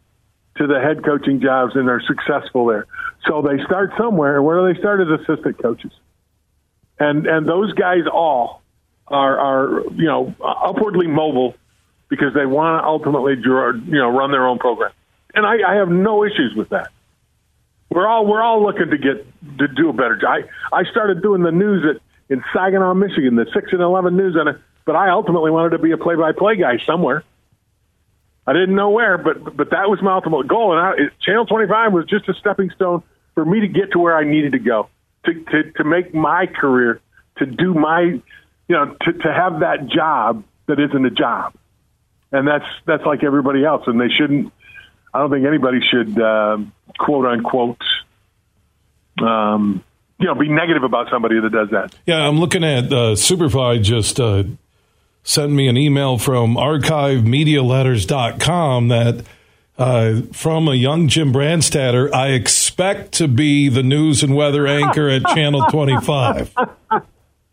to 0.58 0.68
the 0.68 0.80
head 0.80 1.04
coaching 1.04 1.42
jobs 1.42 1.76
and 1.76 1.86
they're 1.88 2.02
successful 2.08 2.66
there. 2.68 2.88
So 3.28 3.42
they 3.42 3.62
start 3.66 3.92
somewhere. 3.98 4.42
Where 4.42 4.66
do 4.66 4.74
they 4.74 4.80
start 4.80 5.02
as 5.02 5.20
assistant 5.20 5.62
coaches? 5.62 5.92
And 6.98 7.28
and 7.28 7.46
those 7.46 7.74
guys 7.74 8.08
all 8.10 8.62
are 9.10 9.38
are 9.38 9.84
you 9.92 10.06
know 10.06 10.34
upwardly 10.42 11.08
mobile 11.08 11.54
because 12.08 12.34
they 12.34 12.46
want 12.46 12.82
to 12.82 12.88
ultimately 12.88 13.34
you 13.44 14.00
know 14.00 14.10
run 14.10 14.32
their 14.32 14.48
own 14.48 14.58
program. 14.58 14.92
And 15.34 15.46
I, 15.46 15.58
I 15.70 15.76
have 15.76 15.90
no 15.90 16.24
issues 16.24 16.54
with 16.56 16.70
that. 16.70 16.92
We're 17.96 18.08
all 18.08 18.26
we're 18.26 18.42
all 18.42 18.62
looking 18.62 18.90
to 18.90 18.98
get 18.98 19.26
to 19.58 19.70
do 19.70 19.90
a 19.90 19.94
better 19.94 20.18
job. 20.18 20.44
I, 20.74 20.80
I 20.80 20.84
started 20.84 21.22
doing 21.22 21.44
the 21.44 21.52
news 21.54 21.86
at 21.90 22.02
in 22.28 22.44
Saginaw, 22.54 22.94
Michigan, 22.94 23.38
the 23.38 23.46
six 23.54 23.72
and 23.72 23.82
eleven 23.82 24.18
news 24.18 24.36
it, 24.36 24.58
but 24.84 24.98
I 24.98 25.12
ultimately 25.12 25.50
wanted 25.50 25.70
to 25.70 25.80
be 25.80 25.92
a 25.92 25.98
play 25.98 26.16
by 26.16 26.34
play 26.34 26.58
guy 26.58 26.78
somewhere. 26.86 27.24
I 28.46 28.52
didn't 28.52 28.76
know 28.76 28.90
where, 28.90 29.18
but 29.18 29.56
but 29.56 29.70
that 29.70 29.90
was 29.90 30.02
my 30.02 30.14
ultimate 30.14 30.46
goal. 30.46 30.78
And 30.78 30.82
I, 30.82 30.94
Channel 31.22 31.46
25 31.46 31.94
was 31.94 32.06
just 32.08 32.28
a 32.28 32.34
stepping 32.34 32.70
stone 32.72 33.02
for 33.34 33.46
me 33.46 33.62
to 33.62 33.68
get 33.70 33.94
to 33.94 34.00
where 34.00 34.18
I 34.18 34.26
needed 34.26 34.52
to 34.52 34.60
go, 34.60 34.90
to 35.26 35.34
to, 35.34 35.72
to 35.78 35.84
make 35.86 36.14
my 36.14 36.48
career, 36.48 37.00
to 37.38 37.46
do 37.46 37.74
my, 37.74 38.02
you 38.02 38.22
know, 38.68 38.94
to, 39.04 39.14
to 39.14 39.34
have 39.34 39.62
that 39.62 39.88
job 39.88 40.44
that 40.68 40.82
isn't 40.82 41.06
a 41.06 41.12
job, 41.12 41.54
and 42.34 42.46
that's 42.46 42.68
that's 42.86 43.06
like 43.06 43.24
everybody 43.24 43.64
else, 43.64 43.84
and 43.88 44.02
they 44.02 44.10
shouldn't. 44.10 44.52
I 45.14 45.20
don't 45.20 45.32
think 45.32 45.46
anybody 45.46 45.80
should 45.80 46.20
um, 46.20 46.74
quote 46.98 47.26
unquote, 47.26 47.82
um, 49.22 49.84
you 50.20 50.28
know, 50.28 50.36
be 50.36 50.48
negative 50.50 50.84
about 50.84 51.10
somebody 51.10 51.40
that 51.40 51.52
does 51.52 51.70
that. 51.72 51.94
Yeah, 52.06 52.28
I'm 52.28 52.40
looking 52.40 52.64
at 52.64 52.86
uh, 52.86 53.16
Superfly 53.16 53.82
just 53.84 54.20
uh, 54.20 54.44
sent 55.24 55.52
me 55.52 55.68
an 55.68 55.76
email 55.78 56.18
from 56.18 56.56
archivemedialetters.com 56.56 58.88
that 58.90 59.26
uh, 59.78 60.22
from 60.32 60.68
a 60.70 60.74
young 60.76 61.08
Jim 61.10 61.34
Brandstatter, 61.34 62.14
I 62.14 62.30
expect 62.30 63.14
to 63.16 63.28
be 63.28 63.68
the 63.70 63.84
news 63.84 64.24
and 64.24 64.34
weather 64.36 64.66
anchor 64.68 65.10
at 65.10 65.24
Channel 65.26 65.66
25. 65.70 66.54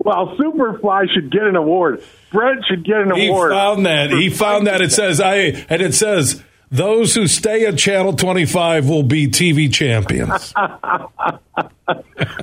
Well, 0.04 0.36
Superfly 0.36 1.12
should 1.14 1.30
get 1.30 1.44
an 1.44 1.54
award. 1.54 2.02
Brent 2.32 2.64
should 2.68 2.84
get 2.84 2.96
an 3.02 3.14
He 3.14 3.28
award. 3.28 3.52
found 3.52 3.86
that. 3.86 4.10
He 4.10 4.30
found 4.30 4.66
that. 4.66 4.82
It 4.82 4.90
says 4.90 5.20
I 5.20 5.36
and 5.68 5.80
it 5.80 5.94
says 5.94 6.42
those 6.72 7.14
who 7.14 7.28
stay 7.28 7.66
at 7.66 7.78
Channel 7.78 8.14
25 8.14 8.88
will 8.88 9.04
be 9.04 9.28
TV 9.28 9.72
champions. 9.72 10.52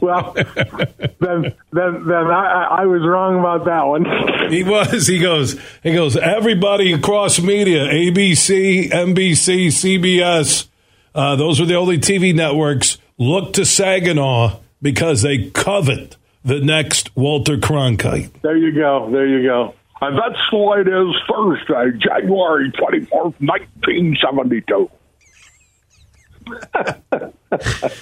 Well, 0.01 0.33
then, 0.33 1.53
then, 1.71 2.07
then 2.07 2.13
I, 2.13 2.67
I 2.81 2.85
was 2.85 3.01
wrong 3.01 3.39
about 3.39 3.65
that 3.65 3.83
one. 3.83 4.05
He 4.49 4.63
was. 4.63 5.05
He 5.05 5.19
goes. 5.19 5.59
He 5.83 5.93
goes. 5.93 6.17
Everybody 6.17 6.91
across 6.93 7.39
media, 7.39 7.85
ABC, 7.85 8.89
NBC, 8.89 9.67
CBS. 9.67 10.67
Uh, 11.13 11.35
those 11.35 11.61
are 11.61 11.65
the 11.65 11.75
only 11.75 11.99
TV 11.99 12.33
networks. 12.33 12.97
Look 13.19 13.53
to 13.53 13.65
Saginaw 13.65 14.59
because 14.81 15.21
they 15.21 15.49
covet 15.51 16.17
the 16.43 16.59
next 16.61 17.15
Walter 17.15 17.57
Cronkite. 17.57 18.41
There 18.41 18.57
you 18.57 18.71
go. 18.71 19.09
There 19.11 19.27
you 19.27 19.43
go. 19.43 19.75
And 20.01 20.17
that's 20.17 20.39
the 20.51 20.57
way 20.57 20.79
it 20.81 20.87
is 20.87 21.15
Thursday, 21.27 21.97
January 21.99 22.71
24th, 22.71 23.35
1972. 23.39 24.89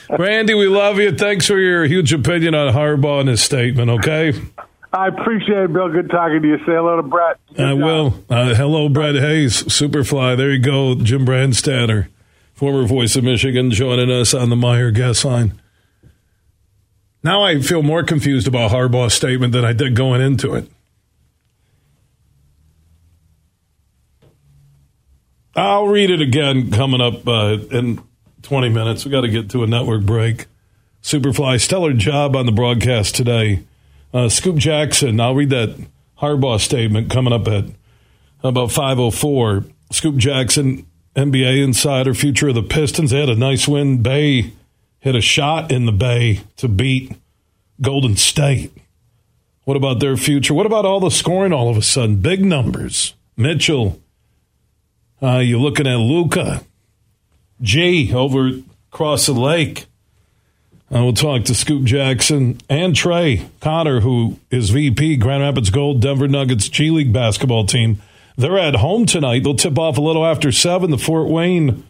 Randy, 0.18 0.53
we 0.53 0.68
love 0.68 0.99
you. 0.99 1.11
Thanks 1.11 1.48
for 1.48 1.57
your 1.57 1.86
huge 1.86 2.14
opinion 2.14 2.53
on 2.56 2.74
Harbaugh 2.74 3.22
and 3.22 3.30
his 3.30 3.41
statement. 3.41 3.90
Okay, 3.90 4.34
I 4.94 5.07
appreciate 5.07 5.64
it, 5.64 5.74
Bill. 5.74 5.90
Good 5.90 6.10
talking 6.10 6.41
to 6.41 6.48
you. 6.48 6.57
Say 6.60 6.74
hello 6.74 6.98
to 6.98 7.03
Brett. 7.03 7.40
Good 7.56 7.65
I 7.65 7.72
job. 7.72 7.80
will. 7.80 8.24
Uh, 8.30 8.53
hello, 8.53 8.90
Brett 8.90 9.15
Hayes, 9.15 9.64
Superfly. 9.64 10.38
There 10.38 10.52
you 10.52 10.60
go, 10.60 10.95
Jim 10.95 11.26
Brandstatter, 11.26 12.07
former 12.53 12.86
voice 12.86 13.15
of 13.15 13.24
Michigan, 13.24 13.72
joining 13.72 14.11
us 14.11 14.34
on 14.34 14.49
the 14.49 14.56
Meijer 14.56 14.94
guest 14.94 15.26
line. 15.26 15.60
Now 17.24 17.44
I 17.44 17.60
feel 17.60 17.82
more 17.84 18.03
confused 18.03 18.48
about 18.48 18.72
Harbaugh's 18.72 19.14
statement 19.14 19.52
than 19.52 19.65
I 19.65 19.74
did 19.74 19.95
going 19.95 20.22
into 20.22 20.53
it. 20.53 20.69
I'll 25.57 25.88
read 25.88 26.11
it 26.11 26.21
again 26.21 26.69
coming 26.69 27.01
up 27.01 27.27
uh, 27.27 27.57
in 27.71 27.99
20 28.43 28.69
minutes. 28.69 29.03
We 29.03 29.11
got 29.11 29.21
to 29.21 29.27
get 29.27 29.49
to 29.49 29.63
a 29.63 29.67
network 29.67 30.03
break. 30.03 30.45
Superfly, 31.01 31.59
stellar 31.59 31.93
job 31.93 32.35
on 32.35 32.45
the 32.45 32.51
broadcast 32.51 33.15
today. 33.15 33.63
Uh, 34.13 34.29
Scoop 34.29 34.57
Jackson, 34.57 35.19
I'll 35.19 35.34
read 35.34 35.49
that 35.49 35.75
Harbaugh 36.21 36.59
statement 36.59 37.09
coming 37.09 37.34
up 37.34 37.47
at 37.47 37.65
about 38.43 38.69
5.04. 38.69 39.71
Scoop 39.91 40.17
Jackson, 40.17 40.85
NBA 41.15 41.63
insider, 41.63 42.13
future 42.13 42.49
of 42.49 42.55
the 42.55 42.61
Pistons. 42.61 43.09
They 43.09 43.19
had 43.19 43.29
a 43.29 43.35
nice 43.35 43.67
win. 43.67 44.03
Bey 44.03 44.53
hit 44.99 45.15
a 45.15 45.21
shot 45.21 45.71
in 45.71 45.88
the 45.88 45.91
Bay 45.91 46.41
to 46.57 46.67
beat 46.67 47.13
Golden 47.81 48.15
State. 48.15 48.71
What 49.63 49.75
about 49.75 50.01
their 50.01 50.17
future? 50.17 50.53
What 50.53 50.67
about 50.67 50.85
all 50.85 50.99
the 50.99 51.09
scoring 51.09 51.51
all 51.51 51.69
of 51.69 51.77
a 51.77 51.81
sudden? 51.81 52.17
Big 52.17 52.45
numbers. 52.45 53.15
Mitchell. 53.35 53.99
Uh, 55.22 55.38
you're 55.38 55.60
looking 55.60 55.88
at 55.88 55.98
Luka. 55.98 56.64
G 57.61 58.14
over 58.14 58.52
across 58.91 59.26
the 59.26 59.34
lake. 59.34 59.88
Uh, 60.94 61.03
we'll 61.03 61.14
talk 61.14 61.44
to 61.45 61.56
Scoop 61.56 61.84
Jackson 61.84 62.60
and 62.69 62.95
Trey 62.95 63.49
Conner, 63.60 63.99
who 64.02 64.39
is 64.52 64.69
VP, 64.69 65.18
Grand 65.18 65.44
Rapids 65.44 65.69
Gold, 65.69 66.02
Denver 66.02 66.27
Nuggets 66.27 66.69
G 66.69 66.91
League 66.91 67.11
basketball 67.11 67.65
team. 67.65 68.02
They're 68.38 68.60
at 68.60 68.76
home 68.76 69.06
tonight. 69.06 69.44
They'll 69.44 69.56
tip 69.56 69.77
off 69.80 69.98
a 69.98 70.02
little 70.02 70.26
after 70.26 70.52
7. 70.52 70.91
The 70.91 70.98
Fort 70.98 71.27
Wayne 71.27 71.84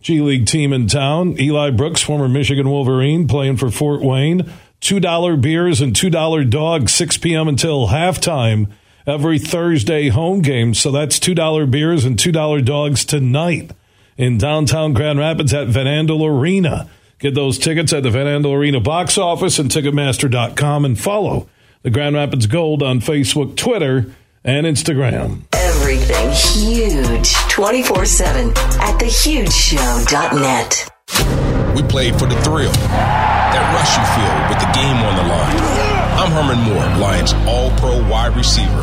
G 0.00 0.20
League 0.20 0.46
team 0.46 0.72
in 0.72 0.88
town. 0.88 1.38
Eli 1.38 1.70
Brooks, 1.70 2.00
former 2.02 2.28
Michigan 2.28 2.68
Wolverine, 2.68 3.28
playing 3.28 3.58
for 3.58 3.70
Fort 3.70 4.00
Wayne. 4.00 4.50
$2 4.80 5.40
beers 5.40 5.80
and 5.80 5.94
$2 5.94 6.50
dogs, 6.50 6.92
6 6.92 7.18
p.m. 7.18 7.46
until 7.46 7.88
halftime 7.88 8.68
every 9.06 9.38
Thursday 9.38 10.08
home 10.08 10.42
game. 10.42 10.74
So 10.74 10.90
that's 10.90 11.18
$2 11.18 11.70
beers 11.70 12.04
and 12.04 12.16
$2 12.16 12.64
dogs 12.64 13.04
tonight 13.04 13.70
in 14.16 14.38
downtown 14.38 14.92
Grand 14.92 15.18
Rapids 15.18 15.52
at 15.54 15.68
Van 15.68 15.86
Andel 15.86 16.28
Arena. 16.28 16.88
Get 17.18 17.34
those 17.34 17.58
tickets 17.58 17.92
at 17.92 18.02
the 18.02 18.10
Van 18.10 18.26
Andel 18.26 18.54
Arena 18.56 18.80
box 18.80 19.16
office 19.16 19.58
and 19.58 19.70
Ticketmaster.com 19.70 20.84
and 20.84 20.98
follow 20.98 21.48
the 21.82 21.90
Grand 21.90 22.16
Rapids 22.16 22.46
Gold 22.46 22.82
on 22.82 23.00
Facebook, 23.00 23.56
Twitter, 23.56 24.12
and 24.44 24.66
Instagram. 24.66 25.42
Everything 25.52 26.30
huge 26.32 27.32
24 27.48 28.04
7 28.06 28.48
at 28.50 28.98
thehugeshow.net. 28.98 30.88
We 31.76 31.82
played 31.84 32.18
for 32.18 32.26
the 32.26 32.40
thrill, 32.42 32.72
that 32.72 33.64
rush 33.72 33.96
you 33.96 34.04
feel 34.12 34.34
with 34.50 34.60
the 34.60 34.68
game 34.74 34.96
on 34.96 35.16
the 35.16 35.22
line. 35.22 35.56
I'm 36.18 36.30
Herman 36.30 36.60
Moore, 36.68 36.86
Lions 37.00 37.32
All 37.46 37.70
Pro 37.78 38.06
wide 38.08 38.36
receiver. 38.36 38.82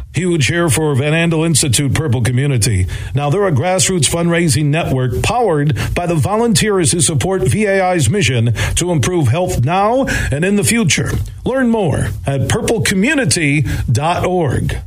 Huge 0.13 0.47
here 0.47 0.69
for 0.69 0.93
Van 0.95 1.13
Andel 1.13 1.45
Institute 1.45 1.93
Purple 1.93 2.21
Community. 2.21 2.85
Now, 3.15 3.29
they're 3.29 3.47
a 3.47 3.51
grassroots 3.51 4.09
fundraising 4.09 4.65
network 4.65 5.23
powered 5.23 5.73
by 5.95 6.05
the 6.05 6.15
volunteers 6.15 6.91
who 6.91 6.99
support 6.99 7.43
VAI's 7.43 8.09
mission 8.09 8.51
to 8.75 8.91
improve 8.91 9.29
health 9.29 9.63
now 9.63 10.05
and 10.31 10.43
in 10.43 10.57
the 10.57 10.65
future. 10.65 11.11
Learn 11.45 11.69
more 11.69 12.09
at 12.27 12.49
purplecommunity.org. 12.49 14.77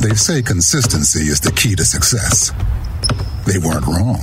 They 0.00 0.14
say 0.14 0.40
consistency 0.42 1.28
is 1.28 1.40
the 1.40 1.52
key 1.52 1.74
to 1.76 1.84
success. 1.84 2.50
They 3.46 3.58
weren't 3.58 3.86
wrong. 3.86 4.22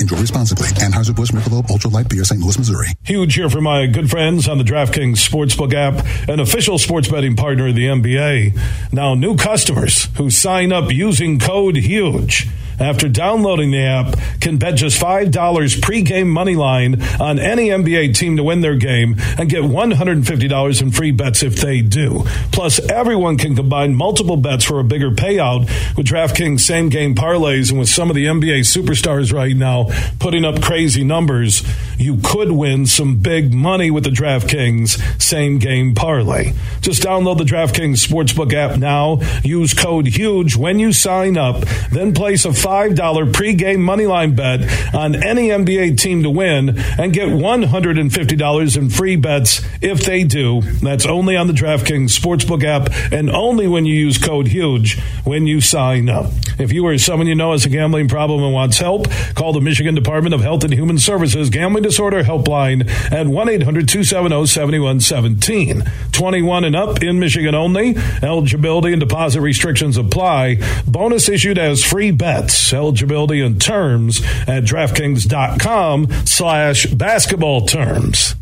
Enjoy 0.00 0.16
responsibly. 0.16 0.68
Anheuser-Busch 0.68 1.30
Michelob 1.32 1.68
Ultra 1.70 1.90
Light 1.90 2.08
Beer, 2.08 2.24
St. 2.24 2.40
Louis, 2.40 2.56
Missouri. 2.56 2.88
Huge 3.04 3.34
here 3.34 3.50
for 3.50 3.60
my 3.60 3.86
good 3.86 4.08
friends 4.10 4.48
on 4.48 4.56
the 4.56 4.64
DraftKings 4.64 5.16
Sportsbook 5.16 5.74
app, 5.74 6.04
an 6.28 6.40
official 6.40 6.78
sports 6.78 7.08
betting 7.08 7.36
partner 7.36 7.68
of 7.68 7.74
the 7.74 7.86
NBA. 7.86 8.92
Now, 8.92 9.14
new 9.14 9.36
customers 9.36 10.08
who 10.16 10.30
sign 10.30 10.72
up 10.72 10.90
using 10.90 11.38
code 11.38 11.76
HUGE 11.76 12.48
after 12.80 13.08
downloading 13.08 13.70
the 13.70 13.78
app 13.78 14.18
can 14.40 14.58
bet 14.58 14.76
just 14.76 15.00
$5 15.00 15.30
pregame 15.30 16.28
money 16.28 16.56
line 16.56 17.02
on 17.20 17.38
any 17.38 17.68
NBA 17.68 18.14
team 18.16 18.36
to 18.36 18.42
win 18.42 18.60
their 18.60 18.76
game 18.76 19.16
and 19.38 19.48
get 19.50 19.62
$150 19.62 20.82
in 20.82 20.90
free 20.90 21.10
bets 21.10 21.42
if 21.42 21.56
they 21.56 21.82
do. 21.82 22.24
Plus, 22.52 22.78
everyone 22.88 23.36
can 23.36 23.54
combine 23.54 23.94
multiple 23.94 24.36
bets 24.36 24.64
for 24.64 24.80
a 24.80 24.84
bigger 24.84 25.10
payout 25.10 25.60
with 25.96 26.06
DraftKings 26.06 26.60
same 26.60 26.88
game 26.88 27.14
parlays 27.14 27.70
and 27.70 27.78
with 27.78 27.88
some 27.88 28.10
of 28.10 28.16
the 28.16 28.26
NBA 28.26 28.60
superstars 28.60 29.32
right 29.32 29.56
now 29.56 29.88
putting 30.18 30.44
up 30.44 30.62
crazy 30.62 31.04
numbers, 31.04 31.62
you 31.98 32.18
could 32.22 32.52
win 32.52 32.86
some 32.86 33.18
big 33.18 33.52
money 33.52 33.90
with 33.90 34.04
the 34.04 34.10
DraftKings 34.10 35.20
same 35.20 35.58
game 35.58 35.94
parlay. 35.94 36.52
Just 36.80 37.02
download 37.02 37.38
the 37.38 37.44
DraftKings 37.44 38.06
Sportsbook 38.06 38.52
app 38.52 38.78
now, 38.78 39.20
use 39.42 39.74
code 39.74 40.06
HUGE 40.06 40.56
when 40.56 40.78
you 40.78 40.92
sign 40.92 41.36
up, 41.36 41.64
then 41.92 42.14
place 42.14 42.44
a 42.44 42.50
$5 42.50 42.69
pregame 42.70 43.78
moneyline 43.78 44.36
bet 44.36 44.94
on 44.94 45.16
any 45.16 45.48
NBA 45.48 45.98
team 45.98 46.22
to 46.22 46.30
win 46.30 46.78
and 46.78 47.12
get 47.12 47.28
$150 47.28 48.76
in 48.76 48.90
free 48.90 49.16
bets 49.16 49.62
if 49.80 50.00
they 50.00 50.24
do. 50.24 50.62
That's 50.62 51.06
only 51.06 51.36
on 51.36 51.46
the 51.46 51.52
DraftKings 51.52 52.18
Sportsbook 52.18 52.64
app 52.64 52.90
and 53.12 53.30
only 53.30 53.66
when 53.66 53.86
you 53.86 53.94
use 53.94 54.18
code 54.18 54.48
HUGE 54.48 55.00
when 55.24 55.46
you 55.46 55.60
sign 55.60 56.08
up. 56.08 56.30
If 56.58 56.72
you 56.72 56.86
or 56.86 56.96
someone 56.98 57.26
you 57.26 57.34
know 57.34 57.52
has 57.52 57.64
a 57.64 57.70
gambling 57.70 58.08
problem 58.08 58.42
and 58.42 58.52
wants 58.52 58.78
help, 58.78 59.08
call 59.34 59.52
the 59.52 59.60
Michigan 59.60 59.94
Department 59.94 60.34
of 60.34 60.40
Health 60.40 60.64
and 60.64 60.72
Human 60.72 60.98
Services 60.98 61.50
Gambling 61.50 61.82
Disorder 61.82 62.22
Helpline 62.22 62.88
at 63.10 63.26
1 63.26 63.48
800 63.48 63.88
270 63.88 64.46
7117. 64.46 65.84
21 66.12 66.64
and 66.64 66.76
up 66.76 67.02
in 67.02 67.18
Michigan 67.18 67.54
only. 67.54 67.96
Eligibility 68.22 68.92
and 68.92 69.00
deposit 69.00 69.40
restrictions 69.40 69.96
apply. 69.96 70.58
Bonus 70.86 71.28
issued 71.28 71.58
as 71.58 71.82
free 71.82 72.10
bets. 72.10 72.59
Eligibility 72.72 73.40
and 73.40 73.60
terms 73.60 74.20
at 74.46 74.64
DraftKings.com 74.64 76.08
slash 76.26 76.86
basketball 76.86 77.66
terms. 77.66 78.34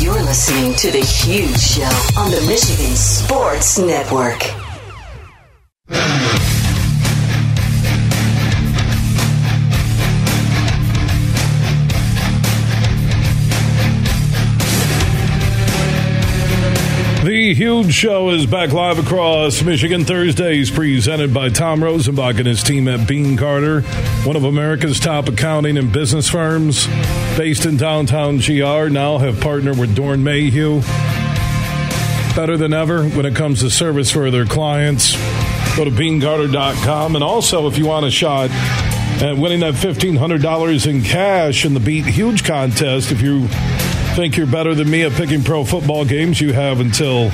You're 0.00 0.14
listening 0.22 0.74
to 0.76 0.90
The 0.90 1.04
Huge 1.04 1.58
Show 1.58 2.20
on 2.20 2.30
the 2.30 2.40
Michigan 2.46 2.94
Sports 2.96 3.78
Network. 3.78 4.42
The 17.24 17.54
Huge 17.54 17.94
Show 17.94 18.28
is 18.28 18.44
back 18.44 18.72
live 18.72 18.98
across 18.98 19.62
Michigan 19.62 20.04
Thursdays, 20.04 20.70
presented 20.70 21.32
by 21.32 21.48
Tom 21.48 21.80
Rosenbach 21.80 22.36
and 22.36 22.46
his 22.46 22.62
team 22.62 22.86
at 22.86 23.08
Beene 23.08 23.34
Garter, 23.34 23.80
one 24.26 24.36
of 24.36 24.44
America's 24.44 25.00
top 25.00 25.30
accounting 25.30 25.78
and 25.78 25.90
business 25.90 26.28
firms 26.28 26.86
based 27.38 27.64
in 27.64 27.78
downtown 27.78 28.40
GR. 28.40 28.90
Now 28.90 29.16
have 29.16 29.40
partnered 29.40 29.78
with 29.78 29.96
Doeren 29.96 30.20
Mayhew. 30.20 30.82
Better 32.36 32.58
than 32.58 32.74
ever 32.74 33.08
when 33.08 33.24
it 33.24 33.34
comes 33.34 33.60
to 33.60 33.70
service 33.70 34.10
for 34.10 34.30
their 34.30 34.44
clients. 34.44 35.14
Go 35.78 35.86
to 35.86 35.90
beenegarter.com. 35.90 37.14
And 37.14 37.24
also, 37.24 37.66
if 37.68 37.78
you 37.78 37.86
want 37.86 38.04
a 38.04 38.10
shot 38.10 38.50
at 38.50 39.38
winning 39.38 39.60
that 39.60 39.72
$1,500 39.72 40.86
in 40.86 41.02
cash 41.02 41.64
in 41.64 41.72
the 41.72 41.80
Beat 41.80 42.04
Huge 42.04 42.44
contest, 42.44 43.12
if 43.12 43.22
you 43.22 43.48
think 44.14 44.36
you're 44.36 44.46
better 44.46 44.76
than 44.76 44.88
me 44.88 45.02
at 45.02 45.10
picking 45.12 45.42
pro 45.42 45.64
football 45.64 46.04
games, 46.04 46.40
you 46.40 46.52
have 46.52 46.78
until, 46.78 47.30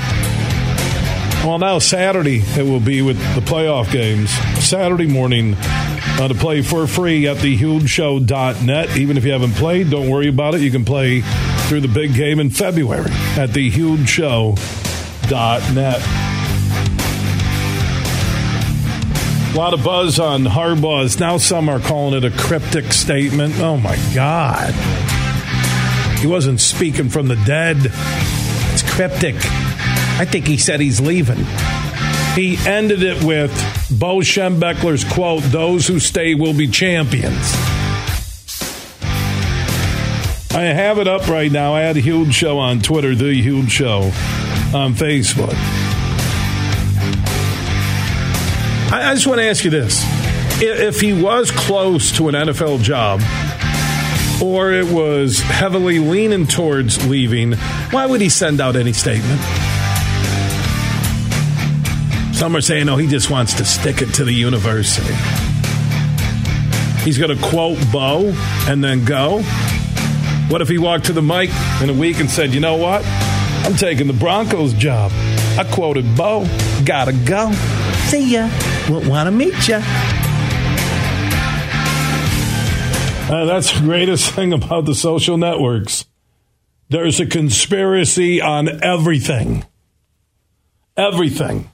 well, 1.47 1.59
now 1.59 1.78
Saturday 1.78 2.40
it 2.57 2.62
will 2.62 2.81
be 2.81 3.02
with 3.02 3.19
the 3.35 3.43
playoff 3.43 3.93
games. 3.93 4.31
Saturday 4.65 5.07
morning 5.07 5.55
uh, 5.59 6.28
to 6.28 6.35
play 6.35 6.62
for 6.62 6.86
free 6.86 7.28
at 7.28 7.36
thehugeshow.net. 7.36 8.97
Even 8.97 9.19
if 9.19 9.27
you 9.27 9.32
haven't 9.32 9.52
played, 9.52 9.90
don't 9.90 10.09
worry 10.09 10.28
about 10.28 10.55
it. 10.55 10.62
You 10.62 10.70
can 10.70 10.86
play 10.86 11.20
through 11.69 11.82
the 11.82 11.89
big 11.89 12.15
game 12.15 12.40
in 12.40 12.48
February 12.48 13.11
at 13.36 13.51
thehugeshow.net. 13.51 16.02
A 19.52 19.57
lot 19.57 19.74
of 19.74 19.85
buzz 19.85 20.19
on 20.19 20.44
Harbaugh's. 20.44 21.20
Now 21.20 21.36
some 21.36 21.69
are 21.69 21.81
calling 21.81 22.16
it 22.16 22.24
a 22.24 22.31
cryptic 22.36 22.94
statement. 22.94 23.59
Oh 23.59 23.77
my 23.77 23.97
God. 24.15 24.73
He 26.20 26.26
wasn't 26.26 26.60
speaking 26.60 27.09
from 27.09 27.28
the 27.28 27.36
dead. 27.47 27.78
It's 28.72 28.82
cryptic. 28.94 29.36
I 29.36 30.26
think 30.26 30.47
he 30.47 30.59
said 30.59 30.78
he's 30.80 31.01
leaving. 31.01 31.44
He 32.34 32.59
ended 32.66 33.02
it 33.02 33.24
with 33.24 33.51
Bo 33.90 34.18
Schembechler's 34.18 35.05
quote, 35.05 35.42
those 35.44 35.86
who 35.86 35.98
stay 35.98 36.34
will 36.34 36.52
be 36.52 36.68
champions. 36.68 37.55
I 40.52 40.64
have 40.64 40.98
it 40.98 41.09
up 41.09 41.26
right 41.28 41.51
now. 41.51 41.74
I 41.74 41.80
had 41.80 41.97
a 41.97 42.01
huge 42.01 42.34
show 42.34 42.59
on 42.59 42.80
Twitter, 42.80 43.14
The 43.14 43.32
Huge 43.40 43.70
Show 43.70 44.02
on 44.74 44.94
Facebook. 44.94 45.55
I, 48.92 49.10
I 49.10 49.14
just 49.14 49.26
want 49.26 49.40
to 49.40 49.48
ask 49.48 49.64
you 49.64 49.70
this. 49.70 50.05
If 50.60 51.01
he 51.01 51.14
was 51.14 51.51
close 51.51 52.12
to 52.18 52.28
an 52.28 52.34
NFL 52.34 52.82
job, 52.82 53.20
or 54.43 54.73
it 54.73 54.91
was 54.91 55.39
heavily 55.41 55.99
leaning 55.99 56.47
towards 56.47 57.07
leaving, 57.07 57.53
why 57.91 58.07
would 58.07 58.21
he 58.21 58.29
send 58.29 58.61
out 58.61 58.77
any 58.77 58.93
statement? 58.93 59.41
Some 62.35 62.57
are 62.57 62.61
saying, 62.61 62.87
no, 62.87 62.97
he 62.97 63.07
just 63.07 63.31
wants 63.31 63.55
to 63.55 63.65
stick 63.65 64.01
it 64.01 64.15
to 64.15 64.25
the 64.25 64.33
university. 64.33 65.15
He's 67.05 67.19
going 67.19 67.37
to 67.37 67.43
quote 67.43 67.79
Bo 67.93 68.33
and 68.67 68.83
then 68.83 69.05
go. 69.05 69.43
What 70.49 70.62
if 70.62 70.69
he 70.69 70.79
walked 70.79 71.05
to 71.07 71.12
the 71.12 71.23
mic 71.23 71.51
in 71.83 71.91
a 71.91 71.95
week 71.95 72.19
and 72.19 72.31
said, 72.31 72.55
you 72.55 72.61
know 72.61 72.77
what? 72.77 73.05
I'm 73.65 73.75
taking 73.75 74.07
the 74.07 74.15
Broncos 74.15 74.73
job. 74.73 75.12
I 75.59 75.69
quoted 75.71 76.17
Bo. 76.17 76.47
Gotta 76.85 77.12
go. 77.12 77.53
See 78.07 78.33
ya. 78.33 78.49
Won't 78.89 79.07
want 79.07 79.27
to 79.27 79.31
meet 79.31 79.69
ya. 79.69 79.83
Uh, 83.40 83.44
that's 83.44 83.73
the 83.73 83.86
greatest 83.86 84.32
thing 84.32 84.52
about 84.52 84.86
the 84.86 84.94
social 84.94 85.36
networks. 85.36 86.05
There's 86.89 87.20
a 87.20 87.27
conspiracy 87.27 88.40
on 88.40 88.82
everything. 88.82 89.65
Everything. 90.97 91.70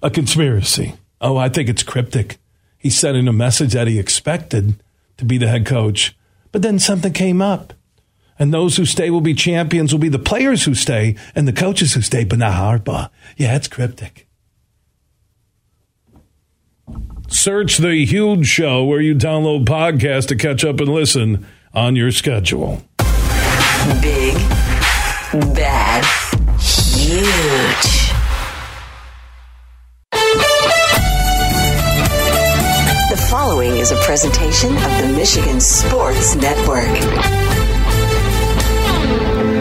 A 0.00 0.10
conspiracy. 0.10 0.94
Oh, 1.20 1.36
I 1.36 1.48
think 1.48 1.68
it's 1.68 1.82
cryptic. 1.82 2.38
He 2.78 2.88
sent 2.88 3.16
in 3.16 3.26
a 3.26 3.32
message 3.32 3.72
that 3.72 3.88
he 3.88 3.98
expected 3.98 4.80
to 5.16 5.24
be 5.24 5.38
the 5.38 5.48
head 5.48 5.66
coach, 5.66 6.16
but 6.52 6.62
then 6.62 6.78
something 6.78 7.12
came 7.12 7.42
up. 7.42 7.72
And 8.38 8.54
those 8.54 8.76
who 8.76 8.86
stay 8.86 9.10
will 9.10 9.20
be 9.22 9.34
champions, 9.34 9.92
will 9.92 9.98
be 9.98 10.08
the 10.08 10.20
players 10.20 10.62
who 10.62 10.76
stay 10.76 11.16
and 11.34 11.48
the 11.48 11.52
coaches 11.52 11.94
who 11.94 12.00
stay, 12.00 12.22
but 12.22 12.38
not 12.38 12.52
Harbaugh. 12.52 13.10
Yeah, 13.36 13.56
it's 13.56 13.66
cryptic. 13.66 14.28
Search 17.32 17.78
The 17.78 18.04
Huge 18.04 18.46
Show 18.46 18.84
where 18.84 19.00
you 19.00 19.14
download 19.14 19.64
podcasts 19.64 20.28
to 20.28 20.36
catch 20.36 20.66
up 20.66 20.80
and 20.80 20.88
listen 20.90 21.46
on 21.72 21.96
your 21.96 22.10
schedule. 22.10 22.82
Big, 24.02 24.34
bad, 25.54 26.04
huge. 26.60 28.12
The 33.08 33.26
following 33.30 33.72
is 33.78 33.92
a 33.92 33.96
presentation 34.02 34.76
of 34.76 34.98
the 35.00 35.14
Michigan 35.16 35.58
Sports 35.58 36.36
Network. 36.36 37.51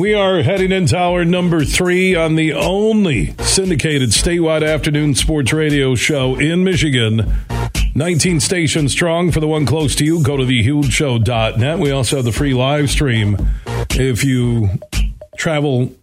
We 0.00 0.14
are 0.14 0.40
heading 0.40 0.72
into 0.72 0.96
hour 0.96 1.26
number 1.26 1.62
three 1.62 2.14
on 2.14 2.34
the 2.34 2.54
only 2.54 3.34
syndicated 3.40 4.12
statewide 4.12 4.66
afternoon 4.66 5.14
sports 5.14 5.52
radio 5.52 5.94
show 5.94 6.36
in 6.36 6.64
Michigan. 6.64 7.30
19 7.94 8.40
stations 8.40 8.92
strong 8.92 9.30
for 9.30 9.40
the 9.40 9.46
one 9.46 9.66
close 9.66 9.94
to 9.96 10.04
you. 10.06 10.22
Go 10.22 10.38
to 10.38 10.44
thehugeshow.net. 10.44 11.78
We 11.78 11.90
also 11.90 12.16
have 12.16 12.24
the 12.24 12.32
free 12.32 12.54
live 12.54 12.88
stream 12.88 13.36
if 13.90 14.24
you 14.24 14.70
travel 15.36 15.94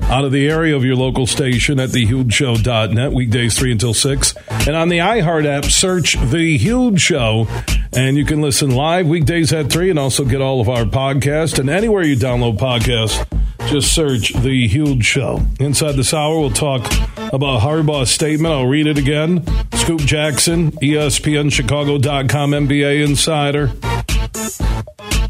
out 0.00 0.24
of 0.24 0.32
the 0.32 0.48
area 0.48 0.74
of 0.74 0.82
your 0.82 0.96
local 0.96 1.26
station 1.26 1.78
at 1.78 1.90
thehugeshow.net, 1.90 3.12
weekdays 3.12 3.58
3 3.58 3.72
until 3.72 3.92
6. 3.92 4.34
And 4.66 4.74
on 4.74 4.88
the 4.88 4.98
iHeart 4.98 5.44
app, 5.44 5.66
search 5.66 6.14
The 6.18 6.56
Huge 6.56 7.02
Show, 7.02 7.46
and 7.92 8.16
you 8.16 8.24
can 8.24 8.40
listen 8.40 8.70
live 8.70 9.06
weekdays 9.06 9.52
at 9.52 9.70
3 9.70 9.90
and 9.90 9.98
also 9.98 10.24
get 10.24 10.40
all 10.40 10.62
of 10.62 10.70
our 10.70 10.84
podcasts. 10.84 11.58
And 11.58 11.68
anywhere 11.68 12.02
you 12.02 12.16
download 12.16 12.56
podcasts, 12.58 13.26
just 13.68 13.94
search 13.94 14.32
The 14.34 14.66
Huge 14.68 15.04
Show. 15.04 15.40
Inside 15.60 15.92
this 15.92 16.12
hour, 16.12 16.38
we'll 16.38 16.50
talk 16.50 16.84
about 17.32 17.60
Harbaugh's 17.62 18.10
statement. 18.10 18.52
I'll 18.54 18.66
read 18.66 18.86
it 18.86 18.98
again. 18.98 19.44
Scoop 19.74 20.00
Jackson, 20.00 20.72
ESPNChicago.com 20.72 22.50
NBA 22.50 23.04
Insider. 23.04 23.72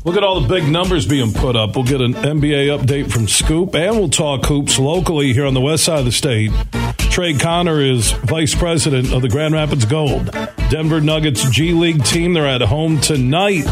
Look 0.04 0.16
at 0.16 0.24
all 0.24 0.40
the 0.40 0.48
big 0.48 0.68
numbers 0.68 1.06
being 1.06 1.32
put 1.32 1.54
up. 1.54 1.76
We'll 1.76 1.84
get 1.84 2.00
an 2.00 2.14
NBA 2.14 2.76
update 2.76 3.12
from 3.12 3.28
Scoop, 3.28 3.74
and 3.74 3.96
we'll 3.96 4.08
talk 4.08 4.46
hoops 4.46 4.78
locally 4.78 5.32
here 5.32 5.46
on 5.46 5.54
the 5.54 5.60
west 5.60 5.84
side 5.84 6.00
of 6.00 6.04
the 6.04 6.12
state. 6.12 6.50
Trey 6.98 7.34
Conner 7.34 7.80
is 7.80 8.10
vice 8.10 8.54
president 8.54 9.12
of 9.12 9.22
the 9.22 9.28
Grand 9.28 9.54
Rapids 9.54 9.84
Gold. 9.84 10.30
Denver 10.70 11.00
Nuggets 11.00 11.48
G 11.50 11.72
League 11.72 12.04
team, 12.04 12.32
they're 12.32 12.48
at 12.48 12.62
home 12.62 13.00
tonight 13.00 13.64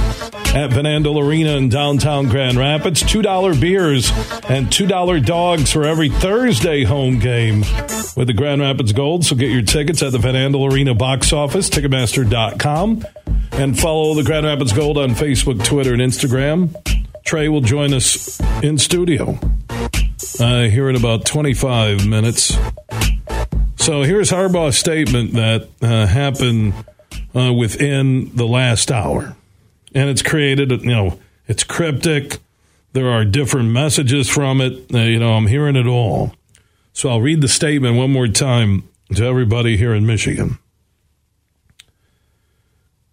at 0.54 0.72
Van 0.72 1.06
Arena 1.06 1.56
in 1.56 1.68
downtown 1.68 2.28
Grand 2.28 2.56
Rapids. 2.56 3.02
$2 3.02 3.60
beers 3.60 4.10
and 4.48 4.66
$2 4.66 5.24
dogs 5.24 5.72
for 5.72 5.84
every 5.84 6.08
Thursday 6.08 6.84
home 6.84 7.18
game 7.18 7.60
with 8.16 8.26
the 8.26 8.34
Grand 8.34 8.60
Rapids 8.60 8.92
Gold. 8.92 9.24
So 9.24 9.36
get 9.36 9.50
your 9.50 9.62
tickets 9.62 10.02
at 10.02 10.12
the 10.12 10.18
Van 10.18 10.54
Arena 10.54 10.94
box 10.94 11.32
office, 11.32 11.70
Ticketmaster.com, 11.70 13.06
and 13.52 13.78
follow 13.78 14.14
the 14.14 14.24
Grand 14.24 14.46
Rapids 14.46 14.72
Gold 14.72 14.98
on 14.98 15.10
Facebook, 15.10 15.64
Twitter, 15.64 15.92
and 15.92 16.02
Instagram. 16.02 16.74
Trey 17.24 17.48
will 17.48 17.60
join 17.60 17.94
us 17.94 18.40
in 18.62 18.78
studio 18.78 19.38
uh, 20.40 20.62
here 20.62 20.88
in 20.88 20.96
about 20.96 21.24
25 21.24 22.08
minutes. 22.08 22.56
So 23.76 24.02
here's 24.02 24.30
Harbaugh's 24.30 24.76
statement 24.76 25.34
that 25.34 25.68
uh, 25.80 26.06
happened 26.06 26.74
uh, 27.34 27.52
within 27.52 28.34
the 28.34 28.46
last 28.46 28.90
hour. 28.90 29.36
And 29.94 30.08
it's 30.08 30.22
created, 30.22 30.70
you 30.70 30.86
know, 30.86 31.18
it's 31.46 31.64
cryptic. 31.64 32.38
There 32.92 33.08
are 33.08 33.24
different 33.24 33.70
messages 33.70 34.28
from 34.28 34.60
it. 34.60 34.92
Uh, 34.92 34.98
you 34.98 35.18
know, 35.18 35.34
I'm 35.34 35.46
hearing 35.46 35.76
it 35.76 35.86
all. 35.86 36.34
So 36.92 37.08
I'll 37.08 37.20
read 37.20 37.40
the 37.40 37.48
statement 37.48 37.96
one 37.96 38.12
more 38.12 38.28
time 38.28 38.88
to 39.14 39.24
everybody 39.24 39.76
here 39.76 39.94
in 39.94 40.06
Michigan. 40.06 40.58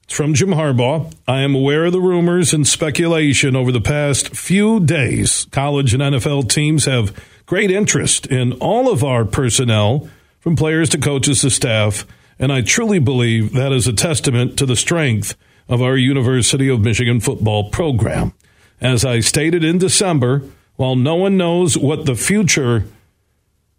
It's 0.03 0.15
from 0.15 0.33
Jim 0.33 0.49
Harbaugh. 0.49 1.13
I 1.27 1.41
am 1.41 1.53
aware 1.53 1.85
of 1.85 1.91
the 1.91 1.99
rumors 1.99 2.53
and 2.53 2.65
speculation 2.65 3.55
over 3.55 3.71
the 3.71 3.81
past 3.81 4.29
few 4.29 4.79
days. 4.79 5.47
College 5.51 5.93
and 5.93 6.01
NFL 6.01 6.49
teams 6.49 6.85
have 6.85 7.13
great 7.45 7.71
interest 7.71 8.25
in 8.27 8.53
all 8.53 8.91
of 8.91 9.03
our 9.03 9.25
personnel, 9.25 10.07
from 10.39 10.55
players 10.55 10.89
to 10.89 10.97
coaches 10.97 11.41
to 11.41 11.49
staff, 11.49 12.05
and 12.39 12.53
I 12.53 12.61
truly 12.61 12.99
believe 12.99 13.53
that 13.53 13.73
is 13.73 13.87
a 13.87 13.93
testament 13.93 14.57
to 14.59 14.65
the 14.65 14.75
strength 14.75 15.35
of 15.67 15.81
our 15.81 15.97
University 15.97 16.69
of 16.69 16.81
Michigan 16.81 17.19
football 17.19 17.69
program. 17.69 18.33
As 18.79 19.03
I 19.03 19.19
stated 19.19 19.63
in 19.63 19.77
December, 19.77 20.43
while 20.75 20.95
no 20.95 21.15
one 21.15 21.37
knows 21.37 21.77
what 21.77 22.05
the 22.05 22.15
future 22.15 22.85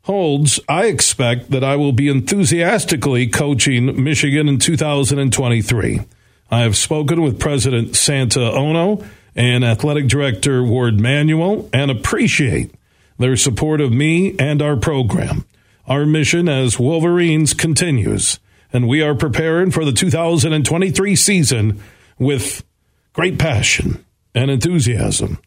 holds, 0.02 0.59
I 0.69 0.86
expect 0.86 1.51
that 1.51 1.62
I 1.62 1.77
will 1.77 1.93
be 1.93 2.09
enthusiastically 2.09 3.28
coaching 3.28 4.02
Michigan 4.02 4.48
in 4.48 4.59
2023. 4.59 6.01
I 6.51 6.60
have 6.60 6.77
spoken 6.77 7.23
with 7.23 7.39
President 7.39 7.94
Santa 7.94 8.52
Ono 8.52 9.05
and 9.36 9.65
Athletic 9.65 10.09
Director 10.09 10.65
Warde 10.65 10.98
Manuel 10.98 11.69
and 11.73 11.90
appreciate 11.90 12.74
their 13.19 13.36
support 13.36 13.81
of 13.81 13.93
me 13.93 14.35
and 14.39 14.62
our 14.62 14.77
program. 14.77 15.44
Our 15.86 16.06
mission 16.06 16.48
as 16.48 16.78
Wolverines 16.78 17.55
continues, 17.55 18.39
and 18.73 18.89
we 18.89 19.03
are 19.03 19.15
preparing 19.15 19.70
for 19.70 19.85
the 19.85 19.93
2023 19.93 21.16
season 21.16 21.82
with 22.19 22.65
great 23.12 23.39
passion 23.39 24.05
and 24.35 24.51
enthusiasm. 24.51 25.39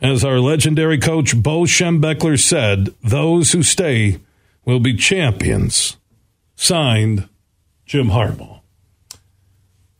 As 0.00 0.24
our 0.24 0.40
legendary 0.40 0.98
coach 0.98 1.36
Bo 1.36 1.62
Schembechler 1.62 2.38
said, 2.38 2.94
those 3.02 3.52
who 3.52 3.62
stay 3.62 4.18
will 4.64 4.80
be 4.80 4.94
champions. 4.94 5.98
Signed, 6.56 7.28
Jim 7.84 8.08
Harbaugh. 8.08 8.60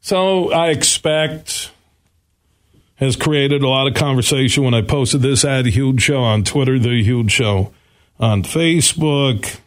So 0.01 0.51
I 0.53 0.71
expect 0.71 1.71
has 2.97 3.17
created 3.17 3.63
a 3.63 3.69
lot 3.69 3.87
of 3.87 3.95
conversation 3.95 4.63
when 4.63 4.75
I 4.75 4.83
posted 4.83 5.23
this 5.23 5.45
ad 5.45 5.67
Huge 5.67 6.03
Show 6.03 6.23
on 6.23 6.45
Twitter, 6.45 6.79
the 6.79 7.03
Huge 7.03 7.33
Show 7.33 7.73
on 8.19 8.43
Facebook. 8.43 9.59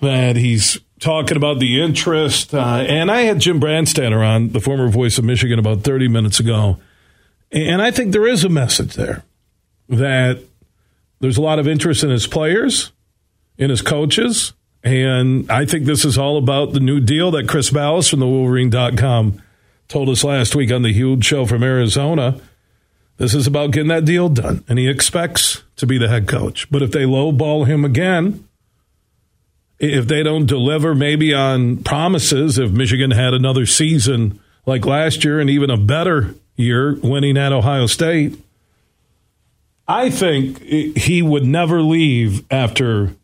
That 0.00 0.36
he's 0.36 0.78
talking 1.00 1.36
about 1.36 1.58
the 1.58 1.80
interest. 1.82 2.54
Uh, 2.54 2.84
and 2.88 3.10
I 3.10 3.22
had 3.22 3.40
Jim 3.40 3.60
Brandstatter 3.60 4.26
on, 4.26 4.50
the 4.50 4.60
former 4.60 4.88
voice 4.88 5.18
of 5.18 5.24
Michigan, 5.24 5.58
about 5.58 5.82
30 5.82 6.08
minutes 6.08 6.40
ago. 6.40 6.78
And 7.50 7.80
I 7.80 7.90
think 7.90 8.12
there 8.12 8.26
is 8.26 8.44
a 8.44 8.48
message 8.48 8.94
there 8.94 9.24
that 9.88 10.40
there's 11.20 11.38
a 11.38 11.42
lot 11.42 11.58
of 11.58 11.66
interest 11.66 12.04
in 12.04 12.10
his 12.10 12.26
players, 12.26 12.92
in 13.56 13.70
his 13.70 13.82
coaches. 13.82 14.52
And 14.84 15.50
I 15.50 15.64
think 15.64 15.84
this 15.84 16.04
is 16.04 16.18
all 16.18 16.36
about 16.36 16.72
the 16.72 16.80
new 16.80 17.00
deal 17.00 17.30
that 17.32 17.48
Chris 17.48 17.70
Balas 17.70 18.08
from 18.08 18.20
the 18.20 18.26
Wolverine.com 18.26 19.42
told 19.88 20.08
us 20.08 20.22
last 20.22 20.54
week 20.54 20.70
on 20.70 20.82
the 20.82 20.92
huge 20.92 21.24
show 21.24 21.46
from 21.46 21.62
Arizona. 21.62 22.40
This 23.16 23.34
is 23.34 23.46
about 23.46 23.72
getting 23.72 23.88
that 23.88 24.04
deal 24.04 24.28
done. 24.28 24.64
And 24.68 24.78
he 24.78 24.88
expects 24.88 25.62
to 25.76 25.86
be 25.86 25.98
the 25.98 26.08
head 26.08 26.28
coach. 26.28 26.70
But 26.70 26.82
if 26.82 26.92
they 26.92 27.04
lowball 27.04 27.66
him 27.66 27.84
again, 27.84 28.47
if 29.78 30.06
they 30.06 30.22
don't 30.22 30.46
deliver 30.46 30.94
maybe 30.94 31.32
on 31.32 31.78
promises, 31.78 32.58
if 32.58 32.70
Michigan 32.70 33.10
had 33.10 33.34
another 33.34 33.66
season 33.66 34.40
like 34.66 34.84
last 34.84 35.24
year 35.24 35.40
and 35.40 35.48
even 35.48 35.70
a 35.70 35.76
better 35.76 36.34
year 36.56 36.94
winning 37.02 37.36
at 37.36 37.52
Ohio 37.52 37.86
State, 37.86 38.38
I 39.86 40.10
think 40.10 40.62
he 40.62 41.22
would 41.22 41.44
never 41.44 41.80
leave 41.80 42.44
after 42.50 43.14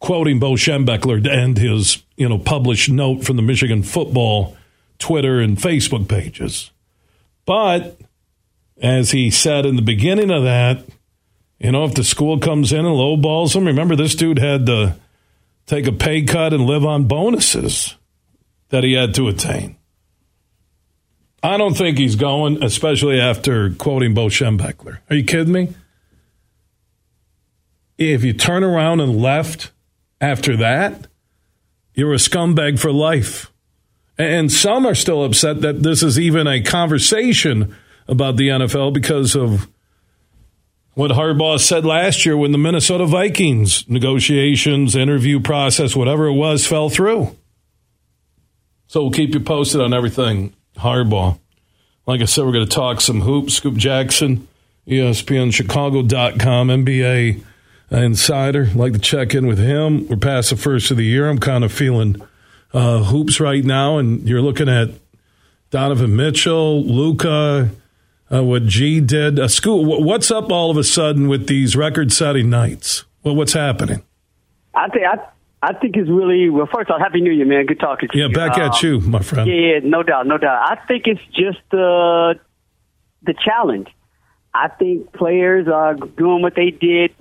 quoting 0.00 0.40
Bo 0.40 0.52
Schembechler 0.52 1.22
to 1.22 1.32
end 1.32 1.58
his 1.58 2.02
you 2.16 2.28
know 2.28 2.38
published 2.38 2.90
note 2.90 3.24
from 3.24 3.36
the 3.36 3.42
Michigan 3.42 3.82
football 3.82 4.56
Twitter 4.98 5.40
and 5.40 5.56
Facebook 5.56 6.08
pages. 6.08 6.70
But 7.44 8.00
as 8.80 9.12
he 9.12 9.30
said 9.30 9.66
in 9.66 9.76
the 9.76 9.82
beginning 9.82 10.30
of 10.30 10.42
that, 10.42 10.84
you 11.62 11.70
know, 11.70 11.84
if 11.84 11.94
the 11.94 12.02
school 12.02 12.38
comes 12.38 12.72
in 12.72 12.80
and 12.80 12.94
lowballs 12.94 13.54
him, 13.54 13.66
remember 13.66 13.94
this 13.94 14.16
dude 14.16 14.38
had 14.38 14.66
to 14.66 14.96
take 15.66 15.86
a 15.86 15.92
pay 15.92 16.22
cut 16.22 16.52
and 16.52 16.66
live 16.66 16.84
on 16.84 17.04
bonuses 17.04 17.96
that 18.70 18.82
he 18.82 18.94
had 18.94 19.14
to 19.14 19.28
attain. 19.28 19.76
I 21.42 21.56
don't 21.56 21.74
think 21.74 21.98
he's 21.98 22.16
going, 22.16 22.62
especially 22.62 23.20
after 23.20 23.70
quoting 23.70 24.14
Bo 24.14 24.26
Schembechler. 24.26 24.98
Are 25.08 25.16
you 25.16 25.24
kidding 25.24 25.52
me? 25.52 25.74
If 27.96 28.24
you 28.24 28.32
turn 28.32 28.64
around 28.64 29.00
and 29.00 29.20
left 29.20 29.70
after 30.20 30.56
that, 30.56 31.06
you're 31.94 32.12
a 32.12 32.16
scumbag 32.16 32.78
for 32.78 32.92
life. 32.92 33.52
And 34.18 34.50
some 34.50 34.86
are 34.86 34.94
still 34.94 35.24
upset 35.24 35.60
that 35.60 35.82
this 35.82 36.02
is 36.02 36.18
even 36.18 36.46
a 36.46 36.60
conversation 36.60 37.76
about 38.08 38.36
the 38.36 38.48
NFL 38.48 38.92
because 38.92 39.36
of 39.36 39.68
what 40.94 41.10
Harbaugh 41.10 41.58
said 41.58 41.84
last 41.84 42.26
year 42.26 42.36
when 42.36 42.52
the 42.52 42.58
Minnesota 42.58 43.06
Vikings 43.06 43.88
negotiations, 43.88 44.94
interview 44.94 45.40
process, 45.40 45.96
whatever 45.96 46.26
it 46.26 46.34
was, 46.34 46.66
fell 46.66 46.90
through. 46.90 47.36
So 48.86 49.02
we'll 49.02 49.10
keep 49.10 49.32
you 49.32 49.40
posted 49.40 49.80
on 49.80 49.94
everything 49.94 50.54
Harbaugh. 50.76 51.38
Like 52.06 52.20
I 52.20 52.26
said, 52.26 52.44
we're 52.44 52.52
going 52.52 52.66
to 52.66 52.74
talk 52.74 53.00
some 53.00 53.22
hoops. 53.22 53.54
Scoop 53.54 53.76
Jackson, 53.76 54.46
ESPNChicago.com, 54.86 56.68
NBA 56.68 57.42
insider. 57.90 58.66
Like 58.74 58.92
to 58.94 58.98
check 58.98 59.34
in 59.34 59.46
with 59.46 59.58
him. 59.58 60.06
We're 60.08 60.16
past 60.16 60.50
the 60.50 60.56
first 60.56 60.90
of 60.90 60.96
the 60.96 61.04
year. 61.04 61.28
I'm 61.28 61.38
kind 61.38 61.64
of 61.64 61.72
feeling 61.72 62.20
uh, 62.72 63.04
hoops 63.04 63.40
right 63.40 63.64
now, 63.64 63.98
and 63.98 64.28
you're 64.28 64.42
looking 64.42 64.68
at 64.68 64.90
Donovan 65.70 66.16
Mitchell, 66.16 66.84
Luka, 66.84 67.70
uh, 68.32 68.42
what 68.42 68.66
G 68.66 69.00
did. 69.00 69.38
Uh, 69.38 69.48
Scoop, 69.48 69.86
what's 69.86 70.30
up 70.30 70.50
all 70.50 70.70
of 70.70 70.76
a 70.76 70.84
sudden 70.84 71.28
with 71.28 71.46
these 71.46 71.76
record-setting 71.76 72.48
nights? 72.48 73.04
Well, 73.22 73.36
what's 73.36 73.52
happening? 73.52 74.02
I 74.74 74.88
think 74.88 75.04
I, 75.04 75.28
I 75.62 75.74
think 75.74 75.96
it's 75.96 76.08
really 76.08 76.48
well. 76.48 76.66
First 76.72 76.90
of 76.90 76.94
all, 76.94 76.98
happy 76.98 77.20
New 77.20 77.30
Year, 77.30 77.46
man. 77.46 77.66
Good 77.66 77.78
talking 77.78 78.08
to 78.08 78.18
yeah, 78.18 78.24
you. 78.24 78.30
Yeah, 78.30 78.48
back 78.48 78.58
um, 78.58 78.62
at 78.62 78.82
you, 78.82 79.00
my 79.00 79.20
friend. 79.20 79.48
Yeah, 79.48 79.80
no 79.84 80.02
doubt, 80.02 80.26
no 80.26 80.38
doubt. 80.38 80.70
I 80.70 80.86
think 80.86 81.06
it's 81.06 81.20
just 81.26 81.58
the 81.70 82.36
uh, 82.36 82.42
the 83.22 83.34
challenge. 83.34 83.88
I 84.54 84.68
think 84.68 85.12
players 85.12 85.68
are 85.68 85.94
doing 85.94 86.42
what 86.42 86.54
they 86.54 86.70
did, 86.70 87.14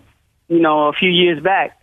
you 0.48 0.60
know, 0.60 0.88
a 0.88 0.94
few 0.94 1.10
years 1.10 1.42
back 1.42 1.78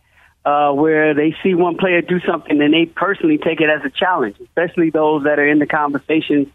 uh, 0.44 0.72
where 0.72 1.14
they 1.14 1.34
see 1.42 1.54
one 1.54 1.76
player 1.76 2.02
do 2.02 2.20
something 2.20 2.60
and 2.60 2.72
they 2.72 2.86
personally 2.86 3.38
take 3.38 3.60
it 3.60 3.68
as 3.70 3.84
a 3.84 3.90
challenge, 3.90 4.36
especially 4.40 4.90
those 4.90 5.24
that 5.24 5.38
are 5.38 5.48
in 5.48 5.58
the 5.58 5.66
conversation 5.66 6.52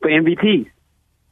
for 0.00 0.10
MVPs. 0.10 0.70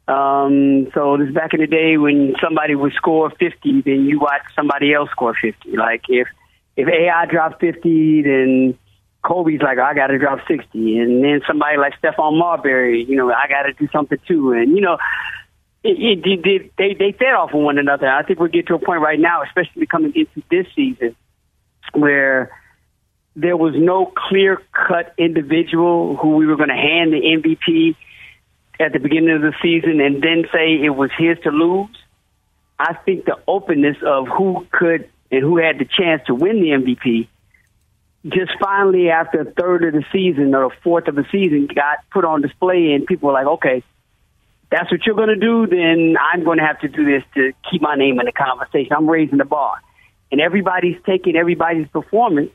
Um, 0.07 0.89
so 0.93 1.17
this 1.17 1.33
back 1.33 1.55
in 1.55 1.61
the 1.61 1.67
day 1.67 1.97
when 1.97 2.35
somebody 2.43 2.75
would 2.75 2.93
score 2.93 3.31
50, 3.31 3.83
then 3.83 4.05
you 4.05 4.21
watch 4.21 4.43
somebody 4.55 4.93
else 4.93 5.11
score 5.11 5.35
50. 5.35 5.77
Like 5.77 6.03
if, 6.09 6.29
if 6.77 6.89
AI 6.89 7.27
dropped 7.27 7.61
50, 7.61 8.23
then 8.23 8.79
Kobe's 9.23 9.63
like, 9.63 9.79
I 9.79 9.95
got 9.95 10.09
to 10.09 10.19
drop 10.19 10.41
60. 10.47 10.99
And 10.99 11.25
then 11.25 11.41
somebody 11.47 11.79
like 11.79 11.95
Stephon 12.03 12.39
Marbury, 12.39 13.05
you 13.05 13.17
know, 13.17 13.33
I 13.33 13.49
got 13.49 13.63
to 13.63 13.73
do 13.73 13.89
something 13.93 14.19
too. 14.29 14.53
And, 14.53 14.77
you 14.77 14.83
know, 14.83 14.99
it, 15.83 16.23
it, 16.25 16.47
it, 16.47 16.73
they, 16.77 16.95
they 16.95 17.13
fed 17.13 17.33
off 17.33 17.55
of 17.55 17.61
one 17.61 17.79
another. 17.79 18.07
I 18.07 18.23
think 18.25 18.39
we'll 18.39 18.49
get 18.49 18.67
to 18.67 18.75
a 18.75 18.79
point 18.79 19.01
right 19.01 19.19
now, 19.19 19.43
especially 19.43 19.87
coming 19.87 20.13
into 20.15 20.43
this 20.51 20.67
season, 20.75 21.17
where 21.93 22.51
there 23.37 23.57
was 23.57 23.75
no 23.77 24.13
clear 24.29 24.61
cut 24.73 25.15
individual 25.17 26.17
who 26.17 26.37
we 26.37 26.47
were 26.47 26.57
going 26.57 26.69
to 26.69 26.75
hand 26.75 27.13
the 27.13 27.21
MVP 27.21 27.97
at 28.81 28.93
the 28.93 28.99
beginning 28.99 29.31
of 29.31 29.43
the 29.43 29.55
season 29.63 30.01
and 30.01 30.23
then 30.23 30.45
say 30.53 30.83
it 30.83 30.95
was 30.95 31.11
his 31.17 31.39
to 31.45 31.51
lose. 31.51 31.97
I 32.79 32.95
think 32.95 33.25
the 33.25 33.39
openness 33.47 33.97
of 34.05 34.27
who 34.29 34.67
could 34.71 35.09
and 35.31 35.43
who 35.43 35.59
had 35.59 35.79
the 35.79 35.85
chance 35.85 36.23
to 36.27 36.35
win 36.35 36.61
the 36.61 36.71
MVP 36.71 37.29
just 38.27 38.53
finally 38.59 39.11
after 39.11 39.43
a 39.43 39.45
third 39.45 39.85
of 39.85 39.93
the 39.93 40.05
season 40.11 40.55
or 40.55 40.65
a 40.65 40.71
fourth 40.83 41.09
of 41.09 41.15
the 41.15 41.27
season 41.31 41.69
got 41.73 41.99
put 42.11 42.25
on 42.25 42.41
display 42.41 42.93
and 42.93 43.07
people 43.07 43.29
were 43.29 43.35
like, 43.35 43.47
okay, 43.47 43.83
that's 44.71 44.91
what 44.91 45.05
you're 45.07 45.15
going 45.15 45.29
to 45.29 45.37
do, 45.37 45.67
then 45.67 46.17
I'm 46.19 46.43
going 46.43 46.59
to 46.59 46.65
have 46.65 46.81
to 46.81 46.89
do 46.89 47.05
this 47.05 47.23
to 47.35 47.53
keep 47.71 47.83
my 47.83 47.97
name 47.97 48.19
in 48.19 48.27
the 48.27 48.33
conversation. 48.33 48.93
I'm 48.97 49.09
raising 49.09 49.39
the 49.39 49.45
bar 49.45 49.77
and 50.33 50.41
everybody's 50.41 50.97
taking 51.07 51.37
everybody's 51.37 51.87
performance 51.89 52.51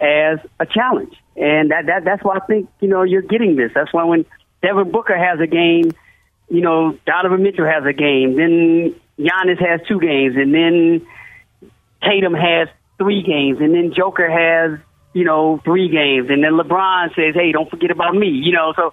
as 0.00 0.40
a 0.58 0.66
challenge. 0.66 1.14
And 1.36 1.70
that, 1.70 1.86
that 1.86 2.04
that's 2.04 2.22
why 2.22 2.36
I 2.36 2.40
think, 2.40 2.68
you 2.80 2.88
know, 2.88 3.02
you're 3.02 3.22
getting 3.22 3.56
this. 3.56 3.70
That's 3.74 3.92
why 3.92 4.04
when 4.04 4.26
Devin 4.64 4.90
Booker 4.90 5.16
has 5.16 5.40
a 5.40 5.46
game, 5.46 5.92
you 6.48 6.62
know, 6.62 6.98
Donovan 7.04 7.42
Mitchell 7.42 7.66
has 7.66 7.84
a 7.84 7.92
game, 7.92 8.34
then 8.36 8.94
Giannis 9.18 9.60
has 9.60 9.86
two 9.86 10.00
games, 10.00 10.36
and 10.36 10.54
then 10.54 11.06
Tatum 12.02 12.32
has 12.32 12.68
three 12.96 13.22
games, 13.22 13.60
and 13.60 13.74
then 13.74 13.92
Joker 13.94 14.30
has, 14.30 14.78
you 15.12 15.24
know, 15.24 15.60
three 15.64 15.88
games, 15.90 16.30
and 16.30 16.42
then 16.42 16.52
LeBron 16.52 17.14
says, 17.14 17.34
hey, 17.34 17.52
don't 17.52 17.68
forget 17.68 17.90
about 17.90 18.14
me, 18.14 18.28
you 18.28 18.52
know, 18.52 18.72
so, 18.74 18.92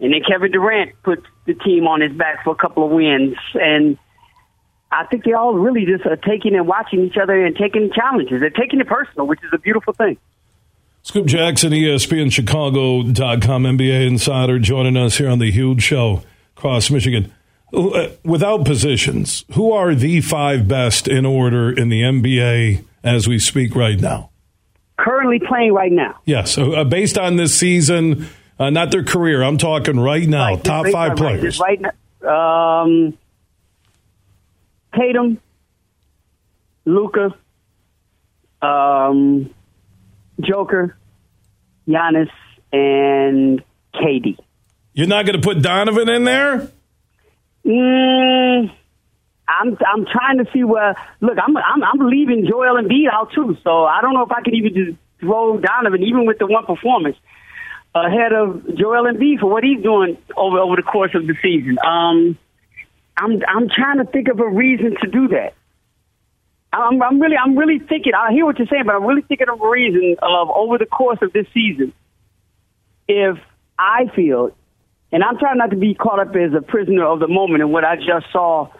and 0.00 0.12
then 0.12 0.20
Kevin 0.22 0.52
Durant 0.52 0.92
puts 1.02 1.26
the 1.46 1.54
team 1.54 1.86
on 1.86 2.02
his 2.02 2.12
back 2.12 2.44
for 2.44 2.50
a 2.50 2.56
couple 2.56 2.84
of 2.84 2.90
wins, 2.90 3.36
and 3.54 3.96
I 4.92 5.06
think 5.06 5.24
they 5.24 5.32
all 5.32 5.54
really 5.54 5.86
just 5.86 6.04
are 6.04 6.16
taking 6.16 6.54
and 6.54 6.66
watching 6.68 7.00
each 7.00 7.16
other 7.16 7.44
and 7.44 7.56
taking 7.56 7.90
challenges. 7.90 8.40
They're 8.40 8.50
taking 8.50 8.80
it 8.80 8.86
personal, 8.86 9.26
which 9.26 9.40
is 9.42 9.50
a 9.52 9.58
beautiful 9.58 9.94
thing. 9.94 10.18
Scoop 11.06 11.26
Jackson, 11.26 11.70
ESPN 11.70 12.32
Chicago.com 12.32 13.62
NBA 13.62 14.08
insider, 14.08 14.58
joining 14.58 14.96
us 14.96 15.18
here 15.18 15.28
on 15.28 15.38
the 15.38 15.52
huge 15.52 15.80
show 15.80 16.24
across 16.56 16.90
Michigan. 16.90 17.32
Uh, 17.72 18.08
without 18.24 18.64
positions, 18.64 19.44
who 19.52 19.70
are 19.70 19.94
the 19.94 20.20
five 20.20 20.66
best 20.66 21.06
in 21.06 21.24
order 21.24 21.70
in 21.70 21.90
the 21.90 22.02
NBA 22.02 22.84
as 23.04 23.28
we 23.28 23.38
speak 23.38 23.76
right 23.76 24.00
now? 24.00 24.30
Currently 24.98 25.38
playing 25.46 25.72
right 25.72 25.92
now. 25.92 26.18
Yes. 26.24 26.50
So, 26.50 26.72
uh, 26.72 26.82
based 26.82 27.16
on 27.16 27.36
this 27.36 27.56
season, 27.56 28.26
uh, 28.58 28.70
not 28.70 28.90
their 28.90 29.04
career, 29.04 29.44
I'm 29.44 29.58
talking 29.58 30.00
right 30.00 30.28
now, 30.28 30.54
right, 30.54 30.64
top 30.64 30.88
five 30.88 31.16
players. 31.16 31.60
Right, 31.60 31.80
now. 32.20 32.82
Um, 32.82 33.16
Tatum, 34.92 35.40
Luka, 36.84 37.32
um, 38.60 39.54
Joker, 40.40 40.96
Giannis, 41.88 42.30
and 42.72 43.62
KD. 43.94 44.38
You're 44.92 45.06
not 45.06 45.26
going 45.26 45.40
to 45.40 45.46
put 45.46 45.62
Donovan 45.62 46.08
in 46.08 46.24
there? 46.24 46.70
Mm, 47.64 48.70
I'm 49.48 49.76
I'm 49.86 50.06
trying 50.06 50.38
to 50.38 50.46
see 50.52 50.64
where. 50.64 50.94
Look, 51.20 51.36
I'm 51.36 51.56
I'm 51.56 51.82
I'm 51.82 52.08
leaving 52.08 52.46
Joel 52.48 52.80
Embiid 52.80 53.12
out 53.12 53.32
too, 53.34 53.56
so 53.64 53.84
I 53.84 54.00
don't 54.00 54.14
know 54.14 54.22
if 54.22 54.30
I 54.30 54.42
could 54.42 54.54
even 54.54 54.74
just 54.74 54.98
throw 55.20 55.58
Donovan, 55.58 56.02
even 56.02 56.26
with 56.26 56.38
the 56.38 56.46
one 56.46 56.64
performance, 56.64 57.16
ahead 57.94 58.32
of 58.32 58.64
Joel 58.76 59.12
Embiid 59.12 59.40
for 59.40 59.50
what 59.50 59.64
he's 59.64 59.82
doing 59.82 60.16
over 60.36 60.58
over 60.58 60.76
the 60.76 60.82
course 60.82 61.10
of 61.14 61.26
the 61.26 61.34
season. 61.42 61.76
Um, 61.84 62.38
I'm 63.16 63.42
I'm 63.48 63.68
trying 63.68 63.98
to 63.98 64.04
think 64.04 64.28
of 64.28 64.38
a 64.38 64.48
reason 64.48 64.96
to 65.02 65.10
do 65.10 65.28
that. 65.28 65.54
I'm, 66.82 67.02
I'm 67.02 67.20
really 67.20 67.36
I'm 67.36 67.56
really 67.56 67.78
thinking. 67.78 68.12
I 68.14 68.32
hear 68.32 68.44
what 68.44 68.58
you're 68.58 68.68
saying, 68.68 68.84
but 68.86 68.94
I'm 68.94 69.04
really 69.04 69.22
thinking 69.22 69.48
of 69.48 69.60
a 69.60 69.68
reason 69.68 70.16
of 70.22 70.50
over 70.50 70.78
the 70.78 70.86
course 70.86 71.18
of 71.22 71.32
this 71.32 71.46
season, 71.52 71.92
if 73.08 73.38
I 73.78 74.10
feel, 74.14 74.50
and 75.12 75.22
I'm 75.22 75.38
trying 75.38 75.58
not 75.58 75.70
to 75.70 75.76
be 75.76 75.94
caught 75.94 76.20
up 76.20 76.34
as 76.36 76.52
a 76.54 76.62
prisoner 76.62 77.04
of 77.04 77.20
the 77.20 77.28
moment 77.28 77.62
and 77.62 77.72
what 77.72 77.84
I 77.84 77.96
just 77.96 78.30
saw, 78.32 78.70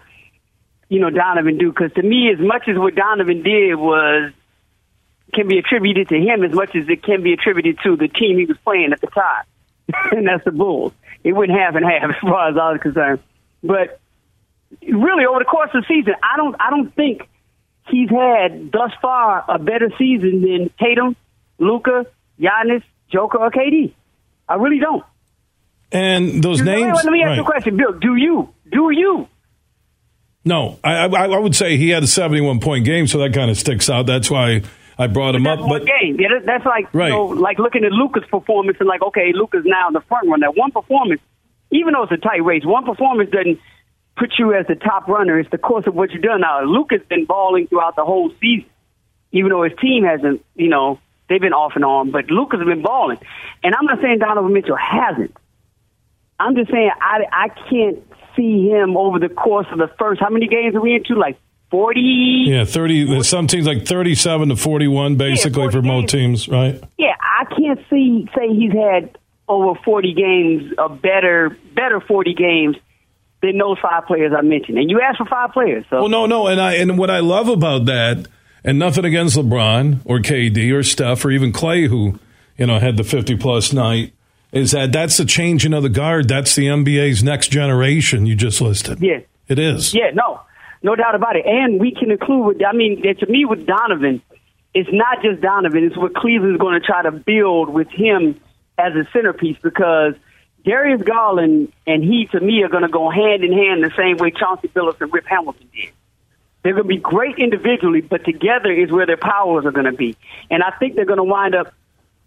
you 0.89 1.01
know, 1.01 1.11
Donovan 1.11 1.59
do. 1.59 1.71
Because 1.71 1.93
to 1.95 2.03
me, 2.03 2.31
as 2.33 2.39
much 2.39 2.69
as 2.69 2.77
what 2.77 2.95
Donovan 2.95 3.43
did 3.43 3.75
was 3.77 4.33
can 5.35 5.49
be 5.49 5.59
attributed 5.59 6.09
to 6.09 6.17
him, 6.17 6.45
as 6.45 6.53
much 6.53 6.75
as 6.75 6.89
it 6.89 7.03
can 7.03 7.23
be 7.23 7.33
attributed 7.33 7.79
to 7.85 7.97
the 7.97 8.09
team 8.09 8.39
he 8.39 8.47
was 8.47 8.57
playing 8.65 8.93
at 8.93 9.01
the 9.01 9.09
time, 9.09 9.45
and 10.13 10.27
that's 10.27 10.45
the 10.45 10.53
Bulls. 10.53 10.93
It 11.25 11.33
went 11.33 11.51
half 11.51 11.75
and 11.75 11.85
half 11.85 12.11
as 12.17 12.21
far 12.21 12.49
as 12.49 12.57
I 12.57 12.73
was 12.73 12.81
concerned, 12.81 13.21
but 13.63 14.01
really 14.83 15.27
over 15.27 15.39
the 15.39 15.45
course 15.45 15.71
of 15.75 15.83
the 15.83 15.87
season, 15.89 16.15
I 16.23 16.37
don't 16.37 16.57
I 16.61 16.71
don't 16.71 16.95
think 16.95 17.29
he's 17.89 18.11
had 18.11 18.71
thus 18.73 18.93
far 19.01 19.45
a 19.49 19.59
better 19.59 19.91
season 19.99 20.43
than 20.43 20.71
Tatum, 20.81 21.17
Luka, 21.59 22.07
Giannis, 22.41 22.83
Joker, 23.13 23.39
or 23.39 23.51
KD. 23.51 23.93
I 24.49 24.55
really 24.55 24.79
don't. 24.79 25.05
And 25.93 26.43
those 26.43 26.61
names. 26.61 26.97
Let 27.05 27.13
me 27.13 27.23
ask 27.23 27.29
right. 27.29 27.37
you 27.37 27.43
a 27.43 27.45
question, 27.45 27.77
Bill. 27.77 27.93
Do 27.93 28.17
you? 28.17 28.49
Do 28.71 28.91
you? 28.91 29.29
No, 30.45 30.79
I, 30.85 31.07
I, 31.07 31.27
I 31.27 31.39
would 31.39 31.57
say 31.57 31.77
he 31.77 31.91
had 31.91 32.03
a 32.03 32.07
71 32.07 32.61
point 32.61 32.85
game, 32.85 33.07
so 33.07 33.19
that 33.19 33.35
kind 33.35 33.51
of 33.51 33.57
sticks 33.57 33.91
out. 33.91 34.07
That's 34.07 34.31
why 34.31 34.63
I 34.99 35.09
brought 35.09 35.35
him 35.35 35.47
up, 35.47 35.59
but 35.69 35.85
game. 35.85 36.19
Yeah, 36.21 36.39
that's 36.45 36.65
like 36.65 36.93
Right. 36.95 37.09
you 37.09 37.15
know, 37.15 37.25
like 37.27 37.59
looking 37.59 37.85
at 37.85 37.93
Luka's 37.93 38.25
performance 38.31 38.79
and 38.79 38.89
like, 38.89 39.03
okay, 39.03 39.33
Luka's 39.35 39.65
now 39.65 39.89
in 39.89 39.95
the 39.95 40.01
front 40.03 40.29
run. 40.29 40.41
That 40.41 40.57
one 40.57 40.71
performance, 40.71 41.21
even 41.71 41.95
though 41.95 42.05
it's 42.05 42.13
a 42.13 42.17
tight 42.17 42.45
race, 42.45 42.65
one 42.65 42.85
performance 42.85 43.31
doesn't 43.31 43.59
put 44.17 44.35
you 44.39 44.55
as 44.55 44.67
the 44.67 44.75
top 44.75 45.09
runner. 45.09 45.39
It's 45.39 45.51
the 45.51 45.59
course 45.59 45.87
of 45.87 45.95
what 45.95 46.11
you've 46.11 46.23
done. 46.23 46.41
Now, 46.41 46.63
Luke 46.63 46.89
has 46.91 47.03
been 47.03 47.27
balling 47.27 47.67
throughout 47.69 47.97
the 47.97 48.05
whole 48.05 48.31
season, 48.41 48.69
even 49.33 49.51
though 49.51 49.63
his 49.63 49.79
team 49.81 50.05
hasn't. 50.05 50.45
You 50.55 50.69
know, 50.69 50.99
they've 51.29 51.41
been 51.41 51.53
off 51.53 51.73
and 51.75 51.85
on, 51.85 52.11
but 52.11 52.31
Luke 52.31 52.53
has 52.53 52.65
been 52.65 52.83
balling. 52.83 53.19
And 53.63 53.75
I'm 53.75 53.85
not 53.85 54.01
saying 54.01 54.19
Donovan 54.19 54.53
Mitchell 54.53 54.77
hasn't. 54.77 55.37
I'm 56.39 56.55
just 56.55 56.71
saying 56.71 56.91
I 57.01 57.25
I 57.33 57.49
can't 57.49 58.03
see 58.35 58.69
him 58.69 58.97
over 58.97 59.19
the 59.19 59.29
course 59.29 59.67
of 59.71 59.79
the 59.79 59.89
first. 59.99 60.21
How 60.21 60.29
many 60.31 60.49
games 60.49 60.75
are 60.75 60.81
we 60.81 60.95
into? 60.95 61.15
Like 61.15 61.39
forty. 61.71 62.45
yeah, 62.47 62.65
thirty. 62.65 63.23
Some 63.23 63.47
teams 63.47 63.67
like 63.67 63.87
thirty-seven 63.87 64.51
to 64.51 64.57
forty-one, 64.57 65.17
basically 65.17 65.63
40 65.63 65.77
for 65.77 65.83
most 65.83 66.11
teams, 66.11 66.49
right? 66.49 66.83
Yeah, 66.99 67.15
I 67.21 67.45
can't 67.45 67.81
see 67.89 68.29
say 68.37 68.49
he's 68.49 68.73
had 68.73 69.17
over 69.49 69.79
40 69.85 70.13
games, 70.13 70.75
a 70.77 70.89
better 70.89 71.57
better 71.75 72.01
40 72.01 72.35
games 72.35 72.77
than 73.43 73.59
those 73.59 73.79
five 73.81 74.07
players 74.07 74.33
I 74.37 74.41
mentioned. 74.43 74.79
And 74.79 74.91
you 74.91 75.01
asked 75.01 75.19
for 75.19 75.27
five 75.27 75.53
players, 75.53 75.85
so 75.91 76.01
Well, 76.01 76.09
no, 76.09 76.27
no, 76.27 76.47
and 76.47 76.61
I 76.61 76.75
and 76.75 76.99
what 76.99 77.11
I 77.11 77.21
love 77.21 77.49
about 77.49 77.85
that, 77.87 78.27
and 78.65 78.79
nothing 78.79 79.05
against 79.05 79.37
LeBron 79.37 80.01
or 80.05 80.19
KD 80.21 80.73
or 80.73 80.83
Steph 80.83 81.25
or 81.25 81.31
even 81.31 81.53
Clay, 81.53 81.87
who 81.87 82.19
you 82.57 82.67
know 82.67 82.79
had 82.79 82.97
the 82.97 83.05
fifty-plus 83.05 83.73
night, 83.73 84.13
is 84.53 84.73
that 84.73 84.93
that's 84.93 85.19
the 85.19 85.25
changing 85.25 85.75
of 85.75 85.83
the 85.83 85.89
guard. 85.89 86.29
That's 86.29 86.55
the 86.57 86.67
NBA's 86.67 87.23
next 87.23 87.49
generation. 87.49 88.27
You 88.27 88.35
just 88.35 88.61
listed. 88.61 88.99
yeah, 89.01 89.21
It 89.49 89.59
is. 89.59 89.95
yeah, 89.95 90.11
no, 90.15 90.41
no 90.83 90.97
doubt 90.97 91.15
about 91.15 91.37
it. 91.37 91.45
And 91.47 91.79
we 91.79 91.93
can 91.93 92.11
include 92.11 92.47
with 92.47 92.63
I 92.67 92.73
mean, 92.73 93.03
to 93.03 93.27
me 93.27 93.45
with 93.45 93.67
Donovan, 93.67 94.23
it's 94.75 94.91
not 94.93 95.23
just 95.23 95.43
Donovan. 95.43 95.85
It's 95.85 95.97
what 95.97 96.15
Cleveland's 96.15 96.59
going 96.59 96.81
to 96.81 96.87
try 96.87 97.03
to 97.03 97.13
build 97.13 97.69
with 97.69 97.89
him 97.91 98.41
as 98.79 98.95
a 98.95 99.07
centerpiece 99.13 99.59
because. 99.63 100.15
Darius 100.67 101.01
Garland 101.03 101.73
and 101.87 102.03
he, 102.03 102.27
to 102.33 102.41
me, 102.41 102.63
are 102.65 102.69
going 102.69 102.83
to 102.83 102.89
go 102.89 103.09
hand 103.09 103.45
in 103.45 103.53
hand 103.53 103.85
the 103.85 103.93
same 103.97 104.17
way 104.17 104.33
Chauncey 104.33 104.69
Billups 104.69 105.01
and 105.01 105.13
Rip 105.13 105.25
Hamilton 105.27 105.69
did. 105.73 105.93
They're 106.63 106.73
going 106.73 106.85
to 106.85 106.89
be 106.89 106.99
great 106.99 107.39
individually, 107.39 108.01
but 108.01 108.25
together 108.25 108.73
is 108.73 108.91
where 108.91 109.07
their 109.07 109.17
powers 109.17 109.65
are 109.65 109.71
going 109.71 109.87
to 109.87 109.93
be. 109.93 110.17
And 110.51 110.65
I 110.65 110.73
think 110.79 110.97
they're 110.97 111.05
going 111.05 111.19
to 111.19 111.25
wind 111.25 111.55
up 111.55 111.73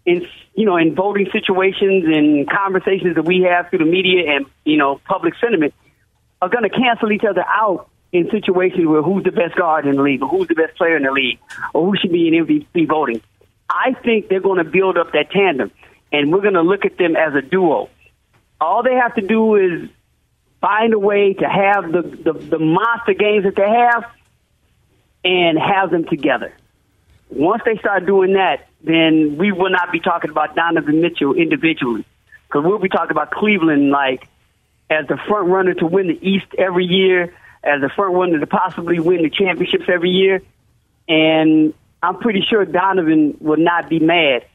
in 0.06 0.26
you 0.54 0.64
know 0.64 0.78
in 0.78 0.94
voting 0.94 1.28
situations 1.30 2.04
and 2.06 2.48
conversations 2.48 3.16
that 3.16 3.24
we 3.24 3.42
have 3.42 3.68
through 3.68 3.80
the 3.80 3.84
media 3.84 4.34
and 4.34 4.46
you 4.64 4.78
know 4.78 4.98
public 5.04 5.34
sentiment 5.38 5.74
are 6.40 6.48
going 6.48 6.64
to 6.64 6.70
cancel 6.70 7.12
each 7.12 7.24
other 7.28 7.44
out 7.46 7.90
in 8.10 8.30
situations 8.30 8.86
where 8.86 9.02
who's 9.02 9.24
the 9.24 9.30
best 9.30 9.54
guard 9.56 9.86
in 9.86 9.96
the 9.96 10.02
league 10.02 10.22
or 10.22 10.28
who's 10.28 10.48
the 10.48 10.54
best 10.54 10.74
player 10.78 10.96
in 10.96 11.02
the 11.02 11.12
league 11.12 11.38
or 11.74 11.84
who 11.84 11.96
should 11.98 12.10
be 12.10 12.28
in 12.28 12.46
MVP 12.46 12.88
voting. 12.88 13.20
I 13.68 13.92
think 14.02 14.28
they're 14.28 14.40
going 14.40 14.64
to 14.64 14.68
build 14.68 14.96
up 14.96 15.12
that 15.12 15.30
tandem, 15.30 15.70
and 16.10 16.32
we're 16.32 16.40
going 16.40 16.54
to 16.54 16.62
look 16.62 16.86
at 16.86 16.96
them 16.96 17.14
as 17.14 17.34
a 17.34 17.42
duo. 17.42 17.90
All 18.60 18.82
they 18.82 18.94
have 18.94 19.14
to 19.14 19.22
do 19.22 19.56
is 19.56 19.88
find 20.60 20.92
a 20.92 20.98
way 20.98 21.34
to 21.34 21.48
have 21.48 21.90
the, 21.90 22.02
the, 22.02 22.32
the 22.32 22.58
monster 22.58 23.14
games 23.14 23.44
that 23.44 23.56
they 23.56 23.68
have 23.68 24.04
and 25.24 25.58
have 25.58 25.90
them 25.90 26.04
together. 26.04 26.52
Once 27.30 27.62
they 27.64 27.76
start 27.76 28.06
doing 28.06 28.34
that, 28.34 28.66
then 28.82 29.36
we 29.38 29.52
will 29.52 29.70
not 29.70 29.92
be 29.92 30.00
talking 30.00 30.30
about 30.30 30.54
Donovan 30.54 31.00
Mitchell 31.00 31.34
individually. 31.34 32.04
Because 32.48 32.64
we'll 32.64 32.78
be 32.78 32.88
talking 32.88 33.12
about 33.12 33.30
Cleveland 33.30 33.90
like 33.90 34.26
as 34.88 35.06
the 35.06 35.16
front 35.28 35.48
runner 35.48 35.74
to 35.74 35.86
win 35.86 36.08
the 36.08 36.18
East 36.28 36.46
every 36.58 36.84
year, 36.84 37.32
as 37.62 37.80
the 37.80 37.88
front 37.94 38.14
runner 38.14 38.40
to 38.40 38.46
possibly 38.46 38.98
win 38.98 39.22
the 39.22 39.30
championships 39.30 39.84
every 39.88 40.10
year. 40.10 40.42
And 41.08 41.72
I'm 42.02 42.18
pretty 42.18 42.42
sure 42.48 42.64
Donovan 42.64 43.36
will 43.40 43.58
not 43.58 43.88
be 43.88 44.00
mad 44.00 44.46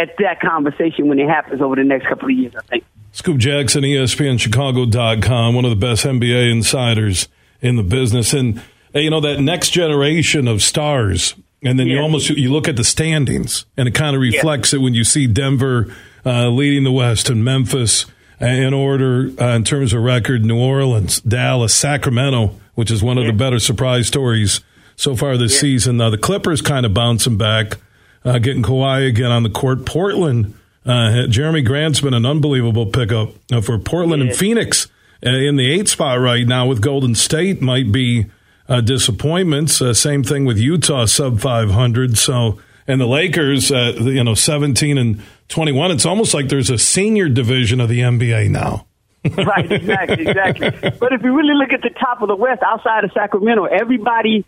at 0.00 0.16
that 0.18 0.40
conversation 0.40 1.08
when 1.08 1.18
it 1.18 1.28
happens 1.28 1.60
over 1.60 1.76
the 1.76 1.84
next 1.84 2.06
couple 2.06 2.26
of 2.26 2.30
years, 2.30 2.54
I 2.56 2.62
think. 2.62 2.84
Scoop 3.12 3.38
Jackson, 3.38 3.82
ESPNChicago.com, 3.82 5.54
one 5.54 5.64
of 5.64 5.70
the 5.70 5.76
best 5.76 6.04
NBA 6.04 6.50
insiders 6.50 7.28
in 7.60 7.76
the 7.76 7.82
business. 7.82 8.32
And, 8.32 8.62
you 8.94 9.10
know, 9.10 9.20
that 9.20 9.40
next 9.40 9.70
generation 9.70 10.46
of 10.46 10.62
stars, 10.62 11.34
and 11.62 11.78
then 11.78 11.88
you 11.88 11.98
almost 11.98 12.30
you 12.30 12.50
look 12.52 12.68
at 12.68 12.76
the 12.76 12.84
standings, 12.84 13.66
and 13.76 13.88
it 13.88 13.94
kind 13.94 14.16
of 14.16 14.22
reflects 14.22 14.72
it 14.72 14.78
when 14.78 14.94
you 14.94 15.04
see 15.04 15.26
Denver 15.26 15.94
uh, 16.24 16.48
leading 16.48 16.84
the 16.84 16.92
West 16.92 17.28
and 17.28 17.44
Memphis 17.44 18.06
uh, 18.40 18.46
in 18.46 18.72
order 18.72 19.30
uh, 19.40 19.56
in 19.56 19.64
terms 19.64 19.92
of 19.92 20.02
record, 20.02 20.44
New 20.44 20.58
Orleans, 20.58 21.20
Dallas, 21.20 21.74
Sacramento, 21.74 22.54
which 22.74 22.90
is 22.90 23.02
one 23.02 23.18
of 23.18 23.26
the 23.26 23.32
better 23.32 23.58
surprise 23.58 24.06
stories 24.06 24.60
so 24.96 25.14
far 25.16 25.36
this 25.36 25.58
season. 25.58 25.98
Now, 25.98 26.10
the 26.10 26.18
Clippers 26.18 26.62
kind 26.62 26.86
of 26.86 26.94
bouncing 26.94 27.36
back, 27.36 27.78
uh, 28.24 28.38
getting 28.38 28.62
Kawhi 28.62 29.08
again 29.08 29.30
on 29.30 29.42
the 29.42 29.50
court. 29.50 29.86
Portland, 29.86 30.54
uh, 30.84 31.26
Jerami 31.28 31.64
Grant's 31.64 32.00
been 32.00 32.14
an 32.14 32.26
unbelievable 32.26 32.86
pickup 32.86 33.30
uh, 33.52 33.60
for 33.60 33.78
Portland 33.78 34.22
and 34.22 34.34
Phoenix 34.34 34.88
uh, 35.24 35.30
in 35.30 35.56
the 35.56 35.70
eight 35.70 35.88
spot 35.88 36.18
right 36.20 36.46
now 36.46 36.66
with 36.66 36.80
Golden 36.80 37.14
State 37.14 37.60
might 37.60 37.92
be 37.92 38.26
uh, 38.68 38.80
disappointments. 38.80 39.82
Uh, 39.82 39.92
same 39.92 40.22
thing 40.22 40.44
with 40.44 40.58
Utah, 40.58 41.04
sub 41.04 41.40
500. 41.40 42.16
So, 42.16 42.58
and 42.86 43.00
the 43.00 43.06
Lakers, 43.06 43.70
uh, 43.70 43.94
you 43.98 44.24
know, 44.24 44.34
17 44.34 44.96
and 44.96 45.22
21. 45.48 45.90
It's 45.90 46.06
almost 46.06 46.32
like 46.32 46.48
there's 46.48 46.70
a 46.70 46.78
senior 46.78 47.28
division 47.28 47.80
of 47.80 47.88
the 47.88 48.00
NBA 48.00 48.50
now. 48.50 48.86
right, 49.36 49.70
exactly, 49.70 50.26
exactly. 50.26 50.90
But 50.98 51.12
if 51.12 51.22
you 51.22 51.36
really 51.36 51.54
look 51.54 51.72
at 51.74 51.82
the 51.82 51.90
top 51.90 52.22
of 52.22 52.28
the 52.28 52.36
West, 52.36 52.62
outside 52.62 53.04
of 53.04 53.12
Sacramento, 53.12 53.64
everybody 53.64 54.46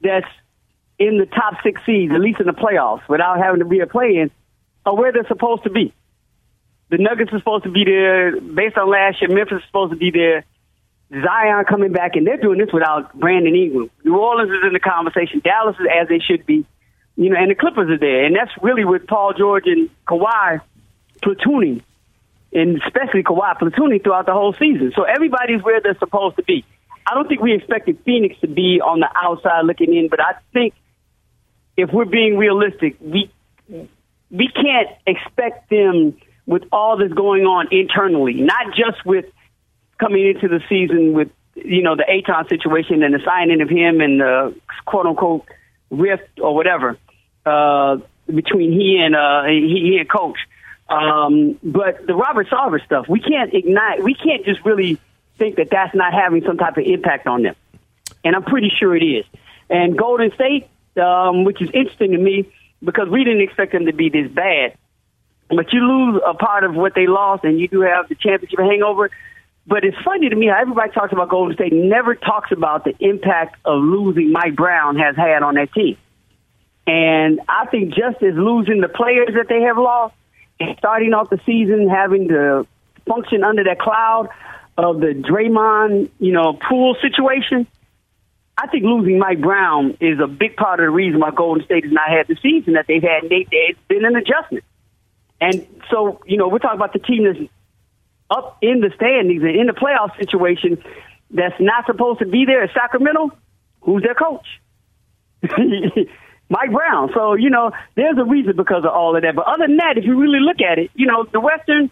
that's 0.00 0.26
in 0.98 1.18
the 1.18 1.26
top 1.26 1.62
six 1.62 1.80
seeds, 1.84 2.12
at 2.12 2.20
least 2.20 2.40
in 2.40 2.46
the 2.46 2.52
playoffs, 2.52 3.06
without 3.08 3.38
having 3.38 3.60
to 3.60 3.64
be 3.64 3.80
a 3.80 3.86
play-in, 3.86 4.30
are 4.86 4.94
where 4.94 5.12
they're 5.12 5.26
supposed 5.26 5.64
to 5.64 5.70
be. 5.70 5.92
The 6.90 6.98
Nuggets 6.98 7.32
are 7.32 7.38
supposed 7.38 7.64
to 7.64 7.70
be 7.70 7.84
there 7.84 8.40
based 8.40 8.76
on 8.76 8.90
last 8.90 9.20
year. 9.20 9.34
Memphis 9.34 9.58
is 9.58 9.64
supposed 9.66 9.92
to 9.92 9.98
be 9.98 10.10
there. 10.10 10.44
Zion 11.10 11.64
coming 11.64 11.92
back, 11.92 12.16
and 12.16 12.26
they're 12.26 12.36
doing 12.36 12.58
this 12.58 12.72
without 12.72 13.18
Brandon 13.18 13.54
Ingram. 13.54 13.90
New 14.04 14.16
Orleans 14.16 14.50
is 14.50 14.66
in 14.66 14.72
the 14.72 14.80
conversation. 14.80 15.40
Dallas 15.42 15.76
is 15.80 15.86
as 15.86 16.08
they 16.08 16.18
should 16.18 16.46
be. 16.46 16.66
You 17.16 17.30
know, 17.30 17.36
and 17.36 17.50
the 17.50 17.54
Clippers 17.54 17.90
are 17.90 17.98
there, 17.98 18.24
and 18.24 18.34
that's 18.34 18.50
really 18.62 18.84
with 18.84 19.06
Paul 19.06 19.32
George 19.34 19.64
and 19.66 19.88
Kawhi 20.06 20.60
platooning 21.22 21.82
and 22.54 22.80
especially 22.82 23.22
Kawhi 23.22 23.58
platooning 23.58 24.02
throughout 24.02 24.26
the 24.26 24.32
whole 24.32 24.54
season. 24.54 24.92
So 24.94 25.02
everybody's 25.02 25.62
where 25.62 25.80
they're 25.80 25.98
supposed 25.98 26.36
to 26.36 26.44
be. 26.44 26.64
I 27.06 27.14
don't 27.14 27.28
think 27.28 27.42
we 27.42 27.52
expected 27.52 27.98
Phoenix 28.04 28.38
to 28.40 28.46
be 28.46 28.80
on 28.80 29.00
the 29.00 29.08
outside 29.14 29.66
looking 29.66 29.94
in, 29.94 30.08
but 30.08 30.20
I 30.20 30.34
think 30.52 30.72
if 31.76 31.90
we're 31.92 32.04
being 32.04 32.36
realistic, 32.36 32.96
we 33.00 33.30
we 34.30 34.48
can't 34.48 34.88
expect 35.06 35.70
them 35.70 36.16
with 36.46 36.64
all 36.72 36.98
that's 36.98 37.12
going 37.12 37.44
on 37.44 37.68
internally, 37.70 38.34
not 38.34 38.74
just 38.74 39.04
with 39.04 39.26
coming 39.98 40.26
into 40.26 40.48
the 40.48 40.60
season 40.68 41.12
with 41.12 41.30
you 41.54 41.82
know 41.82 41.96
the 41.96 42.04
Ayton 42.08 42.48
situation 42.48 43.02
and 43.02 43.14
the 43.14 43.20
signing 43.24 43.60
of 43.60 43.68
him 43.68 44.00
and 44.00 44.20
the 44.20 44.54
quote 44.86 45.06
unquote 45.06 45.46
rift 45.90 46.40
or 46.40 46.54
whatever 46.54 46.98
uh, 47.46 47.98
between 48.26 48.72
he 48.72 49.00
and 49.02 49.14
uh, 49.14 49.44
he, 49.44 49.90
he 49.90 49.98
and 49.98 50.08
coach. 50.08 50.38
Um, 50.88 51.58
but 51.62 52.06
the 52.06 52.14
Robert 52.14 52.48
Sarver 52.48 52.84
stuff, 52.84 53.06
we 53.08 53.20
can't 53.20 53.54
ignite. 53.54 54.02
We 54.02 54.14
can't 54.14 54.44
just 54.44 54.64
really 54.64 54.98
think 55.38 55.56
that 55.56 55.70
that's 55.70 55.94
not 55.94 56.12
having 56.12 56.42
some 56.44 56.58
type 56.58 56.76
of 56.76 56.84
impact 56.84 57.26
on 57.26 57.42
them. 57.42 57.56
And 58.22 58.36
I'm 58.36 58.44
pretty 58.44 58.70
sure 58.78 58.96
it 58.96 59.02
is. 59.02 59.24
And 59.70 59.96
Golden 59.96 60.32
State, 60.34 60.68
um, 60.96 61.44
which 61.44 61.60
is 61.60 61.70
interesting 61.72 62.12
to 62.12 62.18
me 62.18 62.52
because 62.82 63.08
we 63.08 63.24
didn't 63.24 63.42
expect 63.42 63.72
them 63.72 63.86
to 63.86 63.92
be 63.92 64.08
this 64.08 64.30
bad. 64.30 64.76
But 65.48 65.72
you 65.72 65.80
lose 65.80 66.22
a 66.26 66.34
part 66.34 66.64
of 66.64 66.74
what 66.74 66.94
they 66.94 67.06
lost, 67.06 67.44
and 67.44 67.58
you 67.58 67.68
do 67.68 67.82
have 67.82 68.08
the 68.08 68.14
championship 68.14 68.58
hangover. 68.58 69.10
But 69.66 69.84
it's 69.84 69.96
funny 70.04 70.28
to 70.28 70.36
me 70.36 70.48
how 70.48 70.60
everybody 70.60 70.92
talks 70.92 71.12
about 71.12 71.30
Golden 71.30 71.54
State, 71.54 71.72
never 71.72 72.14
talks 72.14 72.52
about 72.52 72.84
the 72.84 72.94
impact 73.00 73.56
of 73.64 73.82
losing 73.82 74.32
Mike 74.32 74.56
Brown 74.56 74.96
has 74.96 75.16
had 75.16 75.42
on 75.42 75.54
that 75.54 75.72
team. 75.72 75.96
And 76.86 77.40
I 77.48 77.66
think 77.66 77.94
just 77.94 78.22
as 78.22 78.34
losing 78.34 78.80
the 78.80 78.88
players 78.88 79.30
that 79.34 79.48
they 79.48 79.62
have 79.62 79.78
lost, 79.78 80.14
and 80.60 80.76
starting 80.78 81.12
off 81.14 81.30
the 81.30 81.40
season 81.44 81.88
having 81.88 82.28
to 82.28 82.66
function 83.06 83.42
under 83.42 83.64
that 83.64 83.78
cloud 83.78 84.28
of 84.76 85.00
the 85.00 85.08
Draymond, 85.08 86.10
you 86.18 86.32
know, 86.32 86.52
Poole 86.54 86.96
situation, 87.00 87.66
I 88.64 88.66
think 88.70 88.84
losing 88.84 89.18
Mike 89.18 89.42
Brown 89.42 89.98
is 90.00 90.18
a 90.20 90.26
big 90.26 90.56
part 90.56 90.80
of 90.80 90.86
the 90.86 90.90
reason 90.90 91.20
why 91.20 91.30
Golden 91.30 91.62
State 91.64 91.84
has 91.84 91.92
not 91.92 92.08
had 92.08 92.28
the 92.28 92.36
season 92.40 92.74
that 92.74 92.86
they've 92.88 93.02
had. 93.02 93.28
They, 93.28 93.46
it's 93.50 93.78
been 93.88 94.06
an 94.06 94.16
adjustment. 94.16 94.64
And 95.38 95.66
so, 95.90 96.22
you 96.24 96.38
know, 96.38 96.48
we're 96.48 96.60
talking 96.60 96.78
about 96.78 96.94
the 96.94 96.98
team 96.98 97.24
that's 97.24 97.50
up 98.30 98.56
in 98.62 98.80
the 98.80 98.90
standings 98.96 99.42
and 99.42 99.54
in 99.54 99.66
the 99.66 99.74
playoff 99.74 100.16
situation 100.18 100.82
that's 101.30 101.60
not 101.60 101.84
supposed 101.84 102.20
to 102.20 102.26
be 102.26 102.46
there 102.46 102.62
at 102.62 102.70
Sacramento. 102.72 103.32
Who's 103.82 104.02
their 104.02 104.14
coach? 104.14 104.46
Mike 106.48 106.72
Brown. 106.72 107.10
So, 107.12 107.34
you 107.34 107.50
know, 107.50 107.72
there's 107.96 108.16
a 108.16 108.24
reason 108.24 108.56
because 108.56 108.84
of 108.84 108.92
all 108.92 109.14
of 109.14 109.22
that. 109.22 109.36
But 109.36 109.46
other 109.46 109.66
than 109.66 109.76
that, 109.76 109.98
if 109.98 110.04
you 110.04 110.18
really 110.18 110.40
look 110.40 110.62
at 110.62 110.78
it, 110.78 110.90
you 110.94 111.06
know, 111.06 111.26
the 111.30 111.40
Western, 111.40 111.90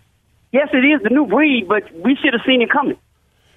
yes, 0.52 0.68
it 0.72 0.78
is 0.78 1.02
the 1.02 1.10
new 1.10 1.26
breed, 1.26 1.68
but 1.68 1.92
we 1.92 2.16
should 2.16 2.32
have 2.32 2.42
seen 2.46 2.62
it 2.62 2.70
coming. 2.70 2.96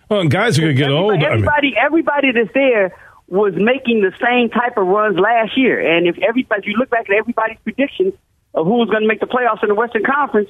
Well, 0.09 0.19
and 0.19 0.29
guys 0.29 0.57
are 0.57 0.61
going 0.61 0.75
to 0.75 0.81
get 0.81 0.91
old. 0.91 1.13
I 1.13 1.17
mean, 1.17 1.25
Everybody, 1.25 1.75
everybody 1.77 2.31
that's 2.33 2.53
there 2.53 2.93
was 3.27 3.53
making 3.55 4.01
the 4.01 4.13
same 4.21 4.49
type 4.49 4.77
of 4.77 4.85
runs 4.85 5.17
last 5.17 5.57
year. 5.57 5.79
And 5.79 6.07
if 6.07 6.17
everybody, 6.19 6.61
if 6.61 6.67
you 6.67 6.77
look 6.77 6.89
back 6.89 7.09
at 7.09 7.15
everybody's 7.15 7.57
predictions 7.63 8.13
of 8.53 8.65
who 8.65 8.73
was 8.73 8.89
going 8.89 9.01
to 9.01 9.07
make 9.07 9.19
the 9.19 9.25
playoffs 9.25 9.63
in 9.63 9.69
the 9.69 9.75
Western 9.75 10.03
Conference, 10.03 10.49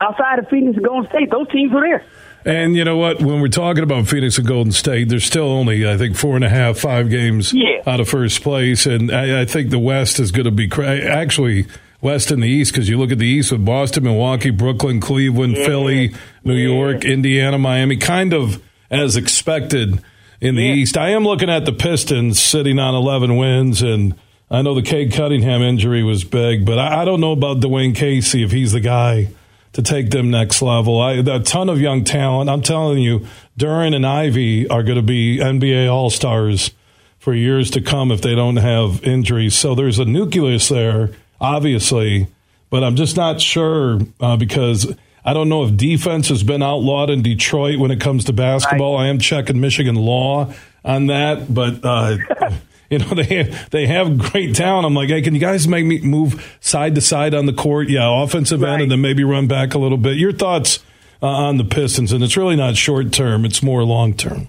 outside 0.00 0.38
of 0.38 0.48
Phoenix 0.48 0.76
and 0.76 0.84
Golden 0.84 1.08
State, 1.10 1.30
those 1.30 1.48
teams 1.50 1.72
were 1.72 1.82
there. 1.82 2.04
And 2.46 2.76
you 2.76 2.84
know 2.84 2.96
what? 2.96 3.22
When 3.22 3.40
we're 3.40 3.48
talking 3.48 3.82
about 3.82 4.06
Phoenix 4.06 4.36
and 4.36 4.46
Golden 4.46 4.72
State, 4.72 5.08
there's 5.08 5.24
still 5.24 5.48
only, 5.48 5.88
I 5.88 5.96
think, 5.96 6.16
four 6.16 6.36
and 6.36 6.44
a 6.44 6.48
half, 6.48 6.78
five 6.78 7.08
games 7.08 7.54
yeah. 7.54 7.82
out 7.86 8.00
of 8.00 8.08
first 8.08 8.42
place. 8.42 8.84
And 8.84 9.10
I, 9.10 9.42
I 9.42 9.44
think 9.46 9.70
the 9.70 9.78
West 9.78 10.20
is 10.20 10.30
going 10.30 10.44
to 10.44 10.50
be 10.50 10.68
cra- 10.68 11.00
actually 11.00 11.66
West 12.02 12.30
and 12.30 12.42
the 12.42 12.46
East 12.46 12.72
because 12.72 12.86
you 12.86 12.98
look 12.98 13.12
at 13.12 13.18
the 13.18 13.26
East 13.26 13.50
with 13.50 13.64
Boston, 13.64 14.04
Milwaukee, 14.04 14.50
Brooklyn, 14.50 15.00
Cleveland, 15.00 15.56
yeah. 15.56 15.66
Philly, 15.66 16.14
New 16.44 16.54
yeah. 16.54 16.68
York, 16.68 17.04
Indiana, 17.04 17.58
Miami, 17.58 17.96
kind 17.96 18.34
of 18.34 18.62
as 18.90 19.16
expected 19.16 20.02
in 20.44 20.54
the 20.56 20.62
yeah. 20.62 20.74
East. 20.74 20.96
I 20.96 21.10
am 21.10 21.24
looking 21.24 21.50
at 21.50 21.64
the 21.64 21.72
Pistons 21.72 22.40
sitting 22.40 22.78
on 22.78 22.94
11 22.94 23.36
wins 23.36 23.82
and. 23.82 24.14
I 24.50 24.60
know 24.60 24.74
the 24.74 24.82
Cade 24.82 25.14
Cunningham 25.14 25.62
injury 25.62 26.04
was 26.04 26.22
big, 26.22 26.66
but 26.66 26.78
I, 26.78 27.00
I 27.00 27.04
don't 27.06 27.20
know 27.20 27.32
about 27.32 27.60
Dwane 27.60 27.96
Casey 27.96 28.44
if 28.44 28.52
he's 28.52 28.72
the 28.72 28.78
guy 28.78 29.30
to 29.72 29.82
take 29.82 30.10
them 30.10 30.30
next 30.30 30.62
level. 30.62 31.00
I, 31.00 31.14
a 31.14 31.40
ton 31.40 31.68
of 31.68 31.80
young 31.80 32.04
talent. 32.04 32.50
I'm 32.50 32.62
telling 32.62 32.98
you, 32.98 33.26
Duren 33.58 33.94
and 33.94 34.06
Ivey 34.06 34.68
are 34.68 34.82
going 34.82 34.96
to 34.96 35.02
be 35.02 35.38
NBA 35.38 35.90
All 35.90 36.10
Stars 36.10 36.72
for 37.18 37.34
years 37.34 37.70
to 37.72 37.80
come 37.80 38.12
if 38.12 38.20
they 38.20 38.34
don't 38.34 38.56
have 38.56 39.02
injuries. 39.02 39.54
So 39.54 39.74
there's 39.74 39.98
a 39.98 40.04
nucleus 40.04 40.68
there, 40.68 41.10
obviously, 41.40 42.28
but 42.68 42.84
I'm 42.84 42.96
just 42.96 43.16
not 43.16 43.40
sure 43.40 44.00
uh, 44.20 44.36
because 44.36 44.94
I 45.24 45.32
don't 45.32 45.48
know 45.48 45.64
if 45.64 45.76
defense 45.76 46.28
has 46.28 46.42
been 46.42 46.62
outlawed 46.62 47.10
in 47.10 47.22
Detroit 47.22 47.78
when 47.78 47.90
it 47.90 48.00
comes 48.00 48.24
to 48.24 48.32
basketball. 48.32 48.96
Right. 48.96 49.04
I 49.04 49.08
am 49.08 49.18
checking 49.18 49.60
Michigan 49.60 49.94
law 49.94 50.52
on 50.84 51.06
that, 51.06 51.52
but. 51.52 51.84
Uh, 51.84 52.18
You 52.90 52.98
know 52.98 53.14
they 53.14 53.42
have, 53.42 53.70
they 53.70 53.86
have 53.86 54.18
great 54.18 54.54
talent. 54.54 54.86
I'm 54.86 54.94
like, 54.94 55.08
hey, 55.08 55.22
can 55.22 55.34
you 55.34 55.40
guys 55.40 55.66
make 55.66 55.84
me 55.84 56.00
move 56.00 56.56
side 56.60 56.94
to 56.94 57.00
side 57.00 57.34
on 57.34 57.46
the 57.46 57.52
court? 57.52 57.88
Yeah, 57.88 58.22
offensive 58.22 58.60
right. 58.60 58.74
end, 58.74 58.82
and 58.82 58.92
then 58.92 59.00
maybe 59.00 59.24
run 59.24 59.48
back 59.48 59.74
a 59.74 59.78
little 59.78 59.98
bit. 59.98 60.16
Your 60.16 60.32
thoughts 60.32 60.78
uh, 61.20 61.26
on 61.26 61.56
the 61.56 61.64
Pistons? 61.64 62.12
And 62.12 62.22
it's 62.22 62.36
really 62.36 62.54
not 62.54 62.76
short 62.76 63.12
term; 63.12 63.44
it's 63.44 63.62
more 63.62 63.82
long 63.82 64.14
term. 64.14 64.48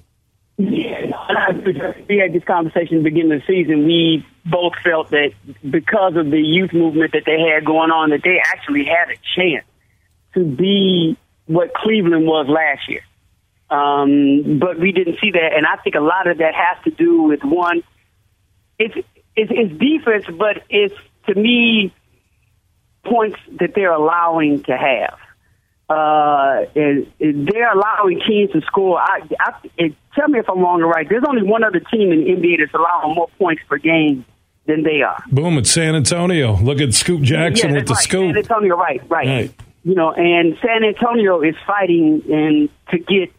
Yeah, 0.57 1.51
we 2.07 2.17
had 2.17 2.33
this 2.33 2.43
conversation 2.43 2.97
at 2.97 3.03
the 3.03 3.09
beginning 3.09 3.31
of 3.31 3.41
the 3.41 3.47
season. 3.47 3.85
We 3.85 4.25
both 4.45 4.73
felt 4.83 5.09
that 5.09 5.31
because 5.67 6.15
of 6.15 6.29
the 6.29 6.39
youth 6.39 6.73
movement 6.73 7.13
that 7.13 7.23
they 7.25 7.39
had 7.39 7.65
going 7.65 7.89
on, 7.89 8.11
that 8.11 8.21
they 8.23 8.39
actually 8.43 8.83
had 8.83 9.09
a 9.09 9.17
chance 9.35 9.65
to 10.35 10.45
be 10.45 11.17
what 11.47 11.73
Cleveland 11.73 12.25
was 12.25 12.47
last 12.47 12.87
year. 12.89 13.01
Um, 13.69 14.59
but 14.59 14.79
we 14.79 14.91
didn't 14.91 15.17
see 15.19 15.31
that, 15.31 15.53
and 15.55 15.65
I 15.65 15.77
think 15.77 15.95
a 15.95 15.99
lot 15.99 16.27
of 16.27 16.37
that 16.37 16.53
has 16.53 16.83
to 16.83 16.91
do 16.91 17.23
with 17.23 17.43
one 17.43 17.83
it's, 18.77 18.95
it's, 19.35 19.51
it's 19.53 19.79
defense, 19.79 20.25
but 20.37 20.63
it's 20.69 20.95
to 21.27 21.35
me 21.35 21.93
points 23.03 23.37
that 23.59 23.73
they're 23.75 23.93
allowing 23.93 24.63
to 24.63 24.77
have. 24.77 25.17
Uh, 25.87 26.65
and, 26.75 27.11
and 27.19 27.47
they're 27.47 27.71
allowing 27.71 28.19
teams 28.27 28.51
to 28.51 28.61
score. 28.61 28.99
I, 28.99 29.21
I, 29.39 29.53
it, 29.77 29.93
tell 30.15 30.27
me 30.27 30.39
if 30.39 30.49
I'm 30.49 30.59
wrong 30.59 30.81
or 30.81 30.87
right. 30.87 31.07
There's 31.07 31.23
only 31.27 31.43
one 31.43 31.63
other 31.63 31.79
team 31.79 32.11
in 32.11 32.23
the 32.23 32.31
NBA 32.31 32.57
that's 32.59 32.73
allowing 32.73 33.15
more 33.15 33.29
points 33.37 33.61
per 33.69 33.77
game 33.77 34.25
than 34.65 34.81
they 34.81 35.03
are. 35.03 35.23
Boom! 35.31 35.59
It's 35.59 35.69
San 35.69 35.93
Antonio. 35.93 36.55
Look 36.55 36.81
at 36.81 36.95
Scoop 36.95 37.21
Jackson 37.21 37.69
yeah, 37.69 37.75
with 37.75 37.87
the 37.87 37.93
right. 37.93 38.03
scoop. 38.03 38.33
San 38.33 38.37
Antonio, 38.37 38.75
right, 38.75 38.99
right, 39.07 39.27
right. 39.27 39.51
You 39.85 39.93
know, 39.93 40.11
and 40.11 40.57
San 40.65 40.83
Antonio 40.83 41.41
is 41.41 41.53
fighting 41.65 42.23
and 42.27 42.69
to 42.89 42.97
get 42.97 43.31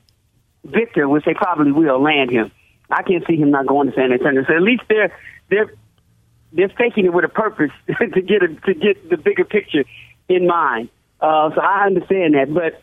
Victor, 0.65 1.09
which 1.09 1.25
they 1.25 1.35
probably 1.35 1.73
will 1.73 2.01
land 2.01 2.31
him. 2.31 2.53
I 2.89 3.03
can't 3.03 3.27
see 3.27 3.37
him 3.37 3.51
not 3.51 3.67
going 3.67 3.91
to 3.91 3.95
San 3.95 4.13
Antonio. 4.13 4.45
So 4.47 4.55
at 4.55 4.63
least 4.63 4.85
they're 4.89 5.13
they're 5.51 5.75
they're 6.53 6.69
taking 6.69 7.05
it 7.05 7.13
with 7.13 7.25
a 7.25 7.29
purpose 7.29 7.73
to 7.89 8.23
get 8.23 8.45
a, 8.45 8.49
to 8.49 8.75
get 8.75 9.11
the 9.11 9.17
bigger 9.17 9.45
picture 9.45 9.85
in 10.29 10.47
mind. 10.47 10.89
Uh, 11.21 11.51
so 11.53 11.61
I 11.61 11.87
understand 11.87 12.35
that, 12.35 12.53
but 12.55 12.81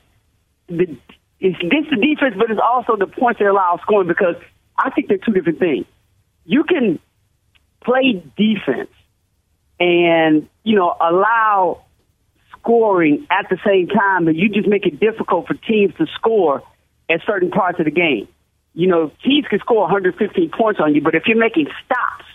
the, 0.68 0.98
it's 1.40 1.58
this 1.62 1.86
the 1.90 1.98
defense, 1.98 2.36
but 2.38 2.52
it's 2.52 2.62
also 2.62 2.98
the 2.98 3.08
points 3.08 3.40
they 3.40 3.46
allow 3.46 3.80
scoring 3.82 4.10
because 4.10 4.36
I 4.78 4.90
think 4.90 5.08
they're 5.08 5.18
two 5.20 5.32
different 5.32 5.60
things. 5.60 5.86
You 6.46 6.66
can 6.66 7.00
play 7.82 8.24
defense 8.36 8.90
and 9.80 10.50
you 10.64 10.76
know 10.76 10.96
allow 11.00 11.84
scoring 12.64 13.28
at 13.30 13.50
the 13.50 13.58
same 13.66 13.88
time, 13.88 14.26
but 14.26 14.36
you 14.36 14.50
just 14.50 14.68
make 14.68 14.86
it 14.86 15.00
difficult 15.00 15.48
for 15.48 15.54
teams 15.54 15.94
to 15.96 16.08
score 16.16 16.64
at 17.10 17.22
certain 17.26 17.52
parts 17.52 17.80
of 17.80 17.86
the 17.86 17.92
game 17.92 18.28
you 18.74 18.88
know, 18.88 19.12
teams 19.24 19.46
can 19.48 19.60
score 19.60 19.82
115 19.82 20.50
points 20.50 20.80
on 20.80 20.96
you, 20.96 21.02
but 21.02 21.16
if 21.16 21.24
you're 21.28 21.38
making 21.38 21.68
stops, 21.86 22.26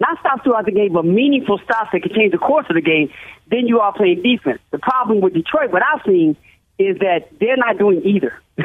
not 0.00 0.18
stops 0.20 0.42
throughout 0.44 0.64
the 0.64 0.72
game, 0.72 0.92
but 0.92 1.04
meaningful 1.04 1.58
stops 1.58 1.90
that 1.92 2.02
can 2.02 2.14
change 2.14 2.32
the 2.32 2.38
course 2.38 2.66
of 2.68 2.74
the 2.74 2.80
game, 2.80 3.10
then 3.48 3.66
you 3.66 3.80
are 3.80 3.92
playing 3.92 4.22
defense. 4.22 4.60
The 4.70 4.78
problem 4.78 5.20
with 5.20 5.34
Detroit, 5.34 5.72
what 5.72 5.82
I've 5.82 6.02
seen, 6.06 6.36
is 6.78 6.98
that 6.98 7.28
they're 7.38 7.56
not 7.56 7.78
doing 7.78 8.02
either. 8.04 8.40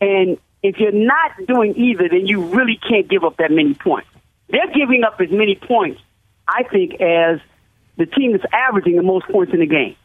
and 0.00 0.38
if 0.62 0.78
you're 0.78 0.92
not 0.92 1.32
doing 1.46 1.76
either, 1.76 2.08
then 2.08 2.26
you 2.26 2.46
really 2.46 2.78
can't 2.88 3.08
give 3.08 3.24
up 3.24 3.36
that 3.36 3.50
many 3.50 3.74
points. 3.74 4.08
They're 4.48 4.72
giving 4.72 5.04
up 5.04 5.20
as 5.20 5.30
many 5.30 5.56
points, 5.56 6.00
I 6.46 6.62
think, 6.64 7.00
as 7.00 7.40
the 7.96 8.06
team 8.06 8.32
that's 8.32 8.44
averaging 8.52 8.96
the 8.96 9.02
most 9.02 9.26
points 9.26 9.52
in 9.52 9.60
the 9.60 9.66
game. 9.66 9.96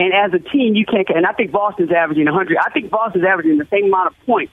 And 0.00 0.14
as 0.14 0.32
a 0.32 0.38
team, 0.38 0.74
you 0.74 0.86
can't. 0.86 1.06
And 1.10 1.26
I 1.26 1.32
think 1.34 1.52
Boston's 1.52 1.92
averaging 1.92 2.24
100. 2.24 2.56
I 2.56 2.70
think 2.70 2.90
Boston's 2.90 3.24
averaging 3.24 3.58
the 3.58 3.66
same 3.70 3.84
amount 3.84 4.08
of 4.08 4.26
points 4.26 4.52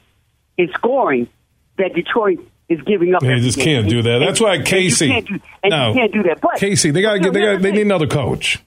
in 0.58 0.70
scoring 0.74 1.30
that 1.78 1.94
Detroit 1.96 2.40
is 2.68 2.82
giving 2.82 3.16
up. 3.16 3.22
They 3.22 3.40
just 3.40 3.58
can't 3.58 3.88
do 3.88 4.02
that. 4.02 4.20
That's 4.20 4.42
why 4.42 4.62
Casey. 4.62 5.10
And 5.10 5.30
you 5.30 5.40
can't 5.40 5.42
do, 5.42 5.48
and 5.64 5.72
no, 5.72 5.94
can't 5.94 6.14
do 6.14 6.24
that. 6.24 6.42
But 6.42 6.58
Casey, 6.58 6.92
they 6.92 7.02
got 7.02 7.22
they 7.22 7.42
got 7.42 7.62
they 7.62 7.72
need 7.72 7.84
another 7.84 8.08
coach. 8.08 8.62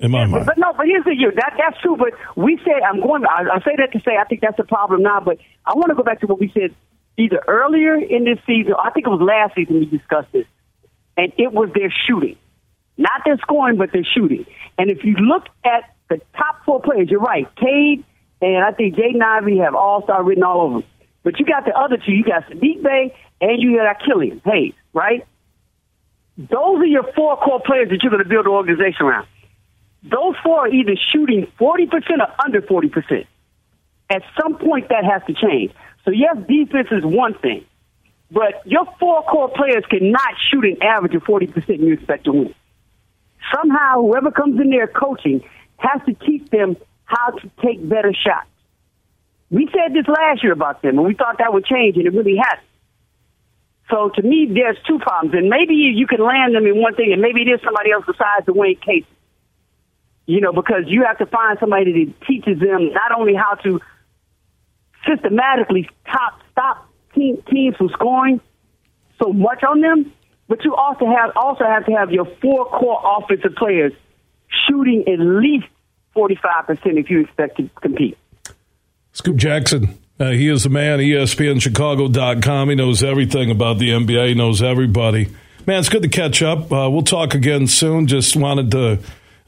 In 0.00 0.12
my 0.12 0.20
yeah, 0.20 0.26
mind, 0.26 0.46
but, 0.46 0.54
but 0.54 0.58
no, 0.58 0.72
but 0.74 0.86
here's 0.86 1.02
the 1.04 1.16
you. 1.16 1.32
That 1.32 1.54
that's 1.58 1.80
true. 1.80 1.96
But 1.96 2.12
we 2.36 2.60
said 2.62 2.82
I'm 2.86 3.00
going. 3.00 3.24
I, 3.24 3.56
I 3.56 3.58
say 3.60 3.74
that 3.78 3.90
to 3.92 4.00
say 4.00 4.16
I 4.16 4.24
think 4.24 4.42
that's 4.42 4.56
the 4.56 4.64
problem 4.64 5.02
now. 5.02 5.20
But 5.20 5.38
I 5.64 5.74
want 5.74 5.88
to 5.88 5.96
go 5.96 6.02
back 6.02 6.20
to 6.20 6.26
what 6.26 6.38
we 6.38 6.52
said 6.52 6.74
either 7.16 7.42
earlier 7.48 7.96
in 7.96 8.24
this 8.24 8.38
season. 8.46 8.74
I 8.78 8.90
think 8.90 9.06
it 9.06 9.10
was 9.10 9.20
last 9.20 9.56
season 9.56 9.80
we 9.80 9.86
discussed 9.86 10.30
this, 10.30 10.46
and 11.16 11.32
it 11.36 11.52
was 11.52 11.70
their 11.74 11.92
shooting, 12.06 12.36
not 12.96 13.22
their 13.24 13.38
scoring, 13.38 13.76
but 13.78 13.90
their 13.92 14.04
shooting. 14.04 14.46
And 14.76 14.88
if 14.90 15.02
you 15.02 15.14
look 15.14 15.46
at 15.64 15.96
the 16.08 16.20
top 16.36 16.64
four 16.64 16.80
players, 16.80 17.08
you're 17.10 17.20
right. 17.20 17.46
Cade 17.56 18.04
and 18.40 18.64
I 18.64 18.72
think 18.72 18.94
Jaden 18.94 19.22
Ivey 19.22 19.58
have 19.58 19.74
all 19.74 20.02
star 20.02 20.22
written 20.22 20.44
all 20.44 20.60
over 20.62 20.74
them. 20.80 20.88
But 21.24 21.38
you 21.38 21.44
got 21.44 21.64
the 21.64 21.76
other 21.76 21.96
two. 21.96 22.12
You 22.12 22.24
got 22.24 22.48
Saddiq 22.48 22.82
Bey 22.82 23.14
and 23.40 23.60
you 23.60 23.76
got 23.76 24.00
Killian 24.04 24.40
Hayes, 24.44 24.74
right? 24.92 25.26
Those 26.36 26.80
are 26.80 26.86
your 26.86 27.12
four 27.14 27.36
core 27.36 27.60
players 27.60 27.88
that 27.90 28.02
you're 28.02 28.10
going 28.10 28.22
to 28.22 28.28
build 28.28 28.46
an 28.46 28.52
organization 28.52 29.06
around. 29.06 29.26
Those 30.04 30.36
four 30.44 30.60
are 30.60 30.68
either 30.68 30.94
shooting 31.12 31.50
40% 31.58 31.92
or 31.92 32.44
under 32.44 32.62
40%. 32.62 33.26
At 34.10 34.22
some 34.40 34.56
point, 34.56 34.88
that 34.88 35.04
has 35.04 35.22
to 35.26 35.34
change. 35.34 35.72
So, 36.04 36.12
yes, 36.12 36.36
defense 36.48 36.88
is 36.92 37.04
one 37.04 37.34
thing, 37.34 37.64
but 38.30 38.62
your 38.64 38.86
four 39.00 39.22
core 39.24 39.50
players 39.50 39.84
cannot 39.90 40.34
shoot 40.50 40.64
an 40.64 40.82
average 40.82 41.14
of 41.14 41.24
40% 41.24 41.68
and 41.68 41.80
you 41.80 41.94
expect 41.94 42.24
to 42.24 42.32
win. 42.32 42.54
Somehow, 43.54 44.02
whoever 44.02 44.30
comes 44.30 44.60
in 44.60 44.70
there 44.70 44.86
coaching 44.86 45.42
has 45.78 46.02
to 46.06 46.12
teach 46.12 46.50
them 46.50 46.76
how 47.04 47.30
to 47.30 47.50
take 47.64 47.86
better 47.88 48.12
shots. 48.12 48.48
We 49.50 49.68
said 49.72 49.94
this 49.94 50.06
last 50.06 50.42
year 50.42 50.52
about 50.52 50.82
them, 50.82 50.98
and 50.98 51.06
we 51.06 51.14
thought 51.14 51.38
that 51.38 51.52
would 51.52 51.64
change, 51.64 51.96
and 51.96 52.06
it 52.06 52.12
really 52.12 52.36
hasn't. 52.36 52.66
So 53.90 54.10
to 54.14 54.22
me, 54.22 54.50
there's 54.52 54.76
two 54.86 54.98
problems, 54.98 55.34
and 55.34 55.48
maybe 55.48 55.74
you 55.74 56.06
can 56.06 56.20
land 56.20 56.54
them 56.54 56.66
in 56.66 56.76
one 56.76 56.94
thing, 56.94 57.12
and 57.12 57.22
maybe 57.22 57.40
it 57.42 57.48
is 57.48 57.60
somebody 57.64 57.90
else 57.90 58.04
besides 58.06 58.44
Dwane 58.46 58.78
Casey. 58.80 59.06
You 60.26 60.42
know, 60.42 60.52
because 60.52 60.84
you 60.86 61.04
have 61.06 61.16
to 61.18 61.26
find 61.26 61.56
somebody 61.58 62.04
that 62.04 62.26
teaches 62.26 62.60
them 62.60 62.92
not 62.92 63.16
only 63.16 63.32
how 63.34 63.54
to 63.64 63.80
systematically 65.08 65.88
top 66.04 66.40
stop 66.52 66.86
team, 67.14 67.42
teams 67.50 67.76
from 67.76 67.88
scoring 67.94 68.42
so 69.22 69.32
much 69.32 69.64
on 69.64 69.80
them, 69.80 70.12
but 70.46 70.62
you 70.64 70.74
also 70.74 71.06
have 71.06 71.32
also 71.34 71.64
have 71.64 71.86
to 71.86 71.92
have 71.92 72.10
your 72.10 72.26
four 72.42 72.66
core 72.66 73.00
offensive 73.16 73.54
players 73.56 73.94
shooting 74.68 75.04
at 75.08 75.18
least 75.18 75.66
forty 76.14 76.36
five 76.36 76.66
percent 76.66 76.98
if 76.98 77.10
you 77.10 77.20
expect 77.20 77.56
to 77.58 77.68
compete. 77.80 78.18
Scoop 79.12 79.36
Jackson. 79.36 79.98
Uh, 80.20 80.30
he 80.30 80.48
is 80.48 80.64
the 80.64 80.68
man, 80.68 80.98
ESPNChicago.com. 80.98 82.68
He 82.70 82.74
knows 82.74 83.04
everything 83.04 83.52
about 83.52 83.78
the 83.78 83.90
NBA, 83.90 84.28
he 84.28 84.34
knows 84.34 84.62
everybody. 84.62 85.28
Man, 85.64 85.78
it's 85.78 85.88
good 85.88 86.02
to 86.02 86.08
catch 86.08 86.42
up. 86.42 86.72
Uh, 86.72 86.88
we'll 86.90 87.02
talk 87.02 87.34
again 87.34 87.66
soon. 87.66 88.06
Just 88.06 88.34
wanted 88.34 88.70
to 88.70 88.98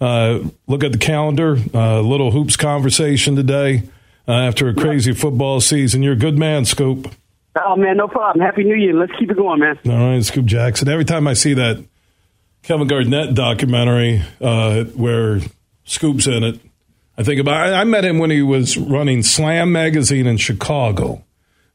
uh, 0.00 0.40
look 0.66 0.84
at 0.84 0.92
the 0.92 0.98
calendar, 0.98 1.56
a 1.74 1.78
uh, 1.78 2.00
little 2.02 2.30
hoops 2.30 2.56
conversation 2.56 3.36
today 3.36 3.84
uh, 4.28 4.32
after 4.32 4.68
a 4.68 4.74
crazy 4.74 5.12
football 5.12 5.60
season. 5.60 6.02
You're 6.02 6.12
a 6.12 6.16
good 6.16 6.38
man, 6.38 6.64
Scoop. 6.64 7.12
Oh, 7.56 7.74
man, 7.74 7.96
no 7.96 8.06
problem. 8.06 8.44
Happy 8.44 8.62
New 8.62 8.76
Year. 8.76 8.94
Let's 8.94 9.12
keep 9.18 9.30
it 9.30 9.36
going, 9.36 9.60
man. 9.60 9.78
All 9.88 10.10
right, 10.10 10.24
Scoop 10.24 10.44
Jackson. 10.44 10.88
Every 10.88 11.04
time 11.04 11.26
I 11.26 11.32
see 11.32 11.54
that 11.54 11.84
Kevin 12.62 12.86
Garnett 12.86 13.34
documentary 13.34 14.22
uh, 14.40 14.84
where 14.84 15.40
Scoop's 15.84 16.26
in 16.26 16.44
it, 16.44 16.60
I 17.16 17.22
think 17.22 17.40
about. 17.40 17.72
I 17.72 17.84
met 17.84 18.04
him 18.04 18.18
when 18.18 18.30
he 18.30 18.42
was 18.42 18.76
running 18.76 19.22
Slam 19.22 19.72
magazine 19.72 20.26
in 20.26 20.36
Chicago, 20.36 21.24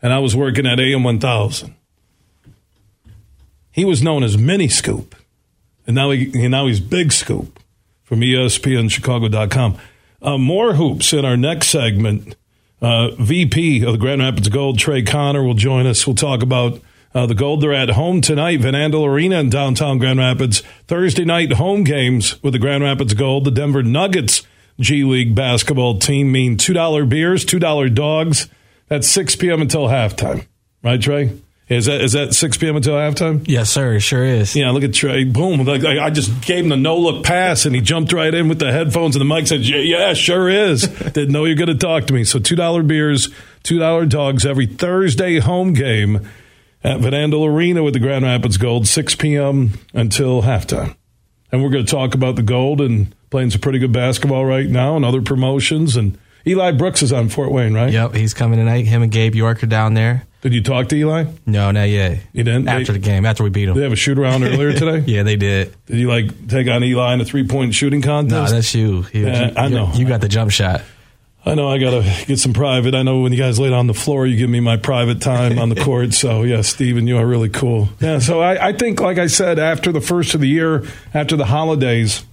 and 0.02 0.14
I 0.14 0.20
was 0.20 0.36
working 0.36 0.66
at 0.66 0.80
AM 0.80 1.04
1000. 1.04 1.76
he 3.72 3.84
was 3.86 4.02
known 4.02 4.24
as 4.24 4.38
Mini 4.38 4.68
Scoop, 4.68 5.16
and 5.86 5.96
now 5.96 6.12
he 6.12 6.48
now 6.48 6.68
he's 6.68 6.80
Big 6.80 7.12
Scoop 7.12 7.60
from 8.04 8.22
ESPNChicago.com. 8.22 9.78
Uh, 10.22 10.38
more 10.38 10.74
hoops 10.76 11.14
in 11.14 11.26
our 11.26 11.38
next 11.38 11.68
segment. 11.68 12.36
Uh, 12.82 13.12
VP 13.20 13.84
of 13.84 13.94
the 13.94 13.98
Grand 13.98 14.22
Rapids 14.22 14.50
Gold, 14.50 14.78
Trey 14.78 15.02
Conner, 15.02 15.44
will 15.44 15.54
join 15.56 15.88
us. 15.88 16.06
We'll 16.06 16.16
talk 16.16 16.44
about 16.44 16.80
uh, 17.16 17.26
the 17.26 17.34
Gold. 17.34 17.62
They're 17.62 17.74
at 17.74 17.90
home 17.92 18.22
tonight, 18.22 18.60
Van 18.60 18.74
Andel 18.74 19.08
Arena 19.08 19.40
in 19.40 19.50
downtown 19.50 19.98
Grand 19.98 20.20
Rapids. 20.20 20.62
Thursday 20.88 21.24
night 21.24 21.54
home 21.54 21.84
games 21.84 22.42
with 22.44 22.54
the 22.54 22.60
Grand 22.60 22.84
Rapids 22.84 23.14
Gold. 23.14 23.46
The 23.46 23.52
Denver 23.52 23.82
Nuggets 23.82 24.44
G 24.80 25.06
League 25.06 25.34
basketball 25.34 25.98
team 25.98 26.32
mean 26.32 26.58
$2 26.58 27.10
beers, 27.10 27.46
$2 27.46 27.96
dogs. 27.96 28.50
That's 28.90 29.08
6 29.08 29.38
p.m. 29.38 29.62
until 29.62 29.88
halftime. 29.88 30.46
Right, 30.84 31.02
Trey? 31.02 31.32
Is 31.68 31.88
that 31.88 32.02
is 32.02 32.12
that 32.12 32.36
6 32.36 32.58
p.m. 32.58 32.76
until 32.76 32.94
halftime? 32.94 33.44
Yes, 33.48 33.72
sir. 33.72 33.94
It 33.94 34.02
sure 34.02 34.24
is. 34.24 34.56
Yeah, 34.56 34.70
look 34.70 34.84
at 34.84 34.94
Trey. 34.94 35.24
Boom. 35.24 35.66
Like, 35.66 35.84
I 35.84 36.12
just 36.12 36.42
gave 36.42 36.64
him 36.64 36.70
the 36.70 36.78
no 36.78 37.00
look 37.00 37.26
pass 37.26 37.66
and 37.66 37.74
he 37.74 37.82
jumped 37.82 38.14
right 38.14 38.32
in 38.32 38.50
with 38.50 38.60
the 38.60 38.72
headphones 38.72 39.16
and 39.16 39.22
the 39.22 39.26
mic 39.34 39.48
said, 39.48 39.62
Yeah, 39.62 39.78
yeah 39.78 40.14
sure 40.14 40.48
is. 40.48 40.88
Didn't 40.88 41.32
know 41.32 41.46
you're 41.46 41.56
going 41.56 41.70
to 41.70 41.74
talk 41.74 42.06
to 42.06 42.14
me. 42.14 42.24
So 42.24 42.38
$2 42.38 42.86
beers, 42.86 43.30
$2 43.64 44.10
dogs 44.10 44.46
every 44.46 44.68
Thursday 44.68 45.40
home 45.40 45.74
game 45.74 46.30
at 46.86 47.00
Van 47.00 47.12
Andel 47.14 47.48
Arena 47.48 47.84
with 47.84 47.94
the 47.94 48.00
Grand 48.00 48.24
Rapids 48.24 48.58
Gold, 48.58 48.88
6 48.88 49.16
p.m. 49.16 49.72
until 49.94 50.44
halftime. 50.44 50.96
And 51.52 51.64
we're 51.64 51.70
going 51.70 51.86
to 51.86 51.92
talk 51.92 52.14
about 52.14 52.36
the 52.36 52.44
Gold 52.44 52.80
and 52.82 53.14
playing 53.30 53.50
some 53.52 53.62
pretty 53.62 53.80
good 53.80 53.92
basketball 53.92 54.46
right 54.46 54.68
now 54.68 54.96
and 54.96 55.04
other 55.04 55.22
promotions. 55.22 55.96
And 55.96 56.18
Eli 56.46 56.72
Brooks 56.74 57.02
is 57.02 57.12
on 57.12 57.30
Fort 57.30 57.52
Wayne, 57.52 57.74
right? 57.74 57.92
Yep, 57.92 58.14
he's 58.16 58.34
coming 58.34 58.60
tonight. 58.60 58.86
Him 58.86 59.02
and 59.02 59.12
Gabe 59.12 59.36
York 59.36 59.64
are 59.64 59.68
down 59.68 59.94
there. 59.96 60.26
Did 60.42 60.54
you 60.54 60.62
talk 60.62 60.90
to 60.90 60.96
Eli? 60.96 61.26
No, 61.48 61.72
not 61.72 61.90
yet. 61.90 62.20
You 62.34 62.44
didn't? 62.44 62.68
After 62.68 62.92
They- 62.94 63.00
the 63.00 63.06
game, 63.06 63.26
after 63.26 63.44
we 63.44 63.50
beat 63.50 63.62
Did 63.66 63.70
him. 63.72 63.78
they 63.78 63.84
have 63.84 63.92
a 63.94 63.96
shoot 63.96 64.20
around 64.20 64.44
earlier 64.44 64.74
today? 64.78 65.00
Yeah, 65.12 65.24
they 65.24 65.38
did. 65.38 65.74
Did 65.88 65.98
you 65.98 66.08
like 66.08 66.48
take 66.48 66.68
on 66.68 66.84
Eli 66.84 67.14
in 67.16 67.22
a 67.22 67.26
three 67.26 67.48
point 67.48 67.74
shooting 67.74 68.04
contest? 68.04 68.30
No, 68.32 68.38
contest? 68.42 68.54
that's 68.54 68.76
you. 68.76 69.06
Uh, 69.06 69.10
you- 69.12 69.26
Yeah, 69.26 69.48
you- 69.48 69.54
I 69.58 69.68
know. 69.70 69.92
You 69.96 70.06
got 70.08 70.22
the 70.22 70.28
jump 70.30 70.52
shot. 70.52 70.84
I 71.48 71.54
know 71.54 71.70
I 71.70 71.78
got 71.78 71.92
to 71.92 72.26
get 72.26 72.40
some 72.40 72.54
private. 72.54 72.96
I 72.96 73.04
know 73.04 73.20
when 73.20 73.32
you 73.32 73.38
guys 73.38 73.60
laid 73.60 73.74
on 73.74 73.86
the 73.86 73.94
floor, 73.94 74.26
you 74.26 74.36
give 74.36 74.50
me 74.50 74.60
my 74.62 74.78
private 74.78 75.22
time 75.22 75.60
on 75.60 75.70
the 75.70 75.76
court. 75.84 76.14
So, 76.14 76.42
yeah, 76.42 76.62
Steven, 76.62 77.06
you 77.06 77.18
are 77.18 77.26
really 77.26 77.50
cool. 77.50 77.90
Yeah, 78.00 78.18
so 78.18 78.42
I, 78.42 78.70
I 78.70 78.74
think, 78.74 79.00
like 79.00 79.20
I 79.20 79.28
said, 79.28 79.60
after 79.60 79.92
the 79.92 80.02
first 80.02 80.34
of 80.34 80.42
the 80.42 80.48
year, 80.48 80.84
after 81.14 81.36
the 81.36 81.46
holidays, 81.46 82.26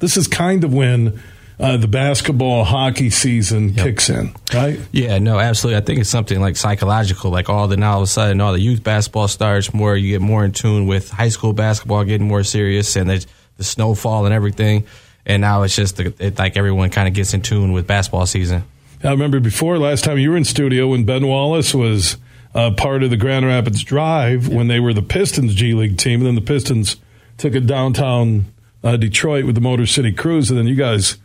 this 0.00 0.16
is 0.16 0.26
kind 0.26 0.64
of 0.64 0.74
when 0.74 1.22
uh, 1.60 1.76
the 1.76 1.86
basketball 1.86 2.64
hockey 2.64 3.10
season 3.10 3.74
kicks 3.74 4.08
in, 4.08 4.34
right? 4.52 4.80
Yeah, 4.92 5.18
no, 5.18 5.38
absolutely. 5.38 5.76
I 5.76 5.82
think 5.82 6.00
it's 6.00 6.10
something 6.10 6.40
like 6.40 6.56
psychological. 6.56 7.30
Like 7.30 7.48
all 7.48 7.68
the 7.68 7.76
now 7.76 7.92
all 7.92 7.98
of 7.98 8.04
a 8.04 8.06
sudden, 8.06 8.40
all 8.40 8.52
the 8.54 8.60
youth 8.60 8.82
basketball 8.82 9.28
starts 9.28 9.72
more. 9.74 9.94
You 9.94 10.18
get 10.18 10.22
more 10.22 10.44
in 10.44 10.52
tune 10.52 10.86
with 10.86 11.10
high 11.10 11.28
school 11.28 11.52
basketball 11.52 12.02
getting 12.04 12.26
more 12.26 12.44
serious, 12.44 12.96
and 12.96 13.10
the, 13.10 13.24
the 13.58 13.64
snowfall 13.64 14.24
and 14.24 14.34
everything. 14.34 14.86
And 15.26 15.40
now 15.42 15.62
it's 15.62 15.76
just 15.76 15.96
the, 15.96 16.14
it, 16.18 16.38
like 16.38 16.56
everyone 16.56 16.90
kind 16.90 17.06
of 17.08 17.14
gets 17.14 17.34
in 17.34 17.42
tune 17.42 17.72
with 17.72 17.86
basketball 17.86 18.26
season. 18.26 18.64
I 19.02 19.10
remember 19.10 19.40
before 19.40 19.78
last 19.78 20.04
time 20.04 20.18
you 20.18 20.30
were 20.30 20.36
in 20.36 20.44
studio 20.44 20.88
when 20.88 21.04
Ben 21.04 21.26
Wallace 21.26 21.74
was 21.74 22.16
uh, 22.54 22.72
part 22.72 23.02
of 23.02 23.10
the 23.10 23.16
Grand 23.16 23.46
Rapids 23.46 23.82
Drive 23.82 24.48
when 24.48 24.68
they 24.68 24.80
were 24.80 24.92
the 24.92 25.02
Pistons 25.02 25.54
G 25.54 25.72
League 25.72 25.96
team, 25.96 26.20
and 26.20 26.26
then 26.26 26.34
the 26.34 26.40
Pistons 26.40 26.96
took 27.38 27.54
it 27.54 27.66
downtown 27.66 28.46
uh, 28.82 28.96
Detroit 28.96 29.44
with 29.44 29.54
the 29.54 29.60
Motor 29.60 29.86
City 29.86 30.12
Cruise, 30.12 30.50
and 30.50 30.58
then 30.58 30.66
you 30.66 30.74
guys 30.74 31.16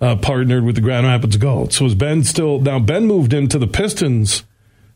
uh, 0.00 0.16
partnered 0.16 0.64
with 0.64 0.74
the 0.74 0.80
Grand 0.80 1.06
Rapids 1.06 1.36
Gold. 1.36 1.72
So 1.72 1.86
is 1.86 1.94
Ben 1.94 2.24
still 2.24 2.60
now? 2.60 2.78
Ben 2.78 3.06
moved 3.06 3.32
into 3.32 3.58
the 3.58 3.66
Pistons 3.66 4.44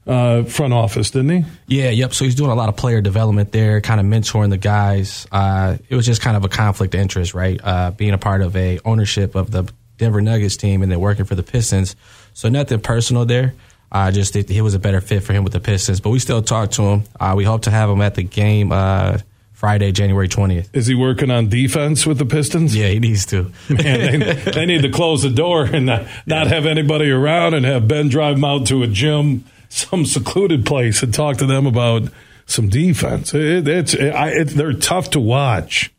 uh, 0.08 0.42
front 0.44 0.72
office, 0.72 1.10
didn't 1.10 1.30
he? 1.30 1.44
Yeah, 1.66 1.90
yep. 1.90 2.14
So 2.14 2.24
he's 2.24 2.34
doing 2.34 2.50
a 2.50 2.54
lot 2.54 2.68
of 2.68 2.76
player 2.76 3.00
development 3.00 3.52
there, 3.52 3.80
kind 3.80 4.00
of 4.00 4.06
mentoring 4.06 4.50
the 4.50 4.56
guys. 4.56 5.26
Uh, 5.30 5.76
it 5.88 5.94
was 5.94 6.06
just 6.06 6.22
kind 6.22 6.36
of 6.36 6.44
a 6.44 6.48
conflict 6.48 6.94
of 6.94 7.00
interest, 7.00 7.34
right? 7.34 7.60
Uh, 7.62 7.90
being 7.90 8.14
a 8.14 8.18
part 8.18 8.40
of 8.40 8.56
a 8.56 8.80
ownership 8.84 9.34
of 9.34 9.50
the 9.50 9.70
Denver 9.98 10.20
Nuggets 10.20 10.56
team 10.56 10.82
and 10.82 10.90
then 10.90 11.00
working 11.00 11.24
for 11.26 11.34
the 11.34 11.42
Pistons. 11.42 11.94
So 12.32 12.48
nothing 12.48 12.80
personal 12.80 13.26
there. 13.26 13.54
I 13.90 14.10
just 14.10 14.32
think 14.32 14.48
he 14.48 14.60
was 14.60 14.74
a 14.74 14.78
better 14.78 15.00
fit 15.00 15.22
for 15.22 15.32
him 15.32 15.44
with 15.44 15.52
the 15.52 15.60
Pistons. 15.60 16.00
But 16.00 16.10
we 16.10 16.18
still 16.18 16.42
talk 16.42 16.72
to 16.72 16.82
him. 16.82 17.02
Uh, 17.18 17.34
we 17.36 17.44
hope 17.44 17.62
to 17.62 17.70
have 17.70 17.88
him 17.90 18.00
at 18.02 18.14
the 18.14 18.22
game 18.22 18.70
uh, 18.70 19.18
Friday, 19.52 19.92
January 19.92 20.28
twentieth. 20.28 20.70
Is 20.74 20.86
he 20.86 20.94
working 20.94 21.30
on 21.30 21.48
defense 21.48 22.06
with 22.06 22.18
the 22.18 22.26
Pistons? 22.26 22.76
Yeah, 22.76 22.88
he 22.88 23.00
needs 23.00 23.26
to. 23.26 23.50
Man, 23.68 24.20
they, 24.20 24.34
they 24.34 24.66
need 24.66 24.82
to 24.82 24.90
close 24.90 25.22
the 25.22 25.30
door 25.30 25.64
and 25.64 25.86
not, 25.86 26.06
not 26.26 26.46
have 26.48 26.64
anybody 26.66 27.10
around 27.10 27.54
and 27.54 27.64
have 27.64 27.88
Ben 27.88 28.08
drive 28.08 28.36
them 28.36 28.44
out 28.44 28.66
to 28.66 28.82
a 28.82 28.86
gym, 28.86 29.44
some 29.78 30.04
secluded 30.04 30.66
place, 30.66 31.02
and 31.02 31.12
talk 31.12 31.36
to 31.38 31.46
them 31.46 31.66
about 31.66 32.10
some 32.46 32.68
defense. 32.68 33.34
It, 33.34 33.68
it's 33.68 33.94
it, 33.94 34.10
I, 34.10 34.30
it, 34.30 34.48
they're 34.48 34.72
tough 34.72 35.10
to 35.10 35.20
watch. 35.20 35.92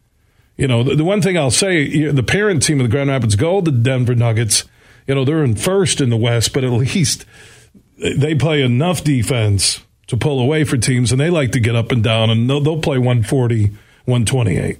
You 0.57 0.68
know, 0.68 0.84
the, 0.84 0.95
the 0.95 1.06
one 1.06 1.22
thing 1.22 1.38
I'll 1.38 1.51
say, 1.51 2.11
the 2.11 2.23
parent 2.23 2.64
team 2.64 2.80
of 2.80 2.84
the 2.84 2.91
Grand 2.91 3.10
Rapids 3.10 3.35
Gold, 3.35 3.65
the 3.65 3.72
Denver 3.72 4.15
Nuggets, 4.15 4.65
you 5.07 5.15
know, 5.15 5.23
they're 5.23 5.43
in 5.43 5.56
first 5.56 6.01
in 6.01 6.10
the 6.10 6.18
West, 6.18 6.53
but 6.53 6.64
at 6.64 6.72
least 6.72 7.26
they 7.97 8.35
play 8.35 8.61
enough 8.61 9.03
defense 9.03 9.81
to 10.07 10.18
pull 10.18 10.39
away 10.39 10.64
for 10.64 10.77
teams, 10.77 11.11
and 11.11 11.22
they 11.22 11.30
like 11.30 11.51
to 11.51 11.60
get 11.60 11.76
up 11.76 11.91
and 11.91 12.03
down, 12.03 12.30
and 12.30 12.49
they'll, 12.49 12.60
they'll 12.60 12.81
play 12.81 12.97
140, 12.97 13.68
128. 14.06 14.80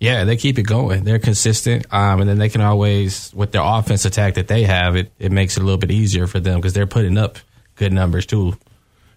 Yeah, 0.00 0.24
they 0.24 0.36
keep 0.36 0.58
it 0.58 0.62
going. 0.62 1.04
They're 1.04 1.18
consistent, 1.18 1.86
um, 1.92 2.20
and 2.20 2.28
then 2.28 2.38
they 2.38 2.48
can 2.48 2.60
always, 2.60 3.32
with 3.34 3.52
their 3.52 3.62
offense 3.62 4.04
attack 4.04 4.34
that 4.34 4.48
they 4.48 4.64
have, 4.64 4.96
it, 4.96 5.12
it 5.18 5.32
makes 5.32 5.56
it 5.56 5.62
a 5.62 5.64
little 5.64 5.78
bit 5.78 5.90
easier 5.90 6.26
for 6.26 6.40
them 6.40 6.58
because 6.58 6.72
they're 6.72 6.86
putting 6.86 7.18
up 7.18 7.38
good 7.80 7.92
numbers 7.92 8.26
too. 8.26 8.56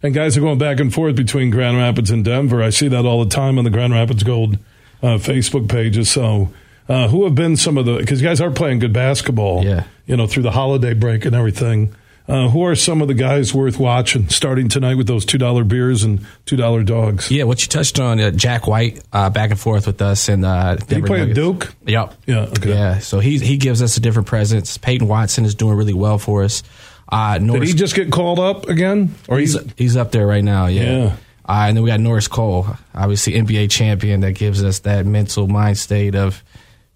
And 0.01 0.13
guys 0.13 0.35
are 0.35 0.41
going 0.41 0.57
back 0.57 0.79
and 0.79 0.93
forth 0.93 1.15
between 1.15 1.49
Grand 1.49 1.77
Rapids 1.77 2.11
and 2.11 2.25
Denver. 2.25 2.63
I 2.63 2.71
see 2.71 2.87
that 2.87 3.05
all 3.05 3.23
the 3.23 3.29
time 3.29 3.57
on 3.57 3.63
the 3.63 3.69
Grand 3.69 3.93
Rapids 3.93 4.23
Gold 4.23 4.57
uh, 5.01 5.17
Facebook 5.17 5.69
pages. 5.69 6.09
So, 6.09 6.51
uh, 6.89 7.07
who 7.07 7.23
have 7.25 7.35
been 7.35 7.55
some 7.55 7.77
of 7.77 7.85
the? 7.85 7.97
Because 7.97 8.21
you 8.21 8.27
guys 8.27 8.41
are 8.41 8.51
playing 8.51 8.79
good 8.79 8.91
basketball. 8.93 9.63
Yeah. 9.63 9.85
You 10.05 10.17
know, 10.17 10.27
through 10.27 10.43
the 10.43 10.51
holiday 10.51 10.93
break 10.93 11.25
and 11.25 11.35
everything. 11.35 11.95
Uh, 12.25 12.47
who 12.47 12.63
are 12.63 12.73
some 12.73 13.01
of 13.01 13.09
the 13.09 13.13
guys 13.13 13.53
worth 13.53 13.77
watching 13.77 14.29
starting 14.29 14.69
tonight 14.69 14.95
with 14.95 15.07
those 15.07 15.25
two 15.25 15.37
dollar 15.37 15.65
beers 15.65 16.03
and 16.03 16.25
two 16.45 16.55
dollar 16.55 16.81
dogs? 16.81 17.29
Yeah, 17.29 17.43
what 17.43 17.61
you 17.61 17.67
touched 17.67 17.99
on, 17.99 18.17
uh, 18.21 18.31
Jack 18.31 18.65
White, 18.65 19.03
uh, 19.11 19.29
back 19.29 19.51
and 19.51 19.59
forth 19.59 19.87
with 19.87 20.01
us, 20.01 20.29
and 20.29 20.45
uh, 20.45 20.77
he 20.77 20.85
Denver 20.85 21.07
play 21.07 21.19
Nuggets. 21.19 21.35
Duke? 21.35 21.75
Yep. 21.85 22.13
Yeah. 22.25 22.39
Okay. 22.39 22.69
Yeah, 22.69 22.99
so 22.99 23.19
he 23.19 23.39
he 23.39 23.57
gives 23.57 23.81
us 23.81 23.97
a 23.97 23.99
different 23.99 24.29
presence. 24.29 24.77
Peyton 24.77 25.09
Watson 25.09 25.43
is 25.43 25.53
doing 25.53 25.75
really 25.75 25.93
well 25.93 26.17
for 26.17 26.43
us. 26.43 26.63
Uh, 27.09 27.37
Did 27.37 27.63
he 27.63 27.73
just 27.73 27.95
get 27.95 28.11
called 28.11 28.39
up 28.39 28.67
again? 28.69 29.13
Or 29.27 29.39
he's 29.39 29.53
he's 29.53 29.73
he's 29.77 29.97
up 29.97 30.11
there 30.11 30.25
right 30.25 30.43
now. 30.43 30.67
Yeah. 30.67 30.83
Yeah. 30.83 31.15
Uh, 31.45 31.65
and 31.67 31.75
then 31.77 31.83
we 31.83 31.89
got 31.89 31.99
Norris 31.99 32.29
Cole, 32.29 32.65
obviously 32.95 33.33
NBA 33.33 33.69
champion, 33.69 34.21
that 34.21 34.31
gives 34.31 34.63
us 34.63 34.79
that 34.79 35.05
mental 35.05 35.47
mind 35.47 35.77
state 35.77 36.15
of 36.15 36.41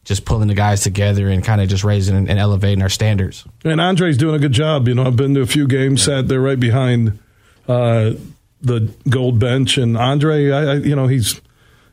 just 0.05 0.23
pulling 0.23 0.47
the 0.47 0.53
guys 0.53 0.81
together 0.81 1.27
and 1.27 1.43
kind 1.43 1.59
of 1.59 1.67
just 1.67 1.83
raising 1.83 2.15
and, 2.15 2.29
and 2.29 2.39
elevating 2.39 2.81
our 2.81 2.87
standards. 2.87 3.43
And 3.65 3.81
Andre's 3.81 4.17
doing 4.17 4.35
a 4.35 4.39
good 4.39 4.53
job. 4.53 4.87
You 4.87 4.95
know, 4.95 5.03
I've 5.03 5.17
been 5.17 5.33
to 5.33 5.41
a 5.41 5.45
few 5.45 5.67
games, 5.67 6.03
sat 6.03 6.29
there 6.29 6.39
right 6.39 6.59
behind 6.59 7.19
uh, 7.67 8.13
the 8.61 8.89
gold 9.09 9.37
bench, 9.37 9.77
and 9.77 9.97
Andre, 9.97 10.49
I, 10.49 10.63
I, 10.63 10.73
you 10.75 10.95
know, 10.95 11.07
he's 11.07 11.41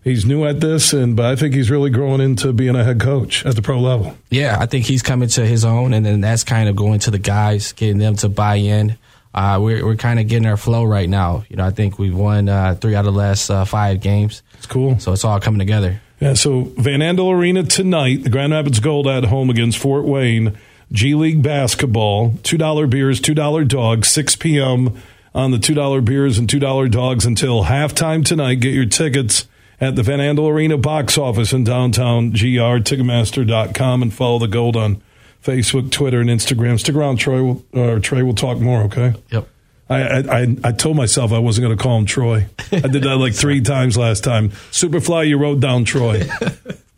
he's 0.05 0.25
new 0.25 0.45
at 0.45 0.61
this, 0.61 0.93
and 0.93 1.17
but 1.17 1.27
I 1.27 1.37
think 1.37 1.55
he's 1.55 1.71
really 1.71 1.91
growing 1.91 2.21
into 2.21 2.53
being 2.53 2.77
a 2.77 2.85
head 2.85 3.01
coach 3.01 3.45
at 3.45 3.57
the 3.57 3.63
pro 3.63 3.81
level. 3.81 4.17
Yeah, 4.31 4.59
I 4.61 4.67
think 4.67 4.85
he's 4.85 5.03
coming 5.03 5.29
to 5.31 5.45
his 5.45 5.65
own, 5.65 5.93
and 5.93 6.07
then 6.07 6.21
that's 6.21 6.45
kind 6.45 6.69
of 6.69 6.77
going 6.77 7.01
to 7.01 7.11
the 7.11 7.19
guys, 7.19 7.73
getting 7.73 7.99
them 7.99 8.15
to 8.17 8.29
buy 8.29 8.57
in. 8.57 8.97
Uh, 9.35 9.59
we're 9.61 9.85
we're 9.85 9.97
kind 9.97 10.21
of 10.21 10.29
getting 10.29 10.47
our 10.47 10.57
flow 10.57 10.85
right 10.85 11.09
now. 11.09 11.45
You 11.49 11.57
know, 11.57 11.65
I 11.67 11.71
think 11.71 11.99
we've 11.99 12.15
won 12.15 12.49
uh, 12.49 12.77
three 12.81 12.95
out 12.95 13.07
of 13.07 13.13
the 13.13 13.19
last 13.19 13.51
uh, 13.51 13.65
five 13.65 14.01
games. 14.01 14.43
It's 14.55 14.67
cool. 14.67 15.01
So 15.01 15.13
it's 15.13 15.25
all 15.25 15.41
coming 15.41 15.59
together. 15.59 16.01
Yeah, 16.21 16.35
so 16.35 16.63
Van 16.77 17.01
Andel 17.01 17.33
Arena 17.33 17.65
tonight, 17.65 18.23
the 18.23 18.31
Grand 18.31 18.53
Rapids 18.53 18.79
Gold 18.79 19.09
at 19.09 19.25
home 19.25 19.51
against 19.51 19.79
Fort 19.79 20.05
Wayne. 20.05 20.57
G 20.93 21.15
League 21.17 21.43
basketball, 21.43 22.31
$2 22.43 22.89
beers, 22.89 23.21
$2 23.21 23.67
dogs, 23.67 24.09
6 24.09 24.37
p.m. 24.37 24.97
on 25.35 25.51
the 25.51 25.57
$2 25.57 26.05
beers 26.05 26.39
and 26.39 26.49
$2 26.49 26.91
dogs 26.91 27.27
until 27.27 27.65
halftime 27.65 28.25
tonight. 28.25 28.57
Get 28.57 28.75
your 28.75 28.87
tickets 28.87 29.49
at 29.85 29.97
the 29.97 30.03
Van 30.03 30.19
Andel 30.19 30.49
Arena 30.51 30.77
box 30.79 31.17
office 31.19 31.53
in 31.53 31.65
downtown 31.65 32.31
GR, 32.31 32.81
Ticketmaster.com, 32.83 34.03
and 34.03 34.13
follow 34.13 34.39
the 34.39 34.49
Gold 34.49 34.77
on 34.77 35.03
Facebook, 35.43 35.91
Twitter, 35.91 36.21
and 36.21 36.31
Instagram. 36.31 36.79
Stick 36.81 36.95
around, 36.95 37.17
Troy. 37.19 37.43
Will, 37.43 37.65
or 37.75 38.01
Trey 38.01 38.23
will 38.23 38.35
talk 38.35 38.59
more, 38.59 38.83
okay? 38.85 39.15
Yep. 39.31 39.49
I, 39.91 40.01
I 40.21 40.57
I- 40.65 40.73
told 40.73 40.97
myself 40.97 41.33
I 41.33 41.39
wasn't 41.39 41.67
going 41.67 41.77
to 41.77 41.83
call 41.83 41.99
him 41.99 42.07
Troy. 42.07 42.47
I 42.73 42.81
did 42.81 43.03
that 43.03 43.17
like 43.19 43.35
three 43.35 43.61
times 43.75 43.99
last 43.99 44.25
time. 44.25 44.49
Superfly, 44.71 45.29
you 45.29 45.37
wrote 45.39 45.61
down 45.61 45.85
Troy. 45.85 46.23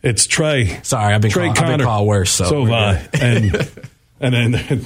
It's 0.03 0.25
Trey. 0.29 0.79
Sorry, 0.85 1.13
I've 1.15 1.21
been 1.21 1.33
Trey 1.33 1.47
called- 1.47 1.59
I've 1.59 1.65
been 1.65 1.71
Conner. 1.81 1.85
called 1.85 2.07
worse, 2.07 2.31
so 2.31 2.65
have 2.67 2.73
I. 2.73 3.09
And 3.21 3.55
and 4.21 4.35
then 4.35 4.85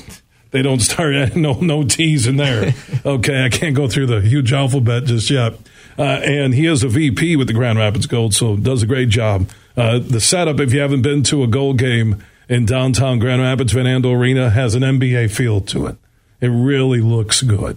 they 0.50 0.62
don't 0.62 0.80
start 0.80 1.36
no 1.36 1.60
no 1.60 1.84
T's 1.84 2.26
in 2.26 2.36
there. 2.36 2.72
Okay, 3.04 3.44
I 3.44 3.50
can't 3.50 3.76
go 3.76 3.86
through 3.86 4.06
the 4.06 4.22
huge 4.22 4.54
alphabet 4.54 5.04
just 5.04 5.28
yet. 5.28 5.52
Uh, 6.00 6.18
and 6.24 6.54
he 6.54 6.64
is 6.64 6.82
a 6.82 6.88
VP 6.88 7.36
with 7.36 7.46
the 7.46 7.52
Grand 7.52 7.78
Rapids 7.78 8.06
Gold, 8.06 8.32
so 8.32 8.56
does 8.56 8.82
a 8.82 8.86
great 8.86 9.10
job. 9.10 9.50
Uh, 9.76 9.98
the 9.98 10.18
setup, 10.18 10.58
if 10.58 10.72
you 10.72 10.80
haven't 10.80 11.02
been 11.02 11.22
to 11.24 11.42
a 11.42 11.46
gold 11.46 11.76
game 11.76 12.24
in 12.48 12.64
downtown 12.64 13.18
Grand 13.18 13.42
Rapids, 13.42 13.74
Van 13.74 13.84
Andel 13.84 14.18
Arena, 14.18 14.48
has 14.48 14.74
an 14.74 14.82
NBA 14.82 15.30
feel 15.30 15.60
to 15.60 15.86
it. 15.86 15.96
It 16.40 16.48
really 16.48 17.00
looks 17.00 17.42
good. 17.42 17.76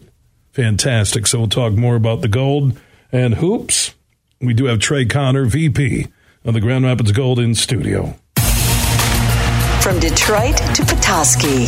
Fantastic. 0.54 1.28
So 1.28 1.40
we'll 1.40 1.50
talk 1.50 1.74
more 1.74 1.98
about 1.98 2.22
the 2.22 2.30
gold 2.30 2.80
and 3.12 3.36
hoops 3.36 3.94
We 4.40 4.54
do 4.54 4.66
have 4.66 4.80
Trey 4.80 5.06
Conner, 5.06 5.46
VP 5.46 6.08
of 6.46 6.54
the 6.54 6.62
Grand 6.62 6.86
Rapids 6.86 7.12
Gold 7.12 7.40
in 7.40 7.56
studio. 7.56 8.16
From 9.82 10.00
Detroit 10.00 10.56
to 10.76 10.86
Petoskey, 10.86 11.66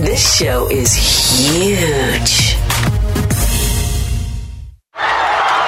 this 0.00 0.36
show 0.36 0.70
is 0.70 0.94
huge. 0.94 2.61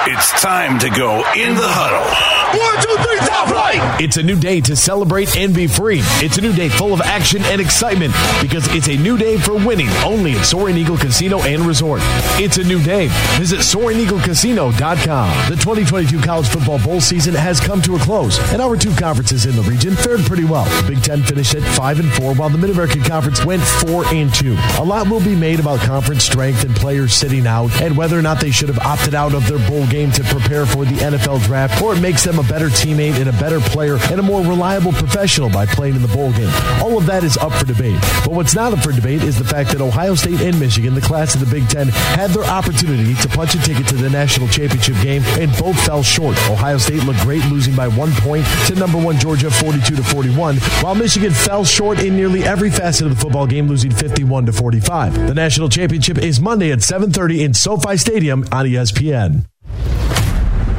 It's 0.07 0.39
time 0.39 0.77
to 0.79 0.89
go 0.91 1.17
in 1.35 1.55
the 1.55 1.67
huddle. 1.67 2.34
One, 2.57 2.75
two, 2.81 2.95
three, 3.03 3.17
top 3.19 3.47
flight! 3.49 4.01
It's 4.01 4.17
a 4.17 4.23
new 4.23 4.39
day 4.39 4.61
to 4.61 4.75
celebrate 4.75 5.35
and 5.37 5.53
be 5.53 5.67
free. 5.67 5.99
It's 6.23 6.37
a 6.37 6.41
new 6.41 6.53
day 6.53 6.69
full 6.69 6.93
of 6.93 7.01
action 7.01 7.41
and 7.45 7.59
excitement 7.59 8.13
because 8.41 8.67
it's 8.73 8.87
a 8.87 8.95
new 8.95 9.17
day 9.17 9.37
for 9.37 9.53
winning 9.55 9.89
only 10.05 10.33
at 10.33 10.45
Soaring 10.45 10.77
Eagle 10.77 10.97
Casino 10.97 11.41
and 11.41 11.63
Resort. 11.63 12.01
It's 12.39 12.57
a 12.57 12.63
new 12.63 12.81
day. 12.81 13.09
Visit 13.37 13.59
SoaringEagleCasino.com. 13.59 15.49
The 15.49 15.55
2022 15.55 16.21
College 16.21 16.47
Football 16.47 16.79
Bowl 16.79 17.01
season 17.01 17.33
has 17.33 17.59
come 17.59 17.81
to 17.83 17.95
a 17.95 17.99
close, 17.99 18.39
and 18.51 18.61
our 18.61 18.77
two 18.77 18.93
conferences 18.95 19.45
in 19.45 19.55
the 19.55 19.63
region 19.63 19.95
fared 19.95 20.21
pretty 20.21 20.45
well. 20.45 20.65
The 20.81 20.93
Big 20.93 21.03
Ten 21.03 21.23
finished 21.23 21.55
at 21.55 21.63
5 21.75 21.99
and 21.99 22.11
4, 22.13 22.35
while 22.35 22.49
the 22.49 22.57
Mid 22.57 22.69
American 22.69 23.01
Conference 23.03 23.43
went 23.45 23.63
4 23.63 24.05
and 24.13 24.33
2. 24.33 24.55
A 24.79 24.83
lot 24.83 25.09
will 25.09 25.23
be 25.23 25.35
made 25.35 25.59
about 25.59 25.79
conference 25.81 26.23
strength 26.23 26.63
and 26.63 26.75
players 26.75 27.13
sitting 27.13 27.47
out, 27.47 27.69
and 27.81 27.97
whether 27.97 28.17
or 28.17 28.21
not 28.21 28.39
they 28.39 28.51
should 28.51 28.69
have 28.69 28.79
opted 28.79 29.13
out 29.13 29.33
of 29.33 29.45
their 29.47 29.59
bowl 29.67 29.85
game 29.87 30.11
to 30.11 30.23
prepare 30.23 30.65
for 30.65 30.85
the 30.85 30.95
NFL 30.95 31.43
draft, 31.43 31.81
or 31.81 31.95
it 31.95 32.01
makes 32.01 32.23
them 32.23 32.39
a 32.39 32.43
better 32.45 32.67
teammate 32.67 33.19
and 33.19 33.29
a 33.29 33.33
better 33.33 33.59
player 33.59 33.97
and 34.11 34.19
a 34.19 34.23
more 34.23 34.41
reliable 34.41 34.91
professional 34.91 35.49
by 35.49 35.65
playing 35.65 35.95
in 35.95 36.01
the 36.01 36.07
bowl 36.07 36.31
game. 36.33 36.51
All 36.81 36.97
of 36.97 37.05
that 37.05 37.23
is 37.23 37.37
up 37.37 37.53
for 37.53 37.65
debate. 37.65 37.99
But 38.23 38.31
what's 38.31 38.55
not 38.55 38.73
up 38.73 38.79
for 38.79 38.91
debate 38.91 39.23
is 39.23 39.37
the 39.37 39.43
fact 39.43 39.71
that 39.71 39.81
Ohio 39.81 40.15
State 40.15 40.41
and 40.41 40.59
Michigan, 40.59 40.93
the 40.93 41.01
class 41.01 41.33
of 41.35 41.41
the 41.41 41.47
Big 41.47 41.67
Ten, 41.69 41.87
had 41.87 42.31
their 42.31 42.43
opportunity 42.43 43.15
to 43.15 43.27
punch 43.29 43.55
a 43.55 43.59
ticket 43.59 43.87
to 43.87 43.95
the 43.95 44.09
national 44.09 44.47
championship 44.47 44.95
game 45.01 45.23
and 45.39 45.51
both 45.57 45.79
fell 45.85 46.03
short. 46.03 46.37
Ohio 46.49 46.77
State 46.77 47.03
looked 47.03 47.21
great 47.21 47.43
losing 47.45 47.75
by 47.75 47.87
one 47.87 48.11
point 48.13 48.45
to 48.67 48.75
number 48.75 48.97
one 48.97 49.17
Georgia 49.17 49.49
42 49.49 49.95
to 49.95 50.03
41, 50.03 50.57
while 50.81 50.95
Michigan 50.95 51.31
fell 51.31 51.65
short 51.65 51.99
in 51.99 52.15
nearly 52.15 52.43
every 52.43 52.69
facet 52.69 53.07
of 53.07 53.15
the 53.15 53.21
football 53.21 53.47
game, 53.47 53.67
losing 53.67 53.91
51 53.91 54.45
to 54.45 54.53
45. 54.53 55.27
The 55.27 55.33
national 55.33 55.69
championship 55.69 56.17
is 56.17 56.39
Monday 56.39 56.71
at 56.71 56.79
7:30 56.79 57.43
in 57.43 57.53
SoFi 57.53 57.97
Stadium 57.97 58.45
on 58.51 58.65
ESPN. 58.65 59.45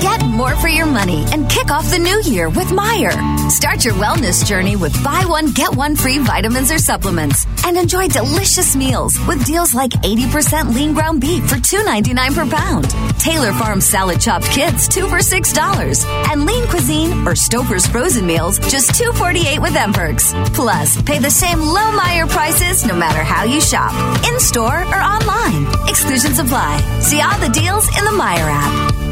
Get 0.00 0.24
more 0.24 0.56
for 0.56 0.68
your 0.68 0.86
money 0.86 1.24
and 1.32 1.48
kick 1.50 1.70
off 1.70 1.90
the 1.90 1.98
new 1.98 2.22
year 2.22 2.48
with 2.48 2.68
Meijer. 2.68 3.50
Start 3.50 3.84
your 3.84 3.94
wellness 3.94 4.46
journey 4.46 4.74
with 4.76 4.94
buy 5.04 5.24
one, 5.26 5.52
get 5.52 5.74
one 5.76 5.94
free 5.94 6.18
vitamins 6.18 6.72
or 6.72 6.78
supplements. 6.78 7.46
And 7.66 7.76
enjoy 7.76 8.08
delicious 8.08 8.74
meals 8.74 9.18
with 9.26 9.44
deals 9.44 9.74
like 9.74 9.90
80% 9.90 10.74
lean 10.74 10.94
ground 10.94 11.20
beef 11.20 11.46
for 11.46 11.56
$2.99 11.56 12.34
per 12.34 12.46
pound. 12.46 12.90
Taylor 13.20 13.52
Farm 13.52 13.80
salad 13.80 14.20
chopped 14.20 14.46
kids, 14.46 14.88
two 14.88 15.06
for 15.06 15.18
$6. 15.18 16.06
And 16.30 16.46
lean 16.46 16.66
cuisine 16.68 17.12
or 17.26 17.34
Stouffer's 17.34 17.86
frozen 17.86 18.26
meals, 18.26 18.58
just 18.70 18.92
$2.48 18.92 19.60
with 19.60 19.76
M 19.76 19.92
Perks. 19.92 20.32
Plus, 20.54 21.00
pay 21.02 21.18
the 21.18 21.30
same 21.30 21.60
low 21.60 21.90
Meijer 21.92 22.28
prices 22.28 22.86
no 22.86 22.96
matter 22.96 23.22
how 23.22 23.44
you 23.44 23.60
shop, 23.60 23.92
in 24.24 24.40
store 24.40 24.82
or 24.82 25.00
online. 25.00 25.66
Exclusions 25.88 26.38
apply. 26.38 26.80
See 27.00 27.20
all 27.20 27.38
the 27.38 27.50
deals 27.50 27.86
in 27.98 28.04
the 28.04 28.16
Meijer 28.16 28.48
app. 28.48 29.09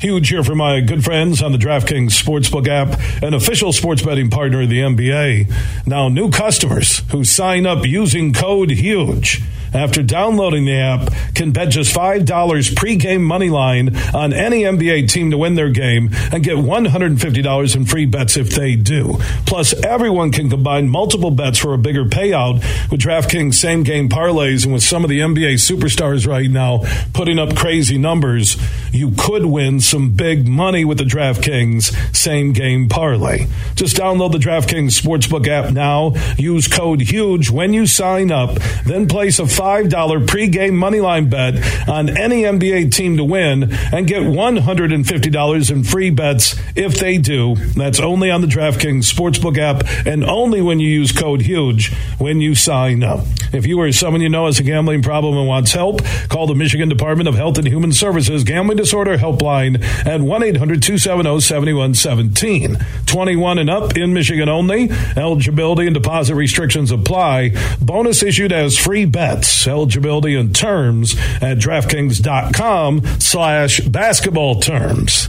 Huge 0.00 0.30
here 0.30 0.42
for 0.42 0.54
my 0.54 0.80
good 0.80 1.04
friends 1.04 1.42
on 1.42 1.52
the 1.52 1.58
DraftKings 1.58 2.12
Sportsbook 2.12 2.66
app, 2.66 2.98
an 3.22 3.34
official 3.34 3.70
sports 3.70 4.00
betting 4.00 4.30
partner 4.30 4.62
of 4.62 4.70
the 4.70 4.78
NBA. 4.78 5.86
Now, 5.86 6.08
new 6.08 6.30
customers 6.30 7.00
who 7.10 7.22
sign 7.22 7.66
up 7.66 7.84
using 7.84 8.32
code 8.32 8.70
HUGE 8.70 9.42
after 9.72 10.02
downloading 10.02 10.64
the 10.64 10.76
app 10.76 11.12
can 11.34 11.52
bet 11.52 11.70
just 11.70 11.94
$5 11.94 12.24
pregame 12.24 13.20
money 13.20 13.50
line 13.50 13.96
on 14.14 14.32
any 14.32 14.62
NBA 14.62 15.10
team 15.10 15.30
to 15.30 15.38
win 15.38 15.54
their 15.54 15.70
game 15.70 16.10
and 16.32 16.42
get 16.42 16.56
$150 16.56 17.76
in 17.76 17.84
free 17.84 18.06
bets 18.06 18.36
if 18.36 18.50
they 18.50 18.76
do. 18.76 19.18
Plus, 19.46 19.74
everyone 19.84 20.32
can 20.32 20.50
combine 20.50 20.88
multiple 20.88 21.30
bets 21.30 21.58
for 21.58 21.74
a 21.74 21.78
bigger 21.78 22.04
payout 22.04 22.54
with 22.90 23.00
DraftKings 23.00 23.54
same 23.54 23.82
game 23.82 24.08
parlays 24.08 24.64
and 24.64 24.72
with 24.72 24.82
some 24.82 25.04
of 25.04 25.10
the 25.10 25.20
NBA 25.20 25.54
superstars 25.54 26.26
right 26.26 26.50
now 26.50 26.80
putting 27.12 27.38
up 27.38 27.54
crazy 27.56 27.98
numbers, 27.98 28.56
you 28.92 29.12
could 29.12 29.44
win 29.44 29.80
some 29.90 30.12
big 30.12 30.46
money 30.46 30.84
with 30.84 30.98
the 30.98 31.04
DraftKings 31.04 32.16
same 32.16 32.52
game 32.52 32.88
parlay. 32.88 33.46
Just 33.74 33.96
download 33.96 34.32
the 34.32 34.38
DraftKings 34.38 35.00
Sportsbook 35.00 35.48
app 35.48 35.72
now. 35.72 36.14
Use 36.38 36.68
code 36.68 37.00
HUGE 37.00 37.50
when 37.50 37.74
you 37.74 37.86
sign 37.86 38.30
up. 38.30 38.56
Then 38.86 39.08
place 39.08 39.38
a 39.38 39.42
$5 39.42 39.88
pregame 40.26 40.72
moneyline 40.72 41.28
bet 41.28 41.88
on 41.88 42.16
any 42.16 42.42
NBA 42.42 42.92
team 42.94 43.16
to 43.16 43.24
win 43.24 43.72
and 43.92 44.06
get 44.06 44.22
$150 44.22 45.70
in 45.70 45.84
free 45.84 46.10
bets 46.10 46.56
if 46.76 46.94
they 46.96 47.18
do. 47.18 47.56
That's 47.74 47.98
only 47.98 48.30
on 48.30 48.40
the 48.40 48.46
DraftKings 48.46 49.12
Sportsbook 49.12 49.58
app 49.58 50.06
and 50.06 50.24
only 50.24 50.62
when 50.62 50.78
you 50.78 50.88
use 50.88 51.12
code 51.12 51.42
HUGE 51.42 51.92
when 52.18 52.40
you 52.40 52.54
sign 52.54 53.02
up. 53.02 53.26
If 53.52 53.66
you 53.66 53.80
or 53.80 53.90
someone 53.90 54.20
you 54.20 54.28
know 54.28 54.46
has 54.46 54.60
a 54.60 54.62
gambling 54.62 55.02
problem 55.02 55.36
and 55.36 55.48
wants 55.48 55.72
help, 55.72 56.02
call 56.28 56.46
the 56.46 56.54
Michigan 56.54 56.88
Department 56.88 57.28
of 57.28 57.34
Health 57.34 57.58
and 57.58 57.66
Human 57.66 57.92
Services 57.92 58.44
Gambling 58.44 58.76
Disorder 58.76 59.18
Helpline 59.18 59.79
at 59.82 60.20
1 60.20 60.42
800 60.42 60.82
270 60.82 61.40
7117. 61.40 62.78
21 63.06 63.58
and 63.58 63.70
up 63.70 63.96
in 63.96 64.12
Michigan 64.12 64.48
only. 64.48 64.90
Eligibility 65.16 65.86
and 65.86 65.94
deposit 65.94 66.34
restrictions 66.34 66.90
apply. 66.90 67.50
Bonus 67.80 68.22
issued 68.22 68.52
as 68.52 68.76
free 68.76 69.04
bets. 69.04 69.66
Eligibility 69.66 70.34
and 70.34 70.54
terms 70.54 71.14
at 71.40 71.58
DraftKings.com 71.58 73.04
slash 73.20 73.80
basketball 73.80 74.60
terms. 74.60 75.28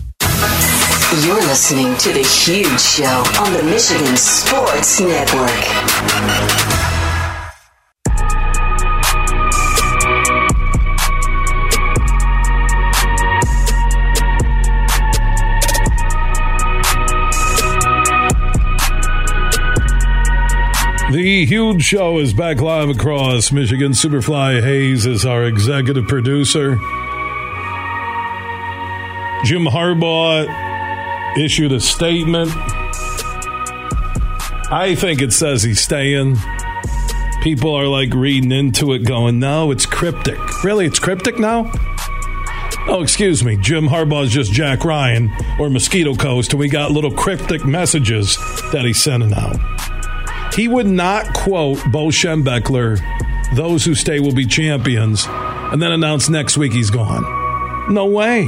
You're 1.24 1.36
listening 1.36 1.98
to 1.98 2.14
The 2.14 2.24
Huge 2.24 2.80
Show 2.80 3.24
on 3.40 3.52
the 3.52 3.64
Michigan 3.64 4.16
Sports 4.16 5.02
Network. 5.02 6.91
The 21.12 21.46
huge 21.46 21.84
show 21.84 22.20
is 22.20 22.34
back 22.34 22.62
live 22.62 22.88
across 22.88 23.52
Michigan. 23.52 23.92
Superfly 23.92 24.64
Hayes 24.64 25.06
is 25.06 25.26
our 25.26 25.44
executive 25.44 26.08
producer. 26.08 26.76
Jim 29.44 29.66
Harbaugh 29.66 30.48
issued 31.38 31.74
a 31.74 31.82
statement. 31.82 32.50
I 34.72 34.96
think 34.98 35.22
it 35.22 35.34
says 35.34 35.64
he's 35.64 35.82
staying. 35.82 36.38
People 37.44 37.76
are 37.76 37.88
like 37.88 38.14
reading 38.14 38.54
into 38.54 38.94
it, 38.94 39.00
going, 39.00 39.38
no, 39.38 39.72
it's 39.72 39.86
cryptic. 39.86 40.64
Really? 40.64 40.86
It's 40.86 41.00
cryptic 41.00 41.38
now? 41.38 41.70
Oh, 42.88 43.02
excuse 43.04 43.44
me. 43.44 43.58
Jim 43.58 43.86
Harbaugh's 43.86 44.32
just 44.32 44.54
Jack 44.54 44.86
Ryan 44.86 45.30
or 45.60 45.70
Mosquito 45.70 46.16
Coast, 46.16 46.54
and 46.54 46.60
we 46.62 46.70
got 46.70 46.92
little 46.92 47.12
cryptic 47.12 47.66
messages 47.66 48.38
that 48.72 48.86
he's 48.86 49.04
sending 49.04 49.34
out. 49.34 49.60
He 50.54 50.68
would 50.68 50.88
not 50.88 51.34
quote 51.34 51.80
Bo 51.92 52.08
Schembechler, 52.08 53.00
those 53.56 53.86
who 53.86 53.96
stay 53.96 54.20
will 54.20 54.34
be 54.34 54.46
champions, 54.46 55.26
and 55.28 55.82
then 55.82 55.92
announce 55.92 56.30
next 56.30 56.58
week 56.58 56.74
he's 56.74 56.90
gone. 56.90 57.24
No 57.94 58.06
way. 58.06 58.46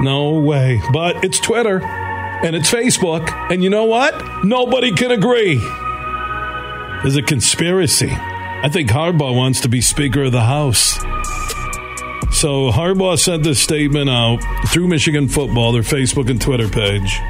No 0.00 0.40
way. 0.40 0.80
But 0.92 1.24
it's 1.24 1.40
Twitter 1.40 1.82
and 1.82 2.54
it's 2.54 2.70
Facebook. 2.70 3.30
And 3.50 3.62
you 3.62 3.70
know 3.70 3.84
what? 3.84 4.44
Nobody 4.44 4.92
can 4.92 5.10
agree. 5.10 5.56
There's 7.02 7.16
a 7.16 7.22
conspiracy. 7.22 8.10
I 8.10 8.68
think 8.68 8.90
Harbaugh 8.90 9.34
wants 9.34 9.60
to 9.60 9.68
be 9.68 9.80
Speaker 9.80 10.24
of 10.24 10.32
the 10.32 10.42
House. 10.42 10.98
So 12.32 12.70
Harbaugh 12.70 13.18
sent 13.18 13.44
this 13.44 13.60
statement 13.60 14.10
out 14.10 14.38
through 14.68 14.88
Michigan 14.88 15.28
Football, 15.28 15.72
their 15.72 15.82
Facebook 15.82 16.28
and 16.28 16.40
Twitter 16.40 16.68
page. 16.68 17.20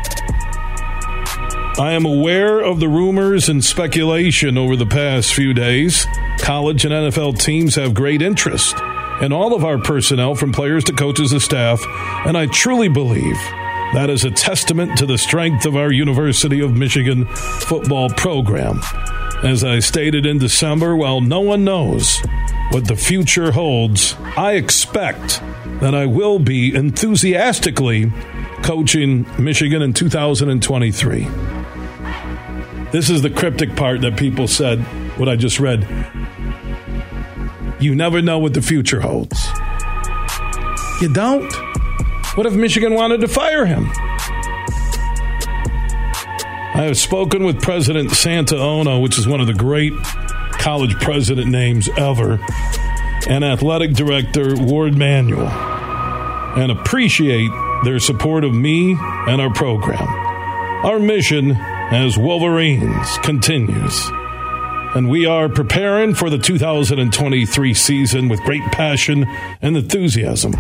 I 1.78 1.92
am 1.92 2.06
aware 2.06 2.60
of 2.60 2.80
the 2.80 2.88
rumors 2.88 3.50
and 3.50 3.62
speculation 3.62 4.56
over 4.56 4.76
the 4.76 4.86
past 4.86 5.34
few 5.34 5.52
days. 5.52 6.06
College 6.38 6.86
and 6.86 6.94
NFL 6.94 7.38
teams 7.38 7.74
have 7.74 7.92
great 7.92 8.22
interest 8.22 8.74
in 9.20 9.30
all 9.30 9.54
of 9.54 9.62
our 9.62 9.76
personnel, 9.76 10.34
from 10.34 10.52
players 10.52 10.84
to 10.84 10.94
coaches 10.94 11.32
and 11.32 11.42
staff, 11.42 11.82
and 12.26 12.36
I 12.36 12.46
truly 12.46 12.88
believe 12.88 13.36
That 13.94 14.10
is 14.10 14.24
a 14.24 14.30
testament 14.30 14.98
to 14.98 15.06
the 15.06 15.16
strength 15.16 15.64
of 15.64 15.76
our 15.76 15.92
University 15.92 16.60
of 16.60 16.74
Michigan 16.74 17.26
football 17.26 18.10
program. 18.10 18.80
As 19.42 19.62
I 19.62 19.78
stated 19.78 20.26
in 20.26 20.38
December, 20.38 20.96
while 20.96 21.20
no 21.20 21.40
one 21.40 21.62
knows 21.64 22.20
what 22.70 22.88
the 22.88 22.96
future 22.96 23.52
holds, 23.52 24.16
I 24.36 24.54
expect 24.54 25.40
that 25.80 25.94
I 25.94 26.06
will 26.06 26.38
be 26.38 26.74
enthusiastically 26.74 28.12
coaching 28.66 29.24
Michigan 29.38 29.80
in 29.80 29.92
2023. 29.92 31.20
This 32.90 33.10
is 33.10 33.22
the 33.22 33.30
cryptic 33.30 33.76
part 33.76 34.00
that 34.00 34.16
people 34.18 34.48
said, 34.48 34.80
what 35.16 35.28
I 35.28 35.36
just 35.36 35.60
read. 35.60 35.86
You 37.78 37.94
never 37.94 38.20
know 38.20 38.40
what 38.40 38.54
the 38.54 38.62
future 38.62 39.00
holds. 39.00 39.40
You 41.00 41.12
don't? 41.12 41.48
What 42.34 42.46
if 42.46 42.54
Michigan 42.54 42.94
wanted 42.94 43.20
to 43.20 43.28
fire 43.28 43.66
him? 43.66 43.86
I 46.74 46.82
have 46.86 46.98
spoken 46.98 47.44
with 47.44 47.62
President 47.62 48.10
Santa 48.10 48.56
Ono, 48.56 48.98
which 48.98 49.16
is 49.16 49.28
one 49.28 49.40
of 49.40 49.46
the 49.46 49.54
great 49.54 49.92
college 50.54 50.96
president 50.96 51.52
names 51.52 51.88
ever, 51.96 52.40
and 53.28 53.44
athletic 53.44 53.92
director 53.92 54.56
Warde 54.56 54.96
Manuel, 54.96 55.46
and 55.46 56.72
appreciate 56.72 57.52
their 57.84 57.98
support 57.98 58.44
of 58.44 58.54
me 58.54 58.96
and 59.00 59.40
our 59.40 59.52
program. 59.52 60.06
Our 60.84 60.98
mission 60.98 61.52
as 61.52 62.18
Wolverines 62.18 63.18
continues, 63.18 64.08
and 64.94 65.08
we 65.08 65.26
are 65.26 65.48
preparing 65.48 66.14
for 66.14 66.30
the 66.30 66.38
2023 66.38 67.74
season 67.74 68.28
with 68.28 68.40
great 68.40 68.64
passion 68.72 69.24
and 69.62 69.76
enthusiasm. 69.76 70.54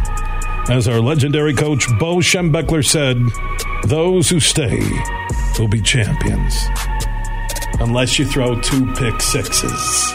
As 0.68 0.88
our 0.88 1.00
legendary 1.00 1.54
coach 1.54 1.86
Bo 1.98 2.16
Schembechler 2.16 2.84
said, 2.84 3.16
those 3.88 4.28
who 4.28 4.40
stay 4.40 4.80
will 5.58 5.68
be 5.68 5.80
champions. 5.80 6.66
Unless 7.78 8.18
you 8.18 8.24
throw 8.24 8.60
two 8.60 8.92
pick 8.94 9.20
sixes. 9.20 10.14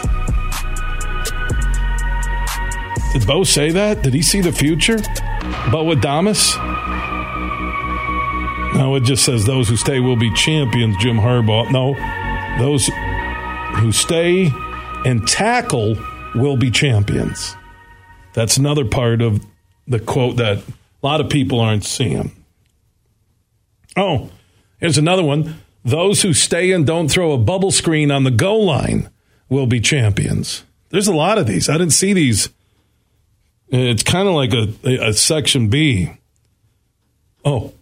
Did 3.12 3.26
Bo 3.26 3.44
say 3.44 3.70
that? 3.70 4.02
Did 4.02 4.14
he 4.14 4.22
see 4.22 4.40
the 4.40 4.52
future? 4.52 4.96
Bo 5.70 5.94
Adamas? 5.94 6.56
No, 8.74 8.94
it 8.94 9.02
just 9.02 9.24
says 9.24 9.44
those 9.44 9.68
who 9.68 9.76
stay 9.76 10.00
will 10.00 10.16
be 10.16 10.32
champions, 10.32 10.96
Jim 10.98 11.16
Harbaugh. 11.18 11.70
No, 11.70 11.94
those 12.58 12.88
who 13.80 13.92
stay 13.92 14.50
and 15.04 15.26
tackle 15.26 15.96
will 16.34 16.56
be 16.56 16.70
champions. 16.70 17.54
That's 18.34 18.56
another 18.56 18.84
part 18.84 19.20
of 19.20 19.44
the 19.86 20.00
quote 20.00 20.36
that 20.36 20.58
a 20.58 20.62
lot 21.02 21.20
of 21.20 21.28
people 21.28 21.60
aren't 21.60 21.84
seeing. 21.84 22.32
Oh, 23.96 24.30
here's 24.80 24.98
another 24.98 25.22
one. 25.22 25.56
Those 25.84 26.22
who 26.22 26.32
stay 26.32 26.70
and 26.72 26.86
don't 26.86 27.08
throw 27.08 27.32
a 27.32 27.38
bubble 27.38 27.72
screen 27.72 28.10
on 28.10 28.24
the 28.24 28.30
goal 28.30 28.64
line 28.64 29.10
will 29.48 29.66
be 29.66 29.80
champions. 29.80 30.64
There's 30.90 31.08
a 31.08 31.14
lot 31.14 31.38
of 31.38 31.46
these. 31.46 31.68
I 31.68 31.74
didn't 31.74 31.90
see 31.90 32.12
these. 32.12 32.48
It's 33.68 34.02
kind 34.02 34.28
of 34.28 34.34
like 34.34 34.52
a, 34.52 34.72
a, 34.84 35.08
a 35.08 35.12
section 35.12 35.68
B. 35.68 36.12
Oh, 37.44 37.72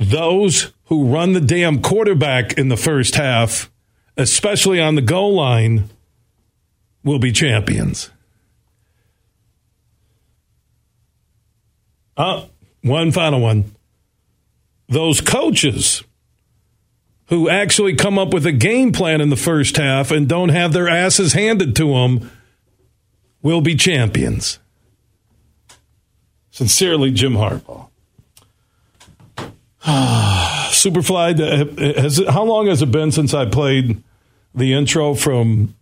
those 0.00 0.72
who 0.86 1.04
run 1.04 1.34
the 1.34 1.40
damn 1.40 1.82
quarterback 1.82 2.54
in 2.54 2.68
the 2.68 2.76
first 2.76 3.14
half, 3.14 3.70
especially 4.16 4.80
on 4.80 4.94
the 4.94 5.02
goal 5.02 5.34
line, 5.34 5.90
will 7.04 7.18
be 7.18 7.30
champions. 7.30 8.10
Uh, 12.16 12.46
one 12.82 13.12
final 13.12 13.40
one. 13.40 13.72
Those 14.88 15.20
coaches 15.20 16.02
who 17.26 17.48
actually 17.48 17.94
come 17.94 18.18
up 18.18 18.32
with 18.32 18.44
a 18.44 18.52
game 18.52 18.90
plan 18.90 19.20
in 19.20 19.28
the 19.28 19.36
first 19.36 19.76
half 19.76 20.10
and 20.10 20.28
don't 20.28 20.48
have 20.48 20.72
their 20.72 20.88
asses 20.88 21.34
handed 21.34 21.76
to 21.76 21.92
them 21.92 22.30
will 23.42 23.60
be 23.60 23.76
champions. 23.76 24.58
Sincerely, 26.50 27.12
Jim 27.12 27.34
Harbaugh. 27.34 27.89
Superfly, 30.70 31.38
has 31.96 32.18
it, 32.18 32.28
how 32.28 32.44
long 32.44 32.66
has 32.66 32.82
it 32.82 32.90
been 32.90 33.12
since 33.12 33.32
I 33.32 33.46
played 33.46 34.02
the 34.54 34.74
intro 34.74 35.14
from 35.14 35.74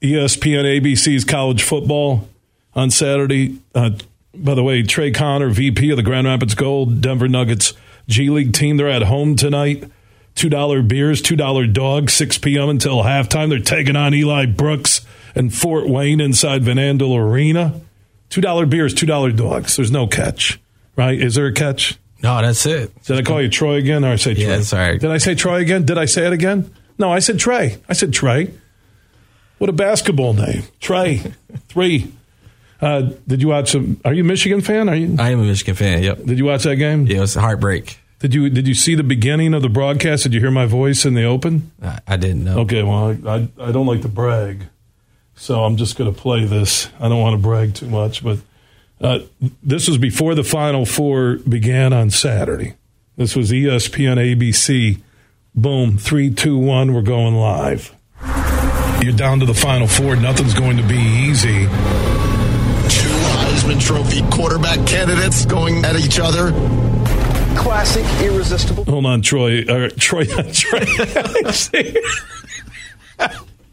ESPN 0.00 0.80
ABC's 0.80 1.24
college 1.24 1.62
football 1.62 2.28
on 2.74 2.90
Saturday? 2.90 3.58
Uh, 3.74 3.90
by 4.34 4.54
the 4.54 4.62
way, 4.62 4.82
Trey 4.84 5.10
Conner, 5.10 5.48
VP 5.48 5.90
of 5.90 5.96
the 5.96 6.02
Grand 6.02 6.26
Rapids 6.28 6.54
Gold, 6.54 7.00
Denver 7.00 7.28
Nuggets 7.28 7.72
G 8.06 8.30
League 8.30 8.52
team, 8.52 8.76
they're 8.76 8.88
at 8.88 9.02
home 9.02 9.34
tonight. 9.36 9.84
$2 10.36 10.88
beers, 10.88 11.20
$2 11.20 11.72
dogs, 11.72 12.12
6 12.14 12.38
p.m. 12.38 12.68
until 12.68 13.02
halftime. 13.02 13.48
They're 13.48 13.58
taking 13.58 13.96
on 13.96 14.14
Eli 14.14 14.46
Brooks 14.46 15.00
and 15.34 15.52
Fort 15.52 15.88
Wayne 15.88 16.20
inside 16.20 16.62
Van 16.62 16.76
Andel 16.76 17.18
Arena. 17.18 17.80
$2 18.30 18.70
beers, 18.70 18.94
$2 18.94 19.36
dogs. 19.36 19.76
There's 19.76 19.90
no 19.90 20.06
catch, 20.06 20.60
right? 20.94 21.20
Is 21.20 21.34
there 21.34 21.46
a 21.46 21.52
catch? 21.52 21.98
No, 22.22 22.40
that's 22.42 22.66
it. 22.66 23.02
Did 23.04 23.18
I 23.18 23.22
call 23.22 23.40
you 23.40 23.48
Troy 23.48 23.76
again 23.76 24.04
or 24.04 24.12
I 24.12 24.16
say 24.16 24.34
Troy? 24.34 24.44
Yeah, 24.44 24.56
that's 24.56 24.72
all 24.72 24.78
right. 24.78 25.00
Did 25.00 25.10
I 25.10 25.18
say 25.18 25.34
Troy 25.34 25.60
again? 25.60 25.84
Did 25.84 25.98
I 25.98 26.04
say 26.04 26.26
it 26.26 26.32
again? 26.32 26.70
No, 26.98 27.10
I 27.10 27.20
said 27.20 27.38
Trey. 27.38 27.78
I 27.88 27.94
said 27.94 28.12
Trey. 28.12 28.52
What 29.58 29.70
a 29.70 29.72
basketball 29.72 30.34
name. 30.34 30.64
Trey. 30.80 31.18
Three. 31.68 32.12
Uh, 32.80 33.10
did 33.26 33.42
you 33.42 33.48
watch 33.48 33.72
some? 33.72 34.00
Are 34.04 34.12
you 34.12 34.22
a 34.22 34.26
Michigan 34.26 34.60
fan? 34.60 34.88
Are 34.88 34.94
you? 34.94 35.16
I 35.18 35.30
am 35.30 35.40
a 35.40 35.44
Michigan 35.44 35.74
fan. 35.74 36.02
Yep. 36.02 36.24
Did 36.24 36.38
you 36.38 36.46
watch 36.46 36.62
that 36.64 36.76
game? 36.76 37.06
Yeah, 37.06 37.18
it 37.18 37.20
was 37.20 37.36
a 37.36 37.40
heartbreak. 37.40 37.98
Did 38.20 38.34
you 38.34 38.48
Did 38.50 38.68
you 38.68 38.74
see 38.74 38.94
the 38.94 39.02
beginning 39.02 39.54
of 39.54 39.62
the 39.62 39.68
broadcast? 39.68 40.22
Did 40.22 40.34
you 40.34 40.40
hear 40.40 40.50
my 40.50 40.66
voice 40.66 41.04
in 41.04 41.14
the 41.14 41.24
open? 41.24 41.72
I, 41.82 42.00
I 42.06 42.16
didn't 42.16 42.44
know. 42.44 42.60
Okay, 42.60 42.82
well, 42.82 43.16
I, 43.26 43.30
I, 43.30 43.48
I 43.68 43.72
don't 43.72 43.86
like 43.86 44.02
to 44.02 44.08
brag, 44.08 44.66
so 45.34 45.64
I'm 45.64 45.76
just 45.76 45.96
going 45.96 46.12
to 46.12 46.18
play 46.18 46.44
this. 46.44 46.88
I 46.98 47.08
don't 47.08 47.20
want 47.20 47.34
to 47.34 47.42
brag 47.42 47.74
too 47.74 47.88
much, 47.88 48.22
but 48.22 48.38
uh, 49.00 49.20
this 49.62 49.88
was 49.88 49.98
before 49.98 50.34
the 50.34 50.44
Final 50.44 50.84
Four 50.84 51.36
began 51.48 51.92
on 51.92 52.10
Saturday. 52.10 52.74
This 53.16 53.34
was 53.34 53.50
ESPN 53.50 54.16
ABC. 54.16 55.00
Boom, 55.54 55.98
three, 55.98 56.30
two, 56.32 56.56
one. 56.58 56.94
We're 56.94 57.02
going 57.02 57.34
live. 57.34 57.94
You're 59.02 59.16
down 59.16 59.40
to 59.40 59.46
the 59.46 59.54
Final 59.54 59.86
Four. 59.86 60.16
Nothing's 60.16 60.54
going 60.54 60.76
to 60.76 60.82
be 60.82 60.98
easy. 60.98 61.64
Two 62.88 63.08
Heisman 63.40 63.80
Trophy 63.80 64.22
quarterback 64.30 64.86
candidates 64.86 65.46
going 65.46 65.84
at 65.84 65.96
each 65.96 66.18
other. 66.20 66.52
Classic, 67.58 68.04
irresistible. 68.22 68.84
Hold 68.84 69.06
on, 69.06 69.22
Troy. 69.22 69.62
Uh, 69.62 69.90
Troy. 69.98 70.24
Trey. 70.52 71.94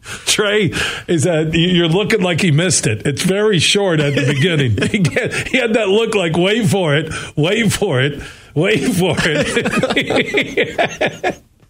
Trey 0.26 0.70
is 1.06 1.24
that 1.24 1.50
you're 1.52 1.88
looking 1.88 2.22
like 2.22 2.40
he 2.40 2.50
missed 2.50 2.86
it. 2.86 3.06
It's 3.06 3.22
very 3.22 3.58
short 3.58 4.00
at 4.00 4.14
the 4.14 4.26
beginning. 4.26 4.70
he, 5.50 5.58
had 5.58 5.74
that 5.74 5.88
look 5.88 6.14
like 6.14 6.36
wait 6.36 6.68
for 6.68 6.94
it, 6.94 7.12
wait 7.36 7.72
for 7.72 8.00
it, 8.00 8.22
wait 8.54 8.78
for 8.94 9.14
it. 9.18 9.42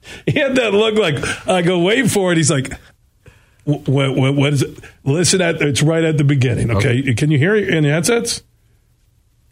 he 0.27 0.39
had 0.39 0.55
that 0.57 0.73
look 0.73 0.95
like 0.95 1.49
I 1.49 1.63
go 1.63 1.81
wait 1.81 2.11
for 2.11 2.31
it. 2.33 2.37
He's 2.37 2.51
like, 2.51 2.73
what, 3.65 4.15
what, 4.15 4.35
what 4.35 4.53
is 4.53 4.63
it? 4.63 4.79
Listen 5.05 5.41
at 5.41 5.61
it's 5.61 5.83
right 5.83 6.05
at 6.05 6.17
the 6.17 6.25
beginning. 6.25 6.71
Okay, 6.71 7.01
okay. 7.01 7.15
can 7.15 7.31
you 7.31 7.39
hear 7.39 7.57
it 7.57 7.69
in 7.69 7.83
the 7.83 7.91
headsets? 7.91 8.43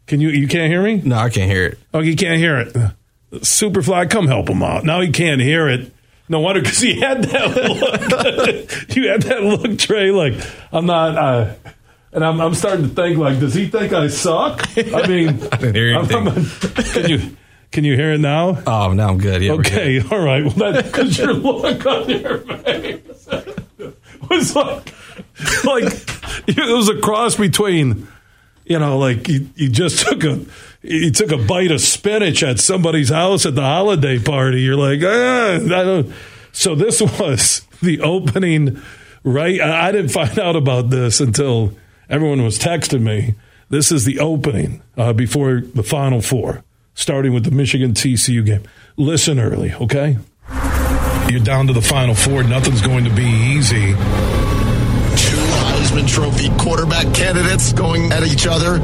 Can 0.07 0.21
you 0.21 0.29
you 0.29 0.47
can't 0.47 0.71
hear 0.71 0.83
me? 0.83 1.03
No, 1.05 1.17
I 1.17 1.31
can't 1.31 1.51
hear 1.51 1.67
it. 1.67 1.79
Oh, 1.93 2.01
you 2.01 2.15
can't 2.15 2.39
hear 2.39 2.59
it. 2.59 2.77
Superfly, 3.33 4.09
come 4.09 4.29
help 4.29 4.49
him 4.49 4.63
out. 4.63 4.85
Now 4.85 5.01
he 5.01 5.11
can't 5.11 5.41
hear 5.41 5.69
it. 5.69 5.93
No 6.29 6.41
wonder 6.41 6.61
because 6.61 6.81
he 6.81 6.99
had 6.99 7.23
that 7.25 7.55
look. 7.57 8.89
you 8.97 9.09
had 9.09 9.23
that 9.23 9.43
look, 9.43 9.79
Trey. 9.79 10.11
Like 10.11 10.35
I'm 10.73 10.87
not, 10.87 11.17
uh, 11.17 11.55
and 12.13 12.25
I'm, 12.25 12.41
I'm 12.41 12.55
starting 12.55 12.89
to 12.89 12.95
think 12.95 13.19
like, 13.19 13.39
does 13.39 13.55
he 13.55 13.69
think 13.69 13.93
I 13.93 14.09
suck? 14.09 14.67
I 14.77 15.07
mean, 15.07 15.29
I 15.53 15.57
didn't 15.57 15.75
hear 15.75 15.95
anything. 15.97 16.29
I'm- 16.29 16.45
can 16.93 17.09
you 17.11 17.37
can 17.73 17.85
you 17.85 17.95
hear 17.95 18.13
it 18.13 18.21
now? 18.21 18.63
Oh, 18.67 18.93
now 18.93 19.09
I'm 19.11 19.19
good. 19.19 19.43
Yeah, 19.43 19.53
okay, 19.53 20.01
good. 20.01 20.13
all 20.13 20.21
right. 20.21 20.43
Well, 20.45 20.73
that's 20.73 20.89
because 20.89 21.19
your 21.19 21.33
look 21.35 21.85
on 21.87 22.09
your 22.09 22.39
face 22.39 23.29
was 24.31 24.57
like, 24.57 24.95
like 25.65 25.85
it 26.49 26.75
was 26.75 26.89
a 26.89 26.99
cross 27.01 27.37
between, 27.37 28.09
you 28.65 28.79
know, 28.79 28.99
like 28.99 29.29
you, 29.29 29.49
you 29.57 29.69
just 29.69 30.07
took 30.07 30.25
a 30.25 30.41
you 30.89 31.11
took 31.11 31.33
a 31.33 31.39
bite 31.39 31.71
of 31.71 31.81
spinach 31.81 32.43
at 32.43 32.61
somebody's 32.61 33.09
house 33.11 33.47
at 33.47 33.55
the 33.55 33.63
holiday 33.63 34.19
party. 34.19 34.63
You're 34.63 34.77
like, 34.77 35.01
ah. 35.05 36.03
So 36.53 36.75
this 36.75 37.01
was 37.21 37.63
the 37.83 38.01
opening, 38.01 38.81
right? 39.25 39.61
I 39.61 39.89
I 39.89 39.93
didn't 39.93 40.11
find 40.11 40.39
out 40.39 40.57
about 40.57 40.91
this 40.91 41.21
until 41.21 41.73
everyone 42.09 42.43
was 42.43 42.59
texting 42.59 43.03
me. 43.03 43.35
This 43.69 43.91
is 43.91 44.05
the 44.05 44.21
opening 44.21 44.83
uh, 44.97 45.13
before 45.13 45.61
the 45.61 45.83
Final 45.83 46.21
Four, 46.21 46.63
starting 46.95 47.33
with 47.33 47.45
the 47.45 47.51
Michigan 47.51 47.93
TCU 47.93 48.45
game. 48.47 48.63
Listen 48.97 49.41
early, 49.41 49.75
okay? 49.75 50.19
You're 51.29 51.41
down 51.41 51.67
to 51.67 51.73
the 51.73 51.83
Final 51.83 52.15
Four. 52.15 52.45
Nothing's 52.45 52.81
going 52.81 53.05
to 53.05 53.11
be 53.11 53.25
easy. 53.25 53.93
Two 55.17 55.43
Heisman 55.67 56.09
Trophy 56.09 56.49
quarterback 56.57 57.13
candidates 57.13 57.73
going 57.73 58.13
at 58.13 58.23
each 58.23 58.47
other. 58.47 58.79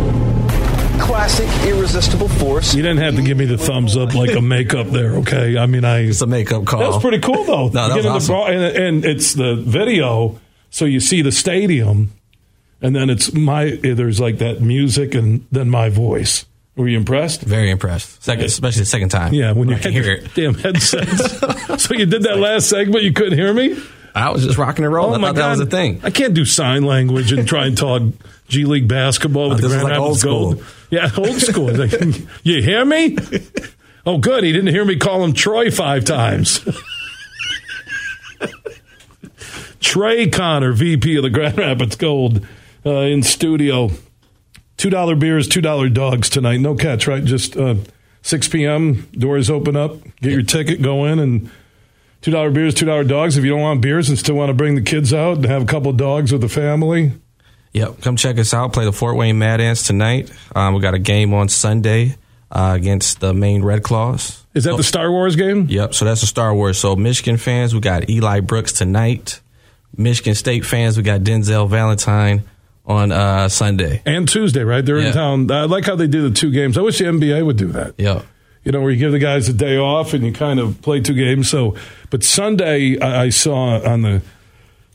Classic, 1.02 1.48
irresistible 1.66 2.28
force. 2.28 2.74
You 2.74 2.82
didn't 2.82 2.98
have 3.02 3.16
to 3.16 3.22
give 3.22 3.36
me 3.36 3.44
the 3.44 3.58
thumbs 3.58 3.96
up 3.96 4.14
like 4.14 4.34
a 4.34 4.40
makeup 4.40 4.86
there, 4.86 5.16
okay? 5.16 5.58
I 5.58 5.66
mean, 5.66 5.84
I. 5.84 6.00
It's 6.00 6.22
a 6.22 6.26
makeup 6.26 6.64
call. 6.64 6.80
That 6.80 6.88
was 6.88 7.02
pretty 7.02 7.18
cool, 7.18 7.44
though. 7.44 7.68
No, 7.72 7.88
that 7.88 7.94
was 7.96 7.96
get 7.96 8.02
the 8.02 8.08
awesome. 8.10 8.34
bar- 8.34 8.50
and, 8.50 8.62
and 8.76 9.04
it's 9.04 9.34
the 9.34 9.54
video, 9.56 10.40
so 10.70 10.84
you 10.84 11.00
see 11.00 11.22
the 11.22 11.32
stadium, 11.32 12.12
and 12.80 12.94
then 12.94 13.10
it's 13.10 13.32
my. 13.32 13.78
There's 13.82 14.20
like 14.20 14.38
that 14.38 14.60
music, 14.60 15.14
and 15.14 15.46
then 15.50 15.68
my 15.70 15.88
voice. 15.88 16.46
Were 16.76 16.88
you 16.88 16.96
impressed? 16.96 17.42
Very 17.42 17.70
impressed. 17.70 18.22
Second, 18.22 18.46
especially 18.46 18.80
the 18.80 18.86
second 18.86 19.10
time. 19.10 19.34
Yeah, 19.34 19.52
when 19.52 19.68
you 19.68 19.74
I 19.74 19.78
can 19.78 19.92
had 19.92 20.04
hear 20.04 20.16
the 20.20 20.24
it. 20.24 20.34
damn 20.34 20.54
headsets. 20.54 21.82
so 21.84 21.94
you 21.94 22.06
did 22.06 22.22
that 22.22 22.38
last 22.38 22.68
segment, 22.70 23.04
you 23.04 23.12
couldn't 23.12 23.36
hear 23.36 23.52
me. 23.52 23.76
I 24.14 24.30
was 24.30 24.44
just 24.44 24.56
rocking 24.58 24.84
and 24.84 24.92
rolling. 24.92 25.22
Oh 25.22 25.26
I 25.26 25.28
thought 25.28 25.36
that 25.36 25.50
was 25.50 25.60
a 25.60 25.66
thing. 25.66 26.00
I 26.02 26.10
can't 26.10 26.34
do 26.34 26.44
sign 26.44 26.84
language 26.84 27.32
and 27.32 27.46
try 27.46 27.66
and 27.66 27.76
talk 27.76 28.02
G 28.48 28.64
League 28.64 28.88
basketball 28.88 29.46
oh, 29.46 29.48
with 29.50 29.64
Oh, 29.64 29.68
the 29.68 29.68
Grand 29.68 29.84
like 29.84 29.98
old 29.98 30.08
Rapids 30.08 30.20
school. 30.20 30.62
Yeah, 30.92 31.10
old 31.18 31.40
school. 31.40 31.72
Like, 31.72 31.92
you 32.44 32.62
hear 32.62 32.84
me? 32.84 33.16
Oh, 34.04 34.18
good. 34.18 34.44
He 34.44 34.52
didn't 34.52 34.72
hear 34.72 34.84
me 34.84 34.96
call 34.96 35.24
him 35.24 35.32
Troy 35.32 35.70
five 35.70 36.04
times. 36.04 36.60
Trey 39.80 40.28
Conner, 40.28 40.72
VP 40.72 41.16
of 41.16 41.22
the 41.22 41.30
Grand 41.30 41.56
Rapids 41.58 41.96
Gold, 41.96 42.46
uh, 42.84 42.90
in 42.90 43.22
studio. 43.22 43.90
Two 44.76 44.90
dollar 44.90 45.16
beers, 45.16 45.48
two 45.48 45.60
dollar 45.62 45.88
dogs 45.88 46.28
tonight. 46.28 46.58
No 46.58 46.74
catch, 46.74 47.06
right? 47.06 47.24
Just 47.24 47.56
uh, 47.56 47.76
six 48.20 48.48
p.m. 48.48 49.08
Doors 49.12 49.48
open 49.48 49.76
up. 49.76 49.96
Get 50.20 50.32
your 50.32 50.42
ticket, 50.42 50.82
go 50.82 51.04
in, 51.06 51.18
and 51.18 51.50
two 52.20 52.30
dollar 52.30 52.50
beers, 52.50 52.74
two 52.74 52.86
dollar 52.86 53.04
dogs. 53.04 53.36
If 53.38 53.44
you 53.44 53.50
don't 53.50 53.60
want 53.60 53.80
beers 53.80 54.08
and 54.08 54.18
still 54.18 54.34
want 54.34 54.50
to 54.50 54.54
bring 54.54 54.74
the 54.74 54.82
kids 54.82 55.14
out 55.14 55.36
and 55.36 55.46
have 55.46 55.62
a 55.62 55.66
couple 55.66 55.92
dogs 55.92 56.32
with 56.32 56.40
the 56.40 56.48
family, 56.48 57.12
Yep. 57.72 58.02
Come 58.02 58.16
check 58.16 58.38
us 58.38 58.52
out. 58.52 58.72
Play 58.72 58.84
the 58.84 58.92
Fort 58.92 59.16
Wayne 59.16 59.38
Mad 59.38 59.60
Ants 59.60 59.86
tonight. 59.86 60.30
Um, 60.54 60.74
we 60.74 60.80
got 60.80 60.94
a 60.94 60.98
game 60.98 61.32
on 61.32 61.48
Sunday 61.48 62.16
uh, 62.50 62.72
against 62.76 63.20
the 63.20 63.32
Maine 63.32 63.62
Red 63.62 63.82
Claws. 63.82 64.44
is 64.54 64.64
that 64.64 64.76
the 64.76 64.82
Star 64.82 65.10
Wars 65.10 65.36
game? 65.36 65.66
Yep. 65.68 65.94
So 65.94 66.04
that's 66.04 66.22
a 66.22 66.26
Star 66.26 66.54
Wars. 66.54 66.78
So 66.78 66.94
Michigan 66.96 67.38
fans, 67.38 67.74
we 67.74 67.80
got 67.80 68.10
Eli 68.10 68.40
Brooks 68.40 68.72
tonight. 68.72 69.40
Michigan 69.96 70.34
State 70.34 70.64
fans, 70.64 70.96
we 70.96 71.02
got 71.02 71.20
Denzel 71.22 71.68
Valentine 71.68 72.44
on 72.84 73.12
uh, 73.12 73.48
Sunday. 73.48 74.02
And 74.04 74.28
Tuesday, 74.28 74.64
right? 74.64 74.84
They're 74.84 74.98
in 74.98 75.12
town. 75.12 75.50
I 75.50 75.64
like 75.64 75.84
how 75.84 75.96
they 75.96 76.06
do 76.06 76.28
the 76.28 76.34
two 76.34 76.50
games. 76.50 76.76
I 76.76 76.82
wish 76.82 76.98
the 76.98 77.04
NBA 77.04 77.44
would 77.44 77.56
do 77.56 77.68
that. 77.68 77.94
Yep. 77.98 78.24
You 78.64 78.72
know, 78.72 78.80
where 78.80 78.90
you 78.90 78.96
give 78.96 79.12
the 79.12 79.18
guys 79.18 79.48
a 79.48 79.52
day 79.52 79.76
off 79.76 80.14
and 80.14 80.24
you 80.24 80.32
kind 80.32 80.60
of 80.60 80.80
play 80.82 81.00
two 81.00 81.14
games. 81.14 81.48
So, 81.50 81.76
but 82.10 82.22
Sunday, 82.22 82.98
I, 82.98 83.24
I 83.24 83.28
saw 83.30 83.80
on 83.84 84.02
the 84.02 84.22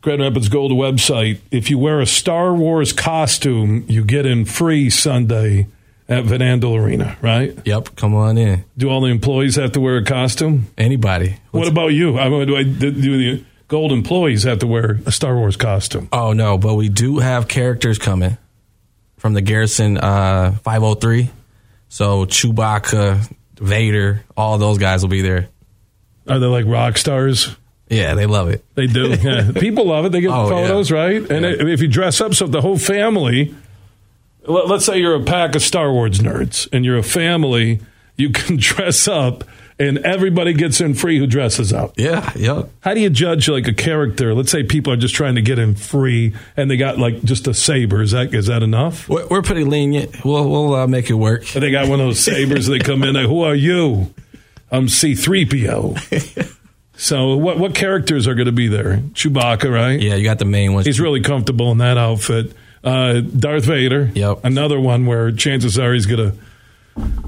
Grand 0.07 0.21
Rapids 0.21 0.47
Gold 0.47 0.71
website, 0.71 1.39
if 1.51 1.69
you 1.69 1.77
wear 1.77 1.99
a 1.99 2.05
Star 2.05 2.53
Wars 2.53 2.93
costume, 2.93 3.83
you 3.89 4.05
get 4.05 4.25
in 4.25 4.45
free 4.45 4.89
Sunday 4.89 5.67
at 6.07 6.23
Van 6.23 6.39
Andel 6.39 6.81
Arena, 6.81 7.17
right? 7.21 7.59
Yep. 7.65 7.97
Come 7.97 8.15
on 8.15 8.37
in. 8.37 8.63
Do 8.77 8.89
all 8.89 9.01
the 9.01 9.09
employees 9.09 9.57
have 9.57 9.73
to 9.73 9.81
wear 9.81 9.97
a 9.97 10.05
costume? 10.05 10.67
Anybody. 10.77 11.35
What 11.51 11.67
about 11.67 11.87
you? 11.87 12.17
I 12.17 12.29
mean, 12.29 12.47
do, 12.47 12.55
I, 12.55 12.63
do 12.63 12.91
the 12.91 13.43
gold 13.67 13.91
employees 13.91 14.43
have 14.43 14.59
to 14.59 14.67
wear 14.67 15.01
a 15.05 15.11
Star 15.11 15.35
Wars 15.35 15.57
costume? 15.57 16.07
Oh 16.13 16.31
no, 16.31 16.57
but 16.57 16.75
we 16.75 16.87
do 16.87 17.19
have 17.19 17.49
characters 17.49 17.99
coming 17.99 18.37
from 19.17 19.33
the 19.33 19.41
Garrison 19.41 19.97
uh, 19.97 20.53
503. 20.63 21.29
So 21.89 22.25
Chewbacca, 22.25 23.29
Vader, 23.59 24.23
all 24.37 24.57
those 24.57 24.77
guys 24.77 25.01
will 25.01 25.09
be 25.09 25.21
there. 25.21 25.49
Are 26.29 26.39
they 26.39 26.45
like 26.45 26.65
rock 26.65 26.97
stars? 26.97 27.57
Yeah, 27.89 28.15
they 28.15 28.25
love 28.25 28.49
it. 28.49 28.63
They 28.75 28.87
do. 28.87 29.09
Yeah. 29.21 29.51
People 29.53 29.85
love 29.87 30.05
it. 30.05 30.11
They 30.11 30.21
get 30.21 30.31
Oh, 30.31 30.49
photos, 30.49 30.89
yeah. 30.91 30.97
right? 30.97 31.31
And 31.31 31.45
if 31.45 31.81
you 31.81 31.87
dress 31.87 32.19
up, 32.21 32.33
so 32.33 32.45
the 32.47 32.61
whole 32.61 32.77
family, 32.77 33.53
let- 34.45 34.67
let's 34.67 34.85
say 34.85 34.99
you're 34.99 35.15
a 35.15 35.23
pack 35.23 35.55
of 35.55 35.61
Star 35.61 35.91
Wars 35.91 36.19
nerds 36.19 36.67
and 36.73 36.83
you're 36.85 36.97
a 36.97 37.03
family, 37.03 37.79
you 38.17 38.29
can 38.31 38.57
dress 38.59 39.07
up 39.07 39.43
and 39.79 39.99
everybody 39.99 40.53
gets 40.53 40.81
in 40.81 40.95
free 40.95 41.19
who 41.19 41.27
dresses 41.27 41.71
up. 41.71 41.93
Yeah, 41.97 42.31
yep. 42.35 42.69
How 42.81 42.93
do 42.95 42.99
you 42.99 43.11
judge 43.11 43.47
like 43.47 43.67
a 43.67 43.73
character? 43.73 44.33
Let's 44.33 44.49
say 44.51 44.63
people 44.63 44.91
are 44.91 44.97
just 44.97 45.13
trying 45.13 45.35
to 45.35 45.41
get 45.43 45.59
in 45.59 45.75
free 45.75 46.33
and 46.57 46.69
they 46.71 46.77
got 46.77 46.97
like 46.97 47.21
just 47.23 47.47
a 47.47 47.53
saber. 47.53 48.01
Is 48.01 48.09
that 48.11 48.33
is 48.33 48.47
that 48.47 48.63
enough? 48.63 49.07
We're, 49.07 49.27
we're 49.27 49.41
pretty 49.43 49.65
lenient. 49.65 50.25
We'll 50.25 50.49
we'll 50.49 50.73
uh, 50.73 50.87
make 50.87 51.11
it 51.11 51.13
work. 51.13 51.53
And 51.53 51.61
they 51.63 51.69
got 51.69 51.87
one 51.87 51.99
of 51.99 52.07
those 52.07 52.19
sabers. 52.19 52.65
they 52.65 52.79
come 52.79 53.03
in. 53.03 53.13
Like, 53.13 53.27
Who 53.27 53.41
are 53.43 53.53
you? 53.55 54.11
I'm 54.71 54.87
C3PO. 54.87 56.53
so 56.97 57.37
what 57.37 57.57
what 57.57 57.73
characters 57.75 58.27
are 58.27 58.33
going 58.35 58.47
to 58.47 58.51
be 58.51 58.67
there? 58.67 58.97
Chewbacca, 59.13 59.73
right? 59.73 59.99
Yeah, 59.99 60.15
you 60.15 60.23
got 60.23 60.39
the 60.39 60.45
main 60.45 60.73
ones. 60.73 60.85
He's 60.85 60.99
really 60.99 61.21
comfortable 61.21 61.71
in 61.71 61.77
that 61.77 61.97
outfit. 61.97 62.53
Uh, 62.83 63.21
Darth 63.21 63.65
Vader. 63.65 64.11
Yep. 64.13 64.45
Another 64.45 64.79
one 64.79 65.05
where 65.05 65.31
chances 65.31 65.77
are 65.79 65.93
he's 65.93 66.05
going 66.05 66.31
to 66.31 66.37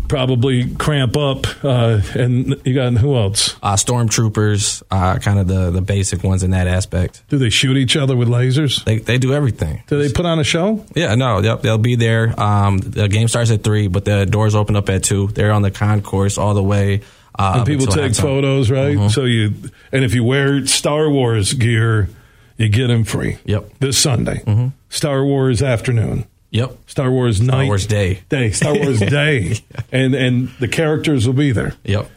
probably 0.08 0.74
cramp 0.76 1.16
up. 1.18 1.46
Uh, 1.64 2.02
and 2.16 2.60
you 2.66 2.74
got 2.74 2.94
who 2.94 3.16
else? 3.16 3.56
uh, 3.62 3.76
stormtroopers, 3.76 4.84
uh, 4.90 5.20
kind 5.20 5.40
of 5.40 5.48
the 5.48 5.72
the 5.72 5.82
basic 5.82 6.24
ones 6.24 6.44
in 6.44 6.52
that 6.52 6.68
aspect. 6.68 7.24
Do 7.30 7.38
they 7.38 7.50
shoot 7.50 7.78
each 7.78 7.96
other 7.96 8.16
with 8.16 8.28
lasers? 8.28 8.84
They 8.84 8.98
they 8.98 9.18
do 9.18 9.34
everything. 9.34 9.84
Do 9.88 10.02
they 10.02 10.12
put 10.12 10.26
on 10.26 10.40
a 10.40 10.44
show? 10.44 10.86
Yeah, 10.96 11.16
no, 11.16 11.40
yep, 11.40 11.62
they'll 11.62 11.78
be 11.78 11.96
there. 11.96 12.40
Um, 12.40 12.80
the 12.80 13.08
game 13.08 13.28
starts 13.28 13.52
at 13.52 13.64
three, 13.64 13.88
but 13.88 14.06
the 14.06 14.26
doors 14.26 14.56
open 14.56 14.76
up 14.76 14.90
at 14.90 15.04
two. 15.04 15.28
They're 15.28 15.52
on 15.52 15.62
the 15.62 15.72
concourse 15.72 16.38
all 16.38 16.54
the 16.54 16.64
way. 16.64 17.02
Uh, 17.40 17.54
and 17.58 17.66
people 17.66 17.88
take 17.88 18.14
photos, 18.16 18.70
right? 18.70 18.98
Mhm. 18.98 19.12
So 19.12 19.24
you, 19.24 19.54
and 19.92 20.04
if 20.04 20.14
you 20.14 20.24
wear 20.24 20.66
Star 20.68 21.10
Wars 21.10 21.54
gear, 21.54 22.10
you 22.58 22.68
get 22.70 22.88
them 22.88 23.04
free. 23.06 23.38
Yep. 23.46 23.72
This 23.80 23.98
Sunday, 23.98 24.44
Mhm. 24.46 24.74
Star 24.90 25.24
Wars 25.24 25.62
afternoon, 25.64 26.26
Yep. 26.52 26.78
Star 26.88 27.10
Wars 27.12 27.40
night, 27.42 27.54
Star 27.54 27.66
Wars 27.66 27.86
day. 27.88 28.20
day, 28.28 28.52
Star 28.52 28.76
Wars 28.78 29.00
day, 29.00 29.60
and 29.92 30.14
and 30.16 30.50
the 30.60 30.68
characters 30.68 31.26
will 31.26 31.34
be 31.34 31.52
there. 31.54 31.76
Yep. 31.86 32.10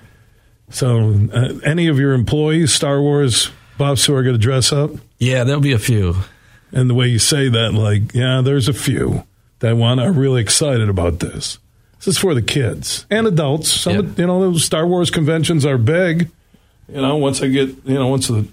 So, 0.71 1.29
uh, 1.33 1.53
any 1.65 1.87
of 1.87 1.99
your 2.01 2.15
employees, 2.15 2.73
Star 2.73 3.01
Wars 3.01 3.51
buffs, 3.79 4.05
who 4.07 4.15
are 4.15 4.23
going 4.23 4.35
to 4.35 4.41
dress 4.41 4.73
up, 4.73 4.91
Yeah, 5.19 5.45
there'll 5.45 5.61
be 5.61 5.73
a 5.73 5.79
few. 5.79 6.17
and 6.73 6.89
the 6.89 6.95
way 6.95 7.09
you 7.09 7.19
say 7.19 7.49
that, 7.49 7.75
like, 7.75 8.15
yeah, 8.15 8.41
there's 8.43 8.69
a 8.69 8.73
few 8.73 9.25
that 9.61 9.77
want 9.77 10.01
are 10.01 10.11
really 10.13 10.41
excited 10.41 10.89
about 10.89 11.21
this. 11.21 11.59
This 12.05 12.17
is 12.17 12.19
for 12.19 12.35
the 12.35 12.43
kids 12.43 13.07
and 13.11 13.27
adults. 13.27 13.71
Some, 13.73 13.93
Yeah. 13.95 14.03
you 14.19 14.27
know, 14.27 14.41
those 14.41 14.65
Star 14.65 14.87
Wars 14.87 15.11
conventions 15.11 15.65
are 15.65 15.79
big. 15.79 16.29
You 16.93 17.01
know, 17.01 17.17
once 17.17 17.41
I 17.43 17.47
get, 17.49 17.69
you 17.85 17.95
know, 17.95 18.09
once 18.09 18.29
the 18.29 18.47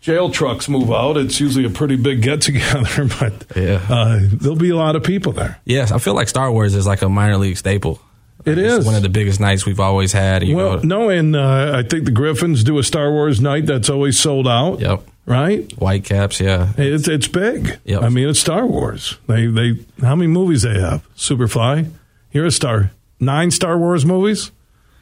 jail 0.00 0.30
trucks 0.30 0.68
move 0.68 0.90
out, 0.90 1.16
it's 1.16 1.40
usually 1.40 1.64
a 1.64 1.70
pretty 1.70 1.96
big 1.96 2.22
get 2.22 2.40
together. 2.40 3.04
But 3.20 3.44
Yeah. 3.56 3.80
uh, 3.88 4.18
there'll 4.22 4.56
be 4.56 4.70
a 4.70 4.76
lot 4.76 4.96
of 4.96 5.02
people 5.04 5.32
there. 5.32 5.58
Yes, 5.64 5.92
I 5.92 5.98
feel 5.98 6.14
like 6.14 6.28
Star 6.28 6.50
Wars 6.50 6.74
is 6.74 6.86
like 6.86 7.02
a 7.02 7.08
minor 7.08 7.36
league 7.38 7.56
staple. 7.56 8.00
It 8.44 8.58
It's 8.58 8.78
is 8.80 8.84
one 8.86 8.94
of 8.94 9.02
the 9.02 9.08
biggest 9.08 9.40
nights 9.40 9.64
we've 9.66 9.80
always 9.80 10.12
had. 10.12 10.44
You 10.44 10.54
Well, 10.56 10.76
know, 10.82 11.00
no, 11.04 11.08
and 11.08 11.34
uh, 11.34 11.72
I 11.74 11.82
think 11.82 12.04
the 12.04 12.10
Griffins 12.12 12.62
do 12.62 12.78
a 12.78 12.82
Star 12.82 13.10
Wars 13.10 13.40
night 13.40 13.66
that's 13.66 13.88
always 13.90 14.18
sold 14.18 14.46
out. 14.46 14.80
Yep. 14.80 15.02
Right. 15.24 15.72
Whitecaps, 15.72 16.38
yeah. 16.40 16.68
It's 16.78 17.08
it's 17.08 17.26
big. 17.26 17.78
Yep. 17.84 18.02
I 18.02 18.08
mean, 18.08 18.28
it's 18.28 18.38
Star 18.38 18.64
Wars. 18.64 19.16
They 19.26 19.46
they 19.46 19.78
how 20.00 20.14
many 20.14 20.28
movies 20.28 20.62
they 20.62 20.78
have? 20.80 21.02
Superfly. 21.16 21.90
You're 22.36 22.44
a 22.44 22.50
star. 22.50 22.90
Nine 23.18 23.50
Star 23.50 23.78
Wars 23.78 24.04
movies. 24.04 24.50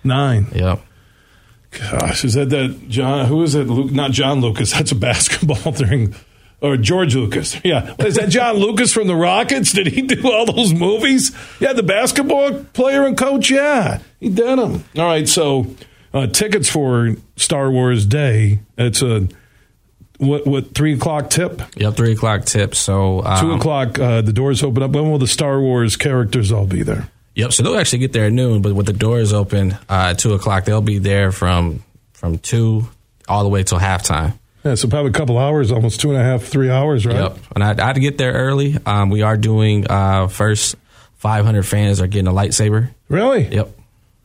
Nine. 0.04 0.46
Yep. 0.54 0.80
Gosh, 1.72 2.24
is 2.24 2.34
that 2.34 2.50
that 2.50 2.88
John? 2.88 3.26
Who 3.26 3.42
is 3.42 3.56
it? 3.56 3.64
Luke, 3.66 3.90
not 3.90 4.12
John 4.12 4.40
Lucas. 4.40 4.72
That's 4.74 4.92
a 4.92 4.94
basketball 4.94 5.56
thing. 5.72 6.14
Or 6.60 6.76
George 6.76 7.16
Lucas. 7.16 7.60
Yeah. 7.64 7.92
Is 7.98 8.14
that 8.14 8.28
John 8.28 8.58
Lucas 8.58 8.92
from 8.92 9.08
the 9.08 9.16
Rockets? 9.16 9.72
Did 9.72 9.88
he 9.88 10.02
do 10.02 10.30
all 10.30 10.46
those 10.46 10.72
movies? 10.72 11.32
Yeah, 11.58 11.72
the 11.72 11.82
basketball 11.82 12.62
player 12.72 13.04
and 13.04 13.18
coach. 13.18 13.50
Yeah, 13.50 13.98
he 14.20 14.28
did 14.28 14.56
them. 14.56 14.84
All 14.96 15.04
right. 15.04 15.28
So, 15.28 15.66
uh, 16.12 16.28
tickets 16.28 16.68
for 16.70 17.16
Star 17.34 17.68
Wars 17.68 18.06
Day. 18.06 18.60
It's 18.78 19.02
a 19.02 19.26
what? 20.18 20.46
What? 20.46 20.72
Three 20.72 20.94
o'clock 20.94 21.30
tip. 21.30 21.60
Yep, 21.74 21.96
three 21.96 22.12
o'clock 22.12 22.44
tip. 22.44 22.76
So 22.76 23.24
um, 23.24 23.40
Two 23.40 23.52
o'clock. 23.54 23.98
Uh, 23.98 24.22
the 24.22 24.32
doors 24.32 24.62
open 24.62 24.84
up. 24.84 24.92
When 24.92 25.10
will 25.10 25.18
the 25.18 25.26
Star 25.26 25.60
Wars 25.60 25.96
characters 25.96 26.52
all 26.52 26.66
be 26.66 26.84
there? 26.84 27.08
Yep. 27.34 27.52
So 27.52 27.62
they'll 27.62 27.76
actually 27.76 28.00
get 28.00 28.12
there 28.12 28.26
at 28.26 28.32
noon, 28.32 28.62
but 28.62 28.74
with 28.74 28.86
the 28.86 28.92
doors 28.92 29.32
open 29.32 29.72
uh, 29.72 30.10
at 30.10 30.18
two 30.18 30.34
o'clock, 30.34 30.64
they'll 30.64 30.80
be 30.80 30.98
there 30.98 31.32
from 31.32 31.82
from 32.12 32.38
two 32.38 32.86
all 33.28 33.42
the 33.42 33.48
way 33.48 33.62
till 33.62 33.78
halftime. 33.78 34.38
Yeah, 34.64 34.76
so 34.76 34.88
probably 34.88 35.10
a 35.10 35.14
couple 35.14 35.36
hours, 35.36 35.70
almost 35.70 36.00
two 36.00 36.10
and 36.10 36.18
a 36.18 36.24
half, 36.24 36.42
three 36.44 36.70
hours, 36.70 37.04
right? 37.04 37.16
Yep. 37.16 37.38
And 37.54 37.62
I, 37.62 37.92
to 37.92 38.00
get 38.00 38.16
there 38.16 38.32
early. 38.32 38.78
Um, 38.86 39.10
we 39.10 39.20
are 39.20 39.36
doing 39.36 39.86
uh, 39.90 40.28
first 40.28 40.76
500 41.16 41.64
fans 41.64 42.00
are 42.00 42.06
getting 42.06 42.28
a 42.28 42.32
lightsaber. 42.32 42.90
Really? 43.08 43.46
Yep. 43.48 43.70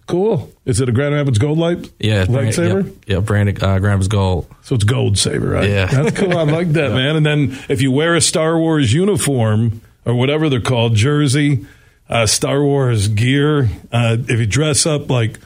Cool. 0.07 0.52
Is 0.65 0.81
it 0.81 0.90
a 0.90 0.91
Grand 0.91 1.14
Rapids 1.14 1.38
Gold 1.38 1.57
Light? 1.57 1.91
Yeah. 1.99 2.26
Lightsaber? 2.26 2.86
Yep. 2.86 2.95
yep 3.06 3.26
branded 3.26 3.61
uh, 3.61 3.80
Graham's 3.80 4.07
Gold. 4.07 4.48
So 4.64 4.76
it's 4.76 4.84
Gold 4.84 5.18
Saber, 5.18 5.49
right? 5.49 5.69
Yeah. 5.69 5.86
That's 5.86 6.18
cool. 6.18 6.38
I 6.38 6.44
like 6.44 6.69
that, 6.73 6.91
man. 6.94 7.15
And 7.15 7.26
then 7.26 7.60
if 7.69 7.81
you 7.81 7.91
wear 7.91 8.15
a 8.15 8.22
Star 8.22 8.57
Wars 8.57 8.94
uniform 8.94 9.81
or 10.06 10.14
whatever 10.14 10.49
they're 10.49 10.61
called, 10.61 10.95
jersey, 10.95 11.65
uh, 12.10 12.26
Star 12.26 12.64
Wars 12.64 13.07
gear, 13.07 13.69
uh, 13.91 14.18
if 14.19 14.40
you 14.40 14.45
dress 14.45 14.86
up 14.86 15.10
like 15.10 15.40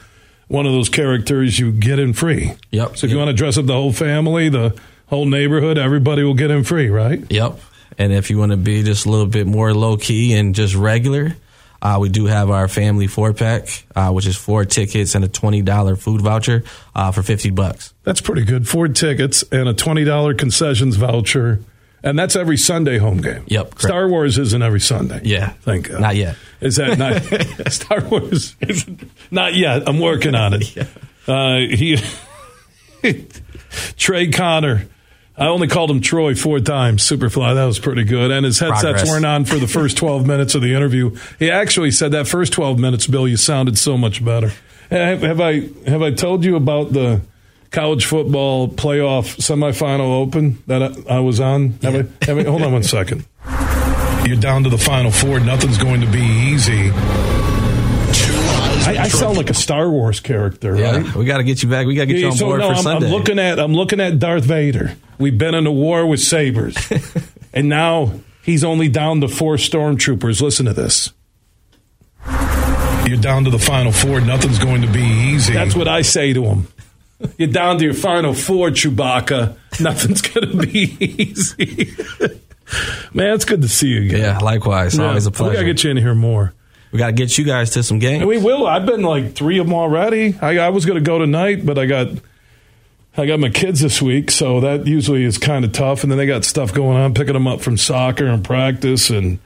one 0.48 0.66
of 0.66 0.72
those 0.72 0.88
characters, 0.88 1.58
you 1.58 1.72
get 1.72 1.98
in 1.98 2.12
free. 2.12 2.52
Yep. 2.70 2.96
So 2.96 3.06
if 3.06 3.12
you 3.12 3.18
want 3.18 3.28
to 3.28 3.34
dress 3.34 3.58
up 3.58 3.66
the 3.66 3.74
whole 3.74 3.92
family, 3.92 4.48
the 4.48 4.78
whole 5.06 5.26
neighborhood, 5.26 5.78
everybody 5.78 6.22
will 6.22 6.34
get 6.34 6.50
in 6.50 6.64
free, 6.64 6.88
right? 6.88 7.24
Yep. 7.30 7.60
And 7.98 8.12
if 8.12 8.30
you 8.30 8.38
want 8.38 8.52
to 8.52 8.56
be 8.56 8.82
just 8.82 9.06
a 9.06 9.10
little 9.10 9.26
bit 9.26 9.46
more 9.46 9.72
low 9.72 9.96
key 9.96 10.34
and 10.34 10.54
just 10.54 10.74
regular, 10.74 11.36
Uh, 11.84 11.98
we 12.00 12.08
do 12.08 12.24
have 12.24 12.48
our 12.48 12.66
family 12.66 13.06
four 13.06 13.34
pack, 13.34 13.84
uh, 13.94 14.10
which 14.10 14.26
is 14.26 14.38
four 14.38 14.64
tickets 14.64 15.14
and 15.14 15.22
a 15.22 15.28
twenty 15.28 15.60
dollar 15.60 15.96
food 15.96 16.22
voucher 16.22 16.62
uh, 16.94 17.12
for 17.12 17.22
fifty 17.22 17.50
bucks. 17.50 17.92
That's 18.04 18.22
pretty 18.22 18.44
good. 18.44 18.66
Four 18.66 18.88
tickets 18.88 19.44
and 19.52 19.68
a 19.68 19.74
twenty 19.74 20.04
dollar 20.04 20.32
concessions 20.32 20.96
voucher, 20.96 21.60
and 22.04 22.18
that's 22.18 22.36
every 22.36 22.58
Sunday 22.58 22.98
home 22.98 23.20
game. 23.22 23.44
Yep. 23.46 23.70
correct. 23.70 23.80
Star 23.80 24.08
Wars 24.08 24.38
isn't 24.38 24.62
every 24.62 24.80
Sunday. 24.80 25.22
Yeah. 25.24 25.54
Thank 25.62 25.88
God. 25.88 26.00
Not 26.00 26.16
yet. 26.16 26.36
Is 26.60 26.76
that 26.76 26.98
not 26.98 27.72
Star 27.72 28.00
Wars? 28.02 28.54
Isn't, 28.60 29.10
yet. 29.30 29.88
I'm 29.88 29.98
working 29.98 30.34
on 30.34 30.54
it. 30.54 30.88
Uh, 31.26 31.56
he 31.56 31.96
Trey 33.96 34.28
Conner. 34.28 34.86
I 35.38 35.46
only 35.46 35.68
called 35.68 35.90
him 35.90 36.02
Troy 36.02 36.34
four 36.34 36.60
times. 36.60 37.02
Superfly. 37.02 37.54
That 37.54 37.64
was 37.64 37.78
pretty 37.78 38.04
good. 38.04 38.30
And 38.30 38.44
his 38.44 38.58
headsets 38.58 38.82
Progress. 38.82 39.08
weren't 39.08 39.24
on 39.24 39.46
for 39.46 39.56
the 39.56 39.66
first 39.66 39.96
12 39.96 40.26
minutes 40.26 40.54
of 40.54 40.60
the 40.60 40.74
interview. 40.74 41.16
He 41.38 41.50
actually 41.50 41.92
said 41.92 42.12
that 42.12 42.28
first 42.28 42.52
12 42.52 42.78
minutes, 42.78 43.06
Bill, 43.06 43.26
you 43.26 43.38
sounded 43.38 43.78
so 43.78 43.96
much 43.96 44.22
better. 44.22 44.52
Have, 44.90 45.22
have 45.22 45.40
I 45.40 45.62
have 45.86 46.02
I 46.02 46.10
told 46.12 46.44
you 46.44 46.56
about 46.56 46.92
the 46.92 47.22
college 47.74 48.06
football 48.06 48.68
playoff 48.68 49.36
semifinal 49.38 50.22
open 50.22 50.62
that 50.68 50.80
I, 50.80 51.16
I 51.16 51.20
was 51.20 51.40
on? 51.40 51.72
Have 51.82 51.94
I, 51.94 52.24
have 52.24 52.38
I, 52.38 52.44
hold 52.44 52.62
on 52.62 52.72
one 52.72 52.84
second. 52.84 53.26
You're 54.24 54.36
down 54.36 54.62
to 54.64 54.70
the 54.70 54.78
final 54.78 55.10
four. 55.10 55.40
Nothing's 55.40 55.76
going 55.76 56.00
to 56.00 56.06
be 56.06 56.22
easy. 56.22 56.90
I, 58.86 58.96
I 59.00 59.08
sound 59.08 59.36
like 59.36 59.50
a 59.50 59.54
Star 59.54 59.90
Wars 59.90 60.20
character, 60.20 60.76
Yeah, 60.76 60.98
right? 60.98 61.14
we 61.14 61.24
got 61.24 61.38
to 61.38 61.44
get 61.44 61.62
you 61.62 61.68
back. 61.68 61.86
We 61.86 61.94
got 61.94 62.02
to 62.02 62.06
get 62.06 62.18
you 62.18 62.26
on 62.28 62.32
so 62.36 62.46
board 62.46 62.60
no, 62.60 62.68
for 62.68 62.74
I'm, 62.74 62.82
Sunday. 62.82 63.06
I'm 63.06 63.12
looking 63.12 63.38
at 63.38 63.58
I'm 63.58 63.74
looking 63.74 64.00
at 64.00 64.18
Darth 64.18 64.44
Vader. 64.44 64.96
We've 65.18 65.36
been 65.36 65.54
in 65.54 65.66
a 65.66 65.72
war 65.72 66.06
with 66.06 66.20
sabers, 66.20 66.76
and 67.52 67.68
now 67.68 68.12
he's 68.42 68.62
only 68.62 68.88
down 68.88 69.20
to 69.22 69.28
four 69.28 69.56
stormtroopers. 69.56 70.40
Listen 70.40 70.66
to 70.66 70.72
this. 70.72 71.12
You're 73.06 73.20
down 73.20 73.44
to 73.44 73.50
the 73.50 73.58
final 73.58 73.92
four. 73.92 74.20
Nothing's 74.20 74.58
going 74.58 74.82
to 74.82 74.88
be 74.88 75.02
easy. 75.02 75.52
That's 75.54 75.74
what 75.74 75.88
I 75.88 76.02
say 76.02 76.32
to 76.32 76.44
him. 76.44 76.68
You're 77.38 77.48
down 77.48 77.78
to 77.78 77.84
your 77.84 77.94
final 77.94 78.34
four, 78.34 78.70
Chewbacca. 78.70 79.56
Nothing's 79.80 80.22
going 80.22 80.50
to 80.50 80.56
be 80.66 80.96
easy. 81.00 81.94
Man, 83.12 83.34
it's 83.34 83.44
good 83.44 83.62
to 83.62 83.68
see 83.68 83.88
you 83.88 84.02
again. 84.02 84.20
yeah, 84.20 84.38
likewise. 84.38 84.96
Yeah. 84.96 85.08
Always 85.08 85.26
a 85.26 85.30
pleasure. 85.30 85.50
We 85.50 85.54
got 85.56 85.60
to 85.60 85.66
get 85.66 85.84
you 85.84 85.90
in 85.90 85.96
here 85.96 86.14
more. 86.14 86.54
we 86.92 86.98
got 86.98 87.06
to 87.08 87.12
get 87.12 87.36
you 87.38 87.44
guys 87.44 87.70
to 87.70 87.82
some 87.82 87.98
games. 87.98 88.20
And 88.22 88.28
we 88.28 88.38
will. 88.38 88.66
I've 88.66 88.86
been 88.86 89.02
like 89.02 89.34
three 89.34 89.58
of 89.58 89.66
them 89.66 89.74
already. 89.74 90.36
I, 90.40 90.58
I 90.58 90.68
was 90.70 90.84
going 90.86 90.96
to 90.98 91.04
go 91.04 91.18
tonight, 91.18 91.64
but 91.64 91.78
I 91.78 91.86
got 91.86 92.08
I 93.16 93.26
got 93.26 93.38
my 93.38 93.50
kids 93.50 93.80
this 93.80 94.02
week, 94.02 94.30
so 94.32 94.60
that 94.60 94.86
usually 94.88 95.22
is 95.24 95.38
kind 95.38 95.64
of 95.64 95.70
tough. 95.72 96.02
And 96.02 96.10
then 96.10 96.18
they 96.18 96.26
got 96.26 96.44
stuff 96.44 96.74
going 96.74 96.96
on, 96.96 97.14
picking 97.14 97.34
them 97.34 97.46
up 97.46 97.60
from 97.60 97.76
soccer 97.76 98.26
and 98.26 98.44
practice. 98.44 99.08
And 99.10 99.38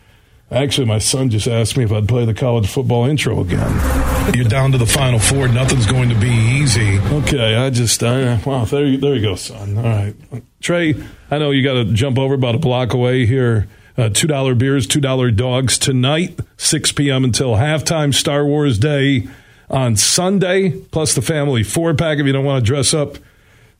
actually, 0.50 0.86
my 0.86 0.98
son 0.98 1.30
just 1.30 1.46
asked 1.46 1.76
me 1.76 1.84
if 1.84 1.92
I'd 1.92 2.08
play 2.08 2.24
the 2.24 2.34
college 2.34 2.68
football 2.68 3.06
intro 3.06 3.40
again. 3.40 4.34
You're 4.34 4.44
down 4.44 4.72
to 4.72 4.78
the 4.78 4.86
final 4.86 5.18
four. 5.18 5.48
Nothing's 5.48 5.86
going 5.86 6.08
to 6.10 6.14
be 6.14 6.30
easy. 6.30 6.98
Okay, 6.98 7.56
I 7.56 7.70
just 7.70 8.02
uh, 8.02 8.38
wow. 8.44 8.64
There, 8.64 8.84
you, 8.84 8.98
there 8.98 9.14
you 9.14 9.22
go, 9.22 9.34
son. 9.34 9.78
All 9.78 9.84
right, 9.84 10.14
Trey. 10.60 10.94
I 11.30 11.38
know 11.38 11.50
you 11.50 11.62
got 11.62 11.74
to 11.74 11.84
jump 11.86 12.18
over 12.18 12.34
about 12.34 12.54
a 12.54 12.58
block 12.58 12.92
away 12.92 13.26
here. 13.26 13.68
Uh, 13.96 14.08
two 14.08 14.28
dollar 14.28 14.54
beers, 14.54 14.86
two 14.86 15.00
dollar 15.00 15.30
dogs 15.30 15.76
tonight, 15.76 16.38
six 16.56 16.92
p.m. 16.92 17.24
until 17.24 17.54
halftime. 17.54 18.14
Star 18.14 18.44
Wars 18.44 18.78
Day 18.78 19.26
on 19.68 19.96
Sunday, 19.96 20.70
plus 20.70 21.14
the 21.14 21.22
family 21.22 21.62
four 21.62 21.94
pack 21.94 22.18
if 22.18 22.26
you 22.26 22.32
don't 22.32 22.44
want 22.44 22.64
to 22.64 22.66
dress 22.66 22.94
up 22.94 23.16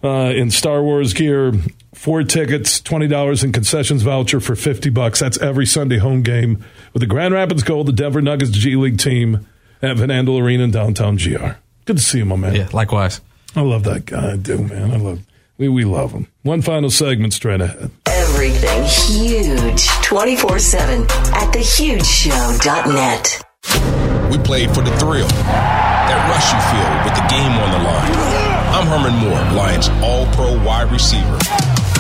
uh, 0.03 0.33
in 0.35 0.51
Star 0.51 0.83
Wars 0.83 1.13
gear. 1.13 1.53
Four 1.99 2.23
tickets, 2.23 2.81
twenty 2.81 3.09
dollars 3.09 3.43
in 3.43 3.51
concessions 3.51 4.03
voucher 4.03 4.39
for 4.39 4.55
fifty 4.55 4.89
bucks. 4.89 5.19
That's 5.19 5.37
every 5.39 5.67
Sunday 5.67 5.99
home 5.99 6.23
game 6.23 6.65
with 6.93 7.01
the 7.01 7.09
Grand 7.09 7.35
Rapids 7.35 7.65
Gold, 7.65 7.89
the 7.89 7.93
Denver 7.93 8.23
Nuggets 8.23 8.53
G 8.53 8.77
League 8.77 8.99
team 8.99 9.49
at 9.83 9.97
Van 9.97 10.09
Andel 10.09 10.41
Arena 10.41 10.63
in 10.63 10.71
downtown 10.71 11.17
GR. 11.17 11.57
Good 11.87 11.97
to 11.97 12.03
see 12.03 12.19
you, 12.19 12.25
my 12.25 12.37
man. 12.37 12.55
Yeah, 12.55 12.69
likewise. 12.73 13.21
I 13.57 13.63
love 13.63 13.83
that 13.83 14.07
guy. 14.07 14.35
I 14.35 14.37
do, 14.37 14.59
man. 14.59 14.93
I 14.93 14.97
love. 14.97 15.19
We 15.59 15.69
we 15.69 15.85
love 15.85 16.13
him. 16.13 16.29
One 16.45 16.63
final 16.63 16.89
segment 16.89 17.33
straight 17.33 17.61
ahead. 17.61 17.91
Everything 18.07 18.85
huge 18.85 19.89
24 20.03 20.61
7 20.61 21.03
at 21.03 21.53
thehugeshow.net. 21.53 23.43
We 24.31 24.39
played 24.39 24.71
for 24.71 24.83
the 24.83 24.97
thrill, 24.99 25.27
that 25.27 26.31
rush 26.31 26.53
you 26.55 26.61
feel 26.71 26.91
with 27.05 27.17
the 27.17 27.27
game 27.29 27.59
on 27.59 27.73
the 27.73 27.79
line. 27.83 28.15
I'm 28.71 28.87
Herman 28.87 29.19
Moore, 29.19 29.43
Lions 29.59 29.89
All 30.01 30.27
Pro 30.35 30.63
wide 30.65 30.93
receiver. 30.93 31.39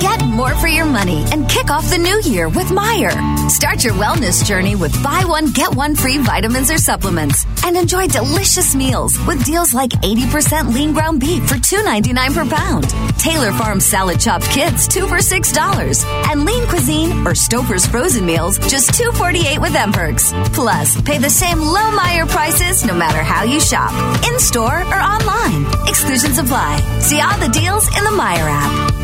Get 0.00 0.24
more 0.24 0.54
for 0.56 0.66
your 0.66 0.86
money 0.86 1.24
and 1.30 1.48
kick 1.48 1.70
off 1.70 1.88
the 1.88 1.98
new 1.98 2.20
year 2.22 2.48
with 2.48 2.66
Meijer. 2.66 3.12
Start 3.50 3.84
your 3.84 3.94
wellness 3.94 4.44
journey 4.44 4.74
with 4.74 4.92
buy 5.02 5.24
one, 5.24 5.52
get 5.52 5.74
one 5.74 5.94
free 5.94 6.18
vitamins 6.18 6.70
or 6.70 6.78
supplements. 6.78 7.46
And 7.64 7.76
enjoy 7.76 8.08
delicious 8.08 8.74
meals 8.74 9.18
with 9.26 9.44
deals 9.44 9.72
like 9.72 9.90
80% 9.90 10.74
lean 10.74 10.92
ground 10.92 11.20
beef 11.20 11.46
for 11.48 11.54
$2.99 11.54 12.34
per 12.34 12.56
pound. 12.56 12.84
Taylor 13.18 13.52
Farm 13.52 13.80
salad 13.80 14.20
chopped 14.20 14.44
kits, 14.50 14.88
two 14.88 15.06
for 15.06 15.18
$6. 15.18 16.04
And 16.30 16.44
lean 16.44 16.66
cuisine 16.66 17.12
or 17.26 17.32
Stouffer's 17.32 17.86
frozen 17.86 18.26
meals, 18.26 18.58
just 18.68 18.90
$2.48 19.00 19.58
with 19.60 19.74
M 19.74 19.92
Perks. 19.92 20.32
Plus, 20.52 21.00
pay 21.02 21.18
the 21.18 21.30
same 21.30 21.58
low 21.60 21.90
Meijer 21.96 22.28
prices 22.28 22.84
no 22.84 22.94
matter 22.94 23.22
how 23.22 23.44
you 23.44 23.60
shop, 23.60 23.92
in 24.26 24.38
store 24.38 24.82
or 24.82 25.00
online. 25.00 25.64
Exclusions 25.88 26.38
apply. 26.38 26.80
See 27.00 27.20
all 27.20 27.38
the 27.38 27.48
deals 27.48 27.86
in 27.96 28.04
the 28.04 28.10
Meijer 28.10 28.48
app. 28.50 29.03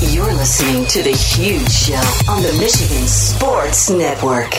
You're 0.00 0.32
listening 0.32 0.86
to 0.86 1.02
The 1.02 1.10
Huge 1.10 1.68
Show 1.68 1.94
on 2.30 2.40
the 2.40 2.56
Michigan 2.60 3.08
Sports 3.08 3.90
Network. 3.90 4.54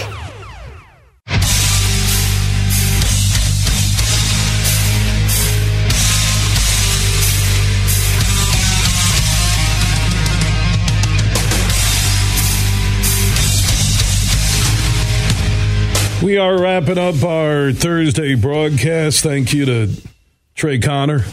We 16.21 16.37
are 16.37 16.59
wrapping 16.61 16.97
up 16.97 17.23
our 17.23 17.71
Thursday 17.71 18.35
broadcast. 18.35 19.23
Thank 19.23 19.53
you 19.53 19.63
to 19.65 19.89
Trey 20.55 20.79
Conner 20.79 21.23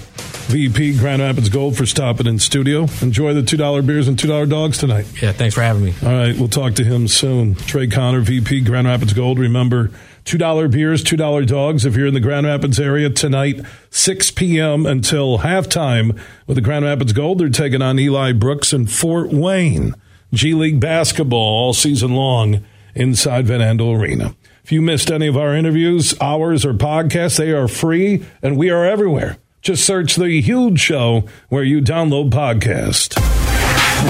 VP 0.46 0.98
Grand 0.98 1.22
Rapids 1.22 1.48
Gold, 1.48 1.76
for 1.76 1.86
stopping 1.86 2.26
in 2.26 2.38
studio. 2.38 2.86
Enjoy 3.02 3.34
the 3.34 3.42
$2 3.42 3.86
beers 3.86 4.08
and 4.08 4.16
$2 4.16 4.48
dogs 4.48 4.78
tonight. 4.78 5.06
Yeah, 5.20 5.32
thanks 5.32 5.54
for 5.54 5.62
having 5.62 5.84
me. 5.84 5.94
All 6.02 6.08
right, 6.08 6.36
we'll 6.36 6.48
talk 6.48 6.74
to 6.74 6.84
him 6.84 7.08
soon. 7.08 7.54
Trey 7.54 7.88
Conner, 7.88 8.20
VP 8.20 8.60
Grand 8.62 8.86
Rapids 8.86 9.12
Gold. 9.12 9.38
Remember, 9.38 9.90
$2 10.24 10.70
beers, 10.70 11.02
$2 11.02 11.46
dogs 11.46 11.84
if 11.84 11.96
you're 11.96 12.06
in 12.06 12.14
the 12.14 12.20
Grand 12.20 12.46
Rapids 12.46 12.78
area 12.78 13.10
tonight, 13.10 13.60
6 13.90 14.30
p.m. 14.32 14.86
until 14.86 15.38
halftime 15.38 16.18
with 16.46 16.54
the 16.54 16.60
Grand 16.60 16.84
Rapids 16.84 17.12
Gold. 17.12 17.38
They're 17.38 17.48
taking 17.48 17.82
on 17.82 17.98
Eli 17.98 18.32
Brooks 18.32 18.72
and 18.72 18.90
Fort 18.90 19.30
Wayne. 19.30 19.94
G 20.32 20.54
League 20.54 20.80
basketball 20.80 21.38
all 21.38 21.72
season 21.72 22.14
long 22.14 22.64
inside 22.94 23.46
Van 23.46 23.60
Andel 23.60 23.98
Arena. 23.98 24.34
If 24.64 24.72
you 24.72 24.82
missed 24.82 25.10
any 25.10 25.28
of 25.28 25.36
our 25.36 25.54
interviews, 25.54 26.14
hours, 26.20 26.64
or 26.64 26.74
podcasts, 26.74 27.38
they 27.38 27.52
are 27.52 27.68
free 27.68 28.24
and 28.42 28.56
we 28.56 28.68
are 28.70 28.84
everywhere. 28.84 29.38
Just 29.66 29.84
search 29.84 30.14
The 30.14 30.40
Huge 30.40 30.78
Show 30.78 31.24
where 31.48 31.64
you 31.64 31.80
download 31.80 32.30
podcast. 32.30 33.16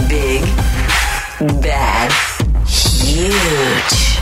Big, 0.06 0.42
bad, 1.62 2.12
huge. 2.68 4.15